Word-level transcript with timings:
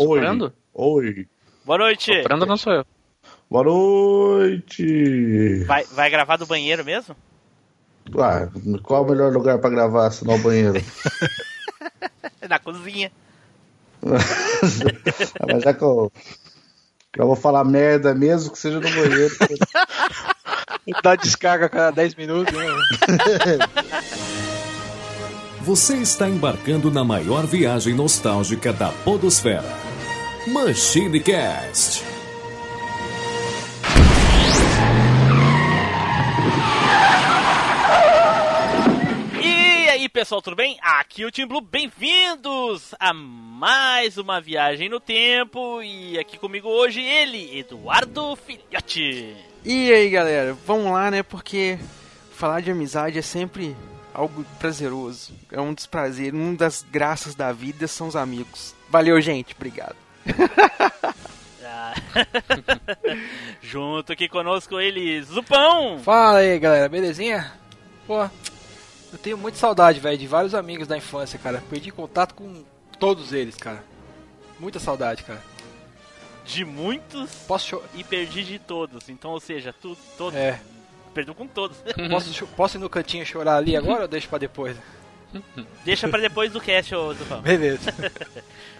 Oi. 0.00 0.18
Soprando? 0.18 0.52
Oi. 0.72 1.28
Boa 1.64 1.78
noite. 1.78 2.16
Soprando 2.16 2.46
não 2.46 2.56
sou 2.56 2.72
eu. 2.72 2.86
Boa 3.50 3.64
noite. 3.64 5.62
Vai, 5.64 5.84
vai 5.84 6.08
gravar 6.08 6.36
do 6.36 6.46
banheiro 6.46 6.82
mesmo? 6.82 7.14
Ah, 8.18 8.48
qual 8.82 9.02
é 9.02 9.06
o 9.06 9.10
melhor 9.10 9.32
lugar 9.32 9.58
pra 9.58 9.68
gravar 9.68 10.10
se 10.10 10.26
não 10.26 10.36
o 10.36 10.38
banheiro? 10.38 10.82
Na 12.48 12.58
cozinha. 12.58 13.12
Ah, 15.40 15.46
Mas 15.52 15.62
já 15.62 15.74
que 15.74 15.82
eu, 15.82 16.10
eu 17.16 17.26
vou 17.26 17.36
falar 17.36 17.64
merda 17.64 18.14
mesmo 18.14 18.52
que 18.52 18.58
seja 18.58 18.80
no 18.80 18.88
banheiro. 18.88 19.34
Dá 21.02 21.14
descarga 21.16 21.66
a 21.66 21.68
cada 21.68 21.90
10 21.90 22.14
minutos, 22.14 22.54
né? 22.54 22.64
Você 25.62 25.96
está 25.98 26.28
embarcando 26.28 26.90
na 26.90 27.04
maior 27.04 27.46
viagem 27.46 27.94
nostálgica 27.94 28.72
da 28.72 28.88
Podosfera. 29.04 29.89
Machine 30.46 31.20
Cast. 31.20 32.02
E 39.42 39.88
aí, 39.90 40.08
pessoal, 40.08 40.40
tudo 40.40 40.56
bem? 40.56 40.78
Aqui 40.80 41.24
é 41.24 41.26
o 41.26 41.30
Team 41.30 41.46
Blue, 41.46 41.60
bem-vindos 41.60 42.94
a 42.98 43.12
mais 43.12 44.16
uma 44.16 44.40
viagem 44.40 44.88
no 44.88 44.98
tempo. 44.98 45.82
E 45.82 46.18
aqui 46.18 46.38
comigo 46.38 46.68
hoje 46.68 47.02
ele, 47.02 47.58
Eduardo 47.58 48.34
Filhote. 48.36 49.36
E 49.62 49.92
aí, 49.92 50.08
galera, 50.08 50.56
vamos 50.66 50.90
lá, 50.90 51.10
né? 51.10 51.22
Porque 51.22 51.78
falar 52.32 52.62
de 52.62 52.70
amizade 52.70 53.18
é 53.18 53.22
sempre 53.22 53.76
algo 54.14 54.42
prazeroso. 54.58 55.34
É 55.52 55.60
um 55.60 55.74
dos 55.74 55.84
prazeres, 55.84 56.32
uma 56.32 56.54
das 56.54 56.82
graças 56.90 57.34
da 57.34 57.52
vida 57.52 57.86
são 57.86 58.08
os 58.08 58.16
amigos. 58.16 58.74
Valeu, 58.88 59.20
gente. 59.20 59.54
Obrigado. 59.54 59.96
Junto 63.62 64.12
aqui 64.12 64.28
conosco 64.28 64.80
ele, 64.80 65.22
Zupão. 65.22 65.98
Fala 66.00 66.38
aí, 66.38 66.58
galera, 66.58 66.88
belezinha? 66.88 67.52
Pô, 68.06 68.24
eu 68.24 69.18
tenho 69.22 69.38
muita 69.38 69.58
saudade, 69.58 70.00
velho, 70.00 70.18
de 70.18 70.26
vários 70.26 70.54
amigos 70.54 70.88
da 70.88 70.96
infância, 70.96 71.38
cara. 71.38 71.62
Perdi 71.68 71.90
contato 71.90 72.34
com 72.34 72.64
todos 72.98 73.32
eles, 73.32 73.56
cara. 73.56 73.82
Muita 74.58 74.78
saudade, 74.78 75.22
cara. 75.22 75.42
De 76.44 76.64
muitos 76.64 77.30
Posso, 77.46 77.82
e 77.94 78.02
perdi 78.02 78.42
de 78.42 78.58
todos. 78.58 79.08
Então, 79.08 79.30
ou 79.30 79.40
seja, 79.40 79.72
tu, 79.72 79.96
todos. 80.18 80.38
é, 80.38 80.60
Perdeu 81.14 81.34
com 81.34 81.46
todos. 81.46 81.76
posso, 82.10 82.46
posso 82.48 82.76
ir 82.76 82.80
no 82.80 82.88
cantinho 82.88 83.24
chorar 83.26 83.56
ali 83.56 83.76
agora 83.76 84.02
ou 84.02 84.08
deixo 84.08 84.28
pra 84.28 84.38
depois? 84.38 84.76
Deixa 85.84 86.08
pra 86.08 86.20
depois 86.20 86.50
do 86.52 86.60
cast, 86.60 86.94
ô 86.94 87.12
Zupão. 87.14 87.40
Beleza. 87.40 87.94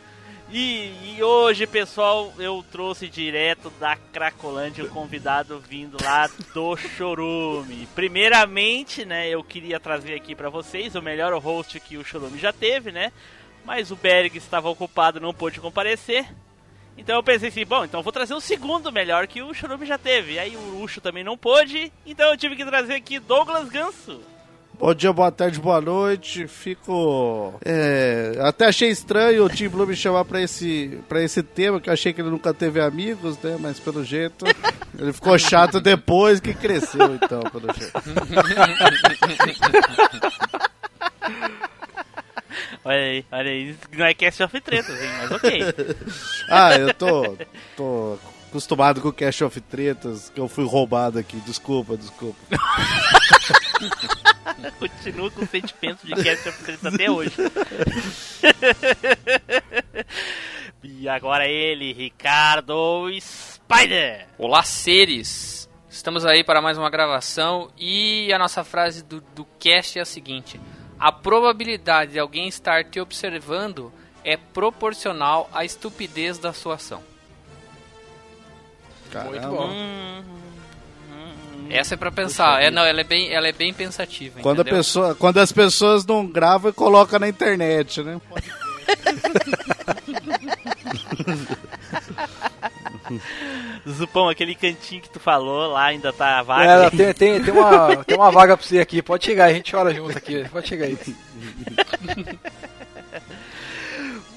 E, 0.52 1.16
e 1.16 1.22
hoje, 1.22 1.64
pessoal, 1.64 2.32
eu 2.36 2.64
trouxe 2.72 3.08
direto 3.08 3.70
da 3.78 3.94
Cracolândia 3.94 4.84
um 4.84 4.88
convidado 4.88 5.60
vindo 5.60 5.96
lá 6.02 6.28
do 6.52 6.76
Chorume. 6.76 7.86
Primeiramente, 7.94 9.04
né, 9.04 9.28
eu 9.28 9.44
queria 9.44 9.78
trazer 9.78 10.14
aqui 10.14 10.34
pra 10.34 10.50
vocês 10.50 10.96
o 10.96 11.02
melhor 11.02 11.32
host 11.40 11.78
que 11.78 11.96
o 11.96 12.04
Chorume 12.04 12.36
já 12.36 12.52
teve, 12.52 12.90
né? 12.90 13.12
Mas 13.64 13.92
o 13.92 13.96
Berg 13.96 14.36
estava 14.36 14.68
ocupado, 14.68 15.20
não 15.20 15.32
pôde 15.32 15.60
comparecer. 15.60 16.26
Então 16.98 17.14
eu 17.14 17.22
pensei 17.22 17.48
assim, 17.48 17.64
bom, 17.64 17.84
então 17.84 18.02
vou 18.02 18.12
trazer 18.12 18.34
o 18.34 18.40
segundo 18.40 18.90
melhor 18.90 19.28
que 19.28 19.42
o 19.42 19.54
Chorume 19.54 19.86
já 19.86 19.98
teve. 19.98 20.36
Aí 20.36 20.56
o 20.56 20.82
Ucho 20.82 21.00
também 21.00 21.22
não 21.22 21.38
pôde, 21.38 21.92
então 22.04 22.28
eu 22.28 22.36
tive 22.36 22.56
que 22.56 22.64
trazer 22.64 22.94
aqui 22.94 23.20
Douglas 23.20 23.68
Ganso. 23.68 24.20
Bom 24.80 24.94
dia, 24.94 25.12
boa 25.12 25.30
tarde, 25.30 25.60
boa 25.60 25.78
noite. 25.78 26.48
Fico. 26.48 27.52
É, 27.62 28.32
até 28.40 28.64
achei 28.64 28.88
estranho 28.88 29.44
o 29.44 29.48
Tim 29.50 29.68
Blue 29.68 29.86
me 29.86 29.94
chamar 29.94 30.24
pra 30.24 30.40
esse, 30.40 30.98
pra 31.06 31.22
esse 31.22 31.42
tema, 31.42 31.78
que 31.78 31.90
eu 31.90 31.92
achei 31.92 32.14
que 32.14 32.22
ele 32.22 32.30
nunca 32.30 32.54
teve 32.54 32.80
amigos, 32.80 33.36
né? 33.42 33.58
Mas 33.60 33.78
pelo 33.78 34.02
jeito. 34.02 34.46
Ele 34.98 35.12
ficou 35.12 35.38
chato 35.38 35.80
depois 35.80 36.40
que 36.40 36.54
cresceu, 36.54 37.14
então, 37.14 37.42
pelo 37.42 37.70
jeito. 37.74 37.92
Olha 42.82 42.96
aí, 42.96 43.24
olha 43.30 43.50
aí, 43.50 43.76
não 43.92 44.06
é 44.06 44.14
cast 44.14 44.42
of 44.42 44.60
tretas, 44.62 44.98
hein, 45.00 45.10
mas 45.18 45.30
ok. 45.32 45.60
Ah, 46.48 46.74
eu 46.76 46.94
tô. 46.94 47.36
tô 47.76 48.18
acostumado 48.50 49.00
com 49.00 49.08
o 49.08 49.12
Cash 49.12 49.42
of 49.42 49.60
Tretas, 49.60 50.28
que 50.28 50.40
eu 50.40 50.48
fui 50.48 50.66
roubado 50.66 51.20
aqui. 51.20 51.36
Desculpa, 51.38 51.96
desculpa. 51.96 52.36
Continuo 54.78 55.30
com 55.30 55.44
o 55.44 55.46
sentimento 55.46 56.04
de 56.04 56.14
cast 56.22 56.48
of 56.48 56.64
tretas 56.64 56.92
até 56.92 57.10
hoje. 57.10 57.32
e 60.82 61.08
agora 61.08 61.46
ele, 61.46 61.92
Ricardo 61.92 63.08
Spider. 63.20 64.26
Olá, 64.36 64.62
seres! 64.62 65.70
Estamos 65.88 66.26
aí 66.26 66.44
para 66.44 66.60
mais 66.60 66.76
uma 66.76 66.90
gravação 66.90 67.70
e 67.78 68.32
a 68.32 68.38
nossa 68.38 68.64
frase 68.64 69.04
do, 69.04 69.20
do 69.34 69.44
cast 69.58 69.98
é 69.98 70.02
a 70.02 70.04
seguinte: 70.04 70.60
A 70.98 71.12
probabilidade 71.12 72.12
de 72.12 72.18
alguém 72.18 72.48
estar 72.48 72.84
te 72.84 73.00
observando 73.00 73.90
é 74.24 74.36
proporcional 74.36 75.48
à 75.52 75.64
estupidez 75.64 76.38
da 76.38 76.52
sua 76.52 76.74
ação. 76.74 77.09
Muito 79.12 79.40
Caramba. 79.40 79.48
bom. 79.56 79.68
Hum, 79.68 80.22
Essa 81.68 81.94
é 81.94 81.96
pra 81.96 82.10
pensar. 82.10 82.62
É, 82.62 82.70
não, 82.70 82.82
ela 82.84 83.00
é 83.00 83.04
bem, 83.04 83.32
ela 83.32 83.48
é 83.48 83.52
bem 83.52 83.72
pensativa. 83.72 84.40
Quando, 84.40 84.60
a 84.60 84.64
pessoa, 84.64 85.14
quando 85.14 85.38
as 85.38 85.52
pessoas 85.52 86.04
não 86.04 86.26
gravam 86.26 86.70
e 86.70 86.74
colocam 86.74 87.18
na 87.18 87.28
internet, 87.28 88.02
né? 88.02 88.20
Zupão, 93.88 94.28
aquele 94.28 94.54
cantinho 94.54 95.02
que 95.02 95.10
tu 95.10 95.18
falou 95.18 95.72
lá 95.72 95.86
ainda 95.86 96.12
tá 96.12 96.42
vago. 96.42 96.62
É, 96.62 96.90
tem, 96.90 97.14
tem, 97.14 97.42
tem, 97.42 97.54
uma, 97.54 98.04
tem 98.04 98.16
uma 98.16 98.30
vaga 98.30 98.56
pra 98.56 98.64
você 98.66 98.78
aqui. 98.78 99.02
Pode 99.02 99.24
chegar, 99.24 99.46
a 99.46 99.52
gente 99.52 99.70
chora 99.72 99.92
junto 99.94 100.16
aqui. 100.16 100.44
Pode 100.50 100.68
chegar 100.68 100.86
aí. 100.86 100.98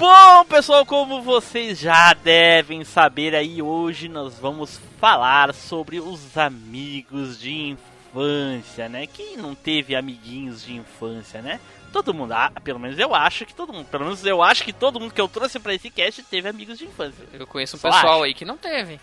Bom, 0.05 0.43
pessoal, 0.43 0.85
como 0.85 1.21
vocês 1.21 1.79
já 1.79 2.13
devem 2.13 2.83
saber 2.83 3.33
aí, 3.33 3.61
hoje 3.61 4.09
nós 4.09 4.37
vamos 4.37 4.77
falar 4.99 5.53
sobre 5.53 6.01
os 6.01 6.37
amigos 6.37 7.39
de 7.39 7.53
infância, 7.69 8.89
né? 8.89 9.07
Quem 9.07 9.37
não 9.37 9.55
teve 9.55 9.95
amiguinhos 9.95 10.65
de 10.65 10.75
infância, 10.75 11.41
né? 11.41 11.57
Todo 11.93 12.13
mundo, 12.13 12.33
ah, 12.33 12.51
pelo 12.65 12.81
menos 12.81 12.99
eu 12.99 13.15
acho 13.15 13.45
que 13.45 13.55
todo 13.55 13.71
mundo, 13.71 13.85
pelo 13.85 14.03
menos 14.03 14.25
eu 14.25 14.43
acho 14.43 14.65
que 14.65 14.73
todo 14.73 14.99
mundo 14.99 15.13
que 15.13 15.21
eu 15.21 15.29
trouxe 15.29 15.57
pra 15.57 15.73
esse 15.73 15.89
cast 15.89 16.21
teve 16.23 16.49
amigos 16.49 16.77
de 16.77 16.83
infância. 16.83 17.23
Eu 17.31 17.47
conheço 17.47 17.77
um 17.77 17.79
Só 17.79 17.89
pessoal 17.89 18.15
acho. 18.15 18.23
aí 18.23 18.33
que 18.33 18.43
não 18.43 18.57
teve. 18.57 18.99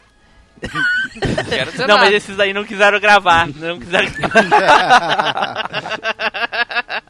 Quero 1.49 1.72
dizer 1.72 1.87
Não, 1.87 1.97
nada. 1.97 2.10
mas 2.10 2.15
esses 2.15 2.39
aí 2.39 2.53
não 2.53 2.65
quiseram 2.65 3.00
gravar, 3.00 3.49
não 3.49 3.81
quiseram 3.81 4.06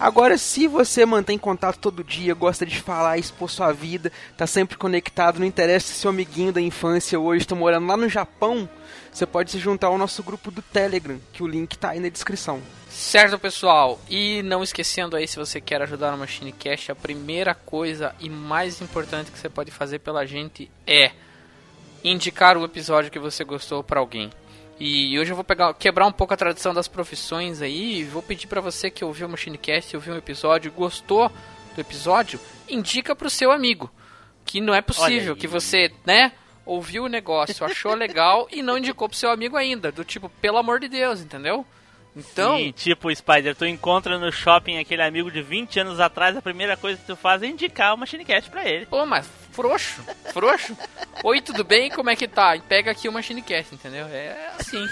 Agora, 0.00 0.38
se 0.38 0.66
você 0.66 1.04
mantém 1.04 1.36
contato 1.36 1.78
todo 1.78 2.02
dia, 2.02 2.32
gosta 2.32 2.64
de 2.64 2.80
falar, 2.80 3.18
expor 3.18 3.50
sua 3.50 3.70
vida, 3.70 4.10
tá 4.34 4.46
sempre 4.46 4.78
conectado, 4.78 5.38
não 5.38 5.46
interessa 5.46 5.88
se 5.88 6.00
seu 6.00 6.08
amiguinho 6.08 6.54
da 6.54 6.60
infância 6.62 7.20
hoje 7.20 7.44
está 7.44 7.54
morando 7.54 7.86
lá 7.86 7.98
no 7.98 8.08
Japão, 8.08 8.66
você 9.12 9.26
pode 9.26 9.50
se 9.50 9.58
juntar 9.58 9.88
ao 9.88 9.98
nosso 9.98 10.22
grupo 10.22 10.50
do 10.50 10.62
Telegram, 10.62 11.20
que 11.32 11.42
o 11.42 11.46
link 11.46 11.76
tá 11.76 11.90
aí 11.90 12.00
na 12.00 12.08
descrição. 12.08 12.62
Certo, 12.88 13.38
pessoal. 13.38 14.00
E 14.08 14.42
não 14.42 14.62
esquecendo 14.62 15.16
aí, 15.16 15.26
se 15.26 15.36
você 15.36 15.60
quer 15.60 15.82
ajudar 15.82 16.10
no 16.12 16.18
Machine 16.18 16.52
Cash, 16.52 16.90
a 16.90 16.94
primeira 16.94 17.54
coisa 17.54 18.14
e 18.20 18.28
mais 18.28 18.80
importante 18.80 19.30
que 19.30 19.38
você 19.38 19.48
pode 19.48 19.70
fazer 19.70 20.00
pela 20.00 20.26
gente 20.26 20.70
é 20.86 21.12
indicar 22.02 22.56
o 22.56 22.64
episódio 22.64 23.10
que 23.10 23.18
você 23.18 23.44
gostou 23.44 23.82
para 23.82 24.00
alguém. 24.00 24.30
E 24.78 25.18
hoje 25.18 25.30
eu 25.30 25.36
vou 25.36 25.44
pegar, 25.44 25.74
quebrar 25.74 26.06
um 26.06 26.12
pouco 26.12 26.32
a 26.32 26.36
tradição 26.36 26.72
das 26.72 26.88
profissões 26.88 27.60
aí. 27.60 28.02
Vou 28.04 28.22
pedir 28.22 28.46
para 28.46 28.62
você 28.62 28.90
que 28.90 29.04
ouviu 29.04 29.26
o 29.26 29.30
Machinecast, 29.30 29.94
ouviu 29.94 30.14
um 30.14 30.18
episódio, 30.18 30.72
gostou 30.72 31.30
do 31.74 31.80
episódio, 31.80 32.40
indica 32.68 33.14
pro 33.14 33.28
seu 33.28 33.52
amigo. 33.52 33.90
Que 34.42 34.60
não 34.60 34.74
é 34.74 34.80
possível 34.80 35.36
que 35.36 35.46
você, 35.46 35.92
né, 36.06 36.32
ouviu 36.64 37.04
o 37.04 37.08
negócio, 37.08 37.64
achou 37.64 37.94
legal 37.94 38.48
e 38.50 38.62
não 38.62 38.78
indicou 38.78 39.08
pro 39.08 39.16
seu 39.18 39.30
amigo 39.30 39.56
ainda. 39.56 39.90
Do 39.90 40.04
tipo, 40.04 40.28
pelo 40.40 40.58
amor 40.58 40.80
de 40.80 40.88
Deus, 40.88 41.20
entendeu? 41.20 41.66
Então. 42.14 42.56
Sim, 42.56 42.72
tipo, 42.72 43.14
Spider, 43.14 43.54
tu 43.54 43.64
encontra 43.64 44.18
no 44.18 44.32
shopping 44.32 44.78
aquele 44.78 45.02
amigo 45.02 45.30
de 45.30 45.42
20 45.42 45.80
anos 45.80 46.00
atrás, 46.00 46.36
a 46.36 46.42
primeira 46.42 46.76
coisa 46.76 46.98
que 46.98 47.06
tu 47.06 47.14
faz 47.14 47.42
é 47.42 47.46
indicar 47.46 47.94
o 47.94 47.98
Machinecast 47.98 48.50
pra 48.50 48.68
ele. 48.68 48.84
Pô, 48.86 49.06
mas 49.06 49.28
frouxo, 49.52 50.02
frouxo. 50.32 50.76
Oi, 51.22 51.40
tudo 51.40 51.62
bem? 51.62 51.88
Como 51.90 52.10
é 52.10 52.16
que 52.16 52.26
tá? 52.26 52.58
Pega 52.68 52.90
aqui 52.90 53.08
o 53.08 53.12
Machinecast, 53.12 53.74
entendeu? 53.74 54.06
É 54.06 54.50
assim. 54.58 54.84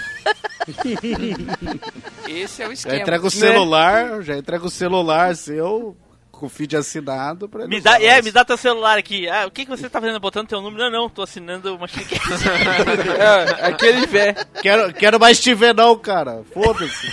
Esse 2.27 2.61
é 2.63 2.65
o 2.65 2.69
Já 2.69 2.73
esquema. 2.73 2.97
entrega 3.01 3.27
o 3.27 3.31
celular, 3.31 4.21
já 4.21 4.37
entrega 4.37 4.65
o 4.65 4.69
celular 4.69 5.35
seu 5.35 5.97
com 6.39 6.45
o 6.45 6.49
feed 6.49 6.75
assinado 6.77 7.47
pra 7.49 7.61
ele 7.63 7.69
Me 7.75 7.81
dá, 7.81 8.01
é, 8.01 8.21
me 8.21 8.31
dá 8.31 8.45
teu 8.45 8.57
celular 8.57 8.97
aqui. 8.97 9.27
Ah, 9.29 9.45
o 9.45 9.51
que, 9.51 9.65
que 9.65 9.69
você 9.69 9.89
tá 9.89 9.99
fazendo? 9.99 10.19
Botando 10.19 10.47
teu 10.47 10.61
número? 10.61 10.83
Não, 10.89 11.01
não, 11.03 11.09
tô 11.09 11.21
assinando 11.23 11.75
o 11.75 11.79
Machinecast. 11.79 12.19
É, 13.19 13.65
aquele 13.67 14.05
vé. 14.07 14.33
Quero, 14.61 14.93
quero 14.93 15.19
mais 15.19 15.39
te 15.39 15.53
ver 15.53 15.73
não, 15.75 15.97
cara. 15.97 16.43
Foda-se. 16.53 17.09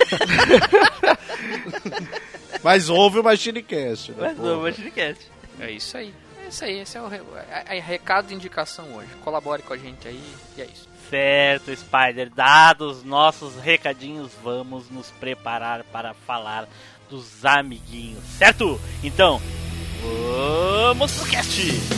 Mas 2.63 2.89
ouve 2.89 3.19
o 3.21 3.25
Machinecast. 3.25 4.13
né, 4.13 4.17
Mas 4.21 4.37
porra. 4.37 4.57
o 4.57 4.63
Machinecast. 4.63 5.21
É 5.61 5.71
isso 5.71 5.97
aí. 5.97 6.15
É 6.45 6.49
isso 6.49 6.65
aí. 6.65 6.79
Esse 6.81 6.97
é 6.97 7.03
o 7.03 7.09
re- 7.09 7.23
é- 7.51 7.77
é 7.77 7.81
recado 7.81 8.29
de 8.29 8.35
indicação 8.35 8.87
hoje. 8.95 9.09
Colabore 9.25 9.63
com 9.63 9.73
a 9.75 9.77
gente 9.77 10.07
aí 10.09 10.21
e 10.57 10.63
é 10.63 10.65
isso. 10.65 10.89
Certo, 11.11 11.75
Spider. 11.77 12.31
Dados 12.35 13.05
nossos 13.05 13.55
recadinhos, 13.57 14.33
vamos 14.43 14.91
nos 14.91 15.11
preparar 15.13 15.85
para 15.85 16.15
falar 16.27 16.69
dos 17.09 17.45
amiguinhos, 17.45 18.23
certo? 18.39 18.81
Então, 19.03 19.41
vamos 20.03 21.13
pro 21.13 21.27
cast! 21.27 21.97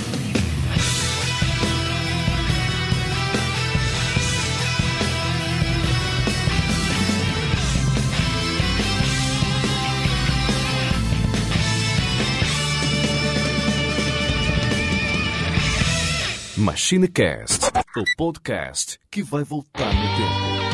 MachineCast, 16.59 17.67
o 17.97 18.05
podcast 18.17 18.99
que 19.09 19.23
vai 19.23 19.45
voltar 19.45 19.95
no 19.95 20.17
tempo. 20.17 20.68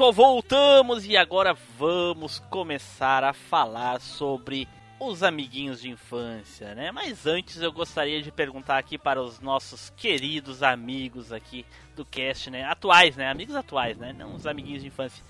Pessoal, 0.00 0.12
voltamos 0.14 1.04
e 1.04 1.14
agora 1.14 1.52
vamos 1.78 2.38
começar 2.48 3.22
a 3.22 3.34
falar 3.34 4.00
sobre 4.00 4.66
os 4.98 5.22
amiguinhos 5.22 5.82
de 5.82 5.90
infância, 5.90 6.74
né? 6.74 6.90
Mas 6.90 7.26
antes 7.26 7.60
eu 7.60 7.70
gostaria 7.70 8.22
de 8.22 8.32
perguntar 8.32 8.78
aqui 8.78 8.96
para 8.96 9.20
os 9.20 9.40
nossos 9.40 9.90
queridos 9.90 10.62
amigos 10.62 11.34
aqui 11.34 11.66
do 11.94 12.02
cast, 12.02 12.48
né? 12.48 12.64
Atuais, 12.64 13.14
né? 13.14 13.28
Amigos 13.28 13.54
atuais, 13.54 13.98
né? 13.98 14.14
Não 14.14 14.36
os 14.36 14.46
amiguinhos 14.46 14.80
de 14.80 14.88
infância. 14.88 15.22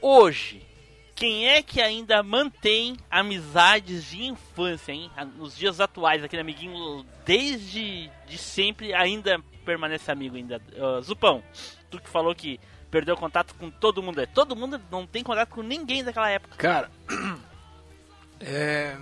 Hoje, 0.00 0.66
quem 1.14 1.50
é 1.50 1.62
que 1.62 1.82
ainda 1.82 2.22
mantém 2.22 2.96
amizades 3.10 4.02
de 4.06 4.24
infância, 4.24 4.92
hein? 4.92 5.10
Nos 5.36 5.54
dias 5.54 5.78
atuais, 5.78 6.24
aquele 6.24 6.40
amiguinho 6.40 7.04
desde 7.26 8.10
de 8.26 8.38
sempre 8.38 8.94
ainda 8.94 9.38
permanece 9.62 10.10
amigo 10.10 10.36
ainda. 10.36 10.58
Ah, 10.78 11.02
Zupão, 11.02 11.42
tu 11.90 12.00
que 12.00 12.08
falou 12.08 12.34
que 12.34 12.58
perdeu 12.96 13.14
contato 13.14 13.54
com 13.56 13.70
todo 13.70 14.02
mundo. 14.02 14.22
É, 14.22 14.26
Todo 14.26 14.56
mundo 14.56 14.80
não 14.90 15.06
tem 15.06 15.22
contato 15.22 15.50
com 15.50 15.62
ninguém 15.62 16.02
daquela 16.02 16.30
época. 16.30 16.56
Cara, 16.56 16.90
é, 18.40 18.96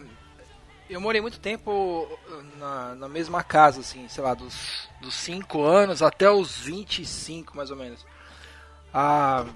eu 0.90 1.00
morei 1.00 1.20
muito 1.20 1.38
tempo 1.38 2.08
na, 2.58 2.96
na 2.96 3.08
mesma 3.08 3.44
casa, 3.44 3.82
assim, 3.82 4.08
sei 4.08 4.24
lá, 4.24 4.34
dos, 4.34 4.88
dos 5.00 5.14
5 5.14 5.62
anos 5.62 6.02
até 6.02 6.28
os 6.28 6.58
25, 6.58 7.56
mais 7.56 7.70
ou 7.70 7.76
menos. 7.76 8.04
Ah, 8.92 9.46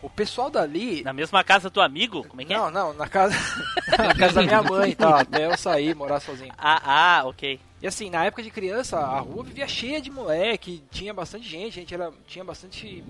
o 0.00 0.08
pessoal 0.08 0.48
dali. 0.48 1.02
Na 1.02 1.12
mesma 1.12 1.42
casa 1.42 1.68
do 1.68 1.80
amigo? 1.80 2.24
Como 2.28 2.40
é 2.40 2.44
que 2.44 2.54
Não, 2.54 2.68
é? 2.68 2.70
não, 2.70 2.92
na 2.94 3.08
casa, 3.08 3.34
na 3.98 4.14
casa 4.14 4.34
da 4.34 4.42
minha 4.42 4.62
mãe, 4.62 4.94
tá, 4.94 5.22
até 5.22 5.46
eu 5.46 5.56
sair, 5.58 5.92
morar 5.92 6.20
sozinho. 6.20 6.52
Ah, 6.56 7.18
ah, 7.18 7.26
ok. 7.26 7.58
E 7.82 7.86
assim, 7.88 8.10
na 8.10 8.24
época 8.24 8.44
de 8.44 8.50
criança, 8.52 8.96
a 9.00 9.18
rua 9.18 9.42
vivia 9.42 9.66
cheia 9.66 10.00
de 10.00 10.08
moleque, 10.08 10.84
tinha 10.88 11.12
bastante 11.12 11.48
gente, 11.48 11.78
a 11.78 11.82
gente 11.82 11.94
era, 11.94 12.12
tinha 12.28 12.44
bastante, 12.44 13.02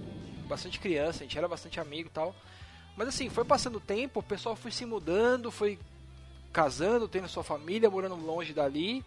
bastante 0.49 0.81
criança, 0.81 1.19
a 1.19 1.23
gente 1.27 1.39
era 1.39 1.47
bastante 1.47 1.79
amigo 1.79 2.09
e 2.09 2.13
tal. 2.13 2.35
Mas 2.97 3.09
assim, 3.09 3.29
foi 3.29 3.45
passando 3.45 3.77
o 3.77 3.81
tempo, 3.81 4.21
o 4.21 4.23
pessoal 4.23 4.57
foi 4.57 4.73
se 4.73 4.85
mudando, 4.85 5.51
foi 5.51 5.79
casando, 6.53 7.07
tendo 7.07 7.29
sua 7.29 7.45
família, 7.45 7.91
morando 7.91 8.17
longe 8.17 8.53
dali. 8.53 9.05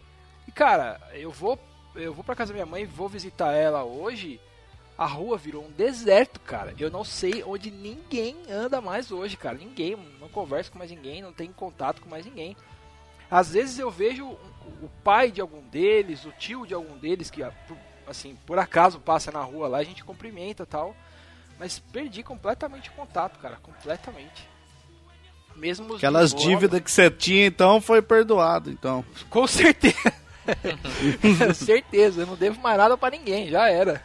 E 0.48 0.52
cara, 0.52 1.00
eu 1.12 1.30
vou, 1.30 1.58
eu 1.94 2.14
vou 2.14 2.24
pra 2.24 2.34
casa 2.34 2.52
da 2.52 2.54
minha 2.54 2.66
mãe, 2.66 2.86
vou 2.86 3.08
visitar 3.08 3.52
ela 3.52 3.84
hoje. 3.84 4.40
A 4.96 5.06
rua 5.06 5.36
virou 5.36 5.64
um 5.64 5.70
deserto, 5.70 6.38
cara. 6.40 6.74
Eu 6.78 6.90
não 6.90 7.02
sei 7.02 7.42
onde 7.42 7.70
ninguém 7.70 8.36
anda 8.48 8.80
mais 8.80 9.10
hoje, 9.10 9.36
cara. 9.36 9.58
Ninguém, 9.58 9.96
não 10.20 10.28
converso 10.28 10.70
com 10.70 10.78
mais 10.78 10.90
ninguém, 10.90 11.20
não 11.20 11.32
tenho 11.32 11.52
contato 11.52 12.00
com 12.00 12.08
mais 12.08 12.24
ninguém. 12.24 12.56
Às 13.30 13.52
vezes 13.52 13.78
eu 13.78 13.90
vejo 13.90 14.26
o 14.26 14.90
pai 15.02 15.30
de 15.30 15.40
algum 15.40 15.62
deles, 15.62 16.24
o 16.24 16.32
tio 16.32 16.66
de 16.66 16.74
algum 16.74 16.98
deles, 16.98 17.30
que 17.30 17.42
assim, 18.06 18.36
por 18.46 18.58
acaso 18.58 19.00
passa 19.00 19.32
na 19.32 19.40
rua 19.40 19.68
lá, 19.68 19.78
a 19.78 19.84
gente 19.84 20.04
cumprimenta 20.04 20.66
tal. 20.66 20.94
Mas 21.62 21.78
perdi 21.78 22.24
completamente 22.24 22.90
o 22.90 22.92
contato, 22.94 23.38
cara. 23.38 23.56
Completamente. 23.62 24.48
Mesmo 25.54 25.90
os 25.90 25.98
Aquelas 25.98 26.34
dívidas 26.34 26.80
que 26.80 26.90
você 26.90 27.08
tinha, 27.08 27.46
então, 27.46 27.80
foi 27.80 28.02
perdoado, 28.02 28.68
então. 28.68 29.04
Com 29.30 29.46
certeza. 29.46 30.12
certeza, 31.54 32.22
eu 32.22 32.26
não 32.26 32.34
devo 32.34 32.60
mais 32.60 32.76
nada 32.76 32.98
pra 32.98 33.10
ninguém, 33.10 33.48
já 33.48 33.68
era. 33.68 34.02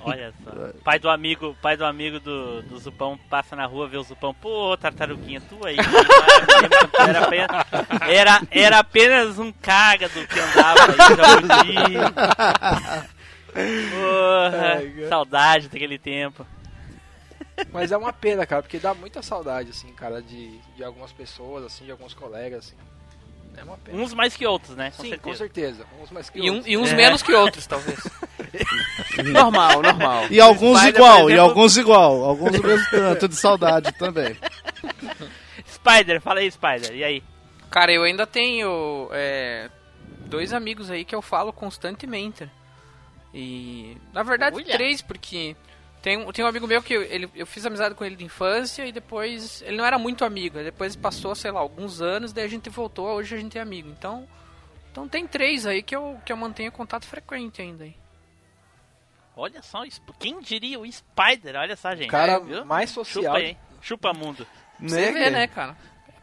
Olha 0.00 0.34
só. 0.42 0.50
Pai 0.82 0.98
do 0.98 1.08
amigo, 1.08 1.56
pai 1.62 1.76
do 1.76 1.84
amigo 1.84 2.18
do, 2.18 2.62
do 2.62 2.78
Zupão 2.80 3.16
passa 3.30 3.54
na 3.54 3.64
rua, 3.64 3.86
vê 3.86 3.96
o 3.96 4.02
Zupão, 4.02 4.34
pô, 4.34 4.76
tartaruguinha, 4.76 5.40
tu 5.40 5.64
aí. 5.64 5.76
Era 6.98 7.24
apenas, 7.24 7.48
era, 8.08 8.42
era 8.50 8.78
apenas 8.80 9.38
um 9.38 9.52
cágado 9.52 10.26
que 10.26 10.40
andava 10.40 10.80
aí. 11.62 13.08
Porra, 13.54 15.08
saudade 15.08 15.68
daquele 15.68 15.96
tempo. 15.96 16.44
Mas 17.72 17.92
é 17.92 17.96
uma 17.96 18.12
pena, 18.12 18.46
cara, 18.46 18.62
porque 18.62 18.78
dá 18.78 18.94
muita 18.94 19.22
saudade, 19.22 19.70
assim, 19.70 19.92
cara, 19.92 20.22
de, 20.22 20.58
de 20.76 20.84
algumas 20.84 21.12
pessoas, 21.12 21.64
assim, 21.64 21.84
de 21.84 21.90
alguns 21.90 22.14
colegas, 22.14 22.66
assim. 22.66 22.76
É 23.56 23.64
uma 23.64 23.76
pena. 23.76 23.98
Uns 23.98 24.14
mais 24.14 24.36
que 24.36 24.46
outros, 24.46 24.76
né? 24.76 24.92
Com 24.96 25.02
Sim, 25.02 25.08
certeza. 25.10 25.22
com 25.22 25.34
certeza. 25.34 25.86
Uns 26.00 26.10
mais 26.12 26.30
que 26.30 26.38
E, 26.38 26.48
um- 26.50 26.54
outros. 26.54 26.72
e 26.72 26.76
uns 26.76 26.90
É. 26.92 26.94
menos 26.94 27.22
que 27.22 27.32
outros, 27.32 27.66
talvez. 27.66 27.98
Normal, 29.32 29.82
normal. 29.82 30.26
E 30.30 30.40
alguns 30.40 30.78
Spider, 30.78 30.94
igual, 30.94 31.20
por 31.22 31.30
e 31.30 31.32
exemplo- 31.34 31.48
alguns 31.50 31.76
igual. 31.76 32.24
Alguns 32.24 32.52
do 32.52 32.62
mesmo 32.66 32.86
tanto 32.90 33.28
de 33.28 33.34
saudade 33.36 33.92
também. 33.98 34.36
Spider, 35.66 36.20
fala 36.20 36.40
aí, 36.40 36.50
Spider, 36.50 36.94
e 36.94 37.02
aí? 37.04 37.22
Cara, 37.70 37.92
eu 37.92 38.02
ainda 38.04 38.26
tenho 38.26 39.08
é, 39.12 39.68
dois 40.26 40.52
amigos 40.52 40.90
aí 40.90 41.04
que 41.04 41.14
eu 41.14 41.20
falo 41.20 41.52
constantemente. 41.52 42.48
E. 43.34 43.96
Na 44.12 44.22
verdade, 44.22 44.56
Olha. 44.56 44.72
três, 44.72 45.02
porque. 45.02 45.54
Tem, 46.02 46.16
um- 46.16 46.30
tem 46.32 46.44
um 46.44 46.48
amigo 46.48 46.66
meu 46.66 46.82
que 46.82 46.94
eu, 46.94 47.02
ele, 47.02 47.28
eu 47.34 47.44
fiz 47.46 47.66
amizade 47.66 47.94
com 47.94 48.04
ele 48.04 48.14
de 48.16 48.24
infância 48.24 48.86
e 48.86 48.92
depois. 48.92 49.62
Ele 49.62 49.76
não 49.76 49.84
era 49.84 49.98
muito 49.98 50.24
amigo. 50.24 50.58
aí 50.58 50.64
Depois 50.64 50.94
passou, 50.94 51.34
sei 51.34 51.50
lá, 51.50 51.60
alguns 51.60 52.00
anos, 52.00 52.32
daí 52.32 52.44
a 52.44 52.48
gente 52.48 52.70
voltou, 52.70 53.08
hoje 53.08 53.34
a 53.34 53.38
gente 53.38 53.58
é 53.58 53.60
amigo. 53.60 53.88
Então. 53.90 54.26
Então 54.90 55.06
tem 55.08 55.26
três 55.26 55.66
aí 55.66 55.82
que 55.82 55.94
eu, 55.94 56.18
que 56.24 56.32
eu 56.32 56.36
mantenho 56.36 56.72
contato 56.72 57.04
frequente 57.06 57.60
ainda 57.62 57.84
aí. 57.84 57.94
Olha 59.36 59.62
só, 59.62 59.84
isso- 59.84 60.02
quem 60.18 60.40
diria 60.40 60.80
o 60.80 60.90
Spider? 60.90 61.54
Olha 61.56 61.76
só, 61.76 61.94
gente. 61.94 62.08
O 62.08 62.10
cara 62.10 62.40
Viu? 62.40 62.64
mais 62.64 62.90
Chupa 62.90 63.04
social. 63.04 63.36
aí, 63.36 63.44
hein? 63.50 63.58
Chupa 63.80 64.12
mundo. 64.12 64.46
Você 64.80 65.12
vê, 65.12 65.30
né, 65.30 65.46
cara? 65.46 65.76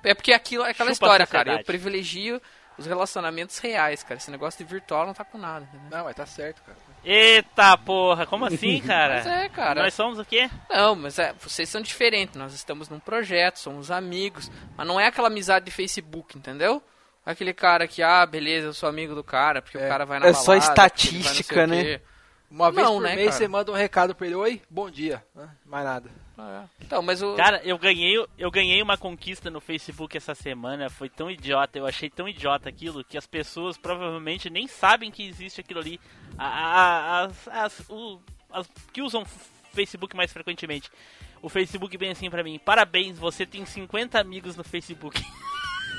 É 0.03 0.13
porque 0.13 0.33
aquilo 0.33 0.65
é 0.65 0.71
aquela 0.71 0.93
Chupa 0.93 1.05
história, 1.05 1.27
cara. 1.27 1.53
Eu 1.61 1.63
privilegio 1.65 2.41
os 2.77 2.85
relacionamentos 2.85 3.57
reais, 3.59 4.03
cara. 4.03 4.17
Esse 4.17 4.29
negócio 4.29 4.57
de 4.63 4.69
virtual 4.69 5.05
não 5.05 5.13
tá 5.13 5.23
com 5.23 5.37
nada. 5.37 5.65
Entendeu? 5.65 5.97
Não, 5.97 6.03
mas 6.05 6.15
tá 6.15 6.25
certo, 6.25 6.61
cara. 6.63 6.77
Eita 7.05 7.77
porra, 7.77 8.25
como 8.25 8.45
assim, 8.45 8.81
cara? 8.85 9.15
Mas 9.15 9.27
é, 9.27 9.49
cara. 9.49 9.83
Nós 9.83 9.93
somos 9.93 10.17
o 10.19 10.25
quê? 10.25 10.49
Não, 10.69 10.95
mas 10.95 11.19
é, 11.19 11.33
vocês 11.39 11.69
são 11.69 11.79
diferentes. 11.81 12.35
Nós 12.35 12.53
estamos 12.53 12.89
num 12.89 12.99
projeto, 12.99 13.57
somos 13.59 13.91
amigos. 13.91 14.51
Mas 14.75 14.87
não 14.87 14.99
é 14.99 15.07
aquela 15.07 15.27
amizade 15.27 15.65
de 15.65 15.71
Facebook, 15.71 16.37
entendeu? 16.37 16.81
Aquele 17.25 17.53
cara 17.53 17.87
que, 17.87 18.01
ah, 18.03 18.25
beleza, 18.25 18.67
eu 18.67 18.73
sou 18.73 18.89
amigo 18.89 19.13
do 19.15 19.23
cara, 19.23 19.61
porque 19.61 19.77
É. 19.77 19.85
o 19.85 19.89
cara 19.89 20.05
vai 20.05 20.19
na 20.19 20.27
É 20.27 20.33
só 20.33 20.53
balada, 20.53 20.65
estatística, 20.69 21.65
né? 21.67 22.01
Uma 22.49 22.71
vez 22.71 22.85
Não, 22.87 22.95
por 22.95 23.01
né, 23.03 23.15
mês 23.15 23.27
cara? 23.29 23.37
você 23.37 23.47
manda 23.47 23.71
um 23.71 23.75
recado 23.75 24.13
pra 24.15 24.27
ele, 24.27 24.35
oi, 24.35 24.61
bom 24.69 24.89
dia. 24.89 25.23
né? 25.35 25.49
Mais 25.65 25.83
nada. 25.85 26.09
É. 26.37 26.63
Então, 26.81 27.01
mas 27.01 27.21
o. 27.21 27.35
Cara, 27.35 27.61
eu 27.63 27.77
ganhei, 27.77 28.15
eu 28.37 28.51
ganhei 28.51 28.81
uma 28.81 28.97
conquista 28.97 29.49
no 29.49 29.61
Facebook 29.61 30.17
essa 30.17 30.35
semana, 30.35 30.89
foi 30.89 31.09
tão 31.09 31.31
idiota, 31.31 31.77
eu 31.79 31.85
achei 31.87 32.09
tão 32.09 32.27
idiota 32.27 32.67
aquilo 32.67 33.03
que 33.03 33.17
as 33.17 33.25
pessoas 33.25 33.77
provavelmente 33.77 34.49
nem 34.49 34.67
sabem 34.67 35.09
que 35.11 35.23
existe 35.25 35.61
aquilo 35.61 35.79
ali. 35.79 35.99
A- 36.37 36.45
a- 36.47 37.23
As, 37.25 37.47
as, 37.47 37.89
o- 37.89 38.19
as 38.51 38.67
que 38.91 39.01
usam 39.01 39.23
Facebook 39.73 40.15
mais 40.15 40.31
frequentemente. 40.33 40.89
O 41.41 41.47
Facebook 41.49 41.95
vem 41.97 42.09
assim 42.11 42.29
pra 42.29 42.43
mim, 42.43 42.59
parabéns, 42.59 43.17
você 43.19 43.45
tem 43.45 43.65
50 43.65 44.19
amigos 44.19 44.55
no 44.55 44.63
Facebook. 44.63 45.21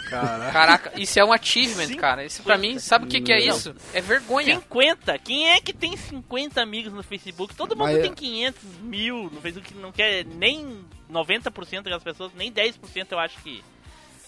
Caraca, 0.09 0.93
isso 1.01 1.19
é 1.19 1.25
um 1.25 1.33
achievement, 1.33 1.87
Sim. 1.89 1.97
cara. 1.97 2.25
Isso 2.25 2.43
pra 2.43 2.57
mim, 2.57 2.79
sabe 2.79 3.07
o 3.07 3.09
que, 3.09 3.21
que 3.21 3.33
é 3.33 3.47
Não. 3.47 3.57
isso? 3.57 3.75
É 3.93 4.01
vergonha. 4.01 4.55
50? 4.61 5.19
Quem 5.19 5.49
é 5.51 5.61
que 5.61 5.73
tem 5.73 5.97
50 5.97 6.61
amigos 6.61 6.93
no 6.93 7.03
Facebook? 7.03 7.55
Todo 7.55 7.77
mundo 7.77 7.93
Mas- 7.93 8.03
tem 8.03 8.15
500 8.15 8.63
mil 8.83 9.25
no 9.33 9.41
Facebook, 9.41 9.75
não 9.75 9.93
quer 9.93 10.25
nem 10.25 10.85
90% 11.11 11.83
das 11.91 12.03
pessoas, 12.03 12.33
nem 12.35 12.51
10% 12.53 13.13
eu 13.13 13.19
acho 13.19 13.39
que. 13.43 13.63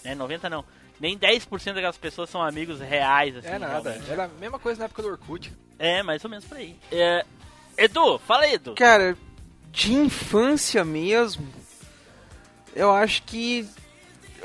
Né, 0.03 0.15
90 0.15 0.49
não. 0.49 0.63
Nem 0.99 1.17
10% 1.17 1.73
daquelas 1.75 1.97
pessoas 1.97 2.29
são 2.29 2.41
amigos 2.41 2.79
reais, 2.81 3.35
assim. 3.37 3.47
É 3.47 3.57
nada. 3.59 3.89
realmente. 3.91 4.11
Era 4.11 4.25
a 4.25 4.27
mesma 4.27 4.59
coisa 4.59 4.79
na 4.79 4.85
época 4.85 5.01
do 5.01 5.07
Orkut. 5.09 5.51
É, 5.77 6.03
mais 6.03 6.23
ou 6.25 6.29
menos 6.29 6.43
por 6.45 6.57
aí. 6.57 6.75
É, 6.91 7.25
Edu, 7.77 8.19
fala 8.19 8.43
aí, 8.43 8.55
Edu. 8.55 8.75
Cara, 8.75 9.17
de 9.71 9.93
infância 9.93 10.83
mesmo, 10.83 11.47
eu 12.75 12.91
acho 12.91 13.23
que, 13.23 13.65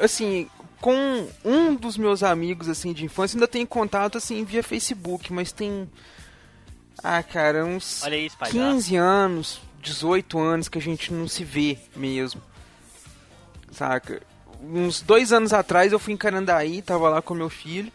assim, 0.00 0.48
com 0.84 1.26
um 1.42 1.74
dos 1.74 1.96
meus 1.96 2.22
amigos, 2.22 2.68
assim, 2.68 2.92
de 2.92 3.06
infância, 3.06 3.38
ainda 3.38 3.48
tenho 3.48 3.66
contato, 3.66 4.18
assim, 4.18 4.44
via 4.44 4.62
Facebook, 4.62 5.32
mas 5.32 5.50
tem, 5.50 5.90
ah, 7.02 7.22
cara, 7.22 7.64
uns 7.64 8.02
Olha 8.04 8.28
Spider. 8.28 8.52
15 8.52 8.96
anos, 8.96 9.62
18 9.80 10.38
anos 10.38 10.68
que 10.68 10.76
a 10.76 10.82
gente 10.82 11.10
não 11.10 11.26
se 11.26 11.42
vê 11.42 11.78
mesmo, 11.96 12.42
saca? 13.72 14.20
Uns 14.60 15.00
dois 15.00 15.32
anos 15.32 15.54
atrás 15.54 15.90
eu 15.90 15.98
fui 15.98 16.12
em 16.12 16.18
Carandaí, 16.18 16.82
tava 16.82 17.08
lá 17.08 17.22
com 17.22 17.32
meu 17.32 17.48
filho, 17.48 17.90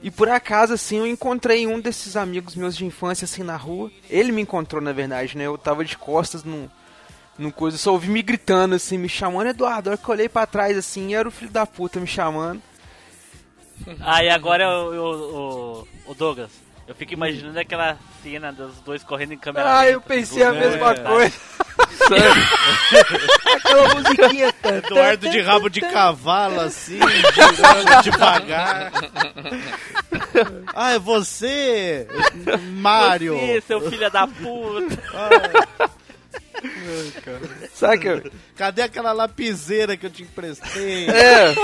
e 0.00 0.08
por 0.08 0.28
acaso, 0.28 0.72
assim, 0.72 0.98
eu 0.98 1.08
encontrei 1.08 1.66
um 1.66 1.80
desses 1.80 2.16
amigos 2.16 2.54
meus 2.54 2.76
de 2.76 2.84
infância, 2.84 3.24
assim, 3.24 3.42
na 3.42 3.56
rua. 3.56 3.90
Ele 4.08 4.30
me 4.30 4.42
encontrou, 4.42 4.80
na 4.80 4.92
verdade, 4.92 5.36
né? 5.36 5.46
Eu 5.46 5.58
tava 5.58 5.84
de 5.84 5.98
costas 5.98 6.44
num, 6.44 6.68
num 7.38 7.50
coisa, 7.50 7.74
eu 7.76 7.80
só 7.80 7.92
ouvi 7.92 8.08
me 8.08 8.22
gritando, 8.22 8.74
assim, 8.74 8.96
me 8.98 9.08
chamando, 9.08 9.48
Eduardo. 9.48 9.90
A 9.90 9.92
hora 9.92 9.98
que 10.00 10.08
eu 10.08 10.12
olhei 10.14 10.28
pra 10.28 10.46
trás, 10.46 10.76
assim, 10.76 11.14
era 11.14 11.26
o 11.28 11.32
filho 11.32 11.50
da 11.50 11.66
puta 11.66 11.98
me 12.00 12.06
chamando. 12.06 12.62
Aí 14.00 14.28
agora 14.28 14.68
o, 14.68 14.94
o, 14.94 15.80
o- 15.80 15.88
o 16.06 16.14
Douglas. 16.14 16.50
Eu 16.86 16.94
fico 16.94 17.14
imaginando 17.14 17.58
aquela 17.58 17.96
cena 18.22 18.52
dos 18.52 18.78
dois 18.80 19.02
correndo 19.02 19.32
em 19.32 19.38
câmera. 19.38 19.78
Ah, 19.78 19.86
eu 19.86 19.94
lenta, 20.00 20.06
pensei 20.06 20.42
a 20.42 20.52
mesma 20.52 20.90
É. 20.92 20.94
coisa. 20.96 21.34
Aquela 23.56 23.94
musiquinha. 23.94 24.54
Eduardo 24.62 25.30
de 25.30 25.40
rabo 25.40 25.68
de 25.70 25.80
cavalo, 25.80 26.60
assim, 26.60 26.98
girando 26.98 28.02
devagar. 28.02 28.92
Ah, 30.74 30.92
é 30.92 30.98
você, 30.98 32.06
Mário. 32.74 33.34
Você, 33.38 33.62
seu 33.66 33.80
filho 33.90 34.10
da 34.10 34.26
puta. 34.26 35.02
Saca? 37.74 38.22
Cadê 38.56 38.82
aquela 38.82 39.12
lapiseira 39.12 39.96
que 39.96 40.06
eu 40.06 40.10
te 40.10 40.22
emprestei? 40.22 41.06
É. 41.08 41.54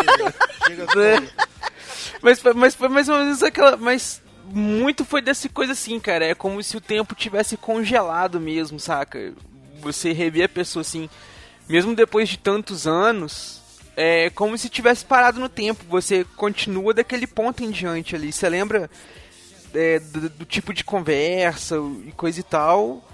Chega 0.67 0.85
assim. 0.85 1.29
Mas, 2.23 2.41
foi- 2.41 2.55
mas 2.55 2.75
foi 2.75 2.89
mais 2.89 3.09
ou 3.09 3.17
menos 3.19 3.43
aquela. 3.43 3.77
Mas 3.77 4.21
muito 4.45 5.05
foi 5.05 5.23
dessa 5.23 5.49
coisa 5.49 5.73
assim, 5.73 5.99
cara. 6.01 6.25
É 6.27 6.35
como 6.35 6.63
se 6.63 6.77
o 6.77 6.81
tempo 6.81 7.15
tivesse 7.15 7.57
congelado 7.57 8.41
mesmo, 8.41 8.79
saca? 8.79 9.33
Você 9.81 10.13
rever 10.13 10.45
a 10.45 10.49
pessoa 10.49 10.83
assim, 10.83 11.09
mesmo 11.69 11.95
depois 11.95 12.29
de 12.29 12.39
tantos 12.39 12.87
anos, 12.87 13.61
é 13.97 14.29
como 14.31 14.59
se 14.59 14.69
tivesse 14.69 15.05
parado 15.05 15.41
no 15.41 15.49
tempo. 15.49 15.85
Você 15.89 16.25
continua 16.37 16.93
daquele 16.93 17.27
ponto 17.27 17.63
em 17.65 17.71
diante 17.71 18.15
ali. 18.15 18.31
Você 18.33 18.49
lembra 18.49 18.91
é, 19.75 19.99
do, 20.01 20.29
do 20.29 20.45
tipo 20.45 20.75
de 20.75 20.85
conversa 20.85 21.77
e 22.07 22.13
coisa 22.13 22.41
e 22.41 22.43
tal. 22.43 23.07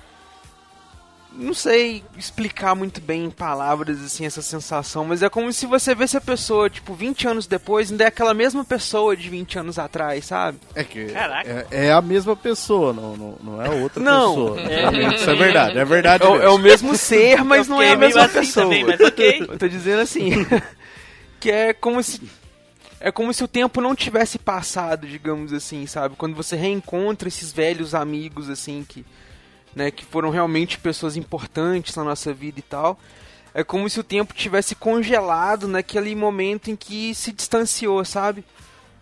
Não 1.36 1.52
sei 1.52 2.02
explicar 2.16 2.74
muito 2.74 3.00
bem 3.00 3.26
em 3.26 3.30
palavras 3.30 4.02
assim 4.02 4.24
essa 4.24 4.40
sensação, 4.40 5.04
mas 5.04 5.22
é 5.22 5.28
como 5.28 5.52
se 5.52 5.66
você 5.66 5.94
visse 5.94 6.16
a 6.16 6.20
pessoa, 6.20 6.70
tipo, 6.70 6.94
20 6.94 7.28
anos 7.28 7.46
depois, 7.46 7.90
ainda 7.90 8.04
é 8.04 8.06
aquela 8.06 8.32
mesma 8.32 8.64
pessoa 8.64 9.16
de 9.16 9.28
20 9.28 9.58
anos 9.58 9.78
atrás, 9.78 10.24
sabe? 10.24 10.58
É 10.74 10.82
que 10.82 11.12
é, 11.70 11.86
é 11.88 11.92
a 11.92 12.00
mesma 12.00 12.34
pessoa, 12.34 12.92
não, 12.92 13.16
não, 13.16 13.38
não 13.42 13.62
é 13.62 13.68
outra 13.68 14.02
Não. 14.02 14.54
pessoa. 14.54 14.60
Isso 15.14 15.30
é 15.30 15.34
verdade, 15.34 15.78
é 15.78 15.84
verdade 15.84 16.24
É, 16.24 16.26
o- 16.26 16.32
mesmo. 16.32 16.44
é 16.46 16.48
o 16.50 16.58
mesmo 16.58 16.96
ser, 16.96 17.44
mas 17.44 17.68
não 17.68 17.82
é 17.82 17.92
a 17.92 17.96
mesma 17.96 18.22
assim 18.24 18.38
pessoa. 18.40 18.64
também, 18.64 18.84
mas 18.84 19.00
ok. 19.00 19.46
Eu 19.48 19.58
tô 19.58 19.68
dizendo 19.68 20.00
assim, 20.00 20.30
que 21.38 21.50
é 21.50 21.72
como 21.74 22.02
se 22.02 22.20
é 22.98 23.12
como 23.12 23.32
se 23.32 23.44
o 23.44 23.48
tempo 23.48 23.80
não 23.82 23.94
tivesse 23.94 24.38
passado, 24.38 25.06
digamos 25.06 25.52
assim, 25.52 25.86
sabe? 25.86 26.16
Quando 26.16 26.34
você 26.34 26.56
reencontra 26.56 27.28
esses 27.28 27.52
velhos 27.52 27.94
amigos 27.94 28.48
assim 28.48 28.84
que 28.88 29.04
né, 29.76 29.90
que 29.92 30.04
foram 30.04 30.30
realmente 30.30 30.78
pessoas 30.78 31.16
importantes 31.16 31.94
na 31.94 32.02
nossa 32.02 32.32
vida 32.32 32.58
e 32.58 32.62
tal. 32.62 32.98
É 33.54 33.62
como 33.62 33.88
se 33.88 34.00
o 34.00 34.04
tempo 34.04 34.34
tivesse 34.34 34.74
congelado 34.74 35.68
naquele 35.68 36.14
momento 36.16 36.70
em 36.70 36.76
que 36.76 37.14
se 37.14 37.30
distanciou, 37.32 38.04
sabe? 38.04 38.42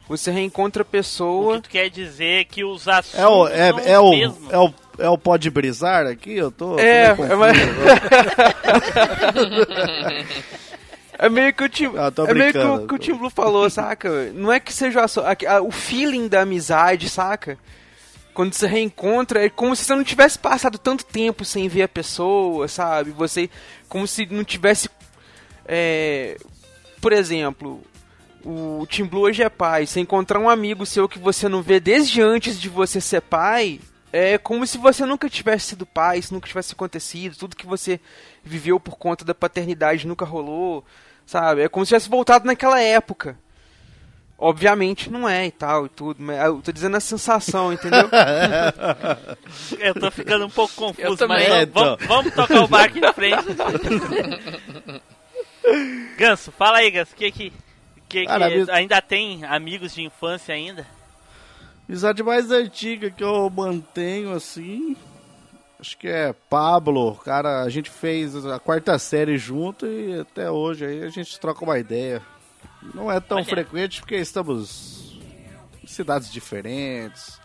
Você 0.08 0.30
reencontra 0.30 0.82
a 0.82 0.84
O 0.84 0.86
pessoa. 0.86 1.56
que 1.56 1.62
tu 1.62 1.70
quer 1.70 1.88
dizer 1.88 2.40
é 2.40 2.44
que 2.44 2.62
os 2.64 2.86
assuntos 2.86 3.18
É 3.18 3.26
o, 3.26 3.48
é, 3.48 3.68
é, 3.92 3.98
os 3.98 4.36
o, 4.36 4.52
é, 4.52 4.58
o, 4.58 4.74
é 4.98 5.08
o 5.08 5.16
pode 5.16 5.48
brisar 5.50 6.06
aqui? 6.06 6.34
Eu 6.36 6.50
tô. 6.52 6.74
tô 6.74 6.78
É, 6.78 7.14
meio 7.14 7.32
é 7.32 7.38
confuso. 7.38 7.44
É 11.16 11.28
meio 11.28 11.54
que 11.54 11.62
o 11.62 11.68
Tim, 11.68 11.92
Ah, 11.96 12.10
tô 12.10 12.26
é 12.26 12.34
meio 12.34 12.52
que 12.52 12.58
o, 12.58 12.86
que 12.88 12.94
o 12.94 12.98
Tim 12.98 13.14
Blue 13.14 13.30
falou, 13.30 13.70
saca? 13.70 14.32
Não 14.34 14.52
é 14.52 14.58
que 14.58 14.72
seja 14.72 15.06
só, 15.06 15.24
a- 15.24 15.36
a- 15.56 15.62
o 15.62 15.70
feeling 15.70 16.26
da 16.26 16.40
amizade, 16.40 17.08
saca? 17.08 17.56
Quando 18.34 18.52
você 18.52 18.66
reencontra, 18.66 19.46
é 19.46 19.48
como 19.48 19.74
se 19.76 19.84
você 19.84 19.94
não 19.94 20.04
tivesse 20.04 20.38
passado 20.38 20.76
tanto 20.76 21.06
tempo 21.06 21.44
sem 21.44 21.68
ver 21.68 21.84
a 21.84 21.88
pessoa, 21.88 22.66
sabe? 22.66 23.12
Você, 23.12 23.48
como 23.88 24.06
se 24.06 24.26
não 24.26 24.42
tivesse, 24.42 24.90
é, 25.64 26.36
por 27.00 27.12
exemplo, 27.12 27.80
o 28.44 28.84
Tim 28.88 29.04
Blue 29.04 29.22
hoje 29.22 29.42
é 29.42 29.48
pai. 29.48 29.86
Você 29.86 30.00
encontrar 30.00 30.40
um 30.40 30.50
amigo 30.50 30.84
seu 30.84 31.08
que 31.08 31.18
você 31.18 31.48
não 31.48 31.62
vê 31.62 31.78
desde 31.78 32.20
antes 32.20 32.60
de 32.60 32.68
você 32.68 33.00
ser 33.00 33.22
pai, 33.22 33.80
É 34.16 34.38
como 34.38 34.64
se 34.64 34.78
você 34.78 35.04
nunca 35.04 35.28
tivesse 35.28 35.66
sido 35.66 35.84
pai, 35.84 36.18
isso 36.18 36.32
nunca 36.32 36.46
tivesse 36.46 36.72
acontecido, 36.72 37.36
tudo 37.36 37.56
que 37.56 37.66
você 37.66 37.98
viveu 38.44 38.78
por 38.78 38.96
conta 38.96 39.24
da 39.24 39.34
paternidade 39.34 40.06
nunca 40.06 40.24
rolou, 40.24 40.84
sabe? 41.26 41.62
É 41.62 41.68
como 41.68 41.84
se 41.84 41.88
tivesse 41.88 42.08
voltado 42.08 42.46
naquela 42.46 42.80
época. 42.80 43.36
Obviamente 44.44 45.10
não 45.10 45.26
é 45.26 45.46
e 45.46 45.50
tal 45.50 45.86
e 45.86 45.88
tudo, 45.88 46.22
mas 46.22 46.38
eu 46.44 46.60
tô 46.60 46.70
dizendo 46.70 46.98
a 46.98 47.00
sensação, 47.00 47.72
entendeu? 47.72 48.10
Eu 49.80 49.94
tô 49.94 50.10
ficando 50.10 50.44
um 50.44 50.50
pouco 50.50 50.74
confuso, 50.74 51.16
também. 51.16 51.48
mas 51.48 51.48
É, 51.48 51.64
vamos, 51.64 52.06
vamos 52.06 52.34
tocar 52.34 52.62
o 52.62 52.68
barco 52.68 52.98
em 52.98 53.12
frente. 53.14 53.42
Ganso, 56.18 56.52
fala 56.52 56.76
aí, 56.76 56.90
Ganso, 56.90 57.14
que 57.16 57.32
que, 57.32 57.52
que, 58.06 58.26
Cara, 58.26 58.50
que 58.50 58.70
ainda 58.70 59.00
tem 59.00 59.46
amigos 59.46 59.94
de 59.94 60.02
infância 60.02 60.54
ainda? 60.54 60.86
Amizade 61.88 62.22
mais 62.22 62.50
antiga 62.50 63.10
que 63.10 63.24
eu 63.24 63.48
mantenho 63.48 64.34
assim. 64.34 64.94
Acho 65.80 65.96
que 65.96 66.08
é 66.08 66.34
Pablo. 66.50 67.14
Cara, 67.24 67.62
a 67.62 67.70
gente 67.70 67.88
fez 67.88 68.44
a 68.44 68.58
quarta 68.58 68.98
série 68.98 69.38
junto 69.38 69.86
e 69.86 70.20
até 70.20 70.50
hoje 70.50 70.84
aí 70.84 71.02
a 71.02 71.08
gente 71.08 71.40
troca 71.40 71.64
uma 71.64 71.78
ideia. 71.78 72.20
Não 72.92 73.10
é 73.10 73.20
tão 73.20 73.38
Olha. 73.38 73.46
frequente 73.46 74.00
porque 74.00 74.16
estamos 74.16 75.18
em 75.82 75.86
cidades 75.86 76.30
diferentes. 76.32 77.40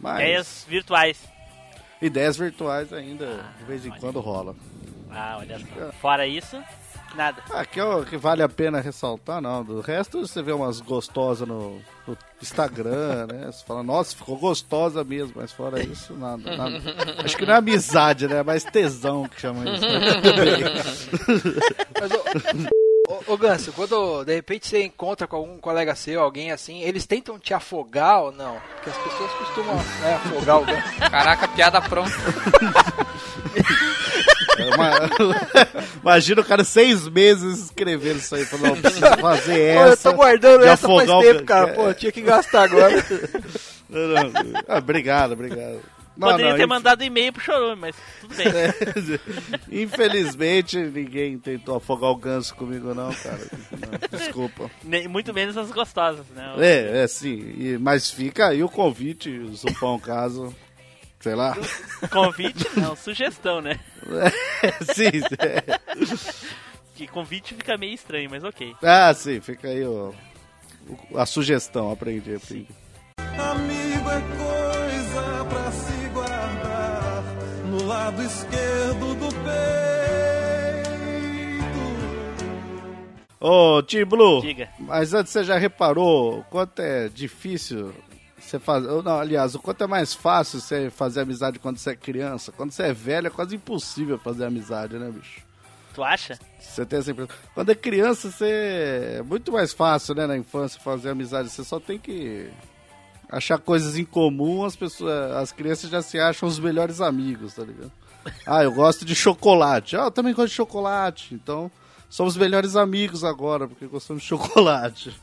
Mas 0.00 0.20
Ideias 0.20 0.66
virtuais. 0.68 1.18
ideias 2.00 2.36
virtuais 2.36 2.92
ainda, 2.92 3.40
Ah, 3.44 3.52
de 3.58 3.64
vez 3.64 3.84
em 3.86 3.90
quando 3.90 4.20
rola. 4.20 4.54
Ah, 5.10 5.36
olha 5.38 5.58
só. 5.58 5.92
Fora 6.00 6.26
isso, 6.26 6.60
nada. 7.14 7.42
Ah, 7.50 7.64
que, 7.66 7.78
é 7.78 7.84
o 7.84 8.04
que 8.04 8.16
vale 8.16 8.42
a 8.42 8.48
pena 8.48 8.80
ressaltar, 8.80 9.40
não. 9.42 9.62
Do 9.62 9.80
resto, 9.80 10.26
você 10.26 10.42
vê 10.42 10.52
umas 10.52 10.80
gostosas 10.80 11.46
no, 11.46 11.80
no 12.06 12.16
Instagram, 12.40 13.26
né? 13.26 13.46
Você 13.52 13.62
fala, 13.64 13.82
nossa, 13.82 14.16
ficou 14.16 14.36
gostosa 14.38 15.04
mesmo, 15.04 15.34
mas 15.36 15.52
fora 15.52 15.80
isso, 15.82 16.14
nada. 16.14 16.56
nada. 16.56 16.80
Acho 17.22 17.36
que 17.36 17.44
não 17.44 17.54
é 17.54 17.58
amizade, 17.58 18.26
né? 18.26 18.38
É 18.38 18.42
mais 18.42 18.64
tesão 18.64 19.28
que 19.28 19.38
chama 19.40 19.62
isso. 19.70 19.84
Né? 19.86 20.00
Mas, 22.00 22.12
ô, 23.26 23.36
Ganso, 23.36 23.72
quando 23.72 24.24
de 24.24 24.34
repente 24.34 24.66
você 24.68 24.82
encontra 24.84 25.26
com 25.26 25.36
algum 25.36 25.58
colega 25.58 25.94
seu, 25.94 26.20
alguém 26.20 26.52
assim, 26.52 26.80
eles 26.82 27.04
tentam 27.06 27.38
te 27.38 27.52
afogar 27.52 28.22
ou 28.22 28.32
não? 28.32 28.56
Porque 28.76 28.90
as 28.90 28.96
pessoas 28.98 29.30
costumam 29.32 29.74
né, 29.76 30.14
afogar 30.14 30.60
o 30.60 30.64
Ganso. 30.64 31.10
Caraca, 31.10 31.48
piada 31.48 31.80
pronta. 31.82 32.12
É 34.58 34.74
uma- 34.74 34.92
Imagina 36.02 36.40
o 36.40 36.44
cara 36.44 36.64
seis 36.64 37.08
meses 37.08 37.64
escrevendo 37.64 38.18
isso 38.18 38.34
aí. 38.34 38.44
Falando, 38.44 38.74
não, 38.74 38.82
preciso 38.82 39.06
fazer 39.20 39.74
Pô, 39.76 39.80
eu 39.84 39.92
essa. 39.92 40.10
tô 40.10 40.16
guardando 40.16 40.64
essa 40.64 40.86
faz 40.88 41.08
o 41.10 41.20
tempo, 41.20 41.38
Gan- 41.40 41.44
cara. 41.44 41.72
Pô, 41.74 41.94
tinha 41.94 42.12
que 42.12 42.20
gastar 42.22 42.64
agora. 42.64 42.92
Não, 43.92 44.08
não. 44.08 44.32
Ah, 44.68 44.78
obrigado, 44.78 45.32
obrigado. 45.32 45.78
Não, 46.16 46.28
Poderia 46.28 46.50
não, 46.50 46.56
ter 46.58 46.62
inf- 46.64 46.68
mandado 46.68 47.02
e-mail 47.04 47.32
pro 47.32 47.42
Chorume, 47.42 47.76
mas 47.80 47.96
tudo 48.20 48.34
bem. 48.34 48.46
Infelizmente, 49.82 50.76
ninguém 50.76 51.38
tentou 51.38 51.76
afogar 51.76 52.10
o 52.10 52.16
ganso 52.16 52.54
comigo, 52.54 52.92
não, 52.94 53.12
cara. 53.14 53.40
Não, 53.72 54.18
desculpa. 54.18 54.70
Nem- 54.84 55.08
Muito 55.08 55.32
menos 55.32 55.56
as 55.56 55.70
gostosas, 55.72 56.26
né? 56.28 56.54
É, 56.58 57.02
é 57.02 57.06
sim. 57.08 57.54
E- 57.56 57.78
mas 57.78 58.10
fica 58.10 58.48
aí 58.48 58.62
o 58.62 58.68
convite, 58.68 59.30
o 59.30 59.54
Zupão, 59.54 59.98
caso. 59.98 60.54
Sei 61.20 61.34
lá. 61.36 61.56
Convite, 62.10 62.66
não, 62.76 62.96
sugestão, 62.96 63.60
né? 63.60 63.78
sim, 64.94 65.22
é. 65.38 65.80
Que 66.96 67.06
convite 67.06 67.54
fica 67.54 67.78
meio 67.78 67.94
estranho, 67.94 68.28
mas 68.28 68.42
ok. 68.44 68.74
Ah, 68.82 69.14
sim, 69.14 69.40
fica 69.40 69.68
aí 69.68 69.84
o, 69.84 70.12
o- 71.10 71.18
a 71.18 71.24
sugestão. 71.24 71.90
Aprendi, 71.92 72.34
aprendi. 72.34 72.66
Amigo 73.38 74.10
é 74.10 74.20
lado 77.86 78.22
esquerdo 78.22 79.14
do 79.14 79.28
peito. 79.28 79.62
Ô, 83.40 83.82
Tim 83.82 84.04
Blue, 84.04 84.40
Diga. 84.40 84.68
mas 84.78 85.12
antes 85.12 85.32
você 85.32 85.42
já 85.42 85.58
reparou 85.58 86.38
o 86.38 86.44
quanto 86.44 86.80
é 86.80 87.08
difícil 87.08 87.92
você 88.38 88.58
fazer. 88.58 88.88
Não, 89.02 89.18
aliás, 89.18 89.54
o 89.54 89.58
quanto 89.58 89.82
é 89.82 89.86
mais 89.86 90.14
fácil 90.14 90.60
você 90.60 90.90
fazer 90.90 91.20
amizade 91.22 91.58
quando 91.58 91.78
você 91.78 91.90
é 91.90 91.96
criança? 91.96 92.52
Quando 92.52 92.70
você 92.70 92.84
é 92.84 92.92
velho 92.92 93.26
é 93.26 93.30
quase 93.30 93.56
impossível 93.56 94.18
fazer 94.18 94.44
amizade, 94.44 94.96
né, 94.96 95.10
bicho? 95.10 95.40
Tu 95.94 96.02
acha? 96.02 96.38
Você 96.58 96.86
tem 96.86 96.98
essa 97.00 97.10
impressão. 97.10 97.34
Quando 97.52 97.70
é 97.70 97.74
criança, 97.74 98.30
você. 98.30 99.16
É 99.18 99.22
muito 99.22 99.52
mais 99.52 99.72
fácil, 99.72 100.14
né, 100.14 100.26
na 100.26 100.36
infância, 100.36 100.80
fazer 100.80 101.10
amizade. 101.10 101.50
Você 101.50 101.64
só 101.64 101.78
tem 101.78 101.98
que 101.98 102.48
achar 103.32 103.58
coisas 103.58 103.96
em 103.96 104.04
comum, 104.04 104.62
as 104.62 104.76
pessoas. 104.76 105.32
As 105.32 105.50
crianças 105.50 105.88
já 105.88 106.02
se 106.02 106.20
acham 106.20 106.46
os 106.46 106.58
melhores 106.58 107.00
amigos, 107.00 107.54
tá 107.54 107.64
ligado? 107.64 107.90
Ah, 108.46 108.62
eu 108.62 108.70
gosto 108.70 109.04
de 109.04 109.14
chocolate. 109.14 109.96
Ah, 109.96 110.04
eu 110.04 110.10
também 110.10 110.34
gosto 110.34 110.50
de 110.50 110.54
chocolate. 110.54 111.34
Então, 111.34 111.70
somos 112.10 112.36
melhores 112.36 112.76
amigos 112.76 113.24
agora, 113.24 113.66
porque 113.66 113.86
gostamos 113.86 114.22
de 114.22 114.28
chocolate. 114.28 115.18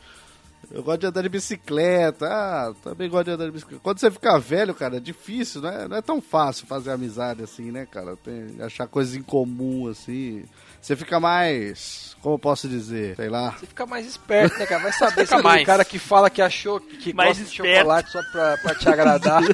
Eu 0.72 0.84
gosto 0.84 1.02
de 1.02 1.08
andar 1.08 1.22
de 1.22 1.30
bicicleta. 1.30 2.28
Ah, 2.28 2.74
também 2.84 3.10
gosto 3.10 3.26
de 3.26 3.32
andar 3.32 3.46
de 3.46 3.52
bicicleta. 3.52 3.82
Quando 3.82 4.00
você 4.00 4.12
ficar 4.12 4.38
velho, 4.40 4.74
cara, 4.74 4.98
é 4.98 5.00
difícil, 5.00 5.62
né? 5.62 5.88
Não 5.88 5.96
é 5.96 6.02
tão 6.02 6.20
fácil 6.20 6.68
fazer 6.68 6.92
amizade 6.92 7.44
assim, 7.44 7.72
né, 7.72 7.86
cara? 7.86 8.18
Tem, 8.18 8.62
achar 8.62 8.88
coisas 8.88 9.16
em 9.16 9.24
comum, 9.24 9.88
assim. 9.88 10.44
Você 10.82 10.96
fica 10.96 11.20
mais. 11.20 12.16
Como 12.22 12.36
eu 12.36 12.40
posso 12.40 12.68
dizer? 12.68 13.16
Sei 13.16 13.30
lá. 13.30 13.52
Você 13.52 13.66
fica 13.66 13.86
mais 13.86 14.06
esperto, 14.06 14.58
né, 14.60 14.66
cara? 14.66 14.84
Vai 14.84 14.92
saber 14.92 15.26
se 15.26 15.34
é 15.34 15.42
mais. 15.42 15.66
cara 15.66 15.86
que 15.86 15.98
fala 16.00 16.30
que 16.30 16.42
achou 16.42 16.80
que 16.80 17.14
Mais 17.14 17.30
gosta 17.38 17.44
de 17.44 17.50
esperto. 17.52 17.78
chocolate 17.78 18.12
só 18.12 18.22
pra, 18.32 18.58
pra 18.58 18.76
te 18.76 18.90
agradar. 18.90 19.42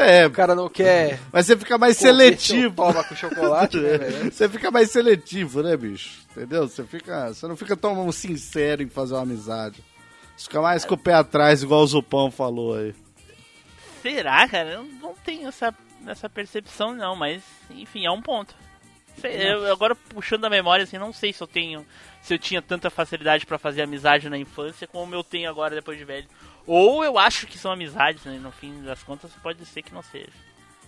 É, 0.00 0.26
O 0.26 0.30
cara 0.30 0.54
não 0.54 0.68
quer 0.68 1.18
mas 1.32 1.46
você 1.46 1.56
fica 1.56 1.76
mais 1.76 1.96
seletivo. 1.96 2.76
toma 2.76 3.02
com 3.04 3.14
chocolate, 3.16 3.76
né, 3.78 3.98
velho? 3.98 4.30
Você 4.32 4.48
fica 4.48 4.70
mais 4.70 4.90
seletivo, 4.90 5.62
né, 5.62 5.76
bicho? 5.76 6.20
Entendeu? 6.30 6.68
Você 6.68 6.84
fica. 6.84 7.28
Você 7.28 7.46
não 7.48 7.56
fica 7.56 7.76
tão 7.76 8.10
sincero 8.12 8.82
em 8.82 8.88
fazer 8.88 9.14
uma 9.14 9.22
amizade. 9.22 9.82
Você 10.36 10.44
fica 10.44 10.60
mais 10.62 10.84
com 10.84 10.94
o 10.94 10.98
pé 10.98 11.14
atrás, 11.14 11.62
igual 11.62 11.82
o 11.82 11.86
Zupão 11.86 12.30
falou 12.30 12.76
aí. 12.76 12.94
Será, 14.02 14.48
cara? 14.48 14.70
Eu 14.74 14.84
não 15.02 15.14
tenho 15.24 15.48
essa, 15.48 15.74
essa 16.06 16.28
percepção, 16.30 16.94
não, 16.94 17.14
mas 17.16 17.42
enfim, 17.70 18.06
é 18.06 18.10
um 18.10 18.22
ponto. 18.22 18.54
Sei, 19.20 19.52
eu, 19.52 19.72
agora 19.72 19.94
puxando 19.94 20.44
a 20.44 20.50
memória, 20.50 20.82
assim, 20.84 20.98
não 20.98 21.12
sei 21.12 21.32
se 21.32 21.42
eu 21.42 21.46
tenho. 21.46 21.86
Se 22.22 22.34
eu 22.34 22.38
tinha 22.38 22.60
tanta 22.60 22.90
facilidade 22.90 23.46
pra 23.46 23.58
fazer 23.58 23.82
amizade 23.82 24.28
na 24.28 24.36
infância 24.38 24.86
como 24.86 25.14
eu 25.14 25.24
tenho 25.24 25.48
agora 25.48 25.74
depois 25.74 25.96
de 25.98 26.04
velho. 26.04 26.26
Ou 26.66 27.02
eu 27.04 27.18
acho 27.18 27.46
que 27.46 27.58
são 27.58 27.72
amizades, 27.72 28.24
né? 28.24 28.38
No 28.40 28.50
fim 28.52 28.82
das 28.82 29.02
contas, 29.02 29.30
pode 29.42 29.64
ser 29.66 29.82
que 29.82 29.92
não 29.94 30.02
seja. 30.02 30.28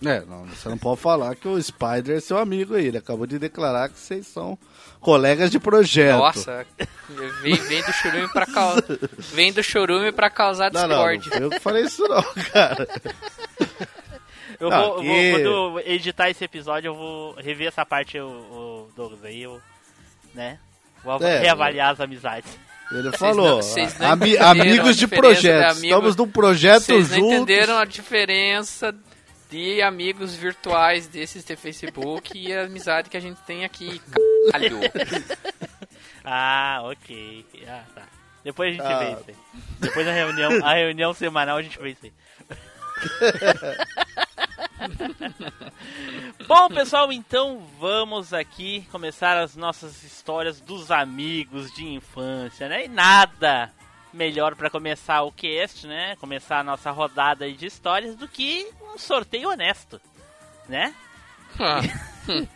É, 0.05 0.19
não, 0.25 0.45
você 0.45 0.67
não 0.67 0.77
pode 0.77 0.99
falar 0.99 1.33
que 1.35 1.47
o 1.47 1.61
Spider 1.61 2.17
é 2.17 2.19
seu 2.19 2.37
amigo 2.37 2.75
aí. 2.75 2.87
Ele 2.87 2.97
acabou 2.97 3.25
de 3.25 3.39
declarar 3.39 3.87
que 3.89 3.97
vocês 3.97 4.27
são 4.27 4.57
colegas 4.99 5.49
de 5.49 5.59
projeto. 5.59 6.17
Nossa, 6.17 6.65
vem, 7.41 7.55
vem 7.55 7.81
do 7.83 7.93
chorume 7.93 8.27
pra 8.33 8.45
causar. 8.45 8.83
Vem 9.33 9.53
do 9.53 9.63
chorume 9.63 10.11
pra 10.11 10.29
causar 10.29 10.73
Não, 10.73 10.87
não, 10.87 11.05
não 11.05 11.17
discord. 11.17 11.29
foi 11.29 11.45
eu 11.45 11.49
que 11.51 11.59
falei 11.59 11.83
isso 11.83 12.03
não, 12.07 12.23
cara. 12.51 12.87
Eu 14.63 14.69
Não, 14.69 14.77
vou, 14.77 14.87
eu 14.87 14.93
vou- 15.03 15.03
que- 15.03 15.31
quando 15.31 15.45
eu 15.45 15.79
editar 15.93 16.29
esse 16.29 16.43
episódio, 16.43 16.89
eu 16.89 16.95
vou 16.95 17.33
rever 17.35 17.67
essa 17.67 17.85
parte, 17.85 18.17
o, 18.19 18.27
o 18.27 18.91
Douglas, 18.95 19.23
aí 19.25 19.41
eu, 19.43 19.59
né? 20.33 20.57
Vou 21.03 21.21
É, 21.21 21.39
reavaliar 21.39 21.91
as 21.91 21.99
amizades. 21.99 22.57
Ele 22.91 23.03
Vocês 23.03 23.17
falou, 23.17 23.47
não- 23.49 23.55
vocês 23.57 24.01
amigos 24.01 24.95
de 24.95 25.05
diferença 25.05 25.17
projeto. 25.17 25.57
de 25.59 25.65
amigo- 25.65 25.85
Estamos 25.87 26.15
num 26.15 26.29
projeto 26.29 26.81
Vocês 26.83 27.07
juntos. 27.09 27.21
entenderam 27.33 27.77
a 27.77 27.85
diferença 27.85 28.95
de 29.49 29.81
amigos 29.81 30.33
virtuais 30.35 31.07
desses 31.07 31.43
de 31.43 31.55
Facebook 31.55 32.31
e 32.37 32.53
a 32.53 32.63
amizade 32.63 33.09
que 33.09 33.17
a 33.17 33.19
gente 33.19 33.39
tem 33.41 33.65
aqui. 33.65 34.01
Caralho. 34.51 34.79
Ah, 36.25 36.79
ok. 36.85 37.45
Ah, 37.67 37.83
tá. 37.93 38.03
Depois 38.45 38.69
a 38.69 38.71
gente 38.71 38.85
Ah. 38.93 38.97
vê 38.99 39.11
isso 39.11 39.23
aí. 39.27 39.35
Depois 39.81 40.05
da 40.05 40.13
reunião, 40.13 40.65
a 40.65 40.73
reunião 40.73 41.13
semanal 41.13 41.57
a 41.57 41.61
gente 41.61 41.77
vê 41.79 41.89
isso 41.89 42.05
aí. 42.05 42.13
Bom, 46.47 46.67
pessoal, 46.69 47.11
então 47.11 47.59
vamos 47.79 48.33
aqui 48.33 48.85
começar 48.91 49.37
as 49.37 49.55
nossas 49.55 50.03
histórias 50.03 50.59
dos 50.59 50.91
amigos 50.91 51.71
de 51.73 51.85
infância, 51.85 52.67
né? 52.67 52.85
E 52.85 52.87
nada 52.87 53.71
melhor 54.13 54.55
para 54.55 54.69
começar 54.69 55.23
o 55.23 55.31
cast, 55.31 55.87
né? 55.87 56.15
Começar 56.17 56.59
a 56.59 56.63
nossa 56.63 56.91
rodada 56.91 57.45
aí 57.45 57.53
de 57.53 57.65
histórias 57.65 58.15
do 58.15 58.27
que 58.27 58.67
um 58.93 58.97
sorteio 58.97 59.49
honesto, 59.49 59.99
né? 60.67 60.93
Ah, 61.59 61.79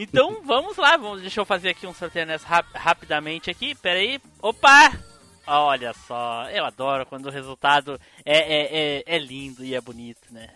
Então 0.00 0.42
vamos 0.44 0.76
lá, 0.76 0.96
vamos, 0.96 1.22
deixa 1.22 1.40
eu 1.40 1.44
fazer 1.44 1.70
aqui 1.70 1.84
um 1.84 1.92
sorteio 1.92 2.24
nessa 2.24 2.46
rap- 2.46 2.72
rapidamente 2.72 3.50
aqui. 3.50 3.74
Pera 3.74 3.98
aí, 3.98 4.20
opa! 4.40 4.92
Olha 5.44 5.92
só, 5.92 6.48
eu 6.50 6.64
adoro 6.64 7.04
quando 7.06 7.26
o 7.26 7.30
resultado 7.32 8.00
é, 8.24 8.36
é, 8.38 8.98
é, 8.98 9.02
é 9.06 9.18
lindo 9.18 9.64
e 9.64 9.74
é 9.74 9.80
bonito, 9.80 10.32
né? 10.32 10.50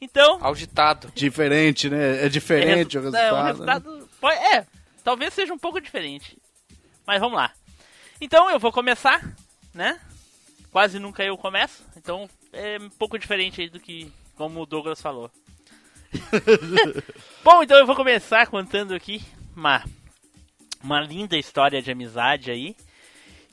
Então, 0.00 0.38
Auditado. 0.42 1.12
Diferente, 1.14 1.90
né? 1.90 2.24
É 2.24 2.28
diferente 2.28 2.96
o 2.96 3.00
é, 3.00 3.02
resultado. 3.02 3.34
o 3.34 3.42
né? 3.42 3.48
resultado 3.48 4.08
pode- 4.20 4.38
é, 4.38 4.66
talvez 5.04 5.34
seja 5.34 5.52
um 5.52 5.58
pouco 5.58 5.80
diferente. 5.80 6.38
Mas 7.06 7.20
vamos 7.20 7.36
lá. 7.36 7.52
Então 8.20 8.50
eu 8.50 8.58
vou 8.58 8.72
começar, 8.72 9.20
né? 9.74 10.00
Quase 10.70 10.98
nunca 10.98 11.24
eu 11.24 11.36
começo, 11.36 11.84
então 11.96 12.28
é 12.52 12.78
um 12.78 12.90
pouco 12.90 13.18
diferente 13.18 13.60
aí 13.60 13.68
do 13.68 13.80
que 13.80 14.12
como 14.36 14.62
o 14.62 14.66
Douglas 14.66 15.02
falou. 15.02 15.30
Bom, 17.44 17.62
então 17.62 17.78
eu 17.78 17.86
vou 17.86 17.96
começar 17.96 18.46
contando 18.46 18.94
aqui 18.94 19.22
uma, 19.56 19.84
uma 20.82 21.00
linda 21.00 21.36
história 21.36 21.82
de 21.82 21.90
amizade 21.90 22.50
aí 22.50 22.76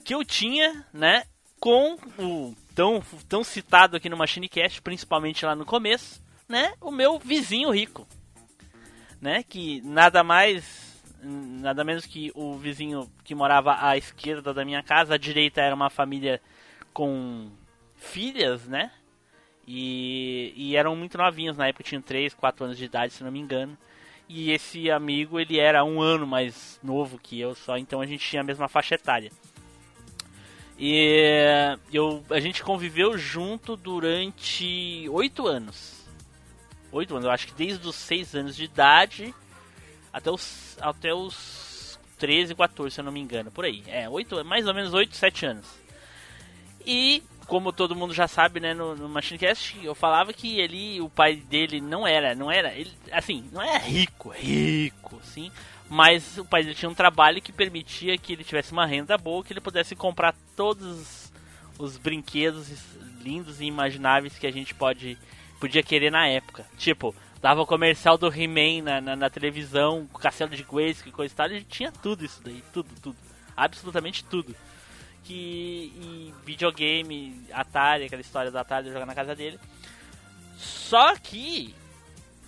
que 0.03 0.13
eu 0.13 0.23
tinha, 0.23 0.85
né, 0.93 1.25
com 1.59 1.97
o 2.17 2.55
tão, 2.73 3.01
tão 3.27 3.43
citado 3.43 3.97
aqui 3.97 4.07
no 4.09 4.17
MachineCast, 4.17 4.81
principalmente 4.81 5.45
lá 5.45 5.55
no 5.55 5.65
começo, 5.65 6.21
né, 6.47 6.73
o 6.79 6.91
meu 6.91 7.19
vizinho 7.19 7.69
rico, 7.71 8.07
né, 9.19 9.43
que 9.43 9.81
nada 9.81 10.23
mais, 10.23 11.03
nada 11.21 11.83
menos 11.83 12.05
que 12.05 12.31
o 12.35 12.55
vizinho 12.55 13.11
que 13.23 13.35
morava 13.35 13.77
à 13.79 13.97
esquerda 13.97 14.53
da 14.53 14.63
minha 14.63 14.81
casa, 14.81 15.15
à 15.15 15.17
direita 15.17 15.61
era 15.61 15.75
uma 15.75 15.89
família 15.89 16.41
com 16.93 17.49
filhas, 17.95 18.65
né, 18.65 18.91
e, 19.67 20.53
e 20.55 20.75
eram 20.77 20.95
muito 20.95 21.17
novinhos, 21.17 21.57
na 21.57 21.67
época 21.67 21.83
tinham 21.83 22.01
3, 22.01 22.33
4 22.33 22.65
anos 22.65 22.77
de 22.77 22.85
idade, 22.85 23.13
se 23.13 23.23
não 23.23 23.31
me 23.31 23.39
engano. 23.39 23.77
E 24.29 24.51
esse 24.51 24.89
amigo, 24.89 25.39
ele 25.39 25.59
era 25.59 25.83
um 25.83 26.01
ano 26.01 26.25
mais 26.25 26.79
novo 26.81 27.17
que 27.17 27.39
eu 27.39 27.53
só, 27.53 27.77
então 27.77 27.99
a 27.99 28.05
gente 28.05 28.25
tinha 28.27 28.41
a 28.41 28.45
mesma 28.45 28.69
faixa 28.69 28.95
etária. 28.95 29.31
E 30.79 31.77
eu, 31.91 32.23
a 32.29 32.39
gente 32.39 32.63
conviveu 32.63 33.17
junto 33.17 33.75
durante 33.75 35.07
8 35.09 35.47
anos. 35.47 36.06
8 36.97 37.13
anos, 37.13 37.25
eu 37.25 37.31
acho 37.31 37.47
que 37.47 37.53
desde 37.53 37.87
os 37.87 37.95
6 37.95 38.35
anos 38.35 38.55
de 38.55 38.63
idade 38.63 39.33
até 40.11 40.31
os, 40.31 40.77
até 40.81 41.13
os 41.13 41.99
13, 42.17 42.55
14, 42.55 42.93
se 42.93 42.99
eu 42.99 43.05
não 43.05 43.11
me 43.11 43.19
engano, 43.19 43.51
por 43.51 43.65
aí. 43.65 43.83
É, 43.87 44.09
8, 44.09 44.43
mais 44.43 44.67
ou 44.67 44.73
menos 44.73 44.93
8, 44.93 45.15
7 45.15 45.45
anos. 45.45 45.65
E 46.85 47.21
como 47.45 47.71
todo 47.71 47.95
mundo 47.95 48.13
já 48.13 48.27
sabe, 48.27 48.59
né, 48.59 48.73
no, 48.73 48.95
no 48.95 49.07
Machinecast, 49.07 49.79
eu 49.83 49.95
falava 49.95 50.33
que 50.33 50.59
ele, 50.59 50.99
o 50.99 51.09
pai 51.09 51.37
dele 51.37 51.79
não 51.79 52.05
era, 52.05 52.35
não 52.35 52.51
era, 52.51 52.73
ele, 52.73 52.91
assim, 53.11 53.47
não 53.53 53.61
era 53.61 53.77
rico, 53.77 54.29
rico, 54.29 55.19
sim, 55.23 55.49
mas 55.89 56.37
o 56.37 56.43
pai 56.43 56.63
dele 56.63 56.75
tinha 56.75 56.89
um 56.89 56.95
trabalho 56.95 57.41
que 57.41 57.53
permitia 57.53 58.17
que 58.17 58.33
ele 58.33 58.43
tivesse 58.43 58.73
uma 58.73 58.85
renda 58.85 59.17
boa, 59.17 59.43
que 59.43 59.53
ele 59.53 59.61
pudesse 59.61 59.95
comprar 59.95 60.35
todos 60.57 61.31
os 61.79 61.95
brinquedos 61.95 62.69
lindos 63.21 63.61
e 63.61 63.65
imagináveis 63.65 64.37
que 64.37 64.47
a 64.47 64.51
gente 64.51 64.73
pode 64.73 65.17
podia 65.59 65.83
querer 65.83 66.11
na 66.11 66.27
época. 66.27 66.65
Tipo, 66.77 67.15
dava 67.41 67.61
o 67.61 67.67
comercial 67.67 68.17
do 68.17 68.27
He-Man 68.27 68.83
na, 68.83 69.01
na, 69.01 69.15
na 69.15 69.29
televisão, 69.29 70.07
o 70.13 70.19
Castelo 70.19 70.55
de 70.55 70.63
Grace, 70.63 71.09
coisa 71.11 71.33
e 71.33 71.37
tal, 71.37 71.45
ele 71.47 71.65
tinha 71.65 71.91
tudo 71.91 72.25
isso 72.25 72.41
daí, 72.43 72.63
tudo, 72.73 72.89
tudo, 73.01 73.17
absolutamente 73.55 74.23
tudo 74.23 74.55
que 75.27 76.33
videogame, 76.45 77.45
Atari, 77.51 78.05
aquela 78.05 78.21
história 78.21 78.49
do 78.49 78.57
Atari 78.57 78.87
jogar 78.87 79.05
na 79.05 79.13
casa 79.13 79.35
dele. 79.35 79.59
Só 80.55 81.15
que 81.17 81.75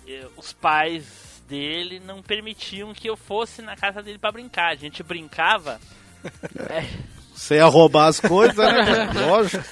eh, 0.08 0.26
os 0.34 0.54
pais 0.54 1.42
dele 1.46 2.00
não 2.00 2.22
permitiam 2.22 2.94
que 2.94 3.08
eu 3.08 3.18
fosse 3.18 3.60
na 3.60 3.76
casa 3.76 4.02
dele 4.02 4.18
para 4.18 4.32
brincar. 4.32 4.72
A 4.72 4.76
gente 4.76 5.02
brincava. 5.02 5.78
é, 6.70 6.88
Você 7.40 7.54
ia 7.54 7.64
roubar 7.64 8.08
as 8.08 8.20
coisas, 8.20 8.54
né? 8.54 8.84
cara? 8.84 9.12
Lógico. 9.26 9.64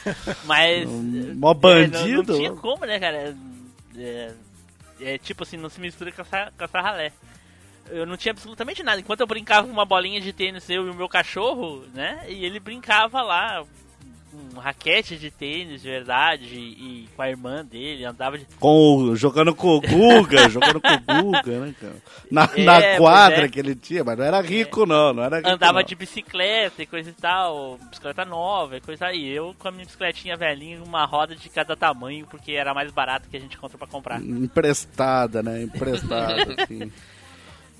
mas. 0.46 0.88
Mó 0.88 1.50
é, 1.50 1.54
bandido. 1.54 2.32
não, 2.32 2.32
não 2.32 2.36
tinha 2.38 2.52
como, 2.52 2.86
né, 2.86 2.98
cara? 2.98 3.36
É, 3.94 4.32
é, 4.98 5.18
tipo 5.18 5.42
assim, 5.42 5.58
não 5.58 5.68
se 5.68 5.78
mistura 5.78 6.10
com 6.10 6.22
essa, 6.22 6.50
com 6.56 6.64
essa 6.64 6.80
ralé. 6.80 7.12
Eu 7.90 8.06
não 8.06 8.16
tinha 8.16 8.32
absolutamente 8.32 8.82
nada. 8.82 8.98
Enquanto 8.98 9.20
eu 9.20 9.26
brincava 9.26 9.66
com 9.66 9.72
uma 9.72 9.84
bolinha 9.84 10.18
de 10.18 10.32
tênis, 10.32 10.68
eu 10.70 10.86
e 10.86 10.90
o 10.90 10.94
meu 10.94 11.10
cachorro, 11.10 11.84
né? 11.92 12.24
E 12.26 12.42
ele 12.42 12.58
brincava 12.58 13.20
lá, 13.20 13.62
um 14.54 14.58
raquete 14.58 15.16
de 15.16 15.30
tênis 15.30 15.82
de 15.82 15.88
verdade, 15.88 16.46
e, 16.54 17.04
e 17.04 17.08
com 17.14 17.22
a 17.22 17.28
irmã 17.28 17.64
dele, 17.64 18.04
andava 18.04 18.38
de. 18.38 18.46
Com, 18.58 18.96
o- 18.96 19.16
jogando 19.16 19.54
com 19.54 19.68
o 19.76 19.80
Guga, 19.80 20.48
jogando 20.50 20.80
com 20.80 20.88
o 20.88 21.22
Guga, 21.22 21.60
né, 21.60 21.74
cara? 21.80 21.96
Na, 22.30 22.50
É, 22.54 22.64
na 22.64 22.96
quadra 22.98 23.44
é. 23.46 23.48
que 23.48 23.58
ele 23.58 23.74
tinha, 23.74 24.02
mas 24.04 24.16
não 24.18 24.24
era 24.24 24.40
rico, 24.40 24.86
não, 24.86 25.12
não 25.12 25.22
era 25.24 25.36
rico. 25.38 25.48
andava 25.48 25.80
não. 25.80 25.86
de 25.86 25.94
bicicleta 25.94 26.82
e 26.82 26.86
coisa 26.86 27.10
e 27.10 27.14
tal, 27.14 27.78
bicicleta 27.90 28.24
nova 28.24 28.76
e 28.76 28.80
coisa 28.80 29.06
aí. 29.06 29.28
Eu 29.28 29.54
com 29.58 29.68
a 29.68 29.70
minha 29.72 29.84
bicicletinha 29.84 30.36
velhinha, 30.36 30.82
uma 30.82 31.04
roda 31.04 31.34
de 31.34 31.48
cada 31.48 31.76
tamanho, 31.76 32.26
porque 32.26 32.52
era 32.52 32.72
mais 32.74 32.90
barato 32.90 33.28
que 33.28 33.36
a 33.36 33.40
gente 33.40 33.56
encontrou 33.56 33.78
pra 33.78 33.86
comprar. 33.88 34.20
Emprestada, 34.20 35.42
né? 35.42 35.62
Emprestada, 35.62 36.54
assim. 36.62 36.90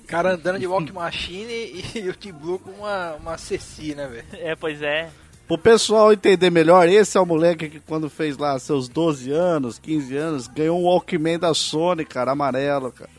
cara 0.07 0.33
andando 0.33 0.57
de 0.59 0.65
walk 0.65 0.91
machine 0.91 1.83
e 1.93 2.09
o 2.09 2.15
Team 2.15 2.35
Blue 2.35 2.57
com 2.59 2.71
uma, 2.71 3.13
uma 3.15 3.37
Ceci, 3.37 3.93
né, 3.93 4.07
velho? 4.07 4.25
É, 4.33 4.55
pois 4.55 4.81
é. 4.81 5.09
Pro 5.49 5.57
pessoal 5.57 6.13
entender 6.13 6.49
melhor, 6.49 6.87
esse 6.87 7.17
é 7.17 7.19
o 7.19 7.25
moleque 7.25 7.67
que 7.69 7.79
quando 7.81 8.09
fez 8.09 8.37
lá 8.37 8.57
seus 8.59 8.87
12 8.87 9.31
anos, 9.31 9.77
15 9.79 10.15
anos, 10.15 10.47
ganhou 10.47 10.79
um 10.79 10.83
Walkman 10.85 11.37
da 11.39 11.53
Sony, 11.53 12.05
cara, 12.05 12.31
amarelo, 12.31 12.91
cara. 12.91 13.09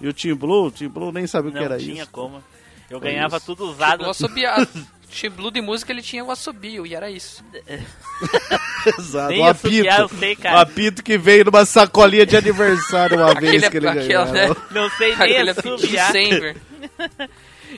E 0.00 0.08
o 0.08 0.12
Team 0.12 0.36
Blue, 0.36 0.66
o 0.66 0.70
Team 0.70 0.90
Blue 0.90 1.12
nem 1.12 1.26
sabia 1.28 1.50
o 1.50 1.52
que 1.52 1.58
Não 1.60 1.64
era 1.66 1.78
tinha 1.78 2.02
isso. 2.02 2.10
como. 2.10 2.42
Eu 2.90 2.98
Foi 3.00 3.08
ganhava 3.12 3.36
isso. 3.36 3.46
tudo 3.46 3.70
usado. 3.70 4.04
O 4.04 4.10
assobiado. 4.10 4.68
Team 5.20 5.32
Blue 5.32 5.50
de 5.50 5.60
música 5.60 5.92
ele 5.92 6.02
tinha 6.02 6.24
o 6.24 6.30
assobio 6.30 6.86
e 6.86 6.94
era 6.94 7.08
isso. 7.10 7.42
Exato, 8.98 9.28
Nem 9.30 9.42
um 9.42 9.46
apito. 9.46 9.88
eu 9.88 10.08
sei, 10.08 10.36
cara. 10.36 10.60
apito 10.60 11.02
que 11.02 11.18
veio 11.18 11.44
numa 11.44 11.64
sacolinha 11.64 12.24
de 12.26 12.36
aniversário 12.36 13.16
uma 13.18 13.32
vez 13.38 13.62
Aquele- 13.64 13.70
que 13.70 13.76
ele 13.76 13.88
aquele, 13.88 14.08
ganhou. 14.08 14.26
né? 14.26 14.48
Não 14.70 14.88
sei 14.90 15.14
nem 15.16 15.48
assobiar. 15.48 16.12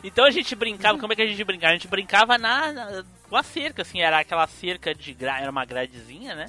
Então 0.05 0.25
a 0.25 0.31
gente 0.31 0.55
brincava, 0.57 0.99
como 0.99 1.13
é 1.13 1.17
que 1.17 1.23
a 1.23 1.27
gente 1.27 1.45
brincava? 1.45 1.73
A 1.73 1.77
gente 1.77 1.89
brincava 1.89 2.37
na, 2.37 2.73
na 2.73 3.05
com 3.29 3.37
a 3.37 3.43
cerca, 3.43 3.83
assim, 3.83 4.01
era 4.01 4.19
aquela 4.19 4.47
cerca 4.47 4.95
de 4.95 5.13
gra... 5.15 5.41
era 5.41 5.51
uma 5.51 5.65
gradezinha, 5.65 6.35
né? 6.35 6.47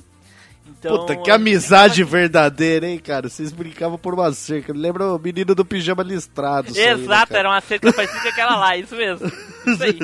Então, 0.66 0.98
Puta, 1.00 1.16
que 1.18 1.30
amizade 1.30 2.04
verdadeira, 2.06 2.88
hein, 2.88 2.98
cara? 2.98 3.28
Vocês 3.28 3.52
brincavam 3.52 3.98
por 3.98 4.14
uma 4.14 4.32
cerca. 4.32 4.72
Lembra 4.74 5.14
o 5.14 5.20
menino 5.20 5.54
do 5.54 5.66
pijama 5.66 6.02
listrado. 6.04 6.70
isso 6.72 6.80
aí, 6.80 6.86
né, 6.86 6.92
Exato, 6.94 7.36
era 7.36 7.50
uma 7.50 7.60
cerca 7.62 7.92
parecida 7.92 8.22
com 8.22 8.28
aquela 8.30 8.56
lá, 8.56 8.78
isso 8.78 8.96
mesmo. 8.96 9.28
Isso 9.28 9.84
aí. 9.84 10.00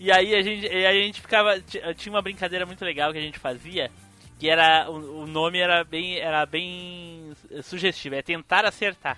e 0.00 0.10
aí 0.10 0.34
a 0.34 0.42
gente, 0.42 0.66
a 0.66 0.92
gente 0.92 1.20
ficava. 1.20 1.60
ti- 1.60 1.80
Tinha 1.96 2.12
uma 2.12 2.22
brincadeira 2.22 2.66
muito 2.66 2.84
legal 2.84 3.12
que 3.12 3.18
a 3.18 3.22
gente 3.22 3.38
fazia, 3.38 3.90
que 4.38 4.48
era. 4.48 4.90
O, 4.90 5.22
o 5.22 5.26
nome 5.26 5.58
era 5.58 5.84
bem. 5.84 6.18
Era 6.18 6.44
bem 6.44 7.32
sugestivo, 7.62 8.16
é 8.16 8.22
tentar 8.22 8.64
acertar. 8.64 9.16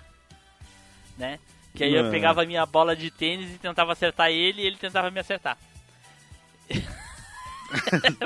Né? 1.17 1.39
Que 1.75 1.83
aí 1.83 1.93
eu 1.93 2.07
Ah. 2.07 2.09
pegava 2.09 2.41
a 2.43 2.45
minha 2.45 2.65
bola 2.65 2.95
de 2.95 3.11
tênis 3.11 3.53
e 3.53 3.57
tentava 3.57 3.91
acertar 3.91 4.29
ele 4.29 4.61
e 4.61 4.65
ele 4.65 4.77
tentava 4.77 5.11
me 5.11 5.19
acertar. 5.19 5.57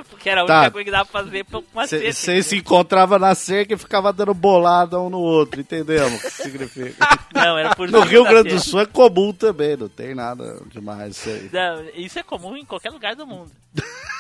Porque 0.10 0.30
era 0.30 0.42
a 0.42 0.44
única 0.44 0.64
Tá. 0.66 0.72
coisa 0.72 0.86
que 0.86 0.92
dava 0.92 1.06
pra 1.10 1.24
fazer 1.24 1.46
com 1.46 1.64
uma 1.74 1.88
cerca. 1.88 2.12
Vocês 2.12 2.46
se 2.46 2.58
encontravam 2.58 3.18
na 3.18 3.34
cerca 3.34 3.74
e 3.74 3.78
ficava 3.78 4.12
dando 4.14 4.34
bolada 4.34 5.00
um 5.00 5.10
no 5.10 5.20
outro, 5.20 5.62
entendemos 5.62 6.20
o 6.20 6.22
que 6.22 6.30
significa. 6.32 6.96
Não, 7.34 7.58
era 7.58 7.74
por 7.76 7.90
No 7.90 8.02
Rio 8.02 8.24
Grande 8.26 8.50
do. 8.50 8.60
Sul 8.60 8.82
é 8.82 8.86
comum 8.86 9.32
também, 9.32 9.78
não 9.78 9.88
tem 9.88 10.14
nada 10.14 10.62
demais 10.68 11.16
isso 11.18 11.30
aí. 11.30 11.50
Não, 11.52 11.90
isso 11.96 12.20
é 12.20 12.24
comum 12.24 12.56
em 12.58 12.66
qualquer 12.66 12.92
lugar 12.92 13.16
do 13.16 13.26
mundo. 13.26 13.52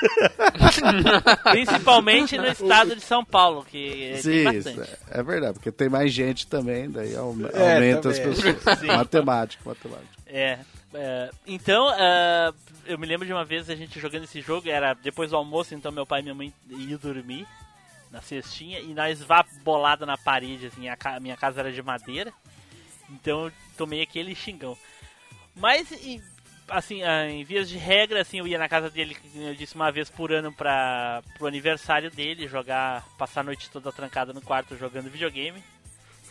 Principalmente 1.50 2.36
no 2.38 2.46
estado 2.46 2.94
de 2.94 3.02
São 3.02 3.24
Paulo, 3.24 3.64
que 3.64 4.10
é, 4.12 4.16
Sim, 4.16 4.44
bastante. 4.44 4.80
é, 5.10 5.20
é 5.20 5.22
verdade, 5.22 5.54
porque 5.54 5.70
tem 5.72 5.88
mais 5.88 6.12
gente 6.12 6.46
também, 6.46 6.90
daí 6.90 7.14
É, 7.14 7.16
aumenta 7.16 8.08
as 8.10 8.18
também. 8.18 8.34
pessoas. 8.34 8.78
Sim. 8.80 8.86
Matemática, 8.86 9.62
matemática. 9.64 10.08
É, 10.26 10.58
é, 10.94 11.30
então, 11.46 11.88
ah, 11.88 12.52
eu 12.86 12.98
me 12.98 13.06
lembro 13.06 13.26
de 13.26 13.32
uma 13.32 13.44
vez 13.44 13.68
a 13.68 13.74
gente 13.74 13.98
jogando 14.00 14.24
esse 14.24 14.40
jogo, 14.40 14.68
era 14.68 14.94
depois 14.94 15.30
do 15.30 15.36
almoço, 15.36 15.74
então 15.74 15.90
meu 15.92 16.06
pai 16.06 16.20
e 16.20 16.22
minha 16.22 16.34
mãe 16.34 16.52
iam 16.68 16.98
dormir 16.98 17.46
na 18.10 18.20
cestinha 18.20 18.80
e 18.80 18.92
nós 18.94 19.22
vá 19.22 19.44
bolado 19.62 20.04
na 20.04 20.16
parede, 20.18 20.66
assim, 20.66 20.88
a 20.88 20.96
ca- 20.96 21.20
minha 21.20 21.36
casa 21.36 21.60
era 21.60 21.70
de 21.72 21.82
madeira, 21.82 22.32
então 23.10 23.46
eu 23.46 23.52
tomei 23.76 24.02
aquele 24.02 24.34
xingão. 24.34 24.76
Mas, 25.54 25.90
e, 25.92 26.20
assim, 26.70 27.02
ah, 27.02 27.28
em 27.28 27.44
vias 27.44 27.68
de 27.68 27.76
regra, 27.76 28.20
assim, 28.20 28.38
eu 28.38 28.46
ia 28.46 28.58
na 28.58 28.68
casa 28.68 28.90
dele, 28.90 29.14
como 29.14 29.48
eu 29.48 29.54
disse, 29.54 29.74
uma 29.74 29.90
vez 29.90 30.08
por 30.08 30.32
ano 30.32 30.52
para 30.52 31.22
pro 31.36 31.46
aniversário 31.46 32.10
dele, 32.10 32.48
jogar, 32.48 33.04
passar 33.18 33.40
a 33.40 33.44
noite 33.44 33.70
toda 33.70 33.92
trancada 33.92 34.32
no 34.32 34.40
quarto 34.40 34.76
jogando 34.76 35.10
videogame. 35.10 35.62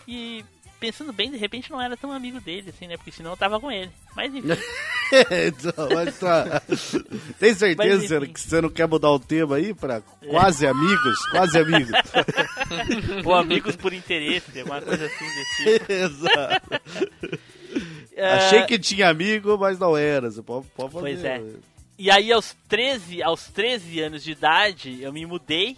E 0.07 0.43
pensando 0.79 1.11
bem, 1.11 1.29
de 1.29 1.37
repente 1.37 1.69
não 1.69 1.81
era 1.81 1.97
tão 1.97 2.11
amigo 2.11 2.39
dele, 2.39 2.69
assim, 2.69 2.87
né? 2.87 2.95
Porque 2.97 3.11
senão 3.11 3.31
eu 3.31 3.37
tava 3.37 3.59
com 3.59 3.71
ele. 3.71 3.91
Mas 4.15 4.33
enfim. 4.33 4.47
então, 5.47 5.89
mas 5.93 6.17
tá. 6.17 6.61
Tem 7.39 7.53
certeza 7.53 8.19
Mas, 8.19 8.31
que 8.31 8.39
você 8.39 8.61
não 8.61 8.69
quer 8.69 8.87
mudar 8.87 9.11
o 9.11 9.19
tema 9.19 9.57
aí 9.57 9.73
pra 9.73 10.01
quase 10.29 10.65
amigos? 10.65 11.19
Quase 11.31 11.59
amigos. 11.59 11.91
Ou 13.25 13.35
amigos 13.35 13.75
por 13.75 13.93
interesse, 13.93 14.59
alguma 14.59 14.81
coisa 14.81 15.05
assim 15.05 15.25
desse 15.25 15.79
tipo. 15.79 15.91
Exato. 15.91 16.81
É, 18.19 18.33
Achei 18.33 18.63
que 18.65 18.77
tinha 18.77 19.09
amigo, 19.09 19.57
mas 19.57 19.79
não 19.79 19.95
era. 19.95 20.29
Você 20.29 20.41
pode, 20.41 20.67
pode 20.75 20.91
fazer. 20.91 21.05
Pois 21.05 21.23
é. 21.23 21.41
E 21.97 22.11
aí 22.11 22.31
aos 22.31 22.55
13, 22.67 23.23
aos 23.23 23.47
13 23.47 24.01
anos 24.01 24.23
de 24.23 24.31
idade, 24.31 25.01
eu 25.01 25.13
me 25.13 25.25
mudei, 25.25 25.77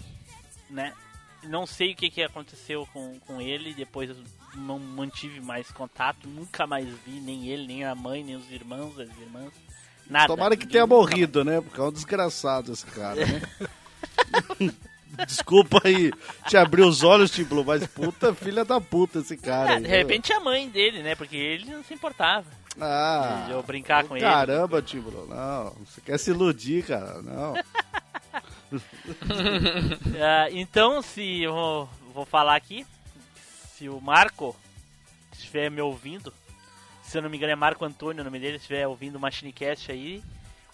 né? 0.70 0.94
Não 1.44 1.68
sei 1.68 1.94
o 1.94 1.96
que, 1.96 2.10
que 2.10 2.24
aconteceu 2.24 2.88
com, 2.92 3.20
com 3.28 3.40
ele, 3.40 3.74
depois 3.74 4.10
eu 4.10 4.16
não 4.56 4.80
mantive 4.80 5.40
mais 5.40 5.72
contato, 5.72 6.28
nunca 6.28 6.66
mais 6.66 6.88
vi 7.06 7.20
nem 7.20 7.48
ele, 7.48 7.68
nem 7.68 7.84
a 7.84 7.96
mãe, 7.96 8.24
nem 8.24 8.36
os 8.36 8.52
irmãos, 8.52 9.00
as 9.00 9.10
irmãs. 9.20 9.52
Nada. 10.10 10.28
Tomara 10.28 10.58
que 10.58 10.68
tenha 10.68 10.86
morrido, 10.86 11.44
né? 11.44 11.62
Porque 11.62 11.80
é 11.80 11.84
um 11.84 11.92
desgraçado 11.92 12.72
esse 12.72 12.86
cara, 12.88 13.24
né? 13.26 13.42
Desculpa 15.28 15.82
aí 15.84 16.12
te 16.48 16.56
abrir 16.58 16.84
os 16.84 17.04
olhos, 17.04 17.32
Tim 17.32 17.44
Blue, 17.44 17.64
mas 17.66 17.86
puta 17.88 18.34
filha 18.34 18.64
da 18.64 18.80
puta 18.80 19.20
esse 19.20 19.36
cara. 19.38 19.72
Ah, 19.72 19.76
aí, 19.76 19.82
de 19.82 19.88
viu? 19.88 19.98
repente 19.98 20.32
a 20.34 20.40
mãe 20.40 20.70
dele, 20.70 21.04
né? 21.04 21.16
Porque 21.16 21.36
ele 21.36 21.66
não 21.70 21.84
se 21.84 21.94
importava 21.94 22.46
Ah, 22.80 23.44
de 23.48 23.52
eu 23.52 23.62
brincar 23.64 24.06
com 24.06 24.16
ele. 24.16 24.26
caramba, 24.26 24.82
Tim 24.82 25.02
Blue, 25.02 25.28
não. 25.28 25.74
Você 25.86 26.00
quer 26.02 26.18
se 26.18 26.32
iludir, 26.32 26.84
cara, 26.86 27.22
não. 27.22 27.54
Ah, 30.22 30.48
então, 30.52 31.02
se 31.02 31.42
eu 31.44 31.90
vou, 32.14 32.26
falar 32.26 32.56
aqui, 32.56 32.86
se 33.76 33.90
o 33.90 34.00
Marco 34.00 34.56
estiver 35.34 35.70
me 35.70 35.82
ouvindo, 35.82 36.34
se 37.04 37.18
eu 37.18 37.22
não 37.22 37.30
me 37.30 37.36
engano 37.38 37.52
é 37.52 37.56
Marco 37.56 37.84
Antônio 37.84 38.22
o 38.22 38.24
nome 38.24 38.40
dele, 38.40 38.58
estiver 38.58 38.88
ouvindo 38.88 39.16
o 39.16 39.20
Machinecast 39.20 39.92
aí, 39.92 40.24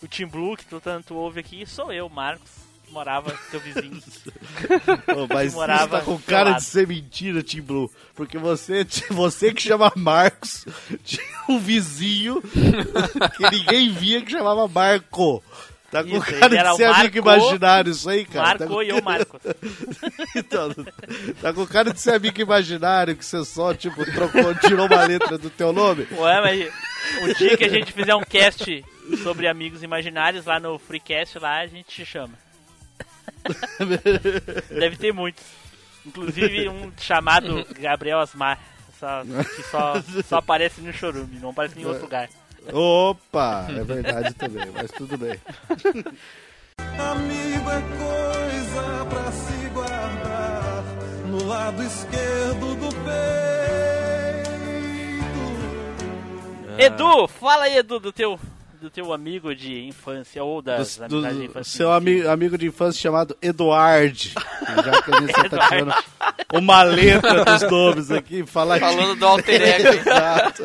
o 0.01 0.07
Team 0.07 0.29
Blue 0.29 0.55
que 0.55 0.65
tu 0.65 0.79
tanto 0.79 1.15
ouve 1.15 1.39
aqui, 1.39 1.65
sou 1.65 1.91
eu, 1.91 2.07
Marcos, 2.09 2.51
morava 2.91 3.33
teu 3.51 3.59
vizinho. 3.59 4.01
Ô, 5.15 5.27
mas 5.33 5.53
morava 5.53 5.99
tá 5.99 6.05
com 6.05 6.17
cara 6.19 6.51
lado. 6.51 6.59
de 6.59 6.65
ser 6.65 6.87
mentira, 6.87 7.43
Tim 7.43 7.61
Blue. 7.61 7.91
Porque 8.15 8.37
você, 8.37 8.85
você 9.09 9.53
que 9.53 9.61
chama 9.61 9.91
Marcos, 9.95 10.65
tinha 11.03 11.23
um 11.49 11.59
vizinho 11.59 12.41
que 12.41 13.49
ninguém 13.51 13.91
via 13.91 14.21
que 14.21 14.31
chamava 14.31 14.67
Marco. 14.67 15.43
Tá 15.89 16.03
com 16.03 16.17
Isso, 16.17 16.39
cara 16.39 16.71
de 16.71 16.75
ser 16.75 16.83
amigo 16.83 17.17
imaginário 17.17 17.91
isso 17.91 18.09
aí, 18.09 18.25
cara. 18.25 18.59
tá 18.59 18.65
Marco 18.65 18.73
com... 18.73 18.83
e 18.83 18.89
eu, 18.89 19.01
Marco. 19.01 19.39
Então, 20.35 20.69
tá 21.41 21.53
com 21.53 21.65
cara 21.65 21.93
de 21.93 22.01
ser 22.01 22.13
amigo 22.13 22.41
imaginário, 22.41 23.15
que 23.15 23.25
você 23.25 23.43
só, 23.45 23.73
tipo, 23.73 24.03
trocou, 24.11 24.53
tirou 24.55 24.85
uma 24.85 25.05
letra 25.05 25.37
do 25.37 25.49
teu 25.49 25.71
nome. 25.71 26.05
Ué, 26.11 26.41
mas 26.41 26.73
o 27.23 27.33
dia 27.35 27.55
que 27.55 27.63
a 27.63 27.69
gente 27.69 27.93
fizer 27.93 28.13
um 28.15 28.21
cast 28.21 28.83
sobre 29.23 29.47
amigos 29.47 29.81
imaginários 29.81 30.45
lá 30.45 30.59
no 30.59 30.77
Freecast, 30.77 31.39
lá 31.39 31.61
a 31.61 31.67
gente 31.67 31.87
te 31.87 32.05
chama. 32.05 32.33
Deve 34.69 34.95
ter 34.97 35.13
muitos. 35.13 35.43
Inclusive 36.05 36.69
um 36.69 36.91
chamado 36.97 37.65
Gabriel 37.79 38.19
Asmar, 38.21 38.59
só- 38.99 39.23
que 39.23 39.63
só, 39.63 39.93
só 40.27 40.37
aparece 40.37 40.79
no 40.81 40.93
Chorume, 40.93 41.37
não 41.39 41.49
aparece 41.49 41.79
em 41.79 41.85
outro 41.85 42.03
lugar. 42.03 42.29
Opa, 42.71 43.67
é 43.69 43.83
verdade 43.83 44.33
também, 44.33 44.65
mas 44.73 44.91
tudo 44.91 45.17
bem. 45.17 45.39
Amigo 46.97 47.69
é 47.71 47.81
coisa 47.97 49.05
pra 49.05 49.31
se 49.31 49.69
guardar 49.69 50.83
no 51.27 51.45
lado 51.45 51.83
esquerdo 51.83 52.75
do 52.75 52.89
peito. 56.67 56.81
Edu, 56.81 57.27
fala 57.27 57.65
aí, 57.65 57.77
Edu, 57.77 57.99
do 57.99 58.11
teu, 58.11 58.39
do 58.79 58.89
teu 58.89 59.11
amigo 59.13 59.53
de 59.55 59.83
infância 59.85 60.43
ou 60.43 60.61
das 60.61 60.97
Do, 60.97 61.07
do- 61.07 61.15
amizades 61.15 61.37
de 61.39 61.45
infância. 61.45 61.77
seu 61.77 61.91
ami, 61.91 62.21
amigo 62.25 62.57
de 62.57 62.67
infância 62.67 63.01
chamado 63.01 63.35
Eduard. 63.41 64.33
Já 64.85 65.01
que 65.01 65.11
a 65.13 65.19
gente 65.21 65.49
tá 65.49 65.67
tirando 65.69 65.93
uma 66.53 66.83
letra 66.83 67.43
dos 67.45 67.61
nomes 67.71 68.11
aqui, 68.11 68.45
falar 68.45 68.79
Falando 68.79 69.15
do 69.15 69.25
alter 69.25 69.61
ego. 69.61 69.87
Exato. 70.09 70.63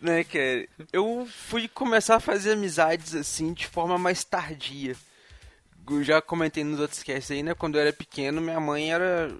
né, 0.00 0.24
cara? 0.24 0.66
Eu 0.92 1.28
fui 1.48 1.68
começar 1.68 2.16
a 2.16 2.20
fazer 2.20 2.52
amizades 2.52 3.14
assim 3.14 3.52
de 3.52 3.66
forma 3.66 3.98
mais 3.98 4.24
tardia. 4.24 4.94
Eu 5.88 6.04
já 6.04 6.22
comentei 6.22 6.62
nos 6.62 6.78
outros 6.78 7.02
casts 7.02 7.30
aí, 7.32 7.42
né? 7.42 7.52
Quando 7.52 7.74
eu 7.74 7.80
era 7.80 7.92
pequeno, 7.92 8.40
minha 8.40 8.60
mãe 8.60 8.92
era. 8.92 9.30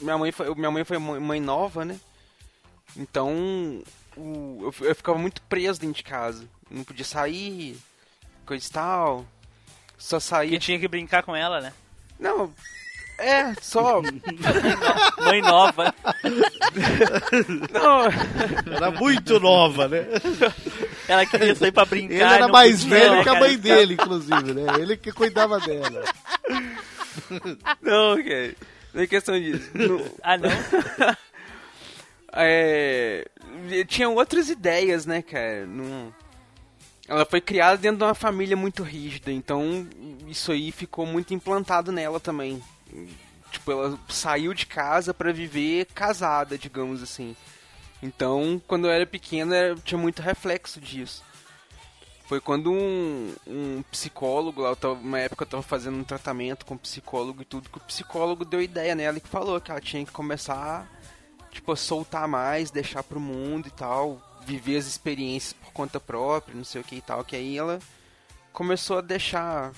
Minha 0.00 0.18
mãe 0.18 0.32
foi, 0.32 0.52
minha 0.56 0.70
mãe 0.70 0.82
foi 0.84 0.98
mãe 0.98 1.40
nova, 1.40 1.84
né? 1.84 1.98
Então 2.96 3.80
eu 4.16 4.94
ficava 4.94 5.16
muito 5.16 5.40
preso 5.42 5.80
dentro 5.80 5.96
de 5.96 6.02
casa. 6.02 6.44
Não 6.70 6.84
podia 6.84 7.04
sair, 7.04 7.76
coisa 8.46 8.66
e 8.66 8.70
tal. 8.70 9.26
Só 9.98 10.16
Que 10.18 10.22
saía. 10.22 10.58
tinha 10.58 10.78
que 10.78 10.88
brincar 10.88 11.22
com 11.22 11.34
ela, 11.36 11.60
né? 11.60 11.72
Não. 12.18 12.52
É, 13.18 13.52
só. 13.60 14.00
Mãe 15.22 15.42
nova. 15.42 15.94
não, 17.70 18.74
Era 18.74 18.90
muito 18.92 19.38
nova, 19.38 19.88
né? 19.88 20.06
Ela 21.06 21.26
queria 21.26 21.54
sair 21.54 21.70
pra 21.72 21.84
brincar. 21.84 22.14
Ele 22.14 22.22
era 22.24 22.46
não 22.46 22.52
mais 22.52 22.82
podia, 22.82 22.98
velho 22.98 23.10
né, 23.16 23.22
que 23.22 23.28
a 23.28 23.32
cara? 23.34 23.44
mãe 23.46 23.58
dele, 23.58 23.94
inclusive, 23.94 24.54
né? 24.54 24.62
Ele 24.78 24.96
que 24.96 25.12
cuidava 25.12 25.60
dela. 25.60 26.02
não, 27.82 28.16
cara. 28.22 28.54
Não 28.94 29.02
é 29.02 29.06
questão 29.06 29.38
disso. 29.38 29.70
Não- 29.74 30.04
Ah, 30.22 30.38
não? 30.38 30.50
é, 32.32 33.28
tinha 33.86 34.08
outras 34.08 34.48
ideias, 34.48 35.04
né, 35.06 35.20
cara? 35.22 35.66
Não- 35.66 36.12
Ela 37.10 37.26
foi 37.26 37.40
criada 37.40 37.76
dentro 37.76 37.98
de 37.98 38.04
uma 38.04 38.14
família 38.14 38.56
muito 38.56 38.84
rígida, 38.84 39.32
então 39.32 39.84
isso 40.28 40.52
aí 40.52 40.70
ficou 40.70 41.04
muito 41.04 41.34
implantado 41.34 41.90
nela 41.90 42.20
também. 42.20 42.62
Tipo, 43.50 43.72
ela 43.72 43.98
saiu 44.08 44.54
de 44.54 44.64
casa 44.64 45.12
pra 45.12 45.32
viver 45.32 45.86
casada, 45.86 46.56
digamos 46.56 47.02
assim. 47.02 47.34
Então, 48.00 48.62
quando 48.64 48.86
eu 48.86 48.92
era 48.92 49.04
pequena, 49.04 49.74
tinha 49.84 49.98
muito 49.98 50.22
reflexo 50.22 50.80
disso. 50.80 51.24
Foi 52.26 52.40
quando 52.40 52.70
um, 52.70 53.34
um 53.44 53.82
psicólogo, 53.90 54.62
lá, 54.62 54.76
tava, 54.76 54.94
uma 54.94 55.18
época 55.18 55.42
eu 55.42 55.48
tava 55.48 55.64
fazendo 55.64 55.98
um 55.98 56.04
tratamento 56.04 56.64
com 56.64 56.74
um 56.74 56.78
psicólogo 56.78 57.42
e 57.42 57.44
tudo, 57.44 57.68
que 57.68 57.78
o 57.78 57.80
psicólogo 57.80 58.44
deu 58.44 58.62
ideia 58.62 58.94
nela 58.94 59.18
e 59.18 59.20
que 59.20 59.28
falou 59.28 59.60
que 59.60 59.72
ela 59.72 59.80
tinha 59.80 60.06
que 60.06 60.12
começar 60.12 60.88
tipo, 61.50 61.72
a 61.72 61.76
soltar 61.76 62.28
mais, 62.28 62.70
deixar 62.70 63.02
pro 63.02 63.18
mundo 63.18 63.66
e 63.66 63.72
tal, 63.72 64.22
viver 64.44 64.76
as 64.76 64.86
experiências 64.86 65.52
por 65.52 65.72
conta 65.72 66.00
própria, 66.00 66.56
não 66.56 66.64
sei 66.64 66.80
o 66.80 66.84
que 66.84 66.96
e 66.96 67.00
tal, 67.00 67.24
que 67.24 67.36
aí 67.36 67.56
ela 67.56 67.78
começou 68.52 68.98
a 68.98 69.02
deixar. 69.02 69.72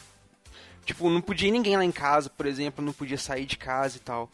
Tipo, 0.84 1.08
não 1.08 1.20
podia 1.20 1.48
ir 1.48 1.52
ninguém 1.52 1.76
lá 1.76 1.84
em 1.84 1.92
casa, 1.92 2.28
por 2.30 2.46
exemplo, 2.46 2.84
não 2.84 2.92
podia 2.92 3.18
sair 3.18 3.46
de 3.46 3.56
casa 3.56 3.98
e 3.98 4.00
tal. 4.00 4.28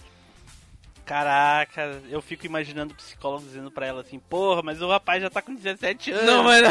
Caraca, 1.05 2.03
eu 2.11 2.21
fico 2.21 2.45
imaginando 2.45 2.93
o 2.93 2.97
psicólogo 2.97 3.45
dizendo 3.45 3.71
pra 3.71 3.87
ela 3.87 4.03
assim, 4.03 4.19
porra, 4.19 4.63
mas 4.63 4.83
o 4.83 4.89
rapaz 4.89 5.23
já 5.23 5.31
tá 5.31 5.41
com 5.41 5.55
17 5.55 6.13
anos. 6.13 6.27
Não, 6.27 6.45
mas 6.45 6.61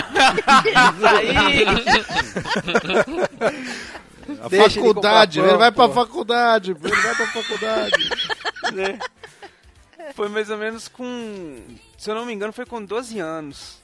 Isso 0.67 1.07
aí! 1.07 1.65
A 4.41 4.49
Deixa 4.49 4.79
ele 4.79 4.87
faculdade, 4.89 5.39
comprar 5.39 5.53
ele 5.53 5.57
vai 5.57 5.71
pra 5.71 5.89
faculdade, 5.89 6.71
ele 6.71 6.79
vai 6.79 7.15
pra 7.15 7.27
faculdade. 7.27 8.09
Foi 10.13 10.29
mais 10.29 10.49
ou 10.49 10.57
menos 10.57 10.87
com. 10.87 11.57
Se 11.97 12.09
eu 12.09 12.15
não 12.15 12.25
me 12.25 12.33
engano, 12.33 12.53
foi 12.53 12.65
com 12.65 12.83
12 12.83 13.19
anos. 13.19 13.81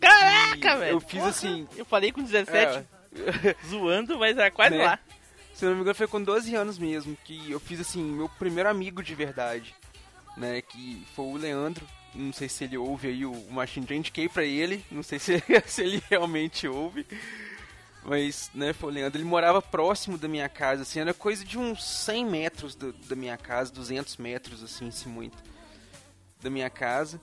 Caraca, 0.00 0.76
velho! 0.76 0.92
Eu 0.92 1.00
fiz 1.00 1.18
Porra, 1.18 1.28
assim. 1.30 1.68
Eu 1.76 1.84
falei 1.84 2.12
com 2.12 2.22
17, 2.22 2.78
é, 3.16 3.56
zoando, 3.66 4.18
mas 4.18 4.36
era 4.36 4.50
quase 4.50 4.76
Né? 4.76 4.84
lá. 4.84 4.98
Se 5.54 5.64
eu 5.64 5.70
não 5.70 5.76
me 5.76 5.82
engano, 5.82 5.94
foi 5.94 6.06
com 6.06 6.22
12 6.22 6.54
anos 6.54 6.78
mesmo 6.78 7.16
que 7.24 7.50
eu 7.50 7.58
fiz 7.58 7.80
assim, 7.80 8.02
meu 8.02 8.28
primeiro 8.28 8.68
amigo 8.68 9.02
de 9.02 9.14
verdade, 9.14 9.74
né? 10.36 10.60
Que 10.60 11.02
foi 11.14 11.24
o 11.24 11.36
Leandro. 11.36 11.86
Não 12.14 12.32
sei 12.32 12.48
se 12.48 12.64
ele 12.64 12.76
ouve 12.78 13.08
aí 13.08 13.26
o 13.26 13.34
Machine 13.50 13.86
Eu 13.88 13.96
indiquei 13.96 14.28
pra 14.28 14.42
ele, 14.44 14.84
não 14.90 15.02
sei 15.02 15.18
se, 15.18 15.42
se 15.66 15.82
ele 15.82 16.02
realmente 16.10 16.68
ouve. 16.68 17.06
Mas, 18.08 18.50
né, 18.54 18.72
foi. 18.72 18.96
Ele 18.98 19.24
morava 19.24 19.60
próximo 19.60 20.16
da 20.16 20.28
minha 20.28 20.48
casa, 20.48 20.82
assim, 20.82 21.00
era 21.00 21.12
coisa 21.12 21.44
de 21.44 21.58
uns 21.58 21.84
100 21.84 22.24
metros 22.24 22.74
do- 22.76 22.92
da 22.92 23.16
minha 23.16 23.36
casa, 23.36 23.72
200 23.72 24.16
metros, 24.16 24.62
assim, 24.62 24.90
se 24.92 25.08
muito, 25.08 25.36
da 26.40 26.48
minha 26.48 26.70
casa. 26.70 27.20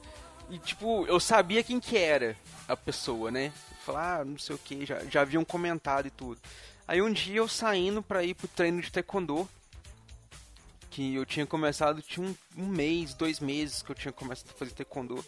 E, 0.49 0.59
tipo, 0.59 1.05
eu 1.07 1.19
sabia 1.21 1.63
quem 1.63 1.79
que 1.79 1.97
era 1.97 2.35
a 2.67 2.75
pessoa, 2.75 3.31
né? 3.31 3.53
Falar, 3.85 4.19
ah, 4.21 4.25
não 4.25 4.37
sei 4.37 4.55
o 4.55 4.59
que, 4.59 4.85
já, 4.85 4.99
já 5.05 5.21
haviam 5.21 5.45
comentado 5.45 6.07
e 6.07 6.11
tudo. 6.11 6.41
Aí 6.85 7.01
um 7.01 7.11
dia 7.11 7.37
eu 7.37 7.47
saindo 7.47 8.03
pra 8.03 8.23
ir 8.23 8.33
pro 8.33 8.47
treino 8.49 8.81
de 8.81 8.91
taekwondo, 8.91 9.47
que 10.89 11.15
eu 11.15 11.25
tinha 11.25 11.45
começado, 11.45 12.01
tinha 12.01 12.27
um, 12.27 12.35
um 12.57 12.67
mês, 12.67 13.13
dois 13.13 13.39
meses 13.39 13.81
que 13.81 13.89
eu 13.91 13.95
tinha 13.95 14.11
começado 14.11 14.49
a 14.51 14.53
fazer 14.53 14.71
taekwondo. 14.71 15.23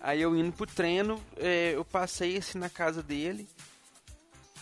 Aí 0.00 0.22
eu 0.22 0.34
indo 0.34 0.50
pro 0.52 0.66
treino, 0.66 1.22
é, 1.36 1.72
eu 1.74 1.84
passei 1.84 2.38
assim 2.38 2.58
na 2.58 2.70
casa 2.70 3.02
dele. 3.02 3.46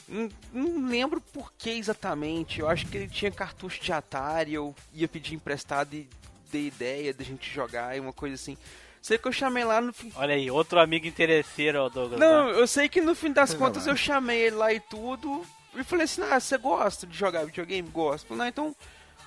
Não, 0.09 0.89
lembro 0.89 1.21
por 1.21 1.53
que 1.57 1.71
exatamente. 1.71 2.61
Eu 2.61 2.69
acho 2.69 2.87
que 2.87 2.97
ele 2.97 3.09
tinha 3.09 3.31
cartucho 3.31 3.81
de 3.81 3.93
Atari, 3.93 4.55
eu 4.55 4.75
ia 4.95 5.07
pedir 5.07 5.35
emprestado 5.35 5.95
e 5.95 6.09
dei 6.51 6.69
ideia 6.69 7.13
da 7.13 7.23
gente 7.23 7.49
jogar 7.53 7.97
e 7.97 8.01
uma 8.01 8.13
coisa 8.13 8.35
assim. 8.35 8.57
Sei 9.03 9.17
que 9.17 9.29
eu 9.29 9.33
chamei 9.33 9.65
lá 9.65 9.81
no 9.81 9.93
fim. 9.93 10.13
Olha 10.17 10.35
aí, 10.35 10.51
outro 10.51 10.81
amigo 10.81 11.07
interesseiro, 11.07 11.89
Douglas. 11.91 12.19
Não, 12.19 12.47
né? 12.53 12.61
eu 12.61 12.67
sei 12.67 12.89
que 12.89 13.01
no 13.01 13.15
fim 13.15 13.33
das 13.33 13.55
contas 13.55 13.87
eu 13.87 13.97
chamei 13.97 14.41
ele 14.41 14.57
lá 14.57 14.73
e 14.73 14.81
tudo. 14.81 15.45
E 15.75 15.85
falei 15.85 16.05
assim: 16.05 16.23
Ah, 16.23 16.41
você 16.41 16.59
gosta 16.59 17.07
de 17.07 17.17
jogar 17.17 17.45
videogame? 17.45 17.89
Gosto. 17.89 18.27
Falei, 18.27 18.39
Não, 18.39 18.49
então 18.49 18.77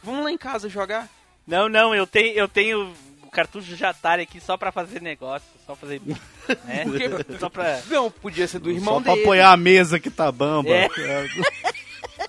vamos 0.03 0.23
lá 0.23 0.31
em 0.31 0.37
casa 0.37 0.67
jogar. 0.67 1.07
não, 1.47 1.69
não, 1.69 1.95
eu 1.95 2.05
tenho, 2.05 2.33
eu 2.33 2.47
tenho 2.47 2.93
cartucho 3.31 3.75
de 3.75 3.85
Atari 3.85 4.23
aqui 4.23 4.39
só 4.39 4.57
pra 4.57 4.71
fazer 4.71 5.01
negócio, 5.01 5.47
só 5.65 5.75
fazer. 5.75 6.01
né? 6.65 6.83
Porque- 6.83 7.37
Só 7.39 7.49
pra. 7.49 7.81
Não, 7.87 8.11
podia 8.11 8.47
ser 8.47 8.59
do 8.59 8.69
irmão 8.69 8.95
Só 8.95 9.01
pra 9.01 9.13
dele. 9.13 9.23
apoiar 9.23 9.51
a 9.51 9.57
mesa 9.57 9.99
que 9.99 10.09
tá 10.11 10.31
bamba. 10.31 10.69
É. 10.69 10.87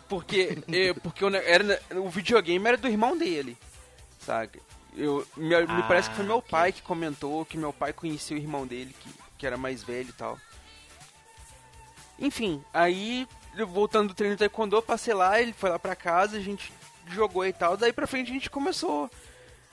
Porque, 0.09 0.59
é, 0.73 0.93
porque 0.95 1.25
o, 1.25 1.31
ne- 1.31 1.39
era, 1.45 1.81
o 1.97 2.09
videogame 2.09 2.67
era 2.67 2.77
do 2.77 2.89
irmão 2.89 3.17
dele, 3.17 3.57
saca? 4.21 4.59
Eu, 4.97 5.27
me, 5.37 5.49
me 5.49 5.55
Ah, 5.55 5.85
parece 5.89 6.11
que 6.11 6.17
foi 6.17 6.25
meu 6.25 6.43
pai 6.43 6.71
que 6.71 6.83
comentou 6.83 7.45
que 7.47 7.57
meu 7.57 7.73
pai 7.73 7.93
conhecia 7.95 8.37
o 8.37 8.41
irmão 8.41 8.67
dele, 8.67 8.95
que, 9.01 9.09
que 9.39 9.47
era 9.47 9.57
mais 9.57 9.83
velho 9.83 10.11
e 10.11 10.13
tal. 10.13 10.39
Enfim, 12.19 12.63
aí 12.73 13.27
voltando 13.69 14.09
do 14.09 14.15
treino 14.15 14.37
do 14.37 14.39
taekwondo, 14.39 14.81
passei 14.83 15.15
lá, 15.15 15.41
ele 15.41 15.53
foi 15.53 15.71
lá 15.71 15.79
pra 15.79 15.97
casa, 15.97 16.37
a 16.37 16.41
gente 16.41 16.73
jogou 17.11 17.45
e 17.47 17.53
tal. 17.53 17.77
Daí 17.77 17.93
pra 17.93 18.07
frente 18.07 18.31
a 18.31 18.35
gente 18.35 18.51
começou 18.51 19.11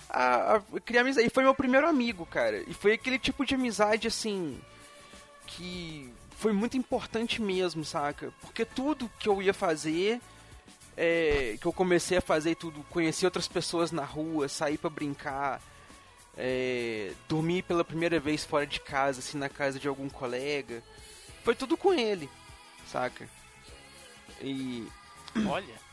a, 0.10 0.56
a 0.56 0.80
criar 0.84 1.02
amizade. 1.02 1.28
E 1.28 1.30
foi 1.30 1.44
meu 1.44 1.54
primeiro 1.54 1.88
amigo, 1.88 2.26
cara. 2.26 2.64
E 2.68 2.74
foi 2.74 2.94
aquele 2.94 3.20
tipo 3.20 3.46
de 3.46 3.56
amizade, 3.56 4.08
assim, 4.08 4.60
que 5.46 6.12
foi 6.32 6.52
muito 6.52 6.76
importante 6.78 7.42
mesmo, 7.42 7.86
saca? 7.86 8.34
Porque 8.42 8.66
tudo 8.66 9.12
que 9.20 9.30
eu 9.30 9.42
ia 9.42 9.54
fazer, 9.54 10.20
é, 10.98 11.58
que 11.60 11.66
eu 11.66 11.74
comecei 11.74 12.18
a 12.18 12.22
fazer 12.22 12.56
tudo, 12.56 12.84
conhecer 12.90 13.26
outras 13.26 13.48
pessoas 13.48 13.92
na 13.92 14.04
rua, 14.04 14.48
sair 14.48 14.78
pra 14.78 14.90
brincar, 14.90 15.62
é, 16.38 17.12
dormir 17.28 17.64
pela 17.64 17.84
primeira 17.84 18.20
vez 18.20 18.44
fora 18.44 18.66
de 18.66 18.80
casa, 18.80 19.20
assim, 19.20 19.38
na 19.38 19.50
casa 19.50 19.78
de 19.80 19.88
algum 19.88 20.10
colega, 20.10 20.82
foi 21.44 21.54
tudo 21.56 21.78
com 21.78 21.94
ele, 21.94 22.30
saca? 22.88 23.30
E 24.42 24.88
Olha. 25.48 25.89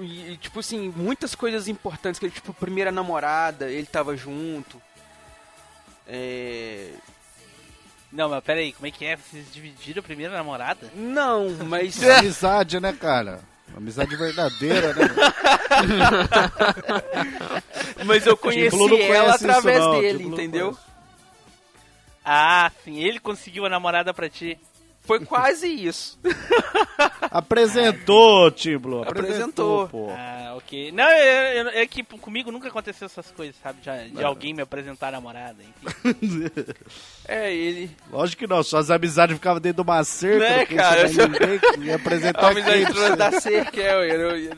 E, 0.00 0.32
e, 0.32 0.36
tipo 0.36 0.60
assim, 0.60 0.92
muitas 0.96 1.34
coisas 1.34 1.68
importantes, 1.68 2.18
que 2.18 2.26
ele, 2.26 2.32
tipo, 2.32 2.52
primeira 2.52 2.90
namorada, 2.90 3.70
ele 3.70 3.86
tava 3.86 4.16
junto. 4.16 4.80
É... 6.06 6.90
Não, 8.12 8.28
mas 8.28 8.42
pera 8.42 8.60
aí, 8.60 8.72
como 8.72 8.86
é 8.86 8.90
que 8.90 9.04
é? 9.04 9.16
Vocês 9.16 9.52
dividiram 9.52 10.00
a 10.00 10.02
primeira 10.02 10.34
namorada? 10.34 10.90
Não, 10.94 11.50
mas. 11.66 12.02
Amizade, 12.02 12.80
né, 12.80 12.92
cara? 12.92 13.40
Amizade 13.76 14.16
verdadeira, 14.16 14.94
né? 14.94 15.08
mas 18.04 18.26
eu 18.26 18.32
não 18.32 18.36
conheci 18.36 19.02
ela 19.02 19.34
através 19.34 19.78
não, 19.78 20.00
dele, 20.00 20.24
não 20.24 20.32
entendeu? 20.32 20.76
Ah, 22.24 22.70
sim, 22.84 22.98
ele 22.98 23.20
conseguiu 23.20 23.64
a 23.64 23.68
namorada 23.68 24.12
pra 24.12 24.28
ti. 24.28 24.58
Foi 25.18 25.26
quase 25.26 25.66
isso. 25.66 26.18
Apresentou, 27.30 28.50
Tiblo. 28.50 29.02
Apresentou. 29.02 29.82
Apresentou, 29.84 29.88
pô. 29.88 30.10
Ah, 30.16 30.54
ok. 30.56 30.92
Não, 30.92 31.04
é, 31.04 31.56
é- 31.58 31.82
é 31.82 31.86
que 31.86 32.02
comigo 32.02 32.50
nunca 32.50 32.68
aconteceu 32.68 33.06
essas 33.06 33.30
coisas, 33.30 33.56
sabe? 33.62 33.80
De, 33.80 34.08
de 34.10 34.14
Não. 34.20 34.26
alguém 34.28 34.54
me 34.54 34.62
apresentar 34.62 35.08
a 35.08 35.12
namorada, 35.12 35.56
enfim. 35.62 36.50
É, 37.28 37.52
ele. 37.52 37.90
Lógico 38.10 38.40
que 38.40 38.46
não, 38.46 38.62
suas 38.62 38.90
amizades 38.90 39.36
ficavam 39.36 39.60
dentro 39.60 39.84
de 39.84 39.88
uma 39.88 40.02
cerca, 40.02 40.38
Né, 40.48 40.66
cara? 40.66 41.02
mais 41.02 41.16
ninguém 41.16 41.60
ia 41.86 41.94
apresentar 41.96 42.44
A 42.46 42.50
amizade 42.50 42.70
pra 42.70 42.78
entrou 42.90 43.06
você. 43.08 43.16
da 43.16 43.40
cerca, 43.40 43.80
é, 43.80 43.92
eu, 43.94 44.04
eu, 44.04 44.36
eu, 44.38 44.56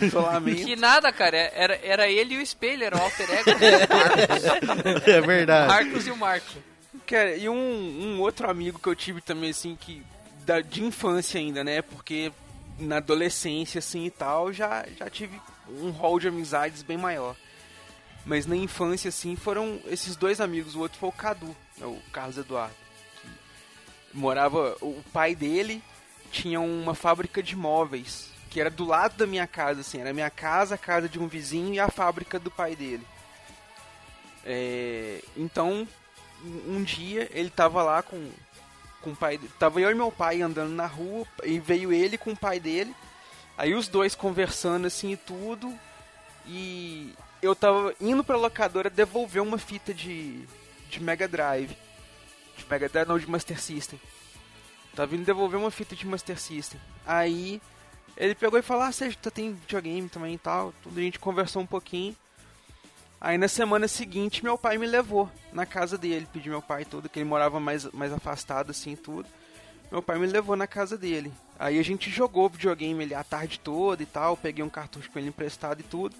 isolamento. 0.00 0.64
Que 0.64 0.74
nada, 0.76 1.12
cara. 1.12 1.36
Era, 1.36 1.78
era 1.82 2.08
ele 2.08 2.34
e 2.34 2.38
o 2.38 2.40
espelho, 2.40 2.84
era 2.84 2.96
o 2.96 3.00
alter 3.02 3.28
ego. 3.30 3.50
Marcos. 3.94 5.06
É 5.08 5.20
verdade. 5.20 5.68
Marcos 5.68 6.06
e 6.06 6.10
o 6.10 6.16
Marco. 6.16 6.71
Cara, 7.06 7.36
e 7.36 7.48
um, 7.48 7.54
um 7.54 8.20
outro 8.20 8.48
amigo 8.48 8.78
que 8.78 8.88
eu 8.88 8.94
tive 8.94 9.20
também, 9.20 9.50
assim, 9.50 9.76
que. 9.76 10.02
Da, 10.44 10.60
de 10.60 10.82
infância 10.82 11.38
ainda, 11.38 11.62
né? 11.62 11.82
Porque 11.82 12.32
na 12.78 12.96
adolescência, 12.96 13.78
assim 13.78 14.06
e 14.06 14.10
tal, 14.10 14.52
já, 14.52 14.84
já 14.98 15.08
tive 15.08 15.40
um 15.68 15.90
rol 15.90 16.18
de 16.18 16.28
amizades 16.28 16.82
bem 16.82 16.96
maior. 16.96 17.36
Mas 18.24 18.46
na 18.46 18.56
infância, 18.56 19.08
assim, 19.08 19.36
foram 19.36 19.80
esses 19.86 20.16
dois 20.16 20.40
amigos. 20.40 20.74
O 20.74 20.80
outro 20.80 20.98
foi 20.98 21.08
o 21.08 21.12
Cadu, 21.12 21.56
né, 21.76 21.86
o 21.86 21.98
Carlos 22.12 22.38
Eduardo. 22.38 22.74
Que 24.10 24.16
morava. 24.16 24.76
O 24.80 25.02
pai 25.12 25.34
dele 25.34 25.82
tinha 26.30 26.60
uma 26.60 26.94
fábrica 26.94 27.42
de 27.42 27.56
móveis. 27.56 28.30
Que 28.50 28.60
era 28.60 28.70
do 28.70 28.84
lado 28.84 29.16
da 29.16 29.26
minha 29.26 29.46
casa, 29.46 29.80
assim. 29.80 30.00
Era 30.00 30.10
a 30.10 30.14
minha 30.14 30.30
casa, 30.30 30.74
a 30.74 30.78
casa 30.78 31.08
de 31.08 31.18
um 31.18 31.26
vizinho 31.26 31.74
e 31.74 31.80
a 31.80 31.88
fábrica 31.88 32.38
do 32.38 32.50
pai 32.50 32.76
dele. 32.76 33.06
É, 34.44 35.22
então, 35.36 35.86
um 36.66 36.82
dia 36.82 37.28
ele 37.32 37.50
tava 37.50 37.82
lá 37.82 38.02
com, 38.02 38.30
com 39.00 39.10
o 39.10 39.16
pai 39.16 39.38
dele. 39.38 39.52
Tava 39.58 39.80
eu 39.80 39.90
e 39.90 39.94
meu 39.94 40.10
pai 40.12 40.42
andando 40.42 40.72
na 40.72 40.86
rua 40.86 41.26
e 41.44 41.58
veio 41.58 41.92
ele 41.92 42.18
com 42.18 42.32
o 42.32 42.36
pai 42.36 42.58
dele. 42.60 42.94
Aí 43.56 43.74
os 43.74 43.88
dois 43.88 44.14
conversando 44.14 44.86
assim 44.86 45.12
e 45.12 45.16
tudo. 45.16 45.72
E 46.46 47.14
eu 47.40 47.54
tava 47.54 47.94
indo 48.00 48.24
pra 48.24 48.36
locadora 48.36 48.90
devolver 48.90 49.42
uma 49.42 49.58
fita 49.58 49.94
de, 49.94 50.44
de 50.90 51.00
Mega 51.00 51.28
Drive. 51.28 51.76
De 52.56 52.66
Mega 52.68 52.88
Drive, 52.88 53.08
não, 53.08 53.18
de 53.18 53.30
Master 53.30 53.60
System. 53.60 54.00
Tava 54.94 55.14
indo 55.14 55.24
devolver 55.24 55.58
uma 55.58 55.70
fita 55.70 55.94
de 55.96 56.06
Master 56.06 56.38
System. 56.38 56.80
Aí 57.06 57.60
ele 58.16 58.34
pegou 58.34 58.58
e 58.58 58.62
falou: 58.62 58.82
Ah, 58.82 58.92
você 58.92 59.12
tá- 59.12 59.30
tem 59.30 59.52
videogame 59.54 60.08
também 60.08 60.34
e 60.34 60.38
tal. 60.38 60.72
Tudo 60.82 60.98
a 60.98 61.02
gente 61.02 61.18
conversou 61.18 61.62
um 61.62 61.66
pouquinho. 61.66 62.16
Aí 63.24 63.38
na 63.38 63.46
semana 63.46 63.86
seguinte 63.86 64.42
meu 64.42 64.58
pai 64.58 64.76
me 64.78 64.86
levou 64.86 65.30
na 65.52 65.64
casa 65.64 65.96
dele, 65.96 66.26
pedi 66.32 66.50
meu 66.50 66.60
pai 66.60 66.84
tudo, 66.84 67.08
que 67.08 67.20
ele 67.20 67.28
morava 67.28 67.60
mais, 67.60 67.84
mais 67.92 68.12
afastado 68.12 68.70
assim 68.72 68.96
tudo. 68.96 69.28
Meu 69.92 70.02
pai 70.02 70.18
me 70.18 70.26
levou 70.26 70.56
na 70.56 70.66
casa 70.66 70.98
dele. 70.98 71.32
Aí 71.56 71.78
a 71.78 71.82
gente 71.84 72.10
jogou 72.10 72.48
videogame 72.48 73.04
ali 73.04 73.14
a 73.14 73.22
tarde 73.22 73.60
toda 73.60 74.02
e 74.02 74.06
tal, 74.06 74.36
peguei 74.36 74.64
um 74.64 74.68
cartucho 74.68 75.08
com 75.08 75.20
ele 75.20 75.28
emprestado 75.28 75.78
e 75.78 75.84
tudo. 75.84 76.16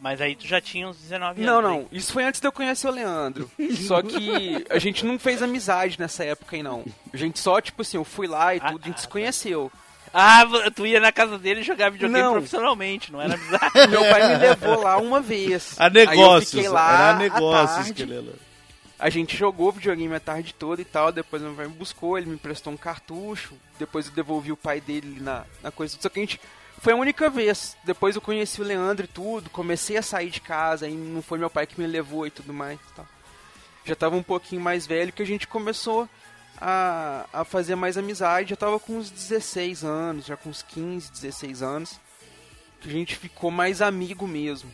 Mas 0.00 0.20
aí 0.22 0.34
tu 0.34 0.46
já 0.46 0.60
tinha 0.62 0.88
uns 0.88 0.96
19 0.96 1.42
Não, 1.42 1.58
anos. 1.58 1.70
não, 1.70 1.80
hein? 1.80 1.88
isso 1.92 2.12
foi 2.12 2.24
antes 2.24 2.40
de 2.40 2.46
eu 2.46 2.52
conhecer 2.52 2.86
o 2.86 2.90
Leandro. 2.90 3.50
Só 3.86 4.00
que 4.00 4.64
a 4.70 4.78
gente 4.78 5.04
não 5.04 5.18
fez 5.18 5.42
amizade 5.42 5.98
nessa 6.00 6.24
época 6.24 6.56
aí 6.56 6.62
não. 6.62 6.84
A 7.12 7.16
gente 7.18 7.38
só, 7.38 7.60
tipo 7.60 7.82
assim, 7.82 7.98
eu 7.98 8.04
fui 8.04 8.26
lá 8.26 8.54
e 8.54 8.60
Ah, 8.62 8.72
tudo, 8.72 8.82
a 8.82 8.86
gente 8.86 8.96
ah, 8.98 9.00
se 9.00 9.08
conheceu. 9.08 9.70
Ah, 10.18 10.44
tu 10.74 10.86
ia 10.86 10.98
na 10.98 11.12
casa 11.12 11.36
dele 11.38 11.62
jogar 11.62 11.90
videogame 11.90 12.22
Não. 12.22 12.32
profissionalmente, 12.32 13.12
não 13.12 13.20
era 13.20 13.34
amizade. 13.36 13.88
Meu 13.90 14.00
pai 14.08 14.28
me 14.28 14.36
levou 14.38 14.82
lá 14.82 14.96
uma 14.96 15.20
vez. 15.20 15.74
A 15.78 15.84
Aí 15.84 15.90
eu 15.90 15.92
negócios. 15.92 16.50
fiquei 16.52 16.68
lá 16.70 16.90
Era 16.94 17.10
à 17.10 17.18
negócios. 17.18 17.92
A 18.98 19.10
gente 19.10 19.36
jogou 19.36 19.70
videogame 19.70 20.14
a 20.14 20.20
tarde 20.20 20.54
toda 20.54 20.80
e 20.80 20.84
tal, 20.86 21.12
depois 21.12 21.42
meu 21.42 21.52
pai 21.52 21.66
me 21.66 21.74
buscou, 21.74 22.16
ele 22.16 22.28
me 22.28 22.34
emprestou 22.36 22.72
um 22.72 22.78
cartucho, 22.78 23.54
depois 23.78 24.06
eu 24.06 24.12
devolvi 24.12 24.50
o 24.50 24.56
pai 24.56 24.80
dele 24.80 25.18
na, 25.20 25.44
na 25.62 25.70
coisa. 25.70 25.98
Só 26.00 26.08
que 26.08 26.18
a 26.18 26.22
gente. 26.22 26.40
Foi 26.78 26.94
a 26.94 26.96
única 26.96 27.28
vez. 27.28 27.76
Depois 27.84 28.16
eu 28.16 28.22
conheci 28.22 28.60
o 28.62 28.64
Leandro 28.64 29.04
e 29.04 29.08
tudo, 29.08 29.50
comecei 29.50 29.98
a 29.98 30.02
sair 30.02 30.30
de 30.30 30.40
casa, 30.40 30.86
aí 30.86 30.94
não 30.94 31.20
foi 31.20 31.38
meu 31.38 31.50
pai 31.50 31.66
que 31.66 31.78
me 31.78 31.86
levou 31.86 32.26
e 32.26 32.30
tudo 32.30 32.54
mais. 32.54 32.78
e 32.78 32.94
tal. 32.94 33.06
Já 33.84 33.94
tava 33.94 34.16
um 34.16 34.22
pouquinho 34.22 34.62
mais 34.62 34.86
velho 34.86 35.12
que 35.12 35.22
a 35.22 35.26
gente 35.26 35.46
começou 35.46 36.08
a, 36.60 37.26
a 37.32 37.44
fazer 37.44 37.74
mais 37.76 37.96
amizade. 37.96 38.50
Já 38.50 38.56
tava 38.56 38.78
com 38.78 38.94
uns 38.98 39.10
16 39.10 39.84
anos, 39.84 40.26
já 40.26 40.36
com 40.36 40.48
uns 40.50 40.62
15, 40.62 41.10
16 41.12 41.62
anos. 41.62 42.00
Que 42.80 42.88
a 42.88 42.92
gente 42.92 43.16
ficou 43.16 43.50
mais 43.50 43.80
amigo 43.80 44.26
mesmo, 44.26 44.72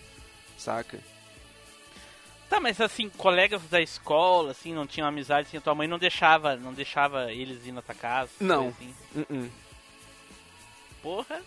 saca? 0.59 0.99
Tá, 2.49 2.61
mas 2.61 2.81
assim, 2.81 3.09
colegas 3.09 3.63
da 3.71 3.81
escola, 3.81 4.51
assim, 4.51 4.75
não 4.75 4.87
tinham 4.87 5.09
amizade, 5.09 5.49
assim, 5.49 5.61
tua 5.61 5.75
mãe 5.75 5.89
não 5.89 5.99
deixava, 5.99 6.55
não 6.57 6.75
deixava 6.75 7.33
eles 7.33 7.67
ir 7.67 7.73
na 7.73 7.81
tua 7.81 7.95
casa? 7.95 8.31
Não. 8.39 8.69
Assim. 8.69 8.95
Uh-uh. 9.17 9.51
Porra. 11.03 11.41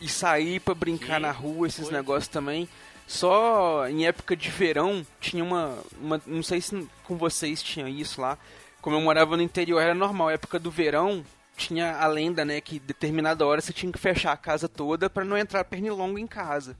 e 0.00 0.08
sair 0.08 0.60
pra 0.60 0.74
brincar 0.74 1.16
Que 1.16 1.20
na 1.20 1.30
rua, 1.30 1.66
esses 1.68 1.82
coisa. 1.84 1.96
negócios 1.96 2.28
também. 2.28 2.68
Só 3.06 3.86
em 3.88 4.06
época 4.06 4.34
de 4.34 4.48
verão 4.50 5.06
tinha 5.20 5.44
uma, 5.44 5.78
uma. 6.00 6.20
Não 6.26 6.42
sei 6.42 6.60
se 6.60 6.88
com 7.04 7.16
vocês 7.16 7.62
tinha 7.62 7.88
isso 7.88 8.20
lá. 8.20 8.38
Como 8.82 8.96
eu 8.96 9.00
morava 9.00 9.36
no 9.36 9.42
interior, 9.42 9.80
era 9.80 9.94
normal. 9.94 10.28
época 10.28 10.58
do 10.58 10.70
verão 10.70 11.24
tinha 11.56 11.96
a 11.96 12.06
lenda, 12.06 12.44
né? 12.44 12.60
Que 12.60 12.78
determinada 12.78 13.46
hora 13.46 13.60
você 13.62 13.72
tinha 13.72 13.90
que 13.92 13.98
fechar 13.98 14.32
a 14.32 14.36
casa 14.36 14.68
toda 14.68 15.08
pra 15.08 15.24
não 15.24 15.38
entrar 15.38 15.64
pernilongo 15.64 16.18
em 16.18 16.26
casa. 16.26 16.76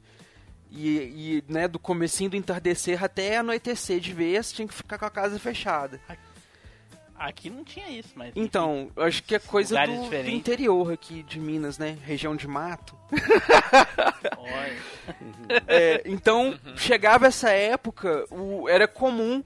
E, 0.71 0.99
e 0.99 1.45
né, 1.53 1.69
do 1.69 1.79
comecinho 1.79 2.31
do 2.31 2.37
entardecer 2.37 3.03
até 3.05 3.37
anoitecer 3.37 4.01
de 4.01 4.13
vez, 4.13 4.53
tinha 4.53 4.67
que 4.67 4.75
ficar 4.75 4.99
com 4.99 5.05
a 5.05 5.11
casa 5.11 5.39
fechada. 5.39 6.01
Aqui 7.15 7.49
não 7.51 7.63
tinha 7.63 7.89
isso, 7.91 8.09
mas. 8.17 8.33
Então, 8.35 8.91
eu 8.97 9.05
acho 9.05 9.23
que 9.23 9.35
é 9.35 9.39
coisa 9.39 9.77
do, 9.87 10.09
do 10.25 10.31
interior 10.31 10.91
aqui 10.93 11.23
de 11.23 11.39
Minas, 11.39 11.79
né? 11.79 11.97
Região 12.05 12.35
de 12.35 12.49
mato. 12.49 12.97
É, 15.67 16.03
então, 16.07 16.59
chegava 16.77 17.27
essa 17.27 17.51
época, 17.51 18.25
o- 18.31 18.69
era 18.69 18.89
comum, 18.89 19.43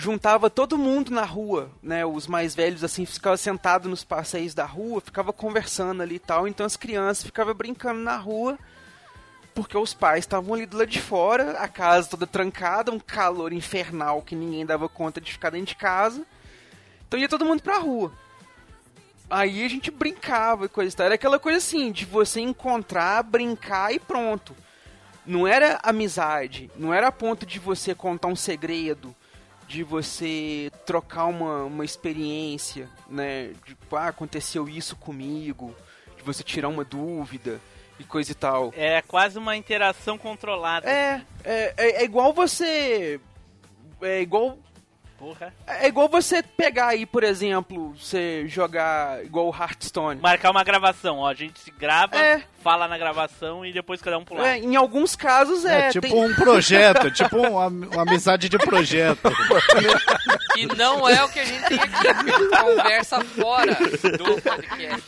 juntava 0.00 0.48
todo 0.48 0.78
mundo 0.78 1.10
na 1.10 1.24
rua, 1.24 1.70
né? 1.82 2.06
Os 2.06 2.26
mais 2.26 2.54
velhos, 2.54 2.82
assim, 2.82 3.04
ficavam 3.04 3.36
sentados 3.36 3.88
nos 3.88 4.02
passeios 4.02 4.54
da 4.54 4.64
rua, 4.64 5.02
ficava 5.02 5.30
conversando 5.30 6.02
ali 6.02 6.14
e 6.14 6.18
tal. 6.18 6.48
Então 6.48 6.64
as 6.64 6.74
crianças 6.74 7.22
ficavam 7.22 7.52
brincando 7.52 8.00
na 8.00 8.16
rua, 8.16 8.58
porque 9.54 9.76
os 9.76 9.92
pais 9.92 10.20
estavam 10.20 10.54
ali 10.54 10.64
do 10.64 10.78
lado 10.78 10.88
de 10.88 11.02
fora, 11.02 11.52
a 11.58 11.68
casa 11.68 12.08
toda 12.08 12.26
trancada, 12.26 12.90
um 12.90 12.98
calor 12.98 13.52
infernal 13.52 14.22
que 14.22 14.34
ninguém 14.34 14.64
dava 14.64 14.88
conta 14.88 15.20
de 15.20 15.30
ficar 15.30 15.50
dentro 15.50 15.66
de 15.66 15.76
casa. 15.76 16.24
Então 17.06 17.20
ia 17.20 17.28
todo 17.28 17.44
mundo 17.44 17.62
pra 17.62 17.76
rua. 17.76 18.10
Aí 19.28 19.62
a 19.62 19.68
gente 19.68 19.90
brincava 19.90 20.64
e 20.64 20.68
coisa 20.70 20.94
e 20.94 20.96
tal. 20.96 21.06
Era 21.06 21.16
aquela 21.16 21.38
coisa 21.38 21.58
assim, 21.58 21.92
de 21.92 22.06
você 22.06 22.40
encontrar, 22.40 23.22
brincar 23.22 23.92
e 23.92 23.98
pronto. 23.98 24.56
Não 25.26 25.46
era 25.46 25.78
amizade, 25.82 26.70
não 26.74 26.94
era 26.94 27.08
a 27.08 27.12
ponto 27.12 27.44
de 27.44 27.58
você 27.58 27.94
contar 27.94 28.28
um 28.28 28.34
segredo, 28.34 29.14
de 29.70 29.84
você 29.84 30.68
trocar 30.84 31.26
uma, 31.26 31.62
uma 31.62 31.84
experiência, 31.84 32.88
né? 33.08 33.52
De, 33.64 33.76
ah, 33.92 34.08
aconteceu 34.08 34.68
isso 34.68 34.96
comigo, 34.96 35.72
de 36.16 36.24
você 36.24 36.42
tirar 36.42 36.68
uma 36.68 36.84
dúvida 36.84 37.60
e 37.96 38.02
coisa 38.02 38.32
e 38.32 38.34
tal. 38.34 38.74
É 38.76 39.00
quase 39.00 39.38
uma 39.38 39.56
interação 39.56 40.18
controlada. 40.18 40.90
É, 40.90 41.22
é, 41.44 41.74
é, 41.76 41.90
é 42.02 42.04
igual 42.04 42.32
você. 42.32 43.20
É 44.02 44.20
igual 44.20 44.58
Porra. 45.20 45.52
É 45.66 45.86
igual 45.86 46.08
você 46.08 46.42
pegar 46.42 46.88
aí, 46.88 47.04
por 47.04 47.22
exemplo, 47.22 47.94
você 47.94 48.48
jogar 48.48 49.22
igual 49.22 49.48
o 49.48 49.54
Hearthstone. 49.54 50.18
Marcar 50.18 50.50
uma 50.50 50.64
gravação, 50.64 51.18
ó. 51.18 51.28
A 51.28 51.34
gente 51.34 51.60
se 51.60 51.70
grava, 51.70 52.16
É. 52.16 52.42
fala 52.64 52.88
na 52.88 52.96
gravação 52.96 53.64
e 53.66 53.70
depois 53.70 54.00
cada 54.00 54.16
um 54.16 54.24
pro 54.24 54.36
lado. 54.36 54.46
É, 54.46 54.56
em 54.58 54.76
alguns 54.76 55.14
casos 55.14 55.66
é. 55.66 55.88
É, 55.88 55.90
tipo 55.90 56.08
tem- 56.08 56.16
um 56.24 56.34
projeto, 56.34 57.10
tipo 57.12 57.36
uma, 57.36 57.66
uma 57.66 58.02
amizade 58.02 58.48
de 58.48 58.56
projeto. 58.58 59.20
Que 60.52 60.66
não 60.76 61.08
é 61.08 61.22
o 61.24 61.28
que 61.28 61.38
a 61.38 61.44
gente 61.44 61.64
tem 61.64 61.78
aqui. 61.78 62.48
Conversa 62.60 63.20
fora 63.24 63.72
do 63.72 64.42
podcast. 64.42 65.02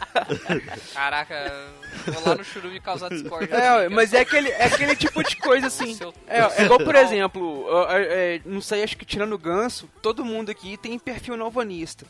Caraca, 0.94 1.66
vou 2.06 2.22
lá 2.28 2.34
no 2.36 2.44
churume 2.44 2.80
causar 2.80 3.08
discórdia. 3.10 3.54
É, 3.54 3.88
mas 3.88 4.12
é 4.14 4.20
aquele, 4.20 4.48
é 4.50 4.64
aquele 4.64 4.94
tipo 4.96 5.22
de 5.22 5.36
coisa 5.36 5.66
assim. 5.66 5.94
Seu- 5.94 6.14
É, 6.26 6.40
é 6.40 6.64
igual, 6.64 6.78
por 6.80 6.94
exemplo, 6.94 7.66
é, 7.90 8.36
é, 8.36 8.40
não 8.44 8.60
sei, 8.60 8.82
acho 8.82 8.96
que 8.96 9.04
tirando 9.04 9.29
o 9.34 9.38
ganso, 9.38 9.88
todo 10.02 10.24
mundo 10.24 10.50
aqui 10.50 10.76
tem 10.76 10.98
perfil 10.98 11.36
novanista. 11.36 12.04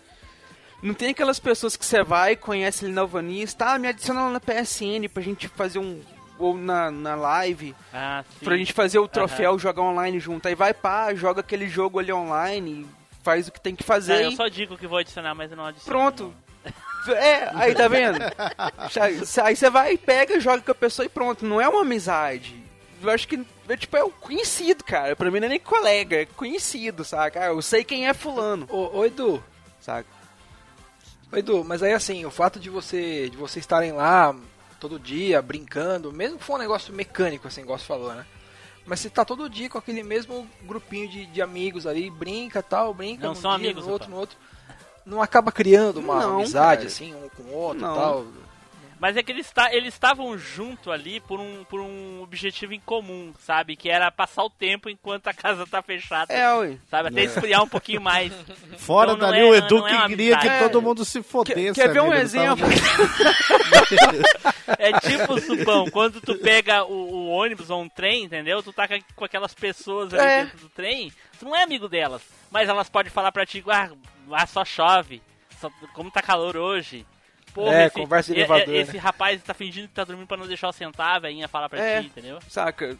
Não 0.83 0.95
tem 0.95 1.11
aquelas 1.11 1.39
pessoas 1.39 1.77
que 1.77 1.85
você 1.85 2.03
vai, 2.03 2.35
conhece 2.37 2.85
ele 2.87 2.93
novanista, 2.95 3.67
ah, 3.67 3.79
me 3.79 3.87
adiciona 3.89 4.25
lá 4.25 4.31
na 4.31 4.41
PSN 4.41 5.09
pra 5.13 5.23
gente 5.23 5.47
fazer 5.49 5.79
um. 5.79 6.01
Ou 6.39 6.57
na, 6.57 6.91
na 6.91 7.15
live, 7.15 7.75
Ah, 7.93 8.25
sim. 8.39 8.47
pra 8.47 8.57
gente 8.57 8.73
fazer 8.73 8.99
o 8.99 9.07
troféu, 9.07 9.59
jogar 9.59 9.83
online 9.83 10.19
junto. 10.19 10.49
Aí 10.49 10.55
vai 10.55 10.73
pá, 10.73 11.15
joga 11.15 11.41
aquele 11.41 11.69
jogo 11.69 11.99
ali 11.99 12.11
online, 12.11 12.87
faz 13.23 13.47
o 13.47 13.53
que 13.53 13.61
tem 13.61 13.77
que 13.77 13.83
fazer. 13.85 14.15
É, 14.15 14.23
e 14.23 14.25
eu 14.25 14.33
só 14.33 14.49
digo 14.49 14.79
que 14.79 14.87
vou 14.87 14.97
adicionar, 14.97 15.35
mas 15.35 15.51
eu 15.51 15.57
não 15.59 15.67
adiciono. 15.67 15.99
Pronto. 15.99 16.35
É, 17.09 17.51
aí 17.55 17.75
tá 17.75 17.89
vendo? 17.89 18.19
aí 19.43 19.57
você 19.57 19.71
vai, 19.71 19.97
pega, 19.97 20.39
joga 20.39 20.61
com 20.63 20.71
a 20.71 20.75
pessoa 20.75 21.07
e 21.07 21.09
pronto. 21.09 21.47
Não 21.47 21.59
é 21.59 21.67
uma 21.67 21.81
amizade. 21.81 22.55
Eu 23.03 23.11
acho 23.11 23.27
que 23.27 23.41
é, 23.69 23.77
tipo, 23.77 23.97
é 23.97 24.05
o 24.05 24.11
conhecido, 24.11 24.85
cara. 24.85 25.17
Pra 25.17 25.31
mim 25.31 25.41
não 25.41 25.47
é 25.47 25.51
nem 25.51 25.61
colega, 25.61 26.17
é 26.23 26.27
conhecido, 26.27 27.05
saca? 27.05 27.41
Ah, 27.41 27.47
eu 27.47 27.63
sei 27.63 27.83
quem 27.85 28.07
é 28.09 28.15
fulano, 28.15 28.67
Ô, 28.71 28.99
ô, 28.99 29.05
Edu, 29.07 29.43
saca? 29.81 30.07
ô, 31.33 31.37
Edu, 31.37 31.65
mas 31.65 31.83
aí 31.83 31.93
assim, 31.93 32.25
o 32.25 32.31
fato 32.31 32.59
de 32.61 32.69
você 32.69 33.29
de 33.31 33.37
você 33.37 33.59
estarem 33.59 33.93
lá 33.93 34.35
todo 34.79 34.99
dia 34.99 35.41
brincando, 35.43 36.13
mesmo 36.13 36.39
que 36.39 36.45
for 36.45 36.55
um 36.55 36.59
negócio 36.59 36.93
mecânico, 36.93 37.47
assim, 37.49 37.63
igual 37.63 37.79
você 37.79 37.85
falou, 37.87 38.13
né? 38.15 38.27
Mas 38.87 39.01
você 39.01 39.11
tá 39.11 39.25
todo 39.25 39.49
dia 39.49 39.69
com 39.69 39.79
aquele 39.79 40.03
mesmo 40.03 40.49
grupinho 40.63 41.09
de, 41.09 41.27
de 41.27 41.41
amigos 41.43 41.87
ali, 41.87 42.11
brinca 42.11 42.63
tal, 42.63 42.93
brinca 42.95 43.23
Não 43.27 43.35
num 43.35 43.41
são 43.41 43.51
dia, 43.57 43.69
amigos, 43.69 43.87
no 43.87 43.93
outro, 43.93 44.11
no 44.11 44.17
outro. 44.17 44.37
Não 45.07 45.23
acaba 45.23 45.53
criando 45.53 45.99
uma 46.01 46.21
Não, 46.21 46.35
amizade, 46.37 46.83
cara. 46.83 46.87
assim, 46.89 47.15
um 47.15 47.29
com 47.31 47.43
o 47.45 47.53
outro 47.55 47.81
Não. 47.83 47.93
e 47.93 47.99
tal. 47.99 48.27
Mas 49.01 49.17
é 49.17 49.23
que 49.23 49.33
eles 49.33 49.51
ta- 49.51 49.73
eles 49.75 49.95
estavam 49.95 50.37
junto 50.37 50.93
ali 50.93 51.21
por 51.21 51.41
um, 51.41 51.65
por 51.65 51.81
um 51.81 52.21
objetivo 52.23 52.75
em 52.75 52.81
comum, 52.81 53.33
sabe? 53.41 53.75
Que 53.75 53.89
era 53.89 54.11
passar 54.11 54.45
o 54.45 54.51
tempo 54.51 54.91
enquanto 54.91 55.27
a 55.29 55.33
casa 55.33 55.67
tá 55.67 55.81
fechada. 55.83 56.31
É, 56.33 56.53
ué. 56.59 56.77
Sabe? 56.91 57.09
Até 57.09 57.23
esfriar 57.23 57.63
um 57.63 57.69
pouquinho 57.69 58.01
mais. 58.03 58.31
Fora 58.77 59.13
Então 59.13 59.31
dali 59.31 59.41
é- 59.41 59.45
o 59.45 59.49
não- 59.49 59.55
Edu 59.55 59.79
não 59.79 59.89
é 59.89 60.03
que 60.03 60.09
queria 60.09 60.37
que 60.39 60.59
todo 60.59 60.83
mundo 60.83 61.03
se 61.05 61.23
fodesse. 61.23 61.73
Quer, 61.73 61.87
quer 61.87 61.93
ver 61.95 62.03
um 62.03 62.13
ele 62.13 62.29
tava- 62.29 62.61
exemplo? 62.61 62.67
É 64.79 64.93
tipo, 65.01 65.41
Supão, 65.41 65.91
quando 65.91 66.21
tu 66.21 66.35
pega 66.39 66.85
o, 66.85 66.93
o 66.93 67.29
ônibus 67.29 67.71
ou 67.71 67.81
um 67.83 67.89
trem, 67.89 68.25
entendeu? 68.25 68.63
Tu 68.63 68.73
tá 68.73 68.87
com, 68.87 68.99
com 69.17 69.25
aquelas 69.25 69.55
pessoas 69.55 70.13
ali 70.15 70.23
É. 70.27 70.45
dentro 70.45 70.59
do 70.59 70.69
trem, 70.69 71.13
tu 71.39 71.45
não 71.47 71.57
é 71.57 71.63
amigo 71.63 71.89
delas. 71.89 72.23
Mas 72.51 72.69
elas 72.69 72.89
podem 72.89 73.11
falar 73.11 73.33
pra 73.33 73.47
ti, 73.47 73.63
ah, 73.69 73.91
lá 74.29 74.47
só 74.47 74.65
chove, 74.65 75.23
só- 75.61 75.71
como 75.95 76.11
tá 76.11 76.21
calor 76.23 76.57
hoje. 76.57 77.07
Porra, 77.55 77.75
É, 77.75 77.91
conversa 77.91 78.33
de 78.33 78.39
e- 78.39 78.43
elevador, 78.43 78.75
Esse 78.75 78.93
né? 78.95 78.99
rapaz 78.99 79.43
tá 79.43 79.53
fingindo 79.55 79.89
que 79.89 79.95
tá 79.95 80.05
dormindo 80.05 80.27
pra 80.27 80.37
não 80.37 80.47
deixar 80.47 80.69
eu 80.69 80.73
sentar, 80.73 81.17
a 81.17 81.19
velhinha 81.19 81.49
fala 81.49 81.69
pra 81.69 81.81
É. 81.81 82.01
ti, 82.01 82.07
entendeu? 82.07 82.39
Saca? 82.49 82.97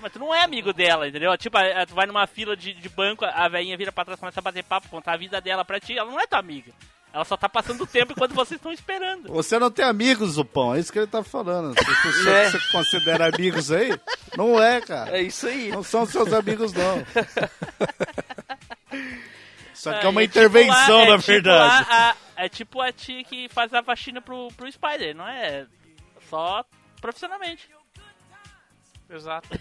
Mas 0.00 0.12
tu 0.12 0.18
não 0.18 0.34
é 0.34 0.42
amigo 0.42 0.72
dela, 0.72 1.06
entendeu? 1.06 1.36
Tipo, 1.38 1.56
a- 1.58 1.82
a- 1.82 1.86
tu 1.86 1.94
vai 1.94 2.06
numa 2.06 2.26
fila 2.26 2.56
de, 2.56 2.72
de 2.74 2.88
banco, 2.88 3.24
a 3.24 3.48
velhinha 3.48 3.76
vira 3.76 3.92
pra 3.92 4.04
trás, 4.04 4.18
começa 4.18 4.40
a 4.40 4.42
bater 4.42 4.64
papo, 4.64 4.88
contar 4.88 5.12
a 5.12 5.16
vida 5.16 5.40
dela 5.40 5.64
pra 5.64 5.78
ti, 5.78 5.96
ela 5.96 6.10
não 6.10 6.18
é 6.18 6.26
tua 6.26 6.40
amiga. 6.40 6.72
Ela 7.14 7.24
só 7.26 7.36
tá 7.36 7.46
passando 7.46 7.82
o 7.82 7.86
tempo 7.86 8.12
enquanto 8.12 8.34
vocês 8.34 8.58
estão 8.58 8.72
esperando. 8.72 9.28
Você 9.28 9.58
não 9.58 9.70
tem 9.70 9.84
amigos, 9.84 10.30
Zupão, 10.32 10.74
é 10.74 10.80
isso 10.80 10.90
que 10.90 10.98
ele 10.98 11.06
tá 11.06 11.22
falando. 11.22 11.74
As 11.78 11.84
pessoas 12.02 12.26
É. 12.26 12.44
que 12.46 12.50
você 12.58 12.72
considera 12.72 13.28
amigos 13.28 13.70
aí, 13.70 13.92
não 14.36 14.60
é, 14.60 14.80
cara. 14.80 15.16
É 15.18 15.22
isso 15.22 15.46
aí. 15.46 15.68
Não 15.68 15.82
são 15.82 16.06
seus 16.06 16.32
amigos, 16.32 16.72
não. 16.72 17.04
Isso 19.74 19.90
aqui 19.90 20.04
é, 20.04 20.06
É, 20.06 20.08
uma 20.10 20.22
e 20.22 20.28
tipo 20.28 20.38
intervenção, 20.38 20.98
lá- 20.98 21.04
é 21.04 21.08
na 21.10 21.16
tipo 21.18 21.26
verdade. 21.26 21.86
lá 21.90 22.10
a- 22.10 22.16
é 22.44 22.48
tipo 22.48 22.80
a 22.80 22.92
tia 22.92 23.22
que 23.22 23.48
faz 23.48 23.72
a 23.72 23.82
faxina 23.82 24.20
pro, 24.20 24.48
pro 24.56 24.70
Spider, 24.70 25.14
não 25.14 25.26
é 25.26 25.66
só 26.28 26.64
profissionalmente. 27.00 27.68
Exato. 29.08 29.60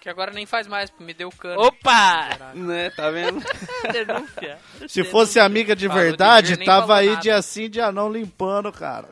Que 0.00 0.08
agora 0.08 0.32
nem 0.32 0.46
faz 0.46 0.66
mais, 0.66 0.92
me 0.98 1.14
deu 1.14 1.30
cano. 1.30 1.60
Opa! 1.60 2.52
Né, 2.54 2.90
tá 2.90 3.10
vendo? 3.10 3.40
Denúncia. 3.92 4.58
Se 4.88 5.04
fosse 5.04 5.38
amiga 5.38 5.76
de 5.76 5.86
Falou 5.86 6.02
de 6.02 6.08
verdade, 6.08 6.48
ver, 6.52 6.58
nem 6.58 6.66
tava 6.66 6.86
falou 6.86 7.00
aí 7.00 7.08
nada. 7.10 7.20
dia 7.20 7.42
sim, 7.42 7.68
dia 7.70 7.92
não, 7.92 8.10
limpando, 8.10 8.72
cara. 8.72 9.08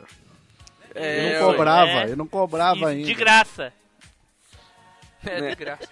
É, 0.94 1.36
eu 1.36 1.40
não 1.40 1.52
cobrava, 1.52 1.90
é. 1.90 2.10
eu 2.10 2.16
não 2.16 2.26
cobrava 2.26 2.76
Isso, 2.76 2.86
ainda. 2.86 3.06
de 3.06 3.14
graça. 3.14 3.72
É 5.24 5.40
Né? 5.40 5.50
de 5.50 5.56
graça. 5.56 5.88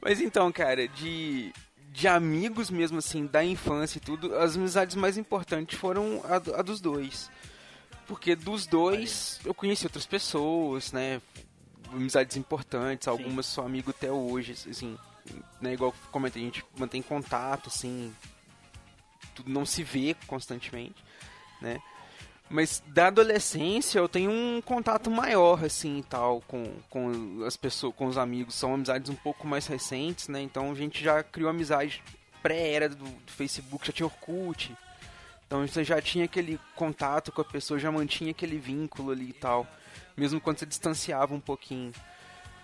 Mas 0.00 0.20
então, 0.20 0.50
cara, 0.52 0.86
de, 0.88 1.52
de 1.98 2.06
amigos 2.06 2.70
mesmo, 2.70 2.98
assim, 2.98 3.26
da 3.26 3.42
infância 3.42 3.98
e 3.98 4.00
tudo, 4.00 4.36
as 4.36 4.54
amizades 4.54 4.94
mais 4.94 5.18
importantes 5.18 5.76
foram 5.76 6.22
a, 6.24 6.36
a 6.60 6.62
dos 6.62 6.80
dois. 6.80 7.28
Porque 8.06 8.36
dos 8.36 8.66
dois 8.66 9.40
eu 9.44 9.52
conheci 9.52 9.84
outras 9.84 10.06
pessoas, 10.06 10.92
né? 10.92 11.20
Amizades 11.92 12.36
importantes, 12.36 13.08
algumas 13.08 13.46
sou 13.46 13.64
amigo 13.64 13.90
até 13.90 14.12
hoje, 14.12 14.52
assim, 14.52 14.96
né? 15.60 15.72
Igual 15.72 15.90
eu 15.90 16.10
comentei, 16.12 16.40
a 16.40 16.44
gente 16.44 16.64
mantém 16.78 17.02
contato, 17.02 17.68
assim, 17.68 18.14
tudo 19.34 19.50
não 19.50 19.66
se 19.66 19.82
vê 19.82 20.14
constantemente, 20.28 21.04
né? 21.60 21.82
Mas 22.50 22.82
da 22.86 23.08
adolescência 23.08 23.98
eu 23.98 24.08
tenho 24.08 24.30
um 24.30 24.62
contato 24.62 25.10
maior, 25.10 25.64
assim, 25.64 25.98
e 25.98 26.02
tal, 26.02 26.40
com, 26.48 26.64
com 26.88 27.44
as 27.46 27.56
pessoas, 27.56 27.94
com 27.94 28.06
os 28.06 28.16
amigos. 28.16 28.54
São 28.54 28.74
amizades 28.74 29.10
um 29.10 29.14
pouco 29.14 29.46
mais 29.46 29.66
recentes, 29.66 30.28
né? 30.28 30.40
Então 30.40 30.70
a 30.70 30.74
gente 30.74 31.02
já 31.02 31.22
criou 31.22 31.50
amizade 31.50 32.02
pré-era 32.42 32.88
do, 32.88 33.04
do 33.04 33.32
Facebook, 33.32 33.86
já 33.86 33.92
tinha 33.92 34.06
Orkut. 34.06 34.74
Então 35.46 35.66
você 35.66 35.84
já 35.84 36.00
tinha 36.00 36.24
aquele 36.24 36.58
contato 36.74 37.32
com 37.32 37.40
a 37.40 37.44
pessoa, 37.44 37.78
já 37.78 37.92
mantinha 37.92 38.30
aquele 38.30 38.58
vínculo 38.58 39.12
ali 39.12 39.30
e 39.30 39.34
tal. 39.34 39.66
Mesmo 40.16 40.40
quando 40.40 40.58
você 40.58 40.66
distanciava 40.66 41.34
um 41.34 41.40
pouquinho. 41.40 41.92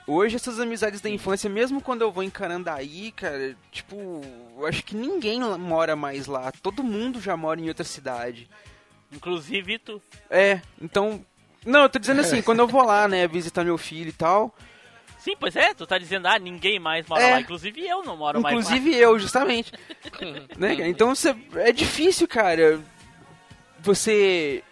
Hoje 0.07 0.37
essas 0.37 0.61
amizades 0.61 1.01
da 1.01 1.09
infância, 1.09 1.49
mesmo 1.49 1.81
quando 1.81 2.03
eu 2.03 2.13
vou 2.13 2.23
em 2.23 2.29
Carandaí, 2.29 3.11
cara, 3.13 3.57
tipo, 3.73 4.21
eu 4.59 4.67
acho 4.67 4.83
que 4.85 4.95
ninguém 4.95 5.41
mora 5.59 5.97
mais 5.97 6.27
lá. 6.27 6.53
Todo 6.53 6.85
mundo 6.85 7.21
já 7.21 7.37
mora 7.37 7.59
em 7.59 7.69
outra 7.69 7.85
cidade. 7.85 8.49
Inclusive 9.15 9.79
tu. 9.79 10.03
É, 10.31 10.61
então. 10.81 11.25
Não, 11.65 11.83
eu 11.83 11.89
tô 11.89 11.99
dizendo 11.99 12.21
assim, 12.21 12.43
quando 12.43 12.59
eu 12.61 12.67
vou 12.69 12.83
lá, 12.85 13.09
né, 13.09 13.27
visitar 13.27 13.65
meu 13.65 13.79
filho 13.79 14.11
e 14.11 14.13
tal. 14.13 14.55
Sim, 15.19 15.35
pois 15.41 15.57
é, 15.57 15.73
tu 15.73 15.87
tá 15.87 15.97
dizendo, 15.97 16.27
ah, 16.29 16.39
ninguém 16.39 16.79
mais 16.79 17.07
mora 17.07 17.23
É. 17.23 17.31
lá. 17.31 17.41
Inclusive 17.41 17.81
eu 17.81 18.05
não 18.05 18.15
moro 18.15 18.43
mais 18.43 18.55
lá. 18.55 18.61
Inclusive 18.61 18.95
eu, 18.95 19.19
justamente. 19.19 19.73
né? 20.59 20.87
Então 20.87 21.15
você, 21.15 21.35
é 21.55 21.73
difícil, 21.73 22.29
cara, 22.29 22.79
você 23.81 24.63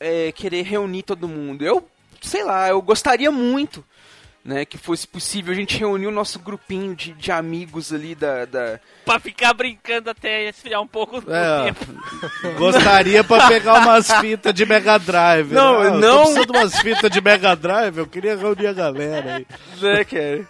é, 0.00 0.32
querer 0.32 0.62
reunir 0.62 1.04
todo 1.04 1.28
mundo. 1.28 1.62
Eu, 1.64 1.88
sei 2.20 2.42
lá, 2.42 2.68
eu 2.68 2.82
gostaria 2.82 3.30
muito. 3.30 3.84
Né, 4.44 4.64
que 4.64 4.76
fosse 4.76 5.06
possível 5.06 5.52
a 5.52 5.56
gente 5.56 5.78
reunir 5.78 6.08
o 6.08 6.10
nosso 6.10 6.40
grupinho 6.40 6.96
de, 6.96 7.12
de 7.12 7.30
amigos 7.30 7.92
ali 7.92 8.12
da, 8.12 8.44
da, 8.44 8.80
Pra 9.04 9.20
ficar 9.20 9.54
brincando 9.54 10.10
até 10.10 10.48
esfriar 10.48 10.82
um 10.82 10.86
pouco 10.88 11.18
o 11.18 11.32
É, 11.32 11.66
tempo. 11.66 11.86
gostaria 12.58 13.22
pra 13.22 13.46
pegar 13.46 13.74
umas 13.80 14.10
fitas 14.20 14.52
de 14.52 14.66
Mega 14.66 14.98
Drive. 14.98 15.52
Não, 15.52 15.78
né? 15.80 15.90
Ah, 15.90 15.92
eu 15.94 16.00
não. 16.00 16.18
Precisando 16.24 16.46
de 16.52 16.58
umas 16.58 16.80
fitas 16.80 17.08
de 17.10 17.20
Mega 17.20 17.54
Drive, 17.54 17.98
eu 17.98 18.06
queria 18.06 18.36
reunir 18.36 18.66
a 18.66 18.72
galera 18.72 19.36
aí. 19.36 19.46
né, 19.80 20.04
cara? 20.04 20.48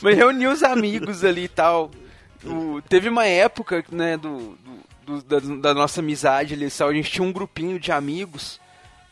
Mas 0.00 0.16
reunir 0.16 0.46
os 0.46 0.62
amigos 0.62 1.22
ali 1.22 1.44
e 1.44 1.48
tal. 1.48 1.90
O- 2.42 2.80
teve 2.88 3.08
uma 3.10 3.26
época, 3.26 3.84
né, 3.92 4.16
do, 4.16 4.56
do- 5.04 5.22
do- 5.22 5.22
da, 5.58 5.68
da 5.68 5.74
nossa 5.74 6.00
amizade 6.00 6.54
ali, 6.54 6.70
sabe? 6.70 6.92
a 6.92 6.94
gente 6.94 7.10
tinha 7.10 7.26
um 7.26 7.32
grupinho 7.32 7.78
de 7.78 7.92
amigos, 7.92 8.58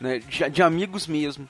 né, 0.00 0.18
de, 0.20 0.48
de 0.48 0.62
amigos 0.62 1.06
mesmo, 1.06 1.46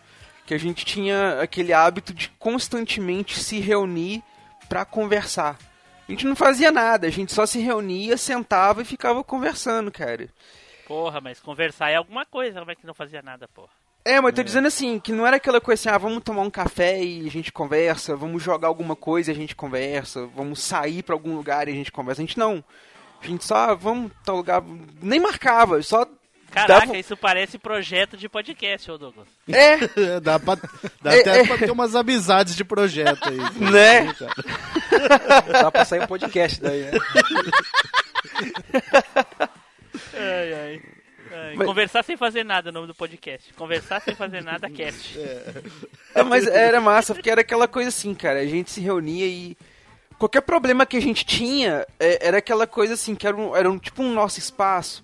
que 0.47 0.55
a 0.55 0.59
gente 0.59 0.85
tinha 0.85 1.41
aquele 1.41 1.73
hábito 1.73 2.13
de 2.13 2.29
constantemente 2.39 3.39
se 3.39 3.61
reunir 3.61 4.23
pra 4.69 4.85
conversar. 4.85 5.59
A 6.07 6.13
gente 6.13 6.27
não 6.27 6.37
fazia 6.37 6.71
nada, 6.71 7.07
a 7.07 7.11
gente 7.11 7.33
só 7.33 7.47
se 7.47 7.59
reunia, 7.59 8.17
sentava 8.17 8.83
e 8.83 8.85
ficava 8.85 9.25
conversando, 9.25 9.91
cara. 9.91 10.29
Porra, 10.87 11.21
mas 11.21 11.41
conversar 11.41 11.91
é 11.91 11.97
alguma 11.97 12.27
coisa, 12.27 12.59
como 12.59 12.71
é 12.71 12.75
que 12.75 12.87
não 12.87 12.93
fazia 12.93 13.23
nada, 13.23 13.49
porra? 13.49 13.71
É, 14.05 14.21
mas 14.21 14.33
eu 14.33 14.37
tô 14.37 14.43
dizendo 14.43 14.69
assim, 14.69 15.01
que 15.01 15.13
não 15.13 15.27
era 15.27 15.37
aquela 15.37 15.63
coisa 15.63 15.81
assim, 15.81 15.89
ah, 15.89 15.97
vamos 15.97 16.23
tomar 16.23 16.43
um 16.43 16.51
café 16.51 17.03
e 17.03 17.27
a 17.27 17.31
gente 17.31 17.51
conversa, 17.51 18.15
vamos 18.15 18.43
jogar 18.43 18.69
alguma 18.69 18.95
coisa 18.95 19.31
e 19.31 19.33
a 19.33 19.37
gente 19.37 19.57
conversa, 19.57 20.27
vamos 20.27 20.61
sair 20.61 21.03
pra 21.03 21.15
algum 21.15 21.35
lugar 21.35 21.69
e 21.69 21.71
a 21.73 21.75
gente 21.75 21.91
conversa. 21.91 22.21
A 22.21 22.27
gente 22.27 22.39
não. 22.39 22.63
A 23.23 23.27
gente 23.27 23.43
só, 23.47 23.57
ah, 23.57 23.75
vamos 23.75 24.13
tal 24.23 24.37
lugar, 24.37 24.63
nem 25.01 25.19
marcava, 25.19 25.83
só 25.83 26.07
Caraca, 26.55 26.87
dava- 26.87 26.97
isso 26.99 27.17
parece 27.17 27.59
projeto 27.59 28.17
de 28.17 28.29
podcast, 28.29 28.91
ô 28.91 28.97
Douglas. 28.99 29.27
É, 29.49 29.77
dá 30.21 30.39
pra, 30.39 30.57
dá 31.03 31.15
É, 31.15 31.21
até 31.21 31.41
é. 31.41 31.47
pra 31.47 31.59
ter 31.59 31.71
umas 31.71 31.95
amizades 31.95 32.55
de 32.57 32.65
projeto 32.65 33.29
aí. 33.29 33.37
né? 33.71 34.15
Dá 35.51 35.71
pra 35.71 35.85
sair 35.85 36.03
um 36.03 36.07
podcast 36.07 36.61
daí, 36.61 36.83
né? 36.83 36.93
Ai, 40.15 40.53
ai. 40.55 40.83
Ai, 41.33 41.55
Mas- 41.57 41.67
Conversar 41.67 42.05
sem 42.05 42.17
fazer 42.17 42.45
nada, 42.45 42.69
é 42.69 42.71
o 42.71 42.73
nome 42.73 42.87
do 42.87 42.95
podcast. 42.95 43.53
Conversar 43.55 44.01
sem 44.03 44.15
fazer 44.15 44.43
nada, 44.43 44.71
cast. 44.71 45.19
É, 46.15 46.23
mas 46.23 46.47
era 46.47 46.81
massa, 46.81 47.13
porque 47.15 47.29
era 47.31 47.41
aquela 47.41 47.67
coisa 47.67 47.89
assim, 47.89 48.15
cara. 48.15 48.41
A 48.41 48.47
gente 48.47 48.71
se 48.71 48.81
reunia 48.81 49.27
e. 49.27 49.57
Qualquer 50.17 50.43
problema 50.43 50.87
que 50.87 50.97
a 50.97 51.01
gente 51.03 51.25
tinha 51.25 51.85
é, 51.99 52.29
era 52.29 52.39
aquela 52.39 52.69
coisa 52.69 52.95
assim, 52.95 53.17
que 53.17 53.27
era, 53.27 53.37
um, 53.37 53.55
era 53.57 53.69
um, 53.69 53.79
tipo 53.79 54.01
um 54.01 54.13
nosso 54.13 54.39
espaço. 54.39 55.04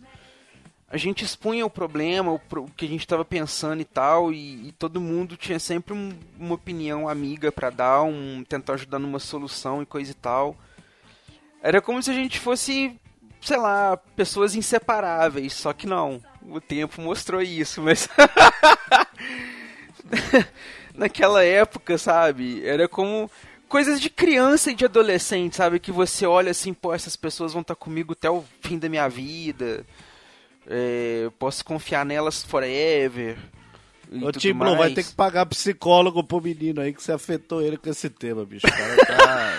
A 0.93 0.97
gente 0.97 1.25
expunha 1.25 1.65
o 1.65 1.71
problema, 1.71 2.33
o, 2.33 2.41
o 2.57 2.71
que 2.77 2.85
a 2.85 2.89
gente 2.89 3.07
tava 3.07 3.25
pensando 3.25 3.81
e 3.81 3.85
tal, 3.85 4.33
e, 4.33 4.69
e 4.69 4.73
todo 4.73 5.01
mundo 5.01 5.37
tinha 5.37 5.59
sempre 5.61 5.95
um- 5.95 6.13
uma 6.39 6.57
opinião 6.57 7.09
amiga 7.09 7.53
pra 7.53 7.71
dar, 7.71 8.03
um 8.03 8.43
tentar 8.49 8.75
ajudar 8.75 8.99
numa 8.99 9.21
solução 9.21 9.81
e 9.83 9.87
coisa 9.87 10.11
e 10.11 10.15
tal. 10.15 10.57
Era 11.63 11.81
como 11.81 12.03
se 12.03 12.11
a 12.11 12.15
gente 12.15 12.41
fosse, 12.41 12.99
sei 13.41 13.57
lá, 13.57 13.97
pessoas 14.17 14.57
inseparáveis, 14.57 15.53
só 15.53 15.73
que 15.73 15.87
não. 15.87 16.21
O 16.43 16.61
tempo 16.61 17.01
mostrou 17.01 17.41
isso, 17.41 17.81
mas 17.81 18.09
naquela 20.95 21.45
época, 21.45 21.99
sabe? 21.99 22.65
Era 22.67 22.89
como 22.89 23.31
coisas 23.69 24.01
de 24.01 24.11
criança 24.11 24.71
e 24.71 24.75
de 24.75 24.85
adolescente, 24.85 25.57
sabe? 25.57 25.79
Que 25.79 25.93
você 25.93 26.27
olha 26.27 26.51
assim, 26.51 26.75
pô, 26.75 26.93
essas 26.93 27.15
pessoas 27.17 27.53
vão 27.53 27.63
estar 27.63 27.75
comigo 27.77 28.13
até 28.15 28.29
o 28.29 28.45
fim 28.61 28.79
da 28.79 28.89
minha 28.89 29.09
vida. 29.09 29.85
É, 30.67 31.23
eu 31.25 31.31
posso 31.33 31.65
confiar 31.65 32.05
nelas 32.05 32.43
forever. 32.43 33.39
e 34.11 34.19
Ô, 34.19 34.27
tudo 34.33 34.41
Tim 34.41 34.53
Blue, 34.53 34.77
vai 34.77 34.91
ter 34.93 35.05
que 35.05 35.15
pagar 35.15 35.47
psicólogo 35.47 36.23
pro 36.23 36.41
menino 36.41 36.81
aí 36.81 36.93
que 36.93 37.03
você 37.03 37.13
afetou 37.13 37.63
ele 37.63 37.77
com 37.77 37.89
esse 37.91 38.09
tema, 38.11 38.45
bicho. 38.45 38.67
O 38.67 38.71
cara 38.77 38.97
tá... 39.07 39.59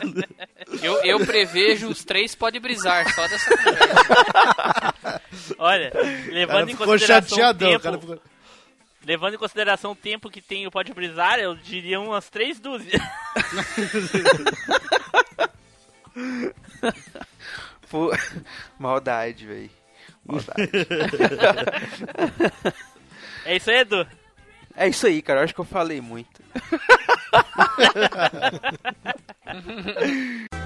Eu, 0.82 0.94
eu 1.04 1.26
prevejo 1.26 1.88
os 1.88 2.04
três 2.04 2.34
pode 2.34 2.58
brisar, 2.58 3.12
só 3.14 3.26
dessa 3.28 3.54
conversa. 3.56 5.20
Olha, 5.58 5.88
o 5.88 5.92
cara 5.92 6.08
levando 6.32 6.68
em 6.68 6.72
ficou 6.72 6.86
consideração 6.86 7.36
o 7.36 7.40
chateadão. 7.40 7.68
o 7.68 7.72
tempo, 7.72 7.82
cara 7.82 7.98
ficou- 7.98 8.18
levando 9.04 9.34
em 9.34 9.38
consideração 9.38 9.92
o 9.92 9.96
tempo 9.96 10.30
que 10.30 10.40
tem 10.40 10.66
o 10.66 10.70
Pode 10.70 10.92
Brisar, 10.94 11.38
eu 11.38 11.54
diria 11.54 12.00
umas 12.00 12.30
três 12.30 12.58
dúzias. 12.60 13.02
Pô, 17.90 18.10
maldade, 18.78 19.46
velho. 19.46 19.70
Maldade. 20.24 20.70
É 23.46 23.56
isso 23.56 23.70
aí, 23.70 23.78
Edu. 23.78 24.06
é 24.76 24.88
isso 24.88 25.06
aí, 25.06 25.22
cara. 25.22 25.40
Eu 25.40 25.44
acho 25.44 25.54
que 25.54 25.60
eu 25.60 25.64
falei 25.64 25.98
muito. 26.00 26.42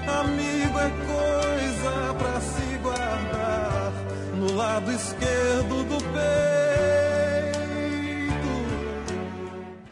Amigo 0.07 0.79
é 0.79 0.89
coisa 1.07 2.13
pra 2.15 2.41
se 2.41 2.77
guardar 2.79 3.91
no 4.35 4.53
lado 4.53 4.91
esquerdo 4.91 5.83
do 5.85 5.97
peito. 5.97 6.15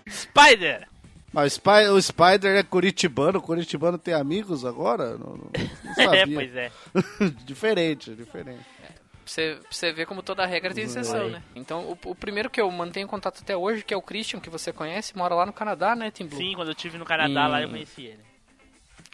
Spider! 0.10 0.88
Mas 1.34 1.54
Spy- 1.54 1.88
o 1.90 2.00
Spider 2.02 2.56
é 2.56 2.64
curitibano, 2.64 3.40
o 3.40 3.42
curitibano 3.42 3.98
tem 3.98 4.14
amigos 4.14 4.64
agora? 4.64 5.18
Não, 5.18 5.36
não- 5.36 5.50
não 5.84 5.94
sabia. 5.96 6.22
É, 6.22 6.26
pois 6.28 6.56
é. 6.56 6.72
diferente, 7.44 8.14
diferente. 8.14 8.64
Pra 8.84 8.92
você, 9.26 9.56
pra 9.62 9.68
você 9.72 9.92
ver 9.94 10.06
como 10.06 10.22
toda 10.22 10.46
regra 10.46 10.74
tem 10.74 10.84
exceção, 10.84 11.30
né? 11.30 11.42
Então, 11.56 11.86
o, 12.04 12.12
o 12.12 12.16
primeiro 12.16 12.50
que 12.50 12.60
eu 12.62 12.70
mantenho 12.70 13.08
contato 13.08 13.40
até 13.42 13.56
hoje, 13.58 13.84
que 13.84 13.94
é 13.94 13.98
o 13.98 14.02
Christian, 14.02 14.40
que 14.40 14.50
você 14.50 14.72
conhece, 14.74 15.18
mora 15.18 15.34
lá 15.34 15.46
no 15.46 15.54
Canadá, 15.54 15.96
né, 15.96 16.12
Tim 16.12 16.28
Blue? 16.28 16.38
Sim, 16.38 16.54
quando 16.56 16.68
eu 16.68 16.74
estive 16.74 16.98
no 16.98 17.06
Canadá 17.06 17.46
E- 17.48 17.50
lá 17.50 17.62
eu 17.62 17.70
conheci 17.70 18.04
ele. 18.06 18.20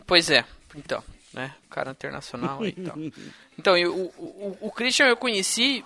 Pois 0.08 0.30
é, 0.32 0.44
então, 0.76 1.04
né? 1.34 1.54
Cara 1.70 1.92
internacional 1.92 2.62
aí 2.64 2.74
e 2.76 2.82
tal. 2.84 2.98
Então, 3.58 3.78
eu- 3.78 3.94
o, 3.94 4.58
o, 4.62 4.68
o 4.68 4.72
Christian 4.72 5.06
eu 5.08 5.18
conheci 5.18 5.84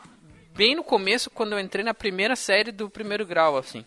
bem 0.56 0.76
no 0.76 0.84
começo, 0.84 1.30
quando 1.32 1.54
eu 1.54 1.60
entrei 1.60 1.84
na 1.84 1.94
primeira 1.94 2.36
série 2.36 2.72
do 2.72 2.88
primeiro 2.90 3.26
grau, 3.26 3.58
assim. 3.58 3.84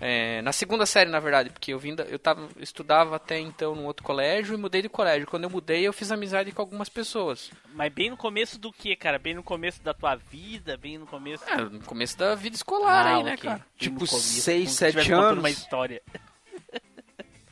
É, 0.00 0.42
na 0.42 0.50
segunda 0.52 0.84
série, 0.86 1.08
na 1.08 1.20
verdade, 1.20 1.50
porque 1.50 1.72
eu, 1.72 1.78
vim 1.78 1.94
da- 1.94 2.02
eu, 2.04 2.18
tava, 2.18 2.48
estudava 2.58 3.14
até 3.14 3.38
então 3.38 3.76
num 3.76 3.84
outro 3.86 4.04
colégio 4.04 4.54
e 4.54 4.56
mudei 4.58 4.82
de 4.82 4.88
colégio. 4.88 5.26
Quando 5.28 5.44
eu 5.44 5.50
mudei, 5.50 5.86
eu 5.86 5.92
fiz 5.92 6.10
amizade 6.10 6.50
com 6.50 6.60
algumas 6.60 6.88
pessoas. 6.88 7.50
Mas 7.72 7.92
bem 7.92 8.10
no 8.10 8.16
começo 8.16 8.58
do 8.58 8.72
que, 8.72 8.96
cara? 8.96 9.18
Bem 9.20 9.34
no 9.34 9.42
começo 9.42 9.80
da 9.82 9.94
tua 9.94 10.16
vida, 10.16 10.76
bem 10.76 10.98
no 10.98 11.06
começo... 11.06 11.44
É, 11.48 11.56
no 11.56 11.80
começo 11.84 12.18
da 12.18 12.34
vida 12.34 12.56
escolar 12.56 13.06
aí, 13.06 13.22
né, 13.22 13.36
cara? 13.36 13.58
Bem 13.58 13.64
Tipo, 13.78 14.00
no 14.00 14.06
começo, 14.08 14.40
seis, 14.40 14.64
como 14.64 14.70
se 14.70 14.76
sete 14.76 14.90
tivesse 14.92 15.10
contando 15.10 15.26
anos. 15.28 15.38
uma 15.38 15.50
história. 15.50 16.02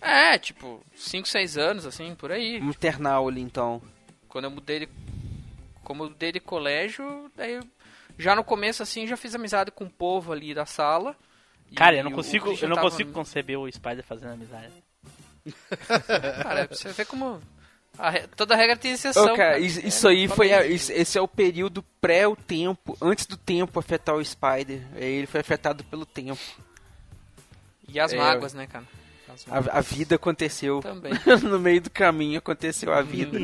É, 0.04 0.36
tipo, 0.36 0.84
5, 0.96 1.28
6 1.28 1.56
anos, 1.56 1.86
assim, 1.86 2.12
por 2.16 2.32
aí. 2.32 2.60
Maternal 2.60 3.28
ali, 3.28 3.40
então. 3.40 3.80
Quando 4.28 4.46
eu 4.46 4.50
mudei 4.50 4.80
de, 4.80 4.88
como 5.84 6.02
eu 6.02 6.08
mudei 6.08 6.32
de 6.32 6.40
colégio, 6.40 7.30
daí 7.36 7.52
eu- 7.52 7.62
já 8.18 8.34
no 8.34 8.42
começo 8.42 8.82
assim 8.82 9.06
já 9.06 9.16
fiz 9.16 9.32
amizade 9.34 9.70
com 9.70 9.84
o 9.84 9.90
povo 9.90 10.32
ali 10.32 10.52
da 10.54 10.66
sala. 10.66 11.16
E 11.72 11.74
Cara, 11.74 11.96
eu 11.96 12.04
não 12.04 12.12
consigo, 12.12 12.52
eu 12.60 12.68
não 12.68 12.76
tava- 12.76 12.90
consigo 12.90 13.10
conceber 13.12 13.58
o 13.58 13.70
Spider 13.72 14.04
fazendo 14.04 14.32
amizade. 14.34 14.72
Cara, 16.42 16.68
você 16.70 16.90
vê 16.90 17.04
como 17.04 17.40
a 17.98 18.12
toda 18.36 18.54
regra 18.54 18.76
tem 18.76 18.92
exceção. 18.92 19.24
Ô, 19.24 19.26
cara, 19.28 19.36
cara. 19.36 19.58
isso, 19.58 19.80
É, 19.80 19.86
isso 19.88 20.08
aí 20.08 20.28
foi. 20.28 20.48
tem- 20.48 20.56
a- 20.56 20.66
isso- 20.66 20.92
esse 20.92 21.18
é 21.18 21.20
o 21.20 21.26
período 21.28 21.82
pré 22.00 22.26
o 22.28 22.36
tempo, 22.36 22.96
antes 23.00 23.26
do 23.26 23.36
tempo 23.36 23.78
afetar 23.78 24.14
o 24.14 24.24
Spider. 24.24 24.82
Aí 24.94 25.02
Ele 25.04 25.26
foi 25.26 25.40
afetado 25.40 25.82
pelo 25.84 26.06
tempo. 26.06 26.40
E 27.88 27.98
as 27.98 28.12
É, 28.12 28.16
mágoas, 28.16 28.54
né, 28.54 28.66
cara? 28.66 28.84
Mágoas 29.48 29.68
A, 29.74 29.78
a 29.78 29.80
vida 29.80 30.14
aconteceu. 30.16 30.80
também. 30.80 31.12
no 31.42 31.58
meio 31.58 31.80
do 31.80 31.90
caminho 31.90 32.38
aconteceu 32.38 32.92
a 32.92 33.02
vida. 33.02 33.36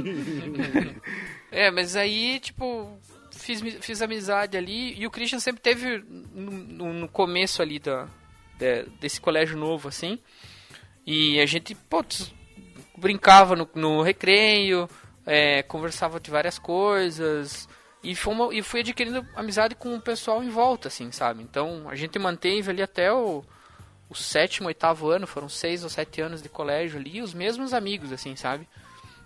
É, 1.51 1.71
mas 1.71 1.97
aí, 1.97 2.39
tipo, 2.41 2.99
fiz, 3.33 3.61
fiz 3.81 4.01
amizade 4.03 4.57
ali 4.57 4.95
e 5.01 5.07
o 5.07 5.11
Christian 5.11 5.41
sempre 5.41 5.61
teve 5.63 5.99
no, 6.09 6.51
no- 6.51 6.93
no 6.93 7.09
começo 7.09 7.61
ali 7.63 7.79
da, 7.79 8.07
de- 8.59 8.85
desse 9.01 9.21
colégio 9.21 9.57
novo, 9.57 9.89
assim. 9.89 10.19
E 11.07 11.41
a 11.41 11.47
gente, 11.47 11.75
putz, 11.75 12.33
brincava 12.97 13.57
no, 13.57 13.69
no 13.75 14.03
recreio, 14.03 14.89
é, 15.25 15.63
conversava 15.63 16.21
de 16.21 16.31
várias 16.31 16.59
coisas. 16.59 17.69
E, 18.03 18.15
fomos, 18.15 18.55
e 18.55 18.63
fui 18.63 18.81
adquirindo 18.81 19.27
amizade 19.35 19.75
com 19.75 19.95
o 19.95 20.01
pessoal 20.01 20.43
em 20.43 20.49
volta, 20.49 20.89
assim, 20.89 21.11
sabe? 21.11 21.43
Então 21.43 21.89
a 21.89 21.95
gente 21.95 22.19
manteve 22.19 22.71
ali 22.71 22.83
até 22.83 23.13
o, 23.13 23.45
o 24.09 24.15
sétimo, 24.15 24.69
oitavo 24.69 25.09
ano, 25.11 25.27
foram 25.27 25.49
seis 25.49 25.83
ou 25.83 25.91
sete 25.91 26.21
anos 26.21 26.41
de 26.43 26.49
colégio 26.49 26.99
ali, 26.99 27.21
os 27.21 27.35
mesmos 27.35 27.73
amigos, 27.75 28.13
assim, 28.13 28.37
sabe? 28.37 28.69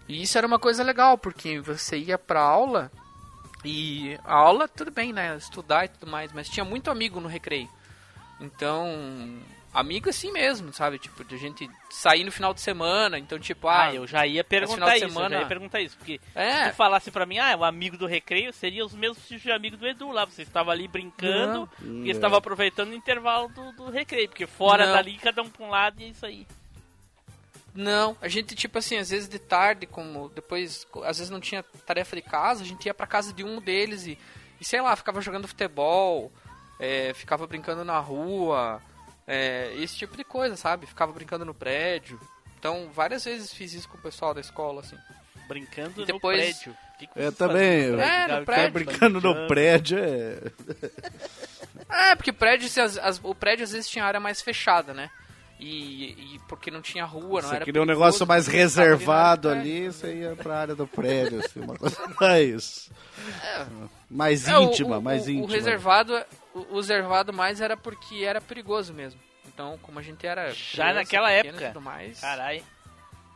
E 0.08 0.22
isso 0.22 0.38
era 0.38 0.46
uma 0.46 0.58
coisa 0.58 0.82
legal, 0.82 1.18
porque 1.18 1.60
você 1.60 1.98
ia 1.98 2.18
pra 2.18 2.40
aula 2.40 2.90
e 3.64 4.18
a 4.24 4.34
aula, 4.34 4.66
tudo 4.66 4.90
bem, 4.90 5.12
né? 5.12 5.36
Estudar 5.36 5.84
e 5.84 5.88
tudo 5.88 6.10
mais, 6.10 6.32
mas 6.32 6.48
tinha 6.48 6.64
muito 6.64 6.90
amigo 6.90 7.20
no 7.20 7.28
recreio. 7.28 7.68
Então, 8.42 9.38
amigo 9.72 10.10
assim 10.10 10.32
mesmo, 10.32 10.72
sabe? 10.72 10.98
Tipo, 10.98 11.24
de 11.24 11.34
a 11.36 11.38
gente 11.38 11.70
sair 11.90 12.24
no 12.24 12.32
final 12.32 12.52
de 12.52 12.60
semana, 12.60 13.18
então, 13.18 13.38
tipo, 13.38 13.68
ah, 13.68 13.84
Ah, 13.84 13.94
eu 13.94 14.06
já 14.06 14.26
ia 14.26 14.42
final 14.42 14.66
perguntar 14.66 14.90
de 14.90 14.96
isso, 14.96 15.08
semana- 15.08 15.26
eu 15.28 15.38
já 15.38 15.40
ia 15.42 15.46
perguntar 15.48 15.80
isso, 15.80 15.96
porque 15.96 16.20
É. 16.34 16.64
se 16.64 16.70
tu 16.70 16.74
falasse 16.76 17.10
pra 17.10 17.24
mim, 17.24 17.38
ah, 17.38 17.56
o 17.56 17.64
amigo 17.64 17.96
do 17.96 18.06
recreio 18.06 18.52
seria 18.52 18.84
os 18.84 18.94
mesmos 18.94 19.18
tipos 19.26 19.42
de 19.42 19.52
amigo 19.52 19.76
do 19.76 19.86
Edu 19.86 20.10
lá, 20.10 20.24
você 20.24 20.42
estava 20.42 20.72
ali 20.72 20.88
brincando 20.88 21.68
e 22.04 22.10
estava 22.10 22.36
aproveitando 22.36 22.90
o 22.90 22.94
intervalo 22.94 23.48
do, 23.48 23.72
do 23.72 23.90
recreio, 23.90 24.28
porque 24.28 24.46
fora 24.46 24.86
Não. 24.86 24.92
dali 24.94 25.16
cada 25.18 25.40
um 25.40 25.48
pra 25.48 25.64
um 25.64 25.70
lado 25.70 26.00
e 26.00 26.04
é 26.04 26.08
isso 26.08 26.26
aí. 26.26 26.46
Não, 27.74 28.14
a 28.20 28.28
gente, 28.28 28.54
tipo 28.54 28.76
assim, 28.78 28.98
às 28.98 29.08
vezes 29.08 29.28
de 29.28 29.38
tarde, 29.38 29.86
como 29.86 30.28
depois, 30.34 30.86
às 31.04 31.16
vezes 31.18 31.30
não 31.30 31.40
tinha 31.40 31.62
tarefa 31.86 32.14
de 32.16 32.20
casa, 32.22 32.62
a 32.62 32.66
gente 32.66 32.84
ia 32.84 32.92
pra 32.92 33.06
casa 33.06 33.32
de 33.32 33.42
um 33.42 33.60
deles 33.62 34.06
e, 34.06 34.18
e 34.60 34.64
sei 34.64 34.80
lá, 34.82 34.94
ficava 34.94 35.22
jogando 35.22 35.48
futebol, 35.48 36.30
é, 36.82 37.14
ficava 37.14 37.46
brincando 37.46 37.84
na 37.84 37.98
rua, 38.00 38.82
é, 39.26 39.72
esse 39.76 39.96
tipo 39.96 40.16
de 40.16 40.24
coisa, 40.24 40.56
sabe? 40.56 40.84
Ficava 40.86 41.12
brincando 41.12 41.44
no 41.44 41.54
prédio. 41.54 42.18
Então, 42.58 42.90
várias 42.92 43.24
vezes 43.24 43.52
fiz 43.52 43.72
isso 43.72 43.88
com 43.88 43.96
o 43.96 44.00
pessoal 44.02 44.34
da 44.34 44.40
escola, 44.40 44.80
assim. 44.80 44.96
Brincando 45.48 46.02
E 46.02 46.06
depois- 46.06 46.38
no 46.38 46.44
prédio. 46.44 46.76
Que 46.98 47.06
que 47.06 47.12
Eu 47.18 47.22
vocês 47.24 47.34
também. 47.36 47.82
eu- 47.84 48.00
É, 48.00 48.38
no 48.40 48.44
prédio. 48.44 48.72
Brincando 48.72 49.20
no 49.20 49.46
prédio 49.48 49.98
é. 49.98 50.38
É, 51.88 52.14
porque 52.16 52.32
prédio, 52.32 52.66
as- 52.82 52.98
as- 52.98 53.20
o 53.22 53.34
prédio 53.34 53.64
às 53.64 53.72
vezes 53.72 53.88
tinha 53.88 54.04
área 54.04 54.20
mais 54.20 54.40
fechada, 54.40 54.92
né? 54.94 55.10
E, 55.58 56.34
e 56.34 56.40
porque 56.48 56.70
não 56.72 56.80
tinha 56.82 57.04
rua, 57.04 57.40
não 57.42 57.48
Você 57.48 57.56
era 57.56 57.64
queria 57.64 57.82
um 57.82 57.86
negócio 57.86 58.26
mais 58.26 58.46
reservado 58.48 59.48
ali 59.48 59.60
ali, 59.84 59.92
você 59.92 60.12
ia 60.14 60.34
pra 60.34 60.58
área 60.58 60.74
do 60.74 60.86
prédio, 60.88 61.38
assim, 61.38 61.60
uma 61.60 61.76
coisa 61.76 61.96
mais. 62.20 62.90
Mais 64.10 64.48
É, 64.48 64.58
o- 64.58 64.62
íntima, 64.64 64.98
o, 64.98 65.02
mais 65.02 65.26
o, 65.26 65.30
íntima. 65.30 65.44
O 65.44 65.50
reservado, 65.50 66.20
o, 66.54 66.60
o 66.72 66.76
reservado 66.76 67.32
mais 67.32 67.60
era 67.60 67.76
porque 67.76 68.24
era 68.24 68.40
perigoso 68.40 68.92
mesmo. 68.92 69.20
Então, 69.46 69.78
como 69.82 69.98
a 69.98 70.02
gente 70.02 70.26
era 70.26 70.52
Já 70.54 70.84
criança, 70.84 70.92
naquela 70.94 71.30
época? 71.30 71.66
tudo 71.68 71.80
mais. 71.80 72.20
Caralho. 72.20 72.64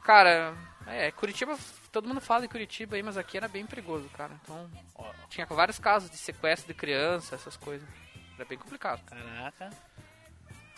Cara, 0.04 0.54
é, 0.86 1.10
Curitiba, 1.10 1.58
todo 1.90 2.06
mundo 2.08 2.20
fala 2.20 2.42
de 2.42 2.48
Curitiba 2.48 2.94
aí, 2.96 3.02
mas 3.02 3.16
aqui 3.18 3.36
era 3.36 3.48
bem 3.48 3.66
perigoso, 3.66 4.08
cara. 4.10 4.32
Então, 4.42 4.70
Ó, 4.94 5.10
tinha 5.28 5.44
vários 5.46 5.78
casos 5.78 6.08
de 6.10 6.16
sequestro 6.16 6.68
de 6.72 6.74
criança, 6.78 7.34
essas 7.34 7.56
coisas. 7.56 7.86
Era 8.36 8.44
bem 8.44 8.56
complicado. 8.56 9.02
Caraca. 9.04 9.70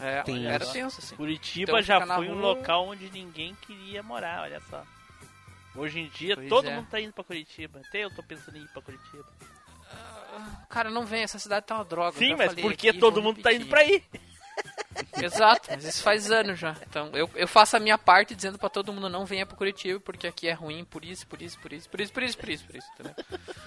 É, 0.00 0.22
Tenso. 0.22 0.46
era 0.46 0.64
tenso, 0.66 1.00
assim. 1.00 1.16
Curitiba 1.16 1.72
Então, 1.72 1.82
já 1.82 2.00
foi 2.06 2.28
um 2.30 2.34
rua- 2.34 2.54
local 2.54 2.86
onde 2.88 3.10
ninguém 3.10 3.54
queria 3.56 4.02
morar, 4.02 4.42
olha 4.42 4.60
só. 4.70 4.84
Hoje 5.74 6.00
em 6.00 6.08
dia, 6.08 6.34
Pois 6.36 6.48
todo 6.48 6.68
é. 6.68 6.74
mundo 6.74 6.88
tá 6.88 7.00
indo 7.00 7.12
pra 7.12 7.22
Curitiba. 7.24 7.80
Até 7.86 8.04
eu 8.04 8.10
tô 8.10 8.22
pensando 8.22 8.56
em 8.56 8.62
ir 8.62 8.68
pra 8.68 8.80
Curitiba. 8.80 9.26
Cara, 10.68 10.90
não 10.90 11.04
vem, 11.06 11.22
essa 11.22 11.38
cidade 11.38 11.66
tá 11.66 11.76
uma 11.76 11.84
droga. 11.84 12.16
Sim, 12.18 12.34
mas 12.36 12.48
falei 12.48 12.62
porque 12.64 12.88
aqui, 12.90 12.98
todo 12.98 13.14
vou 13.14 13.22
mundo 13.24 13.42
tá 13.42 13.52
indo 13.52 13.66
pra 13.66 13.80
aí. 13.80 14.02
Exato, 15.22 15.68
mas 15.70 15.84
isso 15.84 16.02
faz 16.02 16.28
anos 16.32 16.58
já. 16.58 16.74
Então 16.88 17.10
eu, 17.12 17.30
eu 17.36 17.46
faço 17.46 17.76
a 17.76 17.80
minha 17.80 17.96
parte 17.96 18.34
dizendo 18.34 18.58
pra 18.58 18.68
todo 18.68 18.92
mundo 18.92 19.08
não 19.08 19.24
venha 19.24 19.46
pro 19.46 19.56
Curitiba 19.56 20.00
porque 20.00 20.26
aqui 20.26 20.48
é 20.48 20.52
ruim, 20.52 20.84
por 20.84 21.04
isso, 21.04 21.24
por 21.28 21.40
isso, 21.40 21.56
por 21.60 21.72
isso, 21.72 21.88
por 21.88 22.00
isso, 22.00 22.12
por 22.12 22.22
isso, 22.24 22.36
por 22.38 22.48
isso, 22.50 22.64
por 22.66 22.76
isso, 22.76 22.88
entendeu? 22.94 23.14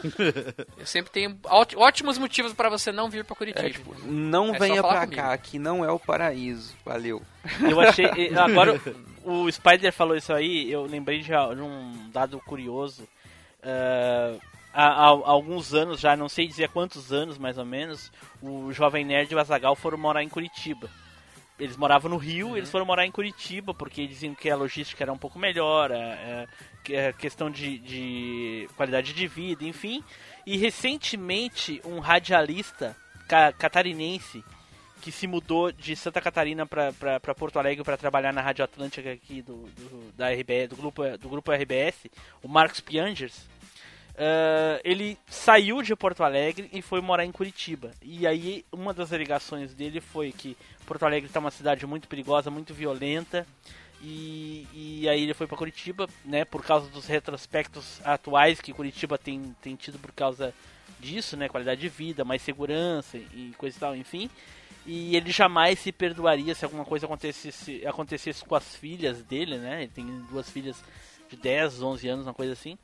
Eu 0.78 0.86
sempre 0.86 1.10
tenho 1.12 1.40
óti- 1.46 1.78
ótimos 1.78 2.18
motivos 2.18 2.52
pra 2.54 2.70
você 2.70 2.92
não 2.92 3.10
vir 3.10 3.24
pra 3.24 3.36
Curitiba. 3.38 3.66
É, 3.68 3.72
tipo, 3.72 3.96
não 4.06 4.54
É 4.54 4.60
venha 4.60 4.82
comigo. 4.84 5.16
cá, 5.16 5.32
aqui 5.32 5.58
não 5.58 5.86
é 5.86 5.90
o 5.92 6.00
paraíso. 6.00 6.76
Valeu. 6.84 7.22
Eu 7.70 7.80
achei. 7.80 8.06
Agora, 8.38 8.80
o 9.24 9.50
Spider 9.50 9.94
falou 9.94 10.18
isso 10.18 10.34
aí, 10.34 10.70
eu 10.70 10.84
lembrei 10.86 11.20
de, 11.22 11.28
de 11.30 11.62
um 11.62 12.10
dado 12.12 12.38
curioso. 12.42 13.08
Ah, 13.64 14.36
há, 14.74 14.88
há 14.88 15.06
alguns 15.08 15.74
anos 15.74 16.00
já, 16.00 16.16
não 16.16 16.30
sei 16.30 16.48
dizer 16.48 16.70
quantos 16.70 17.12
anos 17.14 17.38
mais 17.38 17.58
ou 17.58 17.66
menos, 17.66 18.12
o 18.42 18.72
Jovem 18.74 19.06
Nerd 19.06 19.32
e 19.32 19.36
o 19.36 19.40
Azagal 19.40 19.76
foram 19.76 19.98
morar 19.98 20.24
em 20.24 20.30
Curitiba. 20.30 20.90
Eles 21.60 21.78
moravam 21.78 22.10
no 22.10 22.18
Rio, 22.18 22.58
eles 22.58 22.72
foram 22.72 22.86
morar 22.86 23.06
em 23.06 23.12
Curitiba, 23.12 23.72
porque 23.74 24.08
diziam 24.08 24.34
que 24.34 24.50
a 24.50 24.56
logística 24.56 25.04
era 25.04 25.14
um 25.14 25.18
pouco 25.18 25.38
melhor, 25.38 25.92
a, 25.92 25.96
a- 25.96 26.48
que 26.84 26.96
a 26.98 27.14
questão 27.14 27.52
de, 27.52 27.78
de 27.78 28.68
qualidade 28.76 29.14
de 29.14 29.28
vida, 29.28 29.64
enfim. 29.64 30.04
E 30.48 30.58
recentemente, 30.58 31.80
um 31.86 32.00
radialista 32.00 32.96
ca- 33.28 33.54
catarinense 33.54 34.44
que 35.02 35.12
se 35.12 35.26
mudou 35.28 35.72
de 35.72 35.96
Santa 35.96 36.22
Catarina 36.22 36.66
para 36.66 37.36
Porto 37.36 37.58
Alegre 37.60 37.84
para 37.84 37.98
trabalhar 37.98 38.32
na 38.34 38.42
Rádio 38.42 38.64
Atlântica 38.64 39.12
aqui 39.12 39.42
do, 39.42 39.64
do, 39.78 40.12
da 40.16 40.30
RBS, 40.32 40.70
do, 40.70 40.76
grupo, 40.76 41.04
do 41.18 41.30
grupo 41.30 41.52
RBS, 41.52 42.08
o 42.44 42.48
Marcos 42.48 42.80
Piangers, 42.82 43.48
ah, 44.18 44.80
ele 44.84 45.18
saiu 45.28 45.82
de 45.82 45.96
Porto 45.96 46.24
Alegre 46.24 46.70
e 46.72 46.82
foi 46.82 47.02
morar 47.02 47.26
em 47.26 47.32
Curitiba. 47.32 47.92
E 48.02 48.28
aí 48.28 48.66
uma 48.72 48.94
das 48.94 49.12
alegações 49.14 49.74
dele 49.74 50.00
foi 50.00 50.32
que 50.32 50.58
Porto 50.86 51.06
Alegre 51.06 51.28
está 51.28 51.40
uma 51.40 51.52
cidade 51.52 51.86
muito 51.86 52.08
perigosa, 52.08 52.52
muito 52.52 52.74
violenta. 52.74 53.46
E, 54.04 54.68
e 54.74 55.10
aí 55.10 55.22
ele 55.22 55.34
foi 55.34 55.46
para 55.46 55.58
Curitiba, 55.58 56.08
né, 56.26 56.44
por 56.44 56.64
causa 56.64 56.90
dos 56.90 57.06
retrospectos 57.06 58.02
atuais 58.04 58.60
que 58.60 58.74
Curitiba 58.74 59.16
tem, 59.16 59.56
tem 59.62 59.76
tido 59.76 60.00
por 60.00 60.12
causa 60.12 60.52
disso, 61.00 61.38
né, 61.38 61.48
qualidade 61.48 61.82
de 61.82 61.90
vida, 61.90 62.26
mais 62.26 62.42
segurança 62.42 63.18
e 63.18 63.54
coisa 63.58 63.78
e 63.78 63.80
tal, 63.80 63.96
enfim. 63.96 64.28
E 64.88 65.16
ele 65.16 65.30
jamais 65.30 65.78
se 65.78 65.92
perdoaria 65.92 66.56
se 66.56 66.66
alguma 66.66 66.84
coisa 66.84 67.06
acontecesse, 67.06 67.86
acontecesse 67.86 68.44
com 68.44 68.56
as 68.56 68.76
filhas 68.76 69.22
dele, 69.22 69.60
né? 69.60 69.84
Ele 69.84 69.92
tem 69.94 70.06
duas 70.32 70.50
filhas 70.50 70.84
de 71.30 71.38
10, 71.38 71.84
11 71.84 72.08
anos, 72.08 72.26
uma 72.26 72.34
coisa 72.34 72.54
assim. 72.54 72.80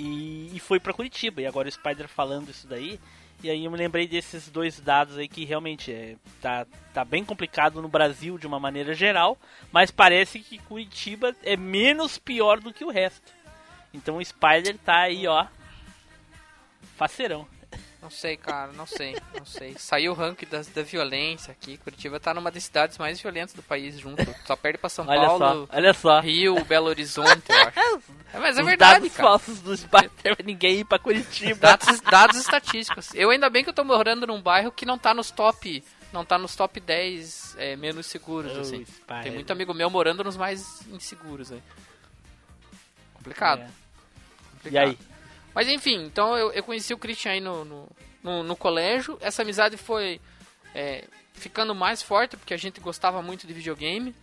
E, 0.00 0.50
e 0.54 0.58
foi 0.58 0.80
pra 0.80 0.94
Curitiba. 0.94 1.42
E 1.42 1.46
agora 1.46 1.68
o 1.68 1.72
Spider 1.72 2.08
falando 2.08 2.50
isso 2.50 2.66
daí. 2.66 2.98
E 3.42 3.50
aí 3.50 3.64
eu 3.64 3.70
me 3.70 3.76
lembrei 3.76 4.06
desses 4.08 4.48
dois 4.48 4.80
dados 4.80 5.18
aí 5.18 5.28
que 5.28 5.44
realmente 5.44 5.92
é, 5.92 6.16
tá, 6.40 6.66
tá 6.92 7.04
bem 7.04 7.24
complicado 7.24 7.82
no 7.82 7.88
Brasil 7.88 8.38
de 8.38 8.46
uma 8.46 8.58
maneira 8.58 8.94
geral. 8.94 9.38
Mas 9.70 9.90
parece 9.90 10.40
que 10.40 10.58
Curitiba 10.58 11.36
é 11.42 11.54
menos 11.54 12.18
pior 12.18 12.60
do 12.60 12.72
que 12.72 12.84
o 12.84 12.90
resto. 12.90 13.30
Então 13.92 14.16
o 14.16 14.24
Spider 14.24 14.78
tá 14.78 15.00
aí, 15.00 15.26
ó. 15.26 15.46
Faceirão. 16.96 17.46
Não 18.02 18.08
sei, 18.08 18.36
cara, 18.36 18.72
não 18.72 18.86
sei, 18.86 19.14
não 19.36 19.44
sei. 19.44 19.74
Saiu 19.78 20.12
o 20.12 20.14
ranking 20.14 20.46
das, 20.46 20.66
da 20.68 20.82
violência 20.82 21.52
aqui. 21.52 21.76
Curitiba 21.76 22.18
tá 22.18 22.32
numa 22.32 22.50
das 22.50 22.64
cidades 22.64 22.96
mais 22.96 23.20
violentas 23.20 23.52
do 23.54 23.62
país 23.62 23.98
junto. 23.98 24.22
Só 24.46 24.56
perde 24.56 24.78
pra 24.78 24.88
São 24.88 25.06
Olha 25.06 25.26
Paulo, 25.26 25.68
só, 25.70 25.76
olha 25.76 25.92
só. 25.92 26.20
Rio, 26.20 26.64
Belo 26.64 26.86
Horizonte, 26.88 27.44
eu 27.50 27.56
acho. 27.56 27.78
É, 28.32 28.38
mas 28.40 28.56
é 28.56 28.60
Os 28.62 28.66
verdade, 28.66 29.00
dados 29.00 29.16
cara. 29.16 29.28
falsos 29.28 29.60
do 29.60 29.76
Spider 29.76 30.10
pra 30.36 30.44
ninguém 30.44 30.76
ir 30.80 30.84
pra 30.84 30.98
Curitiba. 30.98 31.60
Dados, 31.60 32.00
dados 32.00 32.36
estatísticos. 32.38 33.14
Eu 33.14 33.28
ainda 33.28 33.50
bem 33.50 33.62
que 33.62 33.68
eu 33.68 33.74
tô 33.74 33.84
morando 33.84 34.26
num 34.26 34.40
bairro 34.40 34.72
que 34.72 34.86
não 34.86 34.98
tá 34.98 35.12
nos 35.12 35.30
top. 35.30 35.84
Não 36.10 36.24
tá 36.24 36.38
nos 36.38 36.56
top 36.56 36.80
10 36.80 37.54
é, 37.58 37.76
menos 37.76 38.06
seguros, 38.06 38.56
Oh, 38.56 38.60
assim. 38.60 38.84
Tem 39.22 39.30
muito 39.30 39.52
amigo 39.52 39.74
meu 39.74 39.90
morando 39.90 40.24
nos 40.24 40.36
mais 40.36 40.80
inseguros 40.88 41.52
aí. 41.52 41.62
Complicado. 43.14 43.60
É. 43.60 43.70
complicado. 44.54 44.72
E 44.72 44.78
aí? 44.78 44.98
Mas 45.54 45.68
enfim, 45.68 46.04
então 46.04 46.36
eu, 46.36 46.52
eu 46.52 46.62
conheci 46.62 46.94
o 46.94 46.98
Christian 46.98 47.32
aí 47.32 47.40
no, 47.40 47.64
no, 47.64 47.88
no, 48.22 48.42
no 48.42 48.56
colégio. 48.56 49.18
Essa 49.20 49.42
amizade 49.42 49.76
foi 49.76 50.20
é, 50.74 51.04
ficando 51.34 51.74
mais 51.74 52.02
forte 52.02 52.36
porque 52.36 52.54
a 52.54 52.56
gente 52.56 52.80
gostava 52.80 53.20
muito 53.22 53.46
de 53.46 53.52
videogame 53.52 54.14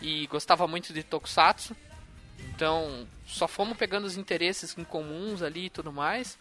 e 0.00 0.26
gostava 0.26 0.66
muito 0.66 0.92
de 0.92 1.02
Tokusatsu. 1.02 1.76
Então 2.50 3.06
só 3.26 3.48
fomos 3.48 3.76
pegando 3.76 4.06
os 4.06 4.16
interesses 4.16 4.76
em 4.78 4.84
comuns 4.84 5.42
ali 5.42 5.66
e 5.66 5.70
tudo 5.70 5.92
mais. 5.92 6.38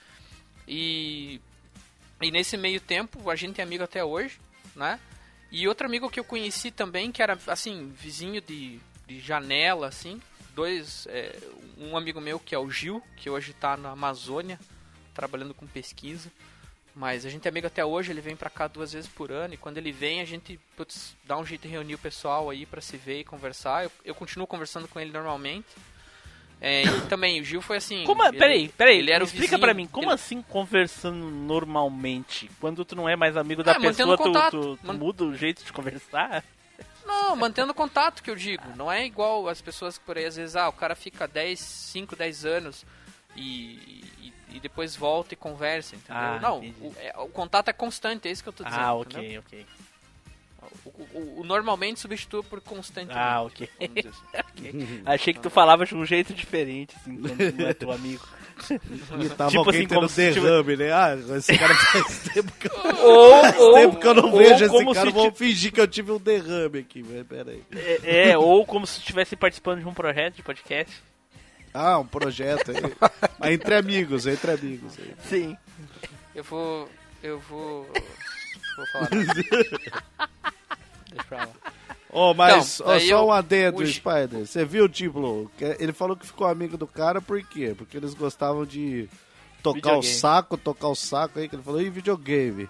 E, 0.68 1.42
e 2.22 2.32
nesse 2.32 2.58
meio 2.58 2.80
tempo 2.80 3.30
a 3.30 3.36
gente 3.36 3.60
é 3.60 3.64
amigo 3.64 3.84
até 3.84 4.04
hoje, 4.04 4.40
né? 4.76 5.00
E 5.52 5.68
outro 5.68 5.88
amigo 5.88 6.10
que 6.10 6.20
eu 6.20 6.24
conheci 6.24 6.72
também, 6.72 7.12
que 7.12 7.22
era 7.22 7.38
assim, 7.48 7.94
vizinho 7.96 8.42
de, 8.42 8.80
de 9.08 9.20
janela, 9.20 9.88
assim. 9.88 10.22
Dois, 10.62 11.06
é, 11.12 11.36
um 11.78 11.96
amigo 11.96 12.20
meu 12.20 12.40
que 12.40 12.56
é 12.56 12.58
o 12.58 12.68
Gil, 12.72 13.00
que 13.16 13.30
hoje 13.30 13.54
tá 13.54 13.78
na 13.78 13.92
Amazônia, 13.92 14.60
trabalhando 15.14 15.54
com 15.54 15.68
pesquisa. 15.68 16.32
Mas 16.96 17.28
a 17.28 17.30
gente 17.30 17.46
é 17.46 17.50
amigo 17.50 17.68
até 17.68 17.86
hoje, 17.86 18.12
ele 18.12 18.22
vem 18.22 18.36
pra 18.36 18.50
cá 18.50 18.68
duas 18.68 18.92
vezes 18.92 19.08
por 19.08 19.32
ano. 19.32 19.54
E 19.54 19.58
quando 19.58 19.78
ele 19.78 19.92
vem, 19.92 20.20
a 20.20 20.26
gente 20.26 20.60
putz, 20.76 21.16
dá 21.26 21.38
um 21.38 21.46
jeito 21.46 21.62
de 21.62 21.68
reunir 21.68 21.94
o 21.94 22.00
pessoal 22.00 22.50
aí 22.50 22.66
pra 22.66 22.82
se 22.82 22.98
ver 22.98 23.20
e 23.20 23.24
conversar. 23.24 23.84
Eu, 23.84 23.92
eu 24.04 24.16
continuo 24.16 24.48
conversando 24.48 24.88
com 24.88 25.00
ele 25.00 25.12
normalmente. 25.12 25.68
É, 26.60 26.82
e 26.86 27.02
também, 27.08 27.40
o 27.40 27.44
Gil 27.44 27.62
foi 27.62 27.78
assim. 27.78 28.04
Como, 28.04 28.24
ele- 28.24 28.40
peraí, 28.40 28.68
peraí, 28.70 28.98
ele 28.98 29.12
era 29.12 29.24
o 29.24 29.28
explica 29.28 29.60
pra 29.60 29.76
mim, 29.76 29.86
como 29.86 30.08
ele- 30.08 30.14
assim 30.16 30.42
conversando 30.42 31.30
normalmente? 31.30 32.50
Quando 32.60 32.84
tu 32.84 32.96
não 32.96 33.08
é 33.08 33.16
mais 33.16 33.38
amigo 33.38 33.62
da 33.62 33.74
É, 33.74 33.80
pessoa, 33.80 34.18
tu, 34.18 34.24
tu- 34.50 34.78
tu 34.78 34.88
Man- 34.88 34.94
muda 34.94 35.24
o 35.24 35.36
jeito 35.36 35.64
de 35.64 35.72
conversar? 35.72 36.44
Não, 37.08 37.36
mantendo 37.36 37.74
contato 37.74 38.22
que 38.22 38.30
eu 38.30 38.36
digo. 38.36 38.64
Não 38.76 38.92
é 38.92 39.06
igual 39.06 39.48
as 39.48 39.62
pessoas 39.62 39.98
que 39.98 40.04
por 40.04 40.18
aí 40.18 40.26
às 40.26 40.36
vezes, 40.36 40.56
ah, 40.56 40.68
o 40.70 40.74
cara 40.74 40.96
fica 40.96 41.28
10, 41.28 41.60
5, 41.60 42.16
10 42.16 42.46
anos 42.46 42.86
e, 43.36 44.04
e, 44.20 44.34
e 44.52 44.60
depois 44.60 44.96
volta 44.96 45.34
e 45.34 45.38
conversa, 45.38 45.96
entendeu? 45.96 46.16
Ah, 46.22 46.40
não, 46.42 46.60
o, 46.60 46.96
é- 47.00 47.14
o 47.18 47.28
contato 47.30 47.70
é 47.70 47.74
constante, 47.74 48.28
é 48.28 48.32
isso 48.32 48.44
que 48.44 48.50
eu 48.50 48.54
tô 48.54 48.64
dizendo. 48.64 48.80
Ah, 48.82 48.94
entendeu? 49.00 49.40
ok, 49.42 49.66
ok. 49.66 49.66
O, 50.86 50.90
o- 50.90 51.42
o 51.42 51.44
normalmente 51.44 52.00
substitua 52.00 52.44
por 52.44 52.60
constantemente. 52.62 53.18
Ah, 53.18 53.42
ok. 53.44 53.70
vamos 53.80 53.96
dizer 53.96 54.10
assim. 54.10 55.02
Achei 55.06 55.34
que 55.34 55.40
tu 55.40 55.50
falava 55.50 55.86
de 55.86 55.96
um 55.96 56.06
jeito 56.06 56.34
diferente, 56.34 56.96
assim, 56.98 57.18
quando 57.18 57.54
não 57.58 57.68
é 57.68 57.74
teu 57.74 57.92
amigo. 57.92 58.28
E 59.20 59.30
tava 59.30 59.50
Tipo 59.52 59.64
alguém 59.64 59.86
assim, 59.86 59.88
como 59.88 60.08
tendo 60.08 60.10
tivesse- 60.10 60.40
derrame, 60.42 60.78
né? 60.78 60.92
Ah, 60.92 61.18
esse 61.38 61.58
cara 61.58 61.74
faz 61.76 62.20
tempo 62.34 62.52
que 62.60 62.68
eu, 62.68 62.72
Ou, 63.06 63.42
faz 63.42 63.56
tempo 63.56 64.00
que 64.00 64.08
eu 64.08 64.14
não 64.14 64.32
ou 64.32 64.38
vejo 64.38 64.66
esse 64.66 64.70
como 64.70 64.94
cara, 64.94 65.08
se 65.08 65.14
vou 65.14 65.32
ti- 65.32 65.38
fingir 65.38 65.72
que 65.72 65.80
eu 65.82 65.88
tive 65.88 66.12
um 66.12 66.18
derrame 66.18 66.80
aqui, 66.80 67.04
mas 67.08 67.26
peraí. 67.28 67.64
É, 68.04 68.30
é, 68.32 68.38
ou 68.38 68.66
como 68.66 68.86
se 68.88 69.00
estivesse 69.00 69.36
participando 69.36 69.80
de 69.80 69.88
um 69.88 69.94
projeto 69.94 70.36
de 70.36 70.44
podcast. 70.44 70.94
Ah, 71.74 72.00
um 72.00 72.08
projeto 72.08 72.72
aí. 72.72 72.78
Entre 73.54 73.76
amigos, 73.76 74.26
entre 74.26 74.52
amigos. 74.52 74.94
Aí. 74.98 75.14
Sim. 75.30 75.58
Eu 76.34 76.44
vou. 76.44 76.90
Eu 77.22 77.40
vou. 77.40 77.88
Vou 78.76 78.86
falar. 78.92 79.10
Deixa 79.10 80.04
pra 81.30 81.38
lá. 81.40 81.50
Ó, 82.12 82.34
mas 82.34 82.80
Então, 82.80 82.92
aí 82.94 83.08
só 83.08 83.16
eu- 83.20 83.26
um 83.28 83.32
adendo, 83.32 83.82
o- 83.82 83.86
Spider. 83.88 84.46
Você 84.46 84.64
viu, 84.64 84.88
tipo, 84.88 85.52
que 85.58 85.66
ele 85.80 85.92
falou 85.92 86.16
que 86.16 86.26
ficou 86.26 86.48
amigo 86.48 86.78
do 86.78 86.88
cara 86.88 87.22
por 87.22 87.42
quê? 87.44 87.76
Porque 87.78 87.98
eles 87.98 88.14
gostavam 88.14 88.66
de 88.66 89.10
tocar 89.62 89.78
o 89.98 90.02
Videogame. 90.02 90.04
saco, 90.16 90.58
tocar 90.58 90.88
o 90.88 90.96
saco 90.96 91.40
aí, 91.40 91.50
que 91.50 91.56
ele 91.56 91.64
falou, 91.64 91.82
e 91.82 91.90
videogame. 91.90 92.70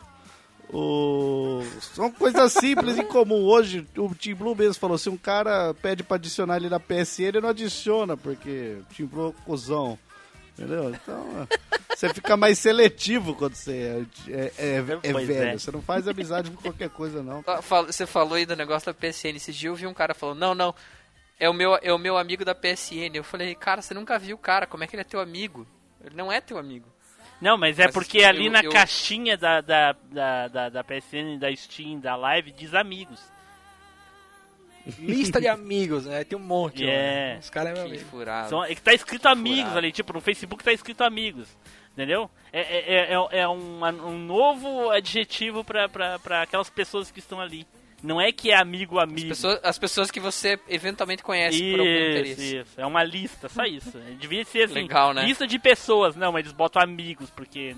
O... 0.74 1.64
São 1.94 2.12
coisas 2.12 2.52
simples 2.54 2.98
e 2.98 3.04
comum. 3.04 3.46
Hoje, 3.46 3.88
o 3.98 4.14
Team 4.14 4.36
Blue 4.36 4.56
mesmo 4.56 4.74
falou: 4.74 4.98
se 4.98 5.10
um 5.10 5.16
cara 5.16 5.74
pede 5.76 6.04
pra 6.04 6.16
adicionar 6.16 6.58
ele 6.58 6.68
na 6.70 6.80
PSN, 6.80 7.24
ele 7.28 7.40
não 7.42 7.50
adiciona, 7.50 8.18
porque 8.18 8.78
o 8.82 8.94
Team 8.94 9.08
Blue 9.08 9.30
é 9.38 9.42
cuzão. 9.46 9.98
Entendeu? 10.58 10.90
Então, 10.90 11.48
é, 11.52 11.96
você 11.96 12.12
fica 12.14 12.36
mais 12.36 12.58
seletivo 12.58 13.36
quando 13.36 13.54
você 13.56 14.06
é, 14.28 14.32
é, 14.32 14.52
é- 14.58 15.10
é 15.10 15.12
Pois 15.14 15.28
velho. 15.28 15.50
é. 15.50 15.58
Você 15.58 15.72
não 15.72 15.82
faz 15.82 16.08
amizade 16.08 16.50
com 16.50 16.62
qualquer 16.62 16.90
coisa, 16.90 17.22
não. 17.22 17.44
Você 17.86 18.08
falou 18.08 18.34
aí 18.34 18.46
do 18.46 18.56
negócio 18.56 18.86
da 18.92 18.94
PSN. 18.94 19.36
Esse 19.38 19.54
dia 19.54 19.70
eu 19.70 19.76
vi 19.76 19.86
um 19.86 19.94
cara 19.94 20.14
falando, 20.16 20.40
não, 20.40 20.56
não, 20.56 20.76
é 21.40 21.48
o 21.48 21.54
meu, 21.54 21.78
é 21.82 21.94
o 21.94 21.98
meu 22.00 22.18
amigo 22.18 22.44
da 22.44 22.56
PSN. 22.56 23.12
Eu 23.16 23.24
falei, 23.24 23.54
cara, 23.54 23.82
você 23.82 23.94
nunca 23.94 24.18
viu 24.18 24.36
o 24.36 24.40
cara, 24.40 24.66
como 24.66 24.84
é 24.84 24.88
que 24.88 24.96
ele 24.96 25.02
é 25.02 25.06
teu 25.06 25.20
amigo? 25.20 25.68
Ele 26.04 26.16
não 26.16 26.32
é 26.32 26.42
teu 26.42 26.58
amigo. 26.58 26.88
Não, 27.40 27.56
mas 27.56 27.78
é 27.78 27.86
Mas 27.86 27.94
porque 27.94 28.24
ali 28.24 28.48
eu- 28.48 28.52
na 28.52 28.62
eu- 28.64 28.72
caixinha 28.72 29.38
da, 29.38 29.62
da, 29.62 29.92
da, 30.12 30.48
da, 30.48 30.70
da 30.70 30.84
PSN, 30.84 31.38
da 31.38 31.56
Steam, 31.56 32.00
da 32.00 32.16
Live, 32.16 32.52
diz 32.52 32.74
amigos. 32.74 33.22
Lista 35.00 35.40
de 35.42 35.48
amigos, 35.48 36.06
né? 36.06 36.24
Tem 36.24 36.38
um 36.38 36.42
monte. 36.42 36.84
ó, 36.86 36.88
É. 36.88 37.34
né? 37.34 37.38
Os 37.40 37.50
caras 37.50 37.72
é 37.72 37.74
meu 37.76 37.86
amigo. 37.86 38.06
furado. 38.06 38.50
São, 38.50 38.64
é 38.64 38.74
que 38.76 38.82
tá 38.82 38.94
escrito 38.94 39.26
amigos 39.28 39.60
Furado. 39.64 39.78
ali, 39.80 39.92
tipo, 39.92 40.14
no 40.14 40.22
Facebook 40.22 40.64
tá 40.64 40.72
escrito 40.74 41.04
amigos. 41.04 41.48
Entendeu? 41.94 42.30
É, 42.54 42.62
é, 42.62 42.94
é, 42.96 43.14
é- 43.14 43.40
é 43.42 43.48
um, 43.48 43.84
um 44.06 44.20
novo 44.20 44.92
adjetivo 44.92 45.64
pra, 45.64 45.90
pra, 45.90 46.20
pra 46.20 46.42
aquelas 46.44 46.70
pessoas 46.70 47.10
que 47.10 47.20
estão 47.20 47.42
ali. 47.42 47.66
Não 48.04 48.22
é 48.22 48.32
que 48.32 48.52
é 48.52 48.56
amigo 48.56 49.00
As 49.00 49.04
amigo. 49.10 49.28
pessoas, 49.30 49.60
as 49.64 49.80
pessoas 49.80 50.12
que 50.12 50.20
você 50.20 50.60
eventualmente 50.70 51.24
conhece 51.24 51.58
por 51.72 51.80
algum 51.80 51.90
Isso, 51.92 52.10
interesse. 52.12 52.58
isso. 52.58 52.80
É 52.82 52.86
uma 52.86 53.04
lista, 53.04 53.50
só 53.50 53.64
isso. 53.64 53.98
Devia 54.22 54.46
ser 54.46 54.66
assim, 54.66 54.76
Legal, 54.76 55.16
né? 55.16 55.26
lista 55.26 55.48
de 55.48 55.58
pessoas. 55.58 56.16
Não, 56.16 56.32
mas 56.32 56.42
eles 56.46 56.52
botam 56.52 56.80
amigos, 56.80 57.32
porque 57.32 57.76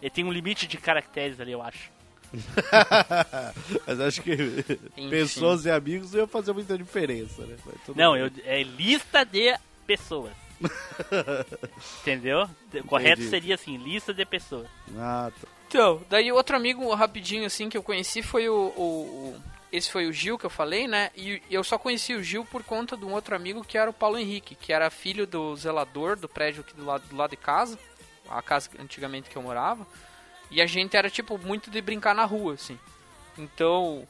ele 0.00 0.10
tem 0.10 0.24
um 0.24 0.30
limite 0.30 0.64
de 0.68 0.76
caracteres 0.76 1.40
ali, 1.40 1.50
eu 1.50 1.60
acho. 1.60 1.90
Mas 3.86 4.00
acho 4.00 4.22
que 4.22 4.36
pessoas 5.10 5.64
e 5.64 5.70
amigos 5.70 6.12
não 6.12 6.20
iam 6.20 6.28
fazer 6.28 6.52
muita 6.52 6.76
diferença, 6.76 7.42
né? 7.46 7.56
Não, 7.94 8.16
eu, 8.16 8.30
é 8.44 8.62
lista 8.62 9.24
de 9.24 9.56
pessoas. 9.86 10.32
Entendeu? 12.02 12.48
O 12.74 12.84
correto 12.84 13.20
Entendi. 13.20 13.30
seria 13.30 13.54
assim, 13.54 13.76
lista 13.76 14.12
de 14.12 14.24
pessoas. 14.24 14.66
Ah, 14.96 15.30
tá. 15.40 15.48
Então, 15.68 16.02
daí 16.08 16.32
outro 16.32 16.56
amigo 16.56 16.92
rapidinho 16.94 17.44
assim 17.46 17.68
que 17.68 17.76
eu 17.76 17.82
conheci 17.82 18.22
foi 18.22 18.48
o, 18.48 18.72
o- 18.76 19.34
o- 19.36 19.42
esse 19.70 19.90
foi 19.90 20.06
o 20.06 20.12
Gil 20.12 20.38
que 20.38 20.46
eu 20.46 20.50
falei, 20.50 20.88
né? 20.88 21.10
E 21.14 21.42
eu 21.50 21.62
só 21.62 21.78
conheci 21.78 22.14
o 22.14 22.22
Gil 22.22 22.42
por 22.44 22.62
conta 22.64 22.96
de 22.96 23.04
um 23.04 23.12
outro 23.12 23.36
amigo 23.36 23.62
que 23.62 23.76
era 23.76 23.90
o 23.90 23.92
Paulo 23.92 24.18
Henrique, 24.18 24.54
que 24.54 24.72
era 24.72 24.88
filho 24.90 25.26
do 25.26 25.54
zelador 25.56 26.16
do 26.16 26.26
prédio 26.28 26.62
aqui 26.62 26.74
do 26.74 26.86
lado, 26.86 27.04
do 27.08 27.14
lado 27.16 27.30
de 27.30 27.36
casa, 27.36 27.78
a 28.30 28.40
casa 28.40 28.70
antigamente 28.80 29.28
que 29.28 29.36
eu 29.36 29.42
morava. 29.42 29.86
E 30.50 30.60
a 30.62 30.66
gente 30.66 30.96
era 30.96 31.10
tipo 31.10 31.38
muito 31.38 31.70
de 31.70 31.80
brincar 31.80 32.14
na 32.14 32.24
rua, 32.24 32.54
assim. 32.54 32.78
Então, 33.36 34.06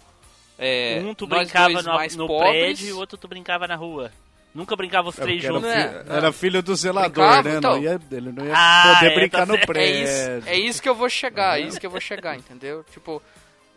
é, 0.59 1.01
um 1.05 1.15
tu 1.15 1.27
brincava 1.27 1.83
no, 1.83 1.95
mais 1.95 2.17
no 2.17 2.27
pobres, 2.27 2.51
prédio 2.53 2.89
e 2.89 2.93
o 2.93 2.99
outro 2.99 3.17
tu 3.19 3.29
brincava 3.29 3.67
na 3.67 3.77
rua. 3.77 4.11
Nunca 4.55 4.75
brincava 4.75 5.09
os 5.09 5.19
É 5.19 5.23
três 5.23 5.43
juntos. 5.43 5.65
Era, 5.69 5.93
né? 5.93 6.05
fi- 6.05 6.11
era 6.13 6.33
filho 6.33 6.63
do 6.63 6.75
zelador, 6.75 7.11
Brincava, 7.43 7.49
né? 7.51 7.57
então. 7.59 7.73
Não 7.77 7.83
ia, 7.83 8.01
ele 8.11 8.33
não 8.33 8.45
ia 8.47 8.53
Ah, 8.57 8.95
poder 8.95 9.13
é, 9.13 9.15
brincar 9.15 9.39
tá 9.41 9.47
no 9.47 9.53
certo. 9.55 9.63
É 9.63 9.67
prédio. 9.73 10.03
isso, 10.05 10.49
é 10.49 10.57
isso 10.59 10.83
que 10.83 10.89
eu 10.89 10.95
vou 10.95 11.09
chegar, 11.11 11.61
é 11.61 11.63
isso 11.63 11.79
que 11.79 11.87
eu 11.87 11.91
vou 11.91 12.01
chegar, 12.01 12.37
entendeu? 12.37 12.83
Tipo, 12.91 13.23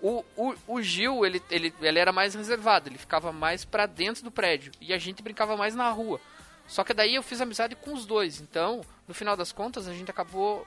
o, 0.01 0.23
o, 0.35 0.55
o 0.67 0.81
Gil, 0.81 1.25
ele, 1.25 1.41
ele, 1.51 1.73
ele 1.81 1.99
era 1.99 2.11
mais 2.13 2.33
reservado, 2.33 2.87
ele 2.89 2.97
ficava 2.97 3.31
mais 3.33 3.65
pra 3.65 3.85
dentro 3.85 4.23
do 4.23 4.31
prédio. 4.31 4.71
E 4.79 4.93
a 4.93 4.97
gente 4.97 5.21
brincava 5.21 5.57
mais 5.57 5.75
na 5.75 5.89
rua. 5.91 6.19
Só 6.67 6.83
que 6.85 6.93
daí 6.93 7.15
eu 7.15 7.21
fiz 7.21 7.41
amizade 7.41 7.75
com 7.75 7.93
os 7.93 8.05
dois. 8.05 8.39
Então, 8.39 8.81
no 9.07 9.13
final 9.13 9.35
das 9.35 9.51
contas, 9.51 9.87
a 9.87 9.93
gente 9.93 10.09
acabou. 10.09 10.65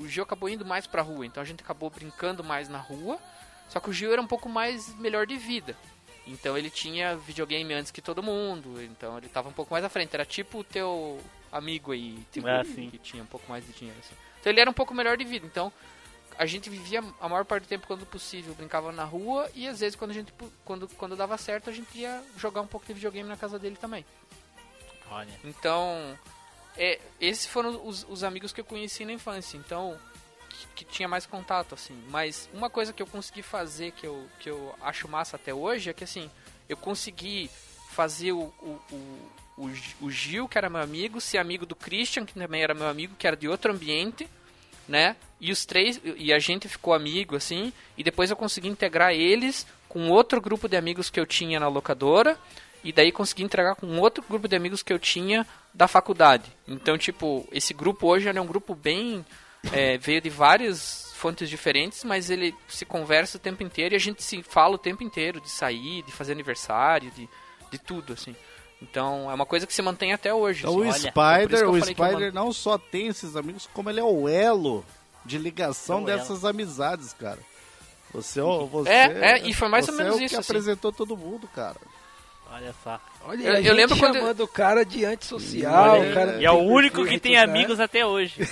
O 0.00 0.06
Gil 0.08 0.22
acabou 0.22 0.48
indo 0.48 0.64
mais 0.64 0.86
pra 0.86 1.02
rua. 1.02 1.24
Então 1.26 1.42
a 1.42 1.46
gente 1.46 1.62
acabou 1.62 1.90
brincando 1.90 2.42
mais 2.44 2.68
na 2.68 2.78
rua. 2.78 3.18
Só 3.68 3.80
que 3.80 3.90
o 3.90 3.92
Gil 3.92 4.12
era 4.12 4.20
um 4.22 4.26
pouco 4.26 4.48
mais 4.48 4.94
melhor 4.96 5.26
de 5.26 5.36
vida. 5.36 5.76
Então 6.26 6.56
ele 6.58 6.70
tinha 6.70 7.16
videogame 7.16 7.72
antes 7.74 7.90
que 7.90 8.02
todo 8.02 8.22
mundo. 8.22 8.80
Então 8.82 9.16
ele 9.18 9.28
tava 9.28 9.48
um 9.48 9.52
pouco 9.52 9.72
mais 9.72 9.84
à 9.84 9.88
frente. 9.88 10.14
Era 10.14 10.24
tipo 10.24 10.58
o 10.60 10.64
teu 10.64 11.20
amigo 11.52 11.92
aí, 11.92 12.18
tipo, 12.32 12.46
Ah, 12.48 12.62
que 12.64 12.98
tinha 12.98 13.22
um 13.22 13.26
pouco 13.26 13.48
mais 13.48 13.64
de 13.66 13.72
dinheiro. 13.72 13.98
assim. 14.00 14.14
Então 14.40 14.52
ele 14.52 14.60
era 14.60 14.68
um 14.70 14.74
pouco 14.74 14.92
melhor 14.94 15.16
de 15.16 15.24
vida. 15.24 15.46
Então 15.46 15.72
a 16.38 16.44
gente 16.44 16.68
vivia 16.68 17.02
a 17.20 17.28
maior 17.28 17.44
parte 17.44 17.62
do 17.64 17.68
tempo 17.68 17.86
quando 17.86 18.04
possível, 18.04 18.54
brincava 18.54 18.92
na 18.92 19.04
rua 19.04 19.50
e 19.54 19.66
às 19.66 19.80
vezes 19.80 19.96
quando 19.96 20.10
a 20.10 20.14
gente 20.14 20.32
quando 20.64 20.86
quando 20.88 21.16
dava 21.16 21.38
certo, 21.38 21.70
a 21.70 21.72
gente 21.72 21.96
ia 21.98 22.22
jogar 22.36 22.60
um 22.60 22.66
pouco 22.66 22.86
de 22.86 22.92
videogame 22.92 23.28
na 23.28 23.36
casa 23.36 23.58
dele 23.58 23.76
também. 23.80 24.04
Olha. 25.10 25.32
Então, 25.44 26.18
é, 26.76 26.98
esses 27.20 27.46
foram 27.46 27.86
os, 27.86 28.06
os 28.08 28.22
amigos 28.22 28.52
que 28.52 28.60
eu 28.60 28.64
conheci 28.64 29.04
na 29.04 29.12
infância. 29.12 29.56
Então, 29.56 29.98
que, 30.48 30.66
que 30.76 30.84
tinha 30.84 31.08
mais 31.08 31.26
contato, 31.26 31.74
assim. 31.74 31.96
Mas 32.08 32.48
uma 32.52 32.70
coisa 32.70 32.92
que 32.92 33.02
eu 33.02 33.06
consegui 33.06 33.42
fazer, 33.42 33.92
que 33.92 34.06
eu, 34.06 34.26
que 34.40 34.50
eu 34.50 34.74
acho 34.80 35.08
massa 35.08 35.36
até 35.36 35.52
hoje, 35.52 35.90
é 35.90 35.92
que, 35.92 36.04
assim, 36.04 36.30
eu 36.68 36.76
consegui 36.76 37.50
fazer 37.90 38.32
o, 38.32 38.52
o, 38.60 38.80
o, 39.56 39.72
o, 40.02 40.10
Gil, 40.10 40.48
que 40.48 40.58
era 40.58 40.68
meu 40.68 40.80
amigo, 40.80 41.20
ser 41.20 41.38
amigo 41.38 41.64
do 41.64 41.74
Christian, 41.74 42.26
que 42.26 42.34
também 42.34 42.62
era 42.62 42.74
meu 42.74 42.88
amigo, 42.88 43.14
que 43.18 43.26
era 43.26 43.36
de 43.36 43.48
outro 43.48 43.72
ambiente, 43.72 44.28
né? 44.86 45.16
E 45.40 45.50
os 45.50 45.64
três, 45.64 46.00
e 46.04 46.32
a 46.32 46.38
gente 46.38 46.68
ficou 46.68 46.94
amigo, 46.94 47.36
assim, 47.36 47.72
e 47.96 48.04
depois 48.04 48.30
eu 48.30 48.36
consegui 48.36 48.68
integrar 48.68 49.12
eles 49.12 49.66
com 49.88 50.10
outro 50.10 50.40
grupo 50.40 50.68
de 50.68 50.76
amigos 50.76 51.08
que 51.08 51.18
eu 51.18 51.26
tinha 51.26 51.58
na 51.58 51.68
locadora, 51.68 52.38
e 52.88 52.92
daí 52.92 53.10
consegui 53.12 53.42
entregar 53.42 53.74
com 53.74 53.98
outro 53.98 54.24
grupo 54.28 54.46
de 54.48 54.56
amigos 54.56 54.82
que 54.82 54.92
eu 54.92 54.98
tinha 54.98 55.46
da 55.74 55.86
faculdade. 55.88 56.50
Então, 56.66 56.96
tipo, 56.96 57.46
esse 57.52 57.74
grupo 57.74 58.06
hoje 58.06 58.28
é 58.28 58.40
um 58.40 58.46
grupo 58.46 58.74
bem. 58.74 59.24
é, 59.72 59.98
veio 59.98 60.20
de 60.20 60.30
várias 60.30 61.12
fontes 61.16 61.48
diferentes, 61.50 62.04
mas 62.04 62.30
ele 62.30 62.54
se 62.68 62.84
conversa 62.84 63.36
o 63.36 63.40
tempo 63.40 63.62
inteiro 63.64 63.94
e 63.94 63.96
a 63.96 64.00
gente 64.00 64.22
se 64.22 64.40
fala 64.42 64.76
o 64.76 64.78
tempo 64.78 65.02
inteiro 65.02 65.40
de 65.40 65.50
sair, 65.50 66.02
de 66.02 66.12
fazer 66.12 66.32
aniversário, 66.32 67.10
de, 67.10 67.28
de 67.70 67.78
tudo, 67.78 68.12
assim. 68.12 68.36
Então, 68.80 69.28
é 69.30 69.34
uma 69.34 69.46
coisa 69.46 69.66
que 69.66 69.74
se 69.74 69.82
mantém 69.82 70.12
até 70.12 70.32
hoje. 70.32 70.60
Então 70.60 70.70
assim. 70.74 70.78
o 70.78 70.82
Olha, 70.82 70.90
isso 70.90 71.08
Spider, 71.08 71.48
que 71.58 71.64
eu 71.64 71.70
o 71.72 71.80
Spider 71.84 72.32
não 72.32 72.52
só 72.52 72.78
tem 72.78 73.08
esses 73.08 73.34
amigos, 73.34 73.68
como 73.74 73.90
ele 73.90 73.98
é 73.98 74.04
o 74.04 74.28
elo 74.28 74.84
de 75.24 75.36
ligação 75.38 76.00
É 76.00 76.04
o 76.04 76.08
elo. 76.10 76.18
dessas 76.20 76.44
amizades, 76.44 77.12
cara. 77.14 77.40
Você, 78.12 78.38
é 78.38 78.44
o- 78.44 78.66
você 78.66 78.88
É, 78.88 79.30
é, 79.32 79.48
e 79.48 79.52
foi 79.52 79.66
mais 79.68 79.88
ou 79.88 79.94
você 79.94 80.02
menos 80.02 80.18
é 80.18 80.22
o 80.22 80.24
isso, 80.26 80.34
que 80.34 80.40
assim. 80.40 80.52
apresentou 80.52 80.92
todo 80.92 81.16
mundo, 81.16 81.48
cara. 81.48 81.76
Olha 82.50 82.74
só. 82.82 83.00
Olha, 83.24 83.42
Eu- 83.42 83.52
a 83.54 83.60
eu 83.60 83.74
lembro 83.74 83.96
quando- 83.98 84.14
chamando 84.14 84.40
o 84.40 84.48
cara 84.48 84.84
de 84.84 85.04
antissocial. 85.04 86.00
Olha 86.00 86.14
cara 86.14 86.40
e 86.40 86.44
é 86.44 86.50
o 86.50 86.58
único 86.58 87.04
que 87.04 87.14
em 87.14 87.18
tem 87.18 87.36
amigos 87.36 87.80
até 87.80 88.06
hoje. 88.06 88.36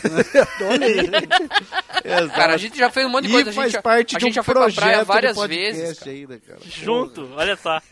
Exato. 2.04 2.34
Cara, 2.34 2.54
a 2.54 2.56
gente 2.56 2.76
já 2.76 2.90
fez 2.90 3.06
um 3.06 3.10
monte 3.10 3.24
de 3.26 3.30
e 3.30 3.32
coisa. 3.32 3.50
A 3.50 3.52
faz 3.52 3.66
gente, 3.66 3.72
já- 3.74 3.82
parte 3.82 4.16
a 4.16 4.18
de 4.18 4.24
gente 4.24 4.32
um 4.32 4.34
já 4.34 4.42
foi 4.42 4.54
pra 4.54 4.72
praia 4.72 5.04
várias 5.04 5.36
vezes. 5.46 5.98
cara. 5.98 6.10
ainda, 6.10 6.38
cara. 6.40 6.58
Junto, 6.64 7.30
olha 7.34 7.56
só. 7.56 7.80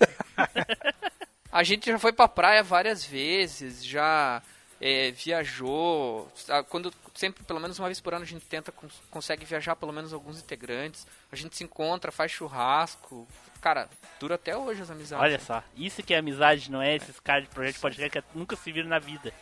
A 1.55 1.63
gente 1.63 1.85
já 1.91 1.99
foi 1.99 2.15
pra 2.15 2.27
praia 2.27 2.63
várias 2.63 3.05
vezes, 3.05 3.85
já 3.85 4.41
é, 4.81 5.11
viajou. 5.11 6.27
Ah, 6.49 6.63
Quando 6.63 6.91
sempre, 7.15 7.45
pelo 7.45 7.61
menos 7.61 7.79
uma 7.79 7.89
vez 7.89 8.01
por 8.01 8.15
ano, 8.15 8.23
a 8.23 8.27
gente 8.27 8.47
tenta 8.47 8.73
cons- 8.73 9.03
consegue 9.11 9.45
viajar 9.45 9.77
pelo 9.77 9.93
menos 9.93 10.15
alguns 10.15 10.39
integrantes. 10.39 11.07
A 11.31 11.37
gente 11.37 11.55
se 11.55 11.63
encontra, 11.63 12.11
faz 12.11 12.33
churrasco. 12.33 13.29
Cara, 13.63 13.89
dura 14.21 14.35
até 14.35 14.55
hoje 14.57 14.83
as 14.83 14.91
amizades. 14.91 15.23
Olha 15.25 15.39
só. 15.39 15.63
Isso 15.77 16.03
que 16.03 16.13
é 16.13 16.19
amizade, 16.19 16.71
não 16.71 16.83
é 16.83 16.97
esses 16.97 17.19
caras 17.21 17.45
de 17.45 17.51
projeto 17.51 17.75
de 17.77 17.81
podcast 17.81 18.11
que 18.11 18.23
nunca 18.39 18.57
se 18.57 18.71
viram 18.73 18.89
na 18.89 18.99
vida. 18.99 19.33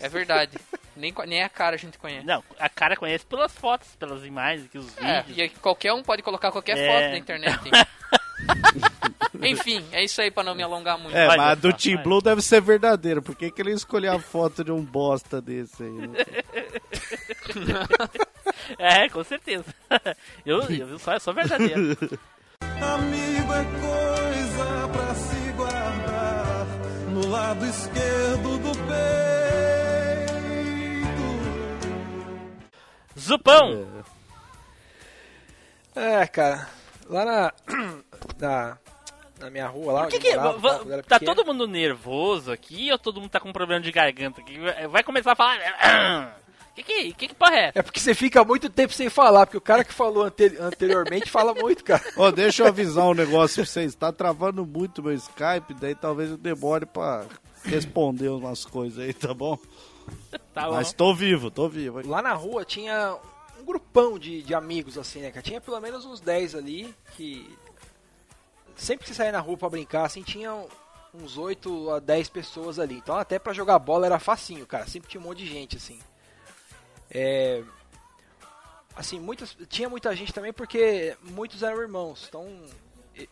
É 0.00 0.08
verdade. 0.08 0.56
nem, 0.96 1.12
nem 1.26 1.42
a 1.42 1.48
cara 1.48 1.74
a 1.74 1.78
gente 1.78 1.98
conhece. 1.98 2.24
Não, 2.24 2.42
a 2.58 2.68
cara 2.70 2.96
conhece 2.96 3.26
pelas 3.26 3.52
fotos, 3.52 3.88
pelas 3.96 4.24
imagens, 4.24 4.70
que 4.70 4.78
os 4.78 4.96
É, 4.98 5.22
vídeos. 5.22 5.52
e 5.52 5.58
qualquer 5.58 5.92
um 5.92 6.02
pode 6.02 6.22
colocar 6.22 6.50
qualquer 6.52 6.78
É. 6.78 6.86
foto 6.86 7.10
na 7.10 7.18
internet. 7.18 7.60
Enfim, 9.42 9.84
é 9.92 10.02
isso 10.04 10.20
aí 10.22 10.30
pra 10.30 10.42
não 10.44 10.54
me 10.54 10.62
alongar 10.62 10.96
muito. 10.96 11.14
É, 11.16 11.26
Olha 11.28 11.36
mas 11.36 11.50
a 11.50 11.54
do 11.56 11.72
Team. 11.72 12.00
Blue 12.02 12.22
deve 12.22 12.40
ser 12.40 12.60
verdadeira. 12.62 13.20
Por 13.20 13.34
que, 13.36 13.50
que 13.50 13.60
ele 13.60 13.72
escolheu 13.72 14.12
a 14.14 14.18
foto 14.20 14.62
de 14.64 14.70
um 14.72 14.80
bosta 14.82 15.42
desse 15.42 15.82
aí? 15.82 15.90
né? 15.90 16.18
É, 18.78 19.08
com 19.08 19.24
certeza. 19.24 19.64
eu, 20.44 20.60
eu 20.70 20.98
só, 20.98 21.14
é 21.14 21.18
só 21.18 21.32
verdadeiro. 21.32 21.96
Amigo 22.62 23.52
é 23.52 23.64
coisa 23.64 24.88
pra 24.92 25.14
se 25.14 25.52
guardar 25.52 26.66
no 27.10 27.26
lado 27.28 27.66
esquerdo 27.66 28.58
do 28.58 28.72
peito. 28.86 29.18
Zupão! 33.18 33.86
É, 35.94 36.26
cara. 36.26 36.68
Lá 37.08 37.24
na. 37.24 37.52
na, 38.38 38.78
na 39.40 39.50
minha 39.50 39.66
rua 39.66 39.92
lá. 39.92 40.06
Que 40.06 40.18
que, 40.18 40.34
morava, 40.36 40.92
era 40.92 41.02
tá 41.02 41.18
pequeno. 41.18 41.34
todo 41.34 41.46
mundo 41.46 41.66
nervoso 41.66 42.52
aqui 42.52 42.90
ou 42.90 42.98
todo 42.98 43.20
mundo 43.20 43.30
tá 43.30 43.40
com 43.40 43.52
problema 43.52 43.80
de 43.80 43.92
garganta? 43.92 44.40
aqui? 44.40 44.58
Vai 44.88 45.02
começar 45.02 45.32
a 45.32 45.36
falar. 45.36 45.58
Que 46.78 46.82
que, 46.84 47.12
que 47.12 47.28
que 47.28 47.34
porra 47.34 47.56
é? 47.56 47.72
É 47.74 47.82
porque 47.82 47.98
você 47.98 48.14
fica 48.14 48.44
muito 48.44 48.70
tempo 48.70 48.92
sem 48.92 49.08
falar, 49.08 49.46
porque 49.46 49.56
o 49.56 49.60
cara 49.60 49.82
que 49.82 49.92
falou 49.92 50.22
ante- 50.24 50.56
anteriormente 50.60 51.28
fala 51.28 51.52
muito, 51.52 51.82
cara. 51.82 52.02
Ó, 52.16 52.30
deixa 52.30 52.62
eu 52.62 52.68
avisar 52.68 53.04
um 53.06 53.14
negócio 53.14 53.56
pra 53.56 53.64
vocês. 53.72 53.94
Tá 53.96 54.12
travando 54.12 54.64
muito 54.64 55.02
meu 55.02 55.12
Skype, 55.12 55.74
daí 55.80 55.94
talvez 55.96 56.30
eu 56.30 56.36
demore 56.36 56.86
pra 56.86 57.24
responder 57.64 58.28
umas 58.28 58.64
coisas 58.64 58.98
aí, 59.04 59.12
tá 59.12 59.34
bom? 59.34 59.58
Tá 60.54 60.66
bom. 60.68 60.74
Mas 60.74 60.92
tô 60.92 61.12
vivo, 61.12 61.50
tô 61.50 61.68
vivo. 61.68 62.06
Lá 62.08 62.22
na 62.22 62.32
rua 62.32 62.64
tinha 62.64 63.16
um 63.60 63.64
grupão 63.64 64.16
de, 64.18 64.40
de 64.42 64.54
amigos, 64.54 64.96
assim, 64.96 65.20
né, 65.20 65.30
cara? 65.32 65.42
Tinha 65.42 65.60
pelo 65.60 65.80
menos 65.80 66.04
uns 66.04 66.20
10 66.20 66.54
ali 66.54 66.94
que. 67.16 67.44
Sempre 68.76 69.04
que 69.04 69.10
você 69.10 69.14
saía 69.16 69.32
na 69.32 69.40
rua 69.40 69.56
pra 69.56 69.68
brincar, 69.68 70.04
assim, 70.06 70.22
tinha 70.22 70.54
uns 71.12 71.36
8 71.36 71.90
a 71.90 71.98
10 71.98 72.28
pessoas 72.28 72.78
ali. 72.78 72.94
Então 72.98 73.16
até 73.16 73.36
pra 73.38 73.52
jogar 73.52 73.80
bola 73.80 74.06
era 74.06 74.20
facinho, 74.20 74.64
cara. 74.64 74.86
Sempre 74.86 75.08
tinha 75.10 75.20
um 75.20 75.24
monte 75.24 75.38
de 75.38 75.46
gente, 75.50 75.76
assim. 75.76 75.98
É. 77.10 77.62
Assim, 78.96 79.20
muitas, 79.20 79.56
tinha 79.68 79.88
muita 79.88 80.14
gente 80.16 80.32
também 80.32 80.52
porque 80.52 81.16
muitos 81.22 81.62
eram 81.62 81.80
irmãos. 81.80 82.26
Então, 82.28 82.46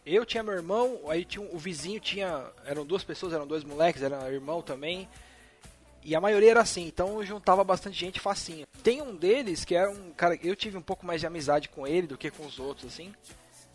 eu 0.04 0.24
tinha 0.24 0.42
meu 0.42 0.54
irmão, 0.54 1.00
aí 1.08 1.24
tinha 1.24 1.44
o 1.44 1.58
vizinho 1.58 2.00
tinha. 2.00 2.44
Eram 2.64 2.86
duas 2.86 3.02
pessoas, 3.02 3.32
eram 3.32 3.46
dois 3.46 3.64
moleques, 3.64 4.02
era 4.02 4.30
irmão 4.30 4.62
também. 4.62 5.08
E 6.02 6.14
a 6.14 6.20
maioria 6.20 6.52
era 6.52 6.60
assim, 6.60 6.86
então 6.86 7.20
juntava 7.24 7.64
bastante 7.64 7.98
gente 7.98 8.20
facinho. 8.20 8.64
Tem 8.80 9.02
um 9.02 9.16
deles 9.16 9.64
que 9.64 9.74
era 9.74 9.90
um 9.90 10.12
cara, 10.12 10.38
eu 10.40 10.54
tive 10.54 10.76
um 10.76 10.82
pouco 10.82 11.04
mais 11.04 11.20
de 11.20 11.26
amizade 11.26 11.68
com 11.68 11.84
ele 11.84 12.06
do 12.06 12.16
que 12.16 12.30
com 12.30 12.46
os 12.46 12.60
outros, 12.60 12.86
assim. 12.86 13.12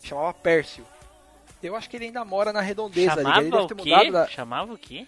Chamava 0.02 0.32
Pércio. 0.32 0.86
Eu 1.62 1.76
acho 1.76 1.90
que 1.90 1.96
ele 1.96 2.06
ainda 2.06 2.24
mora 2.24 2.52
na 2.52 2.62
redondeza 2.62 3.12
ali. 3.12 3.20
Ele 3.20 3.28
Chamava 3.28 3.50
deve 3.50 3.56
o 3.56 3.66
ter 3.66 3.74
quê? 3.74 3.90
mudado 3.90 4.12
da. 4.12 4.28
Chamava 4.28 4.72
o 4.72 4.78
quê? 4.78 5.06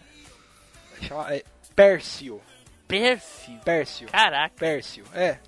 Chama, 1.01 1.35
é, 1.35 1.43
Pércio. 1.75 2.41
Pércio. 2.89 3.59
Pércio. 3.65 4.09
Caraca. 4.09 4.55
Pércio, 4.57 5.05
é. 5.15 5.39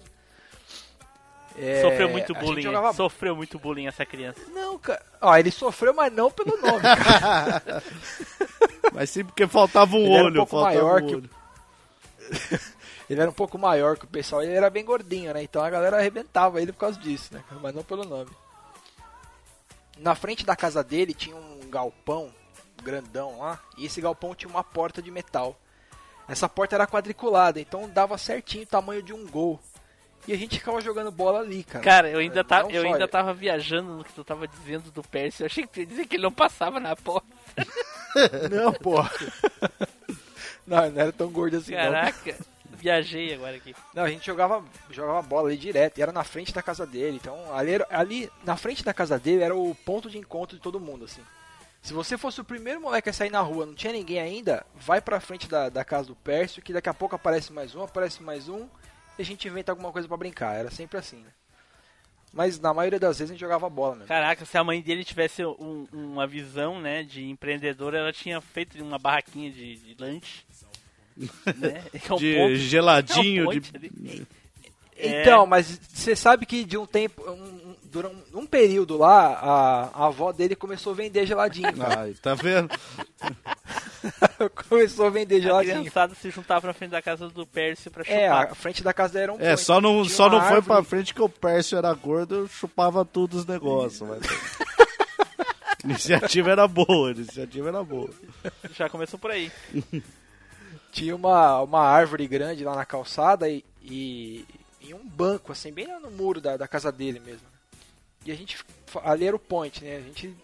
É, 1.59 1.81
Sofreu 1.81 2.09
muito 2.11 2.35
bullying. 2.35 2.63
jogava- 2.63 2.93
Sofreu 2.93 3.35
muito 3.35 3.59
bullying 3.59 3.87
essa 3.87 4.05
criança. 4.05 4.41
Não, 4.53 4.79
cara. 4.79 5.03
Ó, 5.23 5.35
ele 5.37 5.51
sofreu, 5.51 5.95
mas 5.95 6.13
não 6.13 6.31
pelo 6.31 6.57
nome, 6.61 6.83
cara. 6.83 7.63
Mas 8.93 9.11
sim 9.11 9.25
porque 9.25 9.47
faltava 9.47 9.97
um 9.97 10.01
Ele 10.05 10.13
era 10.15 10.23
um 10.23 10.27
olho. 10.27 10.37
pouco 10.47 10.61
maior 10.63 11.03
um 11.03 11.07
que 11.07 11.15
o- 11.15 11.19
olho. 11.19 11.31
Ele 13.11 13.21
era 13.21 13.31
um 13.31 13.33
pouco 13.35 13.59
maior 13.59 13.97
que 13.97 14.05
o 14.05 14.09
pessoal 14.09 14.43
ele 14.43 14.53
era 14.53 14.69
bem 14.71 14.85
gordinho, 14.85 15.33
né? 15.33 15.43
Então 15.43 15.63
a 15.63 15.71
galera 15.71 15.97
arrebentava 15.99 16.61
ele 16.61 16.73
por 16.73 16.81
causa 16.81 16.99
disso, 16.99 17.33
né? 17.35 17.43
Mas 17.63 17.73
não 17.75 17.85
pelo 17.85 18.05
nome. 18.05 18.31
Na 19.99 20.15
frente 20.17 20.45
da 20.45 20.57
casa 20.57 20.83
dele 20.83 21.15
tinha 21.15 21.37
um 21.37 21.61
galpão 21.71 22.33
grandão 22.83 23.39
lá, 23.39 23.61
e 23.79 23.87
esse 23.87 24.01
galpão 24.01 24.35
tinha 24.35 24.49
uma 24.51 24.65
porta 24.65 25.01
de 25.01 25.11
metal. 25.11 25.57
Essa 26.29 26.49
porta 26.49 26.75
era 26.75 26.87
quadriculada, 26.87 27.61
então 27.61 27.89
dava 27.89 28.19
certinho 28.19 28.65
o 28.65 28.67
tamanho 28.67 29.03
de 29.03 29.13
um 29.13 29.27
gol. 29.27 29.61
E 30.27 30.33
a 30.33 30.37
gente 30.37 30.59
ficava 30.59 30.81
jogando 30.81 31.13
bola 31.13 31.39
ali, 31.39 31.63
cara. 31.63 31.85
Cara, 31.85 32.11
eu 32.11 32.19
ainda, 32.19 32.43
tá, 32.43 32.65
Não 32.65 32.71
eu 32.71 32.83
ainda 32.83 33.07
tava 33.07 33.33
viajando 33.33 33.93
no 33.93 34.05
que 34.05 34.13
tu 34.13 34.25
tava 34.25 34.49
dizendo 34.49 34.91
do 34.91 35.03
Pércio. 35.03 35.43
Eu 35.43 35.47
achei 35.47 35.65
que 35.65 35.73
tu 35.73 35.81
ia 35.81 35.87
dizer 35.87 36.07
que 36.07 36.17
ele 36.17 36.25
não 36.25 36.33
passava 36.33 36.81
na 36.81 36.97
porta. 36.97 37.29
Não, 38.51 38.73
porra. 38.73 39.11
Não, 40.67 40.91
não 40.91 41.01
era 41.01 41.13
tão 41.13 41.31
gordo 41.31 41.59
assim, 41.59 41.73
não. 41.73 41.93
Caraca, 41.93 42.37
viajei 42.73 43.33
agora 43.33 43.55
aqui. 43.57 43.73
Não, 43.95 44.03
a 44.03 44.09
gente 44.09 44.27
jogava, 44.27 44.65
jogava 44.91 45.23
bola 45.23 45.49
ali 45.49 45.57
direto, 45.57 45.99
e 45.99 46.03
era 46.03 46.11
na 46.11 46.25
frente 46.25 46.53
da 46.53 46.61
casa 46.61 46.85
dele. 46.85 47.19
Então, 47.21 47.55
ali, 47.55 47.73
ali 47.89 48.31
na 48.43 48.57
frente 48.57 48.83
da 48.83 48.93
casa 48.93 49.17
dele 49.17 49.45
era 49.45 49.55
o 49.55 49.77
ponto 49.77 50.11
de 50.11 50.19
encontro 50.19 50.57
de 50.57 50.63
todo 50.63 50.81
mundo, 50.81 51.05
assim. 51.05 51.23
Se 51.87 51.93
você 51.93 52.19
fosse 52.19 52.41
o 52.41 52.45
primeiro 52.45 52.81
moleque 52.81 53.09
a 53.09 53.13
sair 53.13 53.31
na 53.31 53.41
rua, 53.41 53.65
não 53.65 53.75
tinha 53.75 53.93
ninguém 53.93 54.19
ainda, 54.19 54.67
vai 54.75 55.01
pra 55.01 55.21
frente 55.21 55.49
da, 55.49 55.69
da 55.69 55.85
casa 55.85 56.09
do 56.09 56.17
Pércio, 56.17 56.61
que 56.61 56.73
daqui 56.73 56.89
a 56.89 56.95
pouco 56.95 57.15
aparece 57.15 57.53
mais 57.53 57.77
um, 57.77 57.83
aparece 57.85 58.21
mais 58.25 58.49
um, 58.49 58.67
e 59.17 59.23
a 59.23 59.25
gente 59.25 59.47
inventa 59.47 59.71
alguma 59.71 59.93
coisa 59.93 60.09
pra 60.09 60.17
brincar. 60.17 60.57
Era 60.57 60.69
sempre 60.69 60.99
assim, 60.99 61.19
né? 61.19 61.31
Mas 62.33 62.59
na 62.59 62.75
maioria 62.75 62.99
das 62.99 63.19
vezes 63.19 63.31
a 63.31 63.35
gente 63.35 63.41
jogava 63.41 63.71
bola 63.71 63.95
mesmo. 63.95 64.09
Caraca, 64.09 64.45
se 64.45 64.59
a 64.59 64.65
mãe 64.65 64.83
dele 64.83 65.05
tivesse 65.05 65.45
um- 65.45 65.87
uma 65.93 66.27
visão, 66.27 66.81
né, 66.81 67.05
de 67.05 67.25
empreendedora, 67.25 67.99
ela 67.99 68.13
tinha 68.13 68.41
feito 68.41 68.83
uma 68.83 68.99
barraquinha 68.99 69.51
de, 69.51 69.77
de 69.77 69.97
lanche. 70.03 70.45
né? 71.57 71.85
É 71.95 72.13
um 72.13 72.17
De 72.17 72.35
ponto- 72.37 72.57
geladinho, 72.57 73.45
é 73.45 73.49
um 73.57 73.61
de... 73.61 73.71
ali. 73.77 74.27
É. 74.99 75.21
Então, 75.23 75.47
mas 75.47 75.79
você 75.93 76.17
sabe 76.17 76.45
que 76.47 76.65
de 76.65 76.77
um 76.77 76.85
tempo, 76.85 77.23
um- 77.31 77.66
durante 77.97 78.17
um, 78.35 78.41
um 78.41 78.47
período 78.47 78.97
lá, 78.99 79.29
a, 79.35 79.83
a 80.03 80.07
avó 80.07 80.33
dele 80.33 80.55
começou 80.55 80.93
a 80.93 80.97
vender 80.97 81.27
geladinho. 81.27 81.69
Ai, 81.99 82.15
tá 82.21 82.35
vendo? 82.35 82.69
começou 84.69 85.07
a 85.07 85.11
vender 85.11 85.37
A 85.37 85.41
geladinho. 85.41 85.81
criançada 85.81 86.15
se 86.15 86.31
juntava 86.31 86.67
na 86.67 86.73
frente 86.75 86.91
da 86.91 87.01
casa 87.03 87.29
do 87.29 87.47
Pércio 87.47 87.91
pra 87.91 88.03
É, 88.07 88.27
chupar. 88.29 88.53
a 88.53 88.55
frente 88.55 88.83
da 88.83 88.93
casa 88.93 89.19
era 89.19 89.33
um 89.33 89.41
É, 89.41 89.57
só 89.57 89.81
não, 89.81 90.05
só 90.05 90.29
não 90.29 90.41
foi 90.43 90.61
pra 90.63 90.83
frente 90.85 91.15
que 91.15 91.23
o 91.23 91.29
Pércio 91.29 91.79
era 91.79 91.93
gordo, 91.95 92.35
eu 92.35 92.49
chupava 92.49 93.05
tudo 93.05 93.39
os 93.39 93.47
negócios. 93.47 94.09
Mas... 94.09 94.21
a 95.83 95.87
iniciativa 95.87 96.51
era 96.51 96.69
boa, 96.69 97.09
a 97.09 97.13
iniciativa 97.13 97.69
era 97.69 97.83
boa. 97.83 98.11
Já 98.75 98.89
começou 98.89 99.19
por 99.19 99.31
aí. 99.31 99.51
Tinha 100.93 101.15
uma, 101.17 101.61
uma 101.63 101.81
árvore 101.83 102.27
grande 102.27 102.65
lá 102.65 102.75
na 102.75 102.85
calçada 102.85 103.49
e, 103.49 103.65
e, 103.83 104.45
e 104.81 104.95
um 104.95 105.07
banco, 105.07 105.53
assim, 105.53 105.73
bem 105.73 105.87
lá 105.87 105.99
no 106.01 106.11
muro 106.11 106.41
da, 106.41 106.57
da 106.57 106.69
casa 106.69 106.91
dele 106.93 107.21
mesmo. 107.21 107.47
E 108.27 108.33
a 108.33 108.35
gente, 108.35 108.59
ali 109.05 109.25
era 109.25 109.37
o 109.37 109.39
point, 109.39 109.85
né? 109.85 109.99
A 109.99 110.01
gente, 110.01 110.37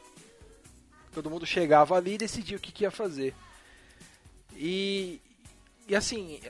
todo 1.13 1.29
mundo 1.29 1.45
chegava 1.45 1.97
ali 1.97 2.15
e 2.15 2.19
decidia 2.19 2.57
o 2.57 2.61
que, 2.61 2.71
que 2.71 2.85
ia 2.85 2.93
fazer. 2.93 3.35
E, 4.55 5.21
e 5.89 5.97
assim, 5.97 6.41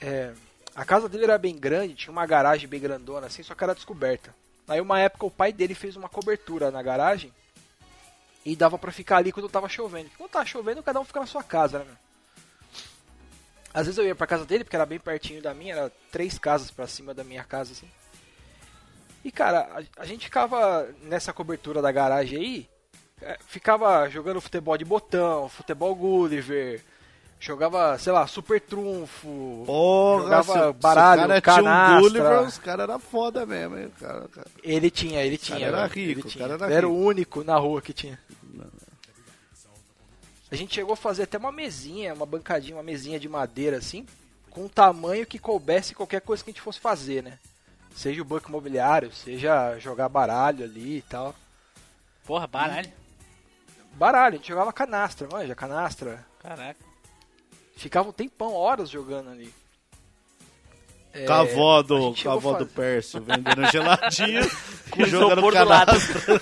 é, 0.00 0.32
a 0.74 0.82
casa 0.82 1.06
dele 1.06 1.24
era 1.24 1.36
bem 1.36 1.54
grande, 1.54 1.94
tinha 1.94 2.10
uma 2.12 2.24
garagem 2.24 2.66
bem 2.66 2.80
grandona, 2.80 3.26
assim, 3.26 3.42
só 3.42 3.54
que 3.54 3.62
era 3.62 3.74
descoberta. 3.74 4.34
Aí 4.66 4.80
uma 4.80 4.98
época 4.98 5.26
o 5.26 5.30
pai 5.30 5.52
dele 5.52 5.74
fez 5.74 5.96
uma 5.96 6.08
cobertura 6.08 6.70
na 6.70 6.82
garagem 6.82 7.30
e 8.42 8.56
dava 8.56 8.78
pra 8.78 8.90
ficar 8.90 9.18
ali 9.18 9.32
quando 9.32 9.50
tava 9.50 9.68
chovendo. 9.68 10.08
Quando 10.16 10.30
tava 10.30 10.46
chovendo, 10.46 10.82
cada 10.82 10.98
um 10.98 11.04
fica 11.04 11.20
na 11.20 11.26
sua 11.26 11.42
casa, 11.42 11.80
né? 11.80 11.96
Às 13.74 13.84
vezes 13.86 13.98
eu 13.98 14.06
ia 14.06 14.14
pra 14.14 14.26
casa 14.26 14.46
dele, 14.46 14.64
porque 14.64 14.76
era 14.76 14.86
bem 14.86 14.98
pertinho 14.98 15.42
da 15.42 15.52
minha, 15.52 15.74
era 15.74 15.92
três 16.10 16.38
casas 16.38 16.70
pra 16.70 16.86
cima 16.86 17.12
da 17.12 17.22
minha 17.22 17.44
casa, 17.44 17.72
assim. 17.72 17.90
E 19.24 19.30
cara, 19.30 19.68
a, 19.96 20.02
a 20.02 20.04
gente 20.06 20.24
ficava 20.26 20.88
nessa 21.02 21.32
cobertura 21.32 21.82
da 21.82 21.92
garagem 21.92 22.38
aí, 22.38 22.68
é, 23.22 23.38
ficava 23.46 24.08
jogando 24.08 24.40
futebol 24.40 24.76
de 24.78 24.84
botão, 24.84 25.48
futebol 25.48 25.94
Gulliver, 25.94 26.82
jogava, 27.38 27.98
sei 27.98 28.12
lá, 28.12 28.26
super 28.26 28.60
trunfo, 28.60 29.62
Porra, 29.66 30.22
jogava 30.24 30.52
se- 30.52 30.66
se 30.66 30.72
baralho, 30.82 31.36
o 31.36 31.42
cara 31.42 31.62
tinha 31.62 31.96
um. 31.96 32.00
Gulliver, 32.00 32.40
os 32.42 32.58
caras 32.58 32.88
eram 32.88 32.98
foda 32.98 33.44
mesmo, 33.44 33.78
hein? 33.78 33.92
Cara, 34.00 34.28
cara. 34.28 34.46
Ele 34.62 34.90
tinha, 34.90 35.22
ele 35.22 35.36
tinha. 35.36 35.66
era 35.66 35.86
velho, 35.86 35.92
rico, 36.16 36.28
ele 36.28 36.38
cara 36.38 36.54
era 36.54 36.64
Ele 36.66 36.74
era 36.74 36.86
rico. 36.86 36.98
o 36.98 37.04
único 37.04 37.44
na 37.44 37.56
rua 37.56 37.82
que 37.82 37.92
tinha. 37.92 38.18
A 40.50 40.56
gente 40.56 40.74
chegou 40.74 40.94
a 40.94 40.96
fazer 40.96 41.24
até 41.24 41.38
uma 41.38 41.52
mesinha, 41.52 42.12
uma 42.12 42.26
bancadinha, 42.26 42.76
uma 42.76 42.82
mesinha 42.82 43.20
de 43.20 43.28
madeira 43.28 43.76
assim, 43.76 44.04
com 44.50 44.64
um 44.64 44.68
tamanho 44.68 45.24
que 45.24 45.38
coubesse 45.38 45.94
qualquer 45.94 46.20
coisa 46.20 46.42
que 46.42 46.50
a 46.50 46.52
gente 46.52 46.62
fosse 46.62 46.80
fazer, 46.80 47.22
né? 47.22 47.38
Seja 47.94 48.22
o 48.22 48.24
banco 48.24 48.48
imobiliário, 48.48 49.12
seja 49.12 49.78
jogar 49.78 50.08
baralho 50.08 50.64
ali 50.64 50.98
e 50.98 51.02
tal. 51.02 51.34
Porra, 52.24 52.46
baralho. 52.46 52.90
Baralho, 53.92 54.34
a 54.34 54.36
gente 54.38 54.48
jogava 54.48 54.72
canastra, 54.72 55.28
manja, 55.30 55.54
canastra. 55.54 56.24
Caraca. 56.42 56.78
Ficava 57.76 58.08
um 58.08 58.12
tempão, 58.12 58.52
horas 58.54 58.88
jogando 58.88 59.30
ali. 59.30 59.52
É, 61.12 61.26
Com 61.26 61.32
a 61.32 61.40
avó 61.40 61.78
a 61.78 61.82
do, 61.82 62.00
gente 62.00 62.22
com 62.22 62.30
a 62.30 62.34
chegou 62.34 62.52
a 62.52 62.54
avó 62.54 62.58
do 62.64 62.66
Pércio 62.68 63.20
vendendo 63.20 63.66
geladinho 63.72 64.42
Com 64.92 65.02
e 65.02 65.06
jogando 65.06 65.40
isopor 65.40 65.52
do 65.56 65.64
lado. 65.64 65.86
canastra. 65.86 66.40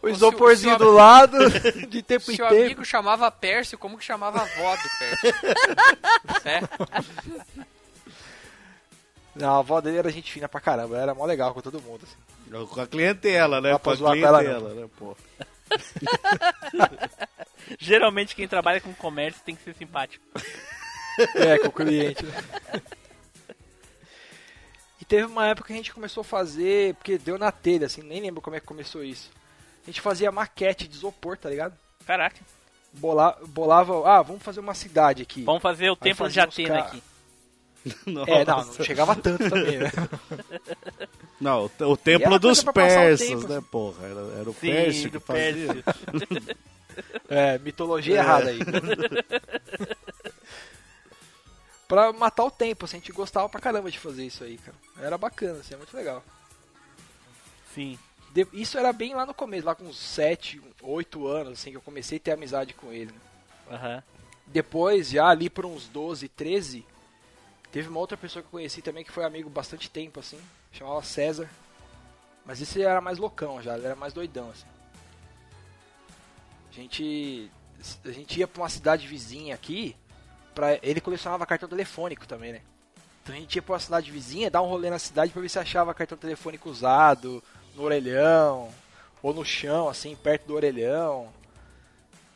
O 0.00 0.08
isoporzinho 0.08 0.76
seu- 0.78 0.86
do 0.86 0.92
lado, 0.92 1.36
de 1.88 2.02
tempo 2.02 2.30
em 2.32 2.36
Seu 2.36 2.48
tempo. 2.48 2.62
amigo 2.64 2.84
chamava 2.84 3.30
Pércio, 3.30 3.76
como 3.76 3.98
que 3.98 4.04
chamava 4.04 4.38
a 4.38 4.42
avó 4.42 4.76
do 4.76 4.88
Pércio? 4.98 5.34
é? 6.46 6.60
Não, 9.38 9.56
a 9.56 9.58
avó 9.58 9.80
dele 9.80 9.98
era 9.98 10.10
gente 10.10 10.32
fina 10.32 10.48
pra 10.48 10.60
caramba, 10.60 10.94
ela 10.94 11.02
era 11.02 11.14
mó 11.14 11.24
legal 11.24 11.54
com 11.54 11.60
todo 11.60 11.80
mundo. 11.80 12.04
Assim. 12.04 12.66
Com 12.66 12.80
a 12.80 12.86
clientela, 12.86 13.60
né? 13.60 13.78
Com 13.78 13.90
a 13.90 13.96
com 13.96 14.14
ela, 14.14 14.38
clientela, 14.40 14.74
né, 14.74 14.88
pô. 14.98 15.16
Geralmente 17.78 18.34
quem 18.34 18.48
trabalha 18.48 18.80
com 18.80 18.92
comércio 18.94 19.42
tem 19.44 19.54
que 19.54 19.62
ser 19.62 19.74
simpático. 19.74 20.24
É, 21.34 21.58
com 21.58 21.66
o 21.66 21.72
cliente. 21.72 22.24
né? 22.24 22.32
E 25.00 25.04
teve 25.04 25.24
uma 25.26 25.48
época 25.48 25.66
que 25.66 25.72
a 25.72 25.76
gente 25.76 25.92
começou 25.92 26.20
a 26.20 26.24
fazer, 26.24 26.94
porque 26.94 27.18
deu 27.18 27.36
na 27.36 27.50
telha, 27.50 27.86
assim, 27.86 28.02
nem 28.02 28.20
lembro 28.20 28.40
como 28.40 28.54
é 28.54 28.60
que 28.60 28.66
começou 28.66 29.02
isso. 29.02 29.28
A 29.82 29.86
gente 29.86 30.00
fazia 30.00 30.30
maquete 30.30 30.86
de 30.86 30.94
isopor, 30.94 31.36
tá 31.36 31.50
ligado? 31.50 31.76
Caraca. 32.06 32.36
Bola, 32.92 33.36
bolava, 33.48 34.08
ah, 34.08 34.22
vamos 34.22 34.44
fazer 34.44 34.60
uma 34.60 34.74
cidade 34.74 35.22
aqui. 35.22 35.42
Vamos 35.42 35.60
fazer 35.60 35.90
o 35.90 35.96
templo 35.96 36.28
de 36.28 36.38
Atena 36.38 36.82
ca- 36.82 36.86
aqui. 36.86 37.02
É, 38.26 38.44
não, 38.44 38.56
Nossa. 38.56 38.78
não 38.78 38.84
chegava 38.84 39.14
tanto 39.16 39.48
também, 39.48 39.78
né? 39.78 39.90
Não, 41.40 41.70
o, 41.80 41.84
o 41.92 41.96
templo 41.96 42.38
dos 42.38 42.62
persas, 42.64 43.44
né, 43.44 43.62
porra? 43.70 44.04
Era, 44.06 44.20
era 44.40 44.50
o 44.50 44.54
Sim, 44.54 44.60
Pércio 44.60 45.10
do 45.10 45.20
que 45.20 45.26
fazia. 45.26 45.84
É, 47.28 47.58
mitologia 47.60 48.16
É. 48.16 48.18
errada 48.18 48.50
aí. 48.50 48.58
pra 51.86 52.12
matar 52.12 52.44
o 52.44 52.50
tempo, 52.50 52.84
assim, 52.84 52.96
a 52.96 53.00
gente 53.00 53.12
gostava 53.12 53.48
pra 53.48 53.60
caramba 53.60 53.90
de 53.90 53.98
fazer 53.98 54.26
isso 54.26 54.44
aí, 54.44 54.58
cara. 54.58 54.76
Era 55.00 55.16
bacana, 55.16 55.60
assim, 55.60 55.74
é 55.74 55.76
muito 55.76 55.96
legal. 55.96 56.22
Sim. 57.74 57.98
De- 58.32 58.46
Isso 58.52 58.76
era 58.76 58.92
bem 58.92 59.14
lá 59.14 59.24
no 59.24 59.32
começo, 59.32 59.66
lá 59.66 59.74
com 59.74 59.84
uns 59.84 59.98
7, 59.98 60.60
8 60.82 61.26
anos, 61.26 61.54
assim, 61.54 61.70
que 61.70 61.76
eu 61.76 61.80
comecei 61.82 62.18
a 62.18 62.20
ter 62.20 62.32
amizade 62.32 62.74
com 62.74 62.92
ele. 62.92 63.12
né? 63.12 63.18
Aham. 63.76 64.02
Depois, 64.46 65.10
já 65.10 65.26
ali 65.28 65.48
por 65.48 65.64
uns 65.66 65.88
12, 65.88 66.28
13, 66.28 66.84
teve 67.72 67.88
uma 67.88 68.00
outra 68.00 68.16
pessoa 68.16 68.42
que 68.42 68.46
eu 68.48 68.52
conheci 68.52 68.82
também 68.82 69.04
que 69.04 69.12
foi 69.12 69.24
amigo 69.24 69.48
bastante 69.50 69.90
tempo, 69.90 70.20
assim, 70.20 70.38
chamava 70.72 71.02
César. 71.02 71.48
Mas 72.44 72.60
esse 72.60 72.80
era 72.82 73.00
mais 73.00 73.18
loucão 73.18 73.60
já, 73.60 73.76
ele 73.76 73.86
era 73.86 73.94
mais 73.96 74.12
doidão, 74.12 74.50
assim. 74.50 74.66
A 76.70 76.74
gente, 76.74 77.50
a 78.04 78.10
gente 78.12 78.38
ia 78.38 78.46
pra 78.46 78.62
uma 78.62 78.68
cidade 78.68 79.06
vizinha 79.06 79.54
aqui, 79.54 79.96
pra, 80.54 80.78
ele 80.82 81.00
colecionava 81.00 81.44
cartão 81.46 81.68
telefônico 81.68 82.26
também, 82.26 82.52
né? 82.52 82.60
Então 83.22 83.34
a 83.34 83.38
gente 83.38 83.56
ia 83.56 83.62
pra 83.62 83.74
uma 83.74 83.80
cidade 83.80 84.10
vizinha, 84.10 84.50
dar 84.50 84.62
um 84.62 84.66
rolê 84.68 84.88
na 84.88 84.98
cidade 84.98 85.32
pra 85.32 85.42
ver 85.42 85.48
se 85.48 85.58
achava 85.58 85.92
cartão 85.92 86.16
telefônico 86.16 86.70
usado, 86.70 87.42
no 87.74 87.82
orelhão, 87.82 88.72
ou 89.22 89.34
no 89.34 89.44
chão, 89.44 89.88
assim, 89.88 90.16
perto 90.16 90.46
do 90.46 90.54
orelhão. 90.54 91.28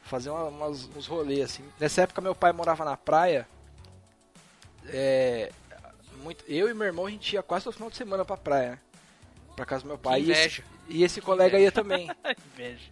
Fazer 0.02 0.30
uma- 0.30 0.44
umas, 0.48 0.84
uns 0.94 1.06
rolês, 1.06 1.44
assim. 1.44 1.64
Nessa 1.80 2.02
época 2.02 2.20
meu 2.20 2.34
pai 2.34 2.52
morava 2.52 2.84
na 2.84 2.96
praia. 2.96 3.48
É, 4.88 5.50
muito, 6.22 6.44
eu 6.48 6.68
e 6.68 6.74
meu 6.74 6.86
irmão 6.86 7.06
a 7.06 7.10
gente 7.10 7.34
ia 7.34 7.42
quase 7.42 7.64
todo 7.64 7.74
final 7.74 7.90
de 7.90 7.96
semana 7.96 8.24
pra 8.24 8.36
praia, 8.36 8.70
né? 8.72 8.78
Pra 9.56 9.66
casa 9.66 9.82
do 9.82 9.88
meu 9.88 9.98
pai. 9.98 10.22
E 10.22 10.30
esse, 10.30 10.64
e 10.88 11.04
esse 11.04 11.20
colega 11.20 11.58
ia 11.58 11.70
também. 11.72 12.10
Inveja. 12.54 12.90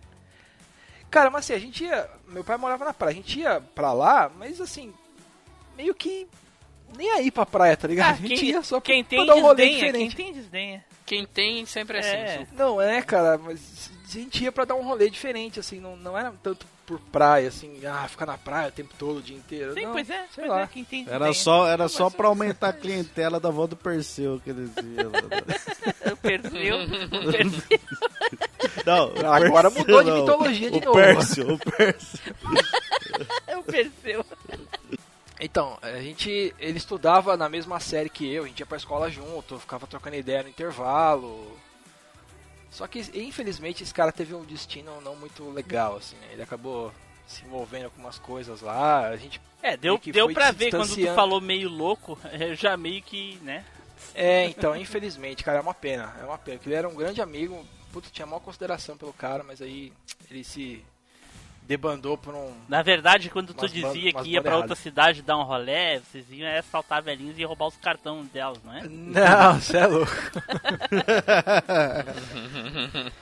Cara, 1.10 1.30
mas 1.30 1.44
assim, 1.44 1.54
a 1.54 1.58
gente 1.58 1.84
ia. 1.84 2.08
Meu 2.28 2.44
pai 2.44 2.56
morava 2.56 2.84
na 2.84 2.94
praia, 2.94 3.12
a 3.12 3.14
gente 3.14 3.40
ia 3.40 3.60
pra 3.74 3.92
lá, 3.92 4.30
mas 4.36 4.60
assim, 4.60 4.94
meio 5.76 5.94
que 5.94 6.28
nem 6.96 7.10
aí 7.10 7.30
pra 7.30 7.46
praia, 7.46 7.76
tá 7.76 7.88
ligado? 7.88 8.10
Ah, 8.10 8.12
a 8.12 8.28
gente 8.28 8.40
quem, 8.40 8.48
ia 8.50 8.62
só 8.62 8.80
quem 8.80 9.02
pra 9.02 9.10
tem 9.18 9.26
dar 9.26 9.34
um 9.34 9.40
rolê 9.40 9.66
desdenha, 9.66 9.80
quem 9.80 10.08
diferente. 10.08 10.16
tem 10.16 10.32
desdenha. 10.32 10.84
Quem 11.10 11.26
tem 11.26 11.66
sempre 11.66 11.98
é, 11.98 12.00
É. 12.02 12.34
assim. 12.36 12.46
Não, 12.56 12.80
é, 12.80 13.02
cara, 13.02 13.36
mas 13.36 13.90
a 14.08 14.12
gente 14.12 14.44
ia 14.44 14.52
pra 14.52 14.64
dar 14.64 14.76
um 14.76 14.84
rolê 14.84 15.10
diferente, 15.10 15.58
assim, 15.58 15.80
não, 15.80 15.96
não 15.96 16.16
era 16.16 16.32
tanto 16.40 16.64
por 16.86 17.00
praia, 17.00 17.48
assim, 17.48 17.84
ah, 17.84 18.06
ficar 18.08 18.26
na 18.26 18.38
praia 18.38 18.68
o 18.68 18.72
tempo 18.72 18.94
todo, 18.96 19.16
o 19.18 19.22
dia 19.22 19.36
inteiro. 19.36 19.74
Sim, 19.74 19.86
não, 19.86 19.92
pois 19.92 20.08
é, 20.08 20.18
sei 20.32 20.44
pois 20.44 20.48
lá. 20.50 20.60
é, 20.62 20.66
quem 20.68 20.84
tem 20.84 21.00
Era 21.08 21.26
desdenha. 21.26 21.34
só, 21.34 21.66
era 21.66 21.82
Não, 21.84 21.88
só 21.88 22.10
pra 22.10 22.28
aumentar 22.28 22.68
a 22.68 22.72
clientela 22.72 23.40
da 23.40 23.48
avó 23.48 23.66
do 23.66 23.74
Perseu 23.74 24.40
que 24.44 24.50
eles 24.50 24.70
iam. 24.76 25.10
O 26.12 26.16
Perseu, 26.16 26.76
o 26.76 27.32
Perseu. 27.32 27.80
Não, 28.86 29.32
Agora 29.32 29.70
Perseu 29.70 29.80
mudou 29.80 30.02
de 30.04 30.10
não. 30.10 30.20
mitologia 30.20 30.70
de 30.70 30.78
o 30.78 30.80
novo. 30.80 30.92
Pérsio, 30.98 31.54
o 31.54 31.58
Pérsio. 31.58 32.36
o 33.58 33.62
Perseu. 33.64 34.26
Então, 35.40 35.78
a 35.80 36.00
gente, 36.00 36.54
ele 36.58 36.76
estudava 36.76 37.34
na 37.34 37.48
mesma 37.48 37.80
série 37.80 38.10
que 38.10 38.30
eu, 38.30 38.44
a 38.44 38.46
gente 38.46 38.60
ia 38.60 38.66
pra 38.66 38.76
escola 38.76 39.10
junto, 39.10 39.58
ficava 39.58 39.86
trocando 39.86 40.16
ideia 40.16 40.42
no 40.42 40.50
intervalo. 40.50 41.58
Só 42.70 42.86
que, 42.86 43.00
infelizmente, 43.14 43.82
esse 43.82 43.92
cara 43.92 44.12
teve 44.12 44.34
um 44.34 44.44
destino 44.44 45.00
não 45.00 45.16
muito 45.16 45.48
legal, 45.50 45.96
assim, 45.96 46.14
né? 46.16 46.28
Ele 46.32 46.42
acabou 46.42 46.92
se 47.26 47.44
envolvendo 47.44 47.90
com 47.90 48.00
umas 48.00 48.18
coisas 48.18 48.60
lá, 48.60 49.08
a 49.08 49.16
gente... 49.16 49.40
É, 49.62 49.76
deu, 49.76 49.98
que 49.98 50.12
deu 50.12 50.32
pra 50.32 50.50
ver 50.50 50.70
quando 50.70 50.94
tu 50.94 51.14
falou 51.14 51.40
meio 51.40 51.68
louco, 51.68 52.18
eu 52.38 52.54
já 52.56 52.76
meio 52.76 53.00
que, 53.02 53.38
né? 53.42 53.64
É, 54.14 54.46
então, 54.46 54.76
infelizmente, 54.76 55.44
cara, 55.44 55.58
é 55.58 55.62
uma 55.62 55.74
pena, 55.74 56.14
é 56.20 56.24
uma 56.24 56.38
pena, 56.38 56.58
porque 56.58 56.68
ele 56.68 56.76
era 56.76 56.88
um 56.88 56.94
grande 56.94 57.22
amigo, 57.22 57.64
puta, 57.92 58.08
tinha 58.10 58.26
maior 58.26 58.40
consideração 58.40 58.96
pelo 58.96 59.12
cara, 59.12 59.44
mas 59.44 59.62
aí 59.62 59.92
ele 60.30 60.42
se 60.42 60.84
debandou 61.70 62.18
por 62.18 62.34
um... 62.34 62.52
Na 62.68 62.82
verdade, 62.82 63.30
quando 63.30 63.54
tu 63.54 63.68
dizia 63.68 64.12
que 64.12 64.30
ia 64.30 64.42
pra 64.42 64.50
bandas 64.50 64.70
outra 64.70 64.74
cidade 64.74 65.22
dar 65.22 65.38
um 65.38 65.44
rolé, 65.44 66.00
vocês 66.00 66.28
iam 66.32 66.48
é, 66.48 66.58
assaltar 66.58 67.00
velhinhos 67.00 67.38
e 67.38 67.44
roubar 67.44 67.68
os 67.68 67.76
cartões 67.76 68.26
delas, 68.30 68.60
não 68.64 68.76
é? 68.76 68.88
Não, 68.88 69.60
você 69.60 69.76
é 69.76 69.86
louco. 69.86 70.12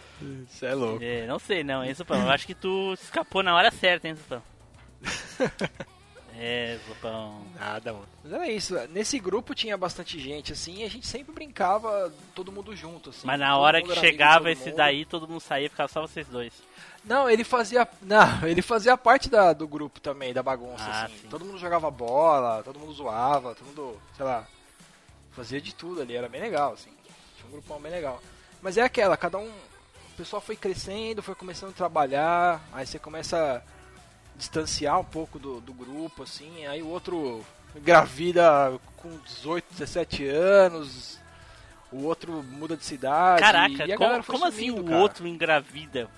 Você 0.48 0.66
é 0.66 0.74
louco. 0.74 0.98
É, 1.00 1.28
não 1.28 1.38
sei 1.38 1.62
não, 1.62 1.84
hein, 1.84 1.94
Zupão? 1.94 2.20
Eu 2.20 2.30
acho 2.30 2.44
que 2.44 2.54
tu 2.54 2.92
escapou 2.94 3.40
na 3.40 3.54
hora 3.54 3.70
certa, 3.70 4.08
hein, 4.08 4.16
Zupão? 4.16 4.42
É, 6.40 6.78
Zupão. 6.86 7.42
Nada, 7.58 7.92
mano. 7.92 8.06
Mas 8.22 8.32
era 8.32 8.48
isso. 8.48 8.72
Nesse 8.90 9.18
grupo 9.18 9.56
tinha 9.56 9.76
bastante 9.76 10.20
gente, 10.20 10.52
assim, 10.52 10.82
e 10.82 10.84
a 10.84 10.88
gente 10.88 11.04
sempre 11.04 11.34
brincava 11.34 12.12
todo 12.32 12.52
mundo 12.52 12.76
junto, 12.76 13.10
assim. 13.10 13.26
Mas 13.26 13.40
na 13.40 13.58
hora 13.58 13.82
que 13.82 13.92
chegava 13.96 14.48
esse 14.48 14.66
mundo. 14.66 14.76
daí, 14.76 15.04
todo 15.04 15.26
mundo 15.26 15.40
saía, 15.40 15.68
ficava 15.68 15.88
só 15.88 16.00
vocês 16.00 16.28
dois. 16.28 16.52
Não, 17.08 17.28
ele 17.28 17.42
fazia. 17.44 17.88
Não, 18.02 18.42
ele 18.46 18.62
fazia 18.62 18.96
parte 18.96 19.28
da, 19.30 19.52
do 19.52 19.66
grupo 19.66 20.00
também, 20.00 20.32
da 20.34 20.42
bagunça, 20.42 20.84
Ah, 20.84 21.04
assim. 21.04 21.16
sim. 21.18 21.28
Todo 21.28 21.44
mundo 21.44 21.58
jogava 21.58 21.90
bola, 21.90 22.62
todo 22.62 22.78
mundo 22.78 22.92
zoava, 22.92 23.54
todo 23.54 23.66
mundo, 23.66 24.00
sei 24.16 24.24
lá, 24.26 24.46
fazia 25.32 25.60
de 25.60 25.74
tudo 25.74 26.02
ali, 26.02 26.14
era 26.16 26.28
bem 26.28 26.40
legal, 26.40 26.74
assim. 26.74 26.90
Tinha 27.36 27.48
um 27.48 27.52
grupão 27.52 27.80
bem 27.80 27.90
legal. 27.92 28.20
Mas 28.60 28.76
é 28.76 28.82
aquela, 28.82 29.16
cada 29.16 29.38
um. 29.38 29.48
O 29.48 30.16
pessoal 30.18 30.42
foi 30.42 30.56
crescendo, 30.56 31.22
foi 31.22 31.34
começando 31.34 31.70
a 31.70 31.74
trabalhar, 31.74 32.60
aí 32.72 32.84
você 32.86 32.98
começa 32.98 33.62
a 33.64 33.78
distanciar 34.36 34.98
um 34.98 35.04
pouco 35.04 35.38
do, 35.38 35.60
do 35.60 35.72
grupo, 35.72 36.24
assim, 36.24 36.66
aí 36.66 36.82
o 36.82 36.88
outro 36.88 37.44
engravida 37.76 38.78
com 38.96 39.16
18, 39.18 39.64
17 39.70 40.26
anos, 40.26 41.18
o 41.92 42.02
outro 42.04 42.42
muda 42.42 42.76
de 42.76 42.84
cidade. 42.84 43.40
Caraca, 43.40 43.96
como, 43.96 44.24
como 44.24 44.44
assim 44.46 44.66
sumindo, 44.70 44.82
o 44.82 44.84
cara. 44.86 44.98
outro 45.00 45.26
engravida? 45.28 46.10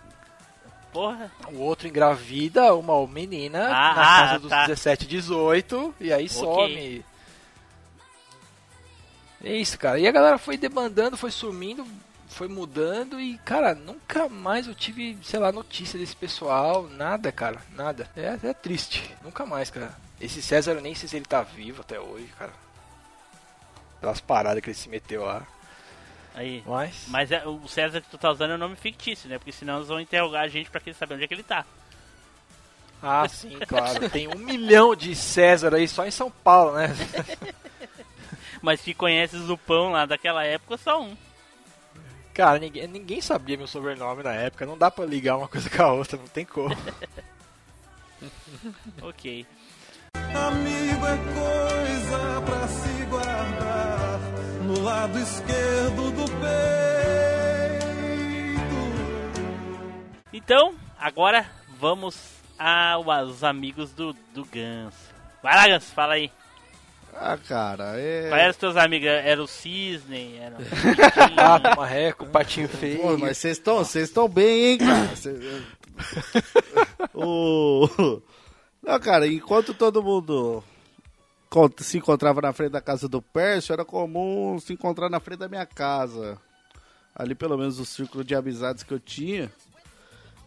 Porra. 0.93 1.30
O 1.53 1.59
outro 1.59 1.86
engravida 1.86 2.74
uma 2.74 3.07
menina 3.07 3.68
Ah, 3.68 3.88
na 3.88 3.95
casa 3.95 4.34
ah, 4.34 4.38
dos 4.38 4.51
tá. 4.51 4.66
17, 4.66 5.07
18 5.07 5.95
e 6.01 6.12
aí 6.12 6.28
some. 6.28 7.05
É 9.43 9.55
isso, 9.57 9.78
cara. 9.78 9.99
E 9.99 10.07
a 10.07 10.12
galera 10.12 10.36
foi 10.36 10.57
debandando, 10.57 11.16
foi 11.16 11.30
sumindo, 11.30 11.86
foi 12.28 12.49
mudando 12.49 13.20
e, 13.20 13.38
cara, 13.38 13.74
nunca 13.74 14.28
mais 14.28 14.66
eu 14.66 14.74
tive, 14.74 15.16
sei 15.22 15.38
lá, 15.41 15.51
notícia 15.51 15.99
desse 15.99 16.14
pessoal, 16.14 16.88
nada, 16.88 17.32
cara, 17.32 17.61
nada. 17.74 18.11
É, 18.16 18.38
é 18.43 18.53
triste, 18.53 19.14
nunca 19.22 19.47
mais, 19.47 19.70
cara. 19.70 19.95
Esse 20.20 20.43
César 20.43 20.72
eu 20.72 20.82
nem 20.82 20.95
sei 20.95 21.09
se 21.09 21.16
ele 21.16 21.24
tá 21.24 21.43
vivo 21.43 21.80
até 21.80 21.99
hoje, 21.99 22.26
cara. 22.38 22.53
Pelas 24.01 24.20
paradas 24.20 24.62
que 24.62 24.68
ele 24.70 24.76
se 24.76 24.88
meteu 24.88 25.24
lá. 25.24 25.47
Aí. 26.35 26.62
Mas. 26.66 27.05
Mas 27.09 27.33
é, 27.33 27.47
o 27.47 27.66
César 27.66 28.01
que 28.01 28.09
tu 28.09 28.18
tá 28.18 28.31
usando 28.31 28.53
é 28.53 28.55
um 28.55 28.59
nome 28.59 28.76
fictício, 28.76 29.28
né? 29.28 29.39
Porque 29.39 29.53
senão 29.53 29.76
eles 29.76 29.89
vão 29.89 30.01
interrogar 30.01 30.43
a 30.43 30.49
gente 30.49 30.70
pra 30.70 30.81
querer 30.81 30.95
saber 30.95 31.14
onde 31.14 31.24
é 31.24 31.28
que 31.28 31.35
ele 31.35 31.43
tá. 31.43 31.64
Ah, 33.03 33.26
sim, 33.28 33.59
claro. 33.66 34.09
Tem 34.11 34.28
um 34.28 34.39
milhão 34.39 34.95
de 34.95 35.14
César 35.14 35.74
aí 35.74 35.89
só 35.89 36.07
em 36.07 36.11
São 36.11 36.31
Paulo, 36.31 36.76
né? 36.76 36.89
Mas 38.62 38.81
que 38.81 38.93
conhece 38.93 39.37
o 39.37 39.47
Zupão 39.47 39.91
lá 39.91 40.05
daquela 40.05 40.45
época, 40.45 40.76
só 40.76 41.03
um. 41.03 41.16
Cara, 42.35 42.59
ninguém, 42.59 42.87
ninguém 42.87 43.20
sabia 43.20 43.57
meu 43.57 43.66
sobrenome 43.66 44.22
na 44.22 44.33
época. 44.33 44.66
Não 44.66 44.78
dá 44.78 44.91
pra 44.91 45.05
ligar 45.05 45.37
uma 45.37 45.49
coisa 45.49 45.68
com 45.68 45.83
a 45.83 45.93
outra, 45.93 46.18
não 46.18 46.28
tem 46.28 46.45
como. 46.45 46.76
Ok. 49.01 49.47
Amigo 50.14 51.07
é 51.07 51.16
coisa 51.16 52.41
pra 52.43 52.68
se 52.68 52.99
guardar 52.99 52.99
no 54.71 54.83
lado 54.83 55.18
esquerdo 55.18 56.11
do 56.12 56.25
peito. 56.25 56.51
Então, 60.33 60.75
agora 60.99 61.45
vamos 61.79 62.16
aos 62.57 63.43
amigos 63.43 63.93
do, 63.93 64.14
do 64.33 64.45
Ganso. 64.45 64.97
Vai 65.43 65.57
lá, 65.57 65.66
Ganso, 65.66 65.93
fala 65.93 66.14
aí. 66.14 66.31
Ah, 67.12 67.37
cara, 67.37 67.99
é. 67.99 68.29
Quais 68.29 68.41
eram 68.43 68.51
os 68.53 68.57
teus 68.57 68.77
amigos? 68.77 69.09
Era 69.09 69.43
o 69.43 69.47
Cisne? 69.49 70.37
Era 70.37 70.57
o 70.57 70.61
Pato, 71.35 71.77
marreco, 71.77 72.27
patinho 72.27 72.68
feio. 72.68 73.01
Pô, 73.01 73.18
mas 73.18 73.39
vocês 73.39 73.59
estão 73.59 73.79
vocês 73.79 74.09
estão 74.09 74.29
bem, 74.29 74.66
hein, 74.73 74.79
cara? 74.79 75.09
Cê- 75.16 75.62
o... 77.12 78.23
Não, 78.81 79.01
cara, 79.01 79.27
enquanto 79.27 79.75
todo 79.75 80.03
mundo 80.03 80.62
se 81.78 81.98
encontrava 81.98 82.40
na 82.40 82.53
frente 82.53 82.70
da 82.72 82.80
casa 82.80 83.09
do 83.09 83.20
Pércio, 83.20 83.72
era 83.72 83.84
comum 83.84 84.59
se 84.61 84.72
encontrar 84.72 85.09
na 85.11 85.18
frente 85.20 85.40
da 85.40 85.48
minha 85.48 85.66
casa. 85.66 86.38
Ali, 87.14 87.34
pelo 87.34 87.59
menos, 87.59 87.78
o 87.80 87.84
círculo 87.84 88.22
de 88.22 88.34
amizades 88.34 88.82
que 88.82 88.92
eu 88.94 89.01
tinha. 89.01 89.51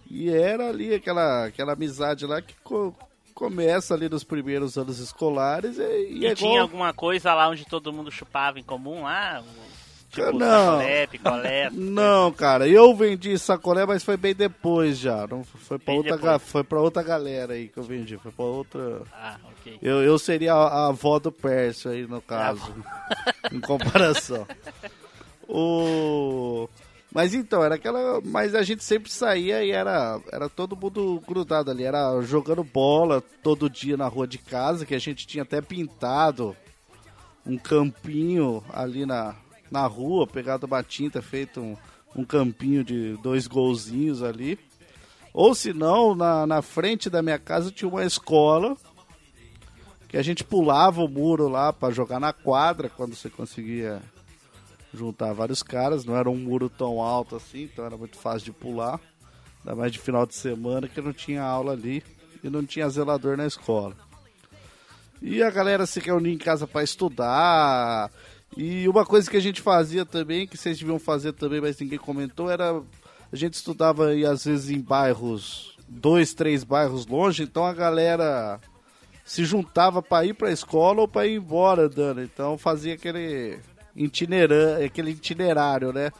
E 0.09 0.29
era 0.29 0.69
ali 0.69 0.93
aquela, 0.93 1.45
aquela 1.45 1.73
amizade 1.73 2.25
lá 2.25 2.41
que 2.41 2.53
co- 2.63 2.95
começa 3.33 3.93
ali 3.93 4.07
nos 4.07 4.23
primeiros 4.23 4.77
anos 4.77 4.99
escolares. 4.99 5.77
E, 5.77 5.81
e 5.81 6.17
E 6.19 6.25
é 6.27 6.35
tinha 6.35 6.51
igual- 6.51 6.61
alguma 6.63 6.93
coisa 6.93 7.33
lá 7.33 7.49
onde 7.49 7.65
todo 7.65 7.91
mundo 7.91 8.09
chupava 8.11 8.59
em 8.59 8.63
comum 8.63 9.03
lá? 9.03 9.43
Tipo, 10.13 10.31
Não. 10.37 10.77
sacolé, 10.77 11.07
picolé. 11.07 11.69
Não, 11.73 12.31
cara, 12.31 12.67
eu 12.67 12.95
vendi 12.95 13.35
sacolé, 13.39 13.83
mas 13.83 14.03
foi 14.03 14.15
bem 14.15 14.35
depois 14.35 14.99
já. 14.99 15.25
Não 15.25 15.43
foi 15.43 15.79
pra 15.79 15.87
Bem 15.93 15.97
outra, 15.97 16.15
depois. 16.17 16.41
foi 16.43 16.63
pra 16.63 16.79
outra 16.79 17.01
galera 17.01 17.53
aí 17.53 17.67
que 17.67 17.77
eu 17.79 17.83
vendi. 17.83 18.15
Foi 18.17 18.31
pra 18.31 18.45
outra. 18.45 19.01
Ah, 19.11 19.37
ok. 19.51 19.79
Eu, 19.81 20.03
eu 20.03 20.19
seria 20.19 20.53
a, 20.53 20.67
a 20.67 20.87
avó 20.89 21.17
do 21.17 21.31
Pércio 21.31 21.89
aí, 21.89 22.05
no 22.05 22.21
caso. 22.21 22.71
em 23.51 23.59
comparação. 23.59 24.45
o... 25.49 26.69
Mas 27.11 27.33
então, 27.33 27.63
era 27.63 27.75
aquela. 27.75 28.21
Mas 28.23 28.53
a 28.55 28.61
gente 28.63 28.83
sempre 28.83 29.11
saía 29.11 29.63
e 29.63 29.71
era, 29.71 30.19
era 30.31 30.47
todo 30.49 30.75
mundo 30.75 31.21
grudado 31.27 31.69
ali. 31.71 31.83
Era 31.83 32.21
jogando 32.21 32.63
bola 32.63 33.21
todo 33.43 33.69
dia 33.69 33.97
na 33.97 34.07
rua 34.07 34.27
de 34.27 34.37
casa, 34.37 34.85
que 34.85 34.95
a 34.95 34.99
gente 34.99 35.25
tinha 35.25 35.43
até 35.43 35.61
pintado 35.61 36.55
um 37.45 37.57
campinho 37.57 38.63
ali 38.73 39.05
na, 39.05 39.35
na 39.73 39.87
rua, 39.87 40.27
pegado 40.27 40.67
uma 40.67 40.83
tinta, 40.83 41.21
feito 41.21 41.59
um, 41.59 41.75
um 42.15 42.23
campinho 42.23 42.83
de 42.83 43.17
dois 43.17 43.47
golzinhos 43.47 44.21
ali. 44.21 44.59
Ou 45.33 45.55
se 45.55 45.73
não, 45.73 46.13
na, 46.13 46.45
na 46.45 46.61
frente 46.61 47.09
da 47.09 47.23
minha 47.23 47.39
casa 47.39 47.71
tinha 47.71 47.89
uma 47.89 48.05
escola 48.05 48.77
que 50.07 50.15
a 50.15 50.21
gente 50.21 50.43
pulava 50.43 51.01
o 51.01 51.07
muro 51.07 51.47
lá 51.47 51.73
pra 51.73 51.89
jogar 51.89 52.19
na 52.19 52.31
quadra 52.31 52.87
quando 52.87 53.15
você 53.15 53.31
conseguia 53.31 53.99
juntar 54.93 55.33
vários 55.33 55.63
caras. 55.63 56.05
Não 56.05 56.15
era 56.15 56.29
um 56.29 56.37
muro 56.37 56.69
tão 56.69 57.01
alto 57.01 57.35
assim, 57.35 57.63
então 57.63 57.83
era 57.83 57.97
muito 57.97 58.15
fácil 58.15 58.45
de 58.45 58.51
pular. 58.51 58.99
Ainda 59.61 59.75
mais 59.75 59.91
de 59.91 59.97
final 59.97 60.27
de 60.27 60.35
semana 60.35 60.87
que 60.87 61.01
não 61.01 61.11
tinha 61.11 61.41
aula 61.41 61.71
ali 61.71 62.03
e 62.43 62.49
não 62.49 62.63
tinha 62.63 62.87
zelador 62.89 63.35
na 63.35 63.47
escola. 63.47 63.95
E 65.19 65.41
a 65.41 65.49
galera 65.49 65.85
se 65.87 65.99
reunia 65.99 66.33
em 66.33 66.37
casa 66.37 66.67
para 66.67 66.83
estudar. 66.83 68.11
E 68.55 68.87
uma 68.87 69.05
coisa 69.05 69.29
que 69.29 69.37
a 69.37 69.41
gente 69.41 69.61
fazia 69.61 70.05
também, 70.05 70.45
que 70.45 70.57
vocês 70.57 70.77
deviam 70.77 70.99
fazer 70.99 71.33
também, 71.33 71.59
mas 71.59 71.79
ninguém 71.79 71.97
comentou, 71.97 72.49
era 72.49 72.81
a 73.31 73.35
gente 73.35 73.55
estudava 73.55 74.09
aí 74.09 74.25
às 74.25 74.45
vezes 74.45 74.69
em 74.69 74.79
bairros, 74.79 75.75
dois, 75.87 76.33
três 76.35 76.63
bairros 76.63 77.07
longe, 77.07 77.43
então 77.43 77.65
a 77.65 77.73
galera 77.73 78.59
se 79.25 79.43
juntava 79.43 80.01
para 80.03 80.25
ir 80.25 80.33
para 80.33 80.49
a 80.49 80.51
escola 80.51 81.01
ou 81.01 81.07
para 81.07 81.25
ir 81.25 81.37
embora 81.37 81.89
dando. 81.89 82.21
Então 82.21 82.57
fazia 82.57 82.93
aquele 82.93 83.57
itineran 83.95 84.85
aquele 84.85 85.11
itinerário, 85.11 85.91
né? 85.91 86.11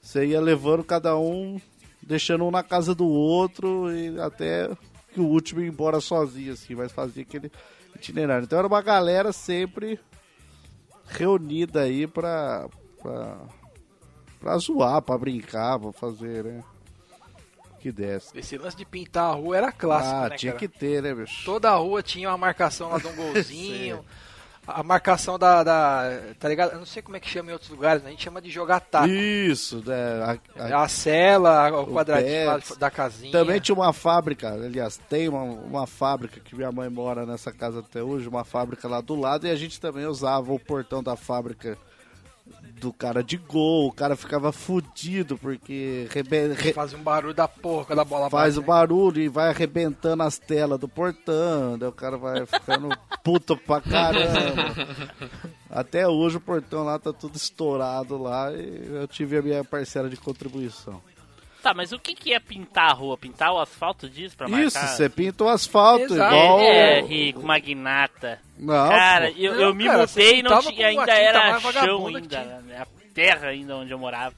Você 0.00 0.26
ia 0.26 0.40
levando 0.40 0.84
cada 0.84 1.16
um, 1.18 1.60
deixando 2.00 2.44
um 2.44 2.50
na 2.50 2.62
casa 2.62 2.94
do 2.94 3.06
outro 3.06 3.90
e 3.92 4.18
até 4.20 4.70
que 5.12 5.20
o 5.20 5.26
último 5.26 5.60
ia 5.60 5.68
embora 5.68 6.00
sozinho, 6.00 6.52
assim, 6.52 6.74
mas 6.74 6.92
fazia 6.92 7.22
aquele 7.22 7.50
itinerário. 7.96 8.44
Então 8.44 8.58
era 8.58 8.68
uma 8.68 8.80
galera 8.80 9.32
sempre 9.32 9.98
reunida 11.10 11.82
aí 11.82 12.06
pra, 12.06 12.68
pra, 13.02 13.36
pra 14.40 14.58
zoar, 14.58 15.02
pra 15.02 15.18
brincar, 15.18 15.78
pra 15.78 15.92
fazer, 15.92 16.44
né? 16.44 16.62
Que 17.80 17.90
desse. 17.90 18.38
Esse 18.38 18.58
lance 18.58 18.76
de 18.76 18.84
pintar 18.84 19.30
a 19.30 19.34
rua 19.34 19.56
era 19.56 19.72
clássico, 19.72 20.14
ah, 20.14 20.28
né, 20.28 20.36
tinha 20.36 20.52
cara? 20.52 20.58
que 20.60 20.68
ter, 20.68 21.02
né, 21.02 21.14
bicho? 21.14 21.44
Toda 21.44 21.70
a 21.70 21.76
rua 21.76 22.02
tinha 22.02 22.28
uma 22.28 22.36
marcação 22.36 22.90
lá 22.90 22.98
de 22.98 23.06
um 23.06 23.16
golzinho. 23.16 24.04
A 24.66 24.82
marcação 24.82 25.38
da, 25.38 25.62
da. 25.64 26.02
Tá 26.38 26.48
ligado? 26.48 26.72
Eu 26.72 26.78
não 26.78 26.86
sei 26.86 27.02
como 27.02 27.16
é 27.16 27.20
que 27.20 27.28
chama 27.28 27.50
em 27.50 27.52
outros 27.52 27.70
lugares, 27.70 28.02
né? 28.02 28.08
a 28.08 28.10
gente 28.12 28.22
chama 28.22 28.40
de 28.40 28.50
jogar 28.50 28.80
taco. 28.80 29.08
Isso, 29.08 29.82
né? 29.84 30.38
a- 30.56 30.64
a- 30.78 30.84
A 30.84 30.88
cela, 30.88 31.70
o 31.80 31.86
quadradinho 31.92 32.46
lá 32.46 32.54
Pets. 32.56 32.76
da 32.76 32.90
casinha. 32.90 33.32
Também 33.32 33.58
tinha 33.60 33.74
uma 33.74 33.92
fábrica, 33.92 34.52
aliás, 34.52 34.96
tem 35.08 35.28
uma, 35.28 35.42
uma 35.42 35.86
fábrica 35.86 36.38
que 36.40 36.54
minha 36.54 36.70
mãe 36.70 36.88
mora 36.88 37.26
nessa 37.26 37.50
casa 37.52 37.80
até 37.80 38.02
hoje, 38.02 38.28
uma 38.28 38.44
fábrica 38.44 38.86
lá 38.86 39.00
do 39.00 39.14
lado, 39.14 39.46
e 39.46 39.50
a 39.50 39.56
gente 39.56 39.80
também 39.80 40.06
usava 40.06 40.52
o 40.52 40.58
portão 40.58 41.02
da 41.02 41.16
fábrica 41.16 41.76
do 42.80 42.92
cara 42.92 43.22
de 43.22 43.36
gol, 43.36 43.88
o 43.88 43.92
cara 43.92 44.16
ficava 44.16 44.50
fudido 44.52 45.36
porque 45.36 46.06
rebe- 46.10 46.54
re- 46.54 46.72
Fazia 46.72 46.96
um 46.98 47.02
barulho 47.02 47.34
da 47.34 47.46
porra 47.46 47.84
quando 47.84 47.98
a 47.98 48.04
bola 48.04 48.30
faz 48.30 48.56
o 48.56 48.62
bate, 48.62 48.70
né? 48.70 48.74
barulho 48.74 49.20
e 49.20 49.28
vai 49.28 49.50
arrebentando 49.50 50.22
as 50.22 50.38
telas 50.38 50.78
do 50.80 50.88
portão, 50.88 51.78
daí 51.78 51.88
o 51.88 51.92
cara 51.92 52.16
vai 52.16 52.46
ficando 52.46 52.88
puto 53.22 53.54
pra 53.56 53.80
caramba. 53.82 54.74
Até 55.68 56.08
hoje 56.08 56.38
o 56.38 56.40
portão 56.40 56.82
lá 56.82 56.98
tá 56.98 57.12
tudo 57.12 57.36
estourado 57.36 58.16
lá 58.16 58.50
e 58.52 58.86
eu 58.94 59.06
tive 59.06 59.36
a 59.36 59.42
minha 59.42 59.62
parcela 59.62 60.08
de 60.08 60.16
contribuição. 60.16 61.02
Tá, 61.62 61.74
mas 61.74 61.92
o 61.92 61.98
que, 61.98 62.14
que 62.14 62.32
é 62.32 62.40
pintar 62.40 62.90
a 62.90 62.92
rua? 62.92 63.16
Pintar 63.18 63.52
o 63.52 63.58
asfalto 63.60 64.08
disso 64.08 64.36
pra 64.36 64.48
marcar? 64.48 64.66
Isso, 64.66 64.78
você 64.78 65.08
pinta 65.08 65.44
o 65.44 65.48
asfalto, 65.48 66.14
Exato. 66.14 66.34
igual... 66.34 66.60
É, 66.60 67.00
rico, 67.02 67.42
magnata. 67.42 68.38
Não, 68.58 68.88
Cara, 68.88 69.30
eu, 69.32 69.54
Não, 69.54 69.60
eu 69.62 69.74
me 69.74 69.84
cara, 69.84 69.98
mudei 70.06 70.38
e 70.38 70.42
não 70.42 70.60
tinha, 70.60 70.86
ainda 70.88 71.12
era 71.12 71.60
chão 71.60 72.06
ainda, 72.06 72.44
né? 72.66 72.82
a 72.82 72.86
terra 73.14 73.48
ainda 73.48 73.76
onde 73.76 73.90
eu 73.90 73.98
morava. 73.98 74.34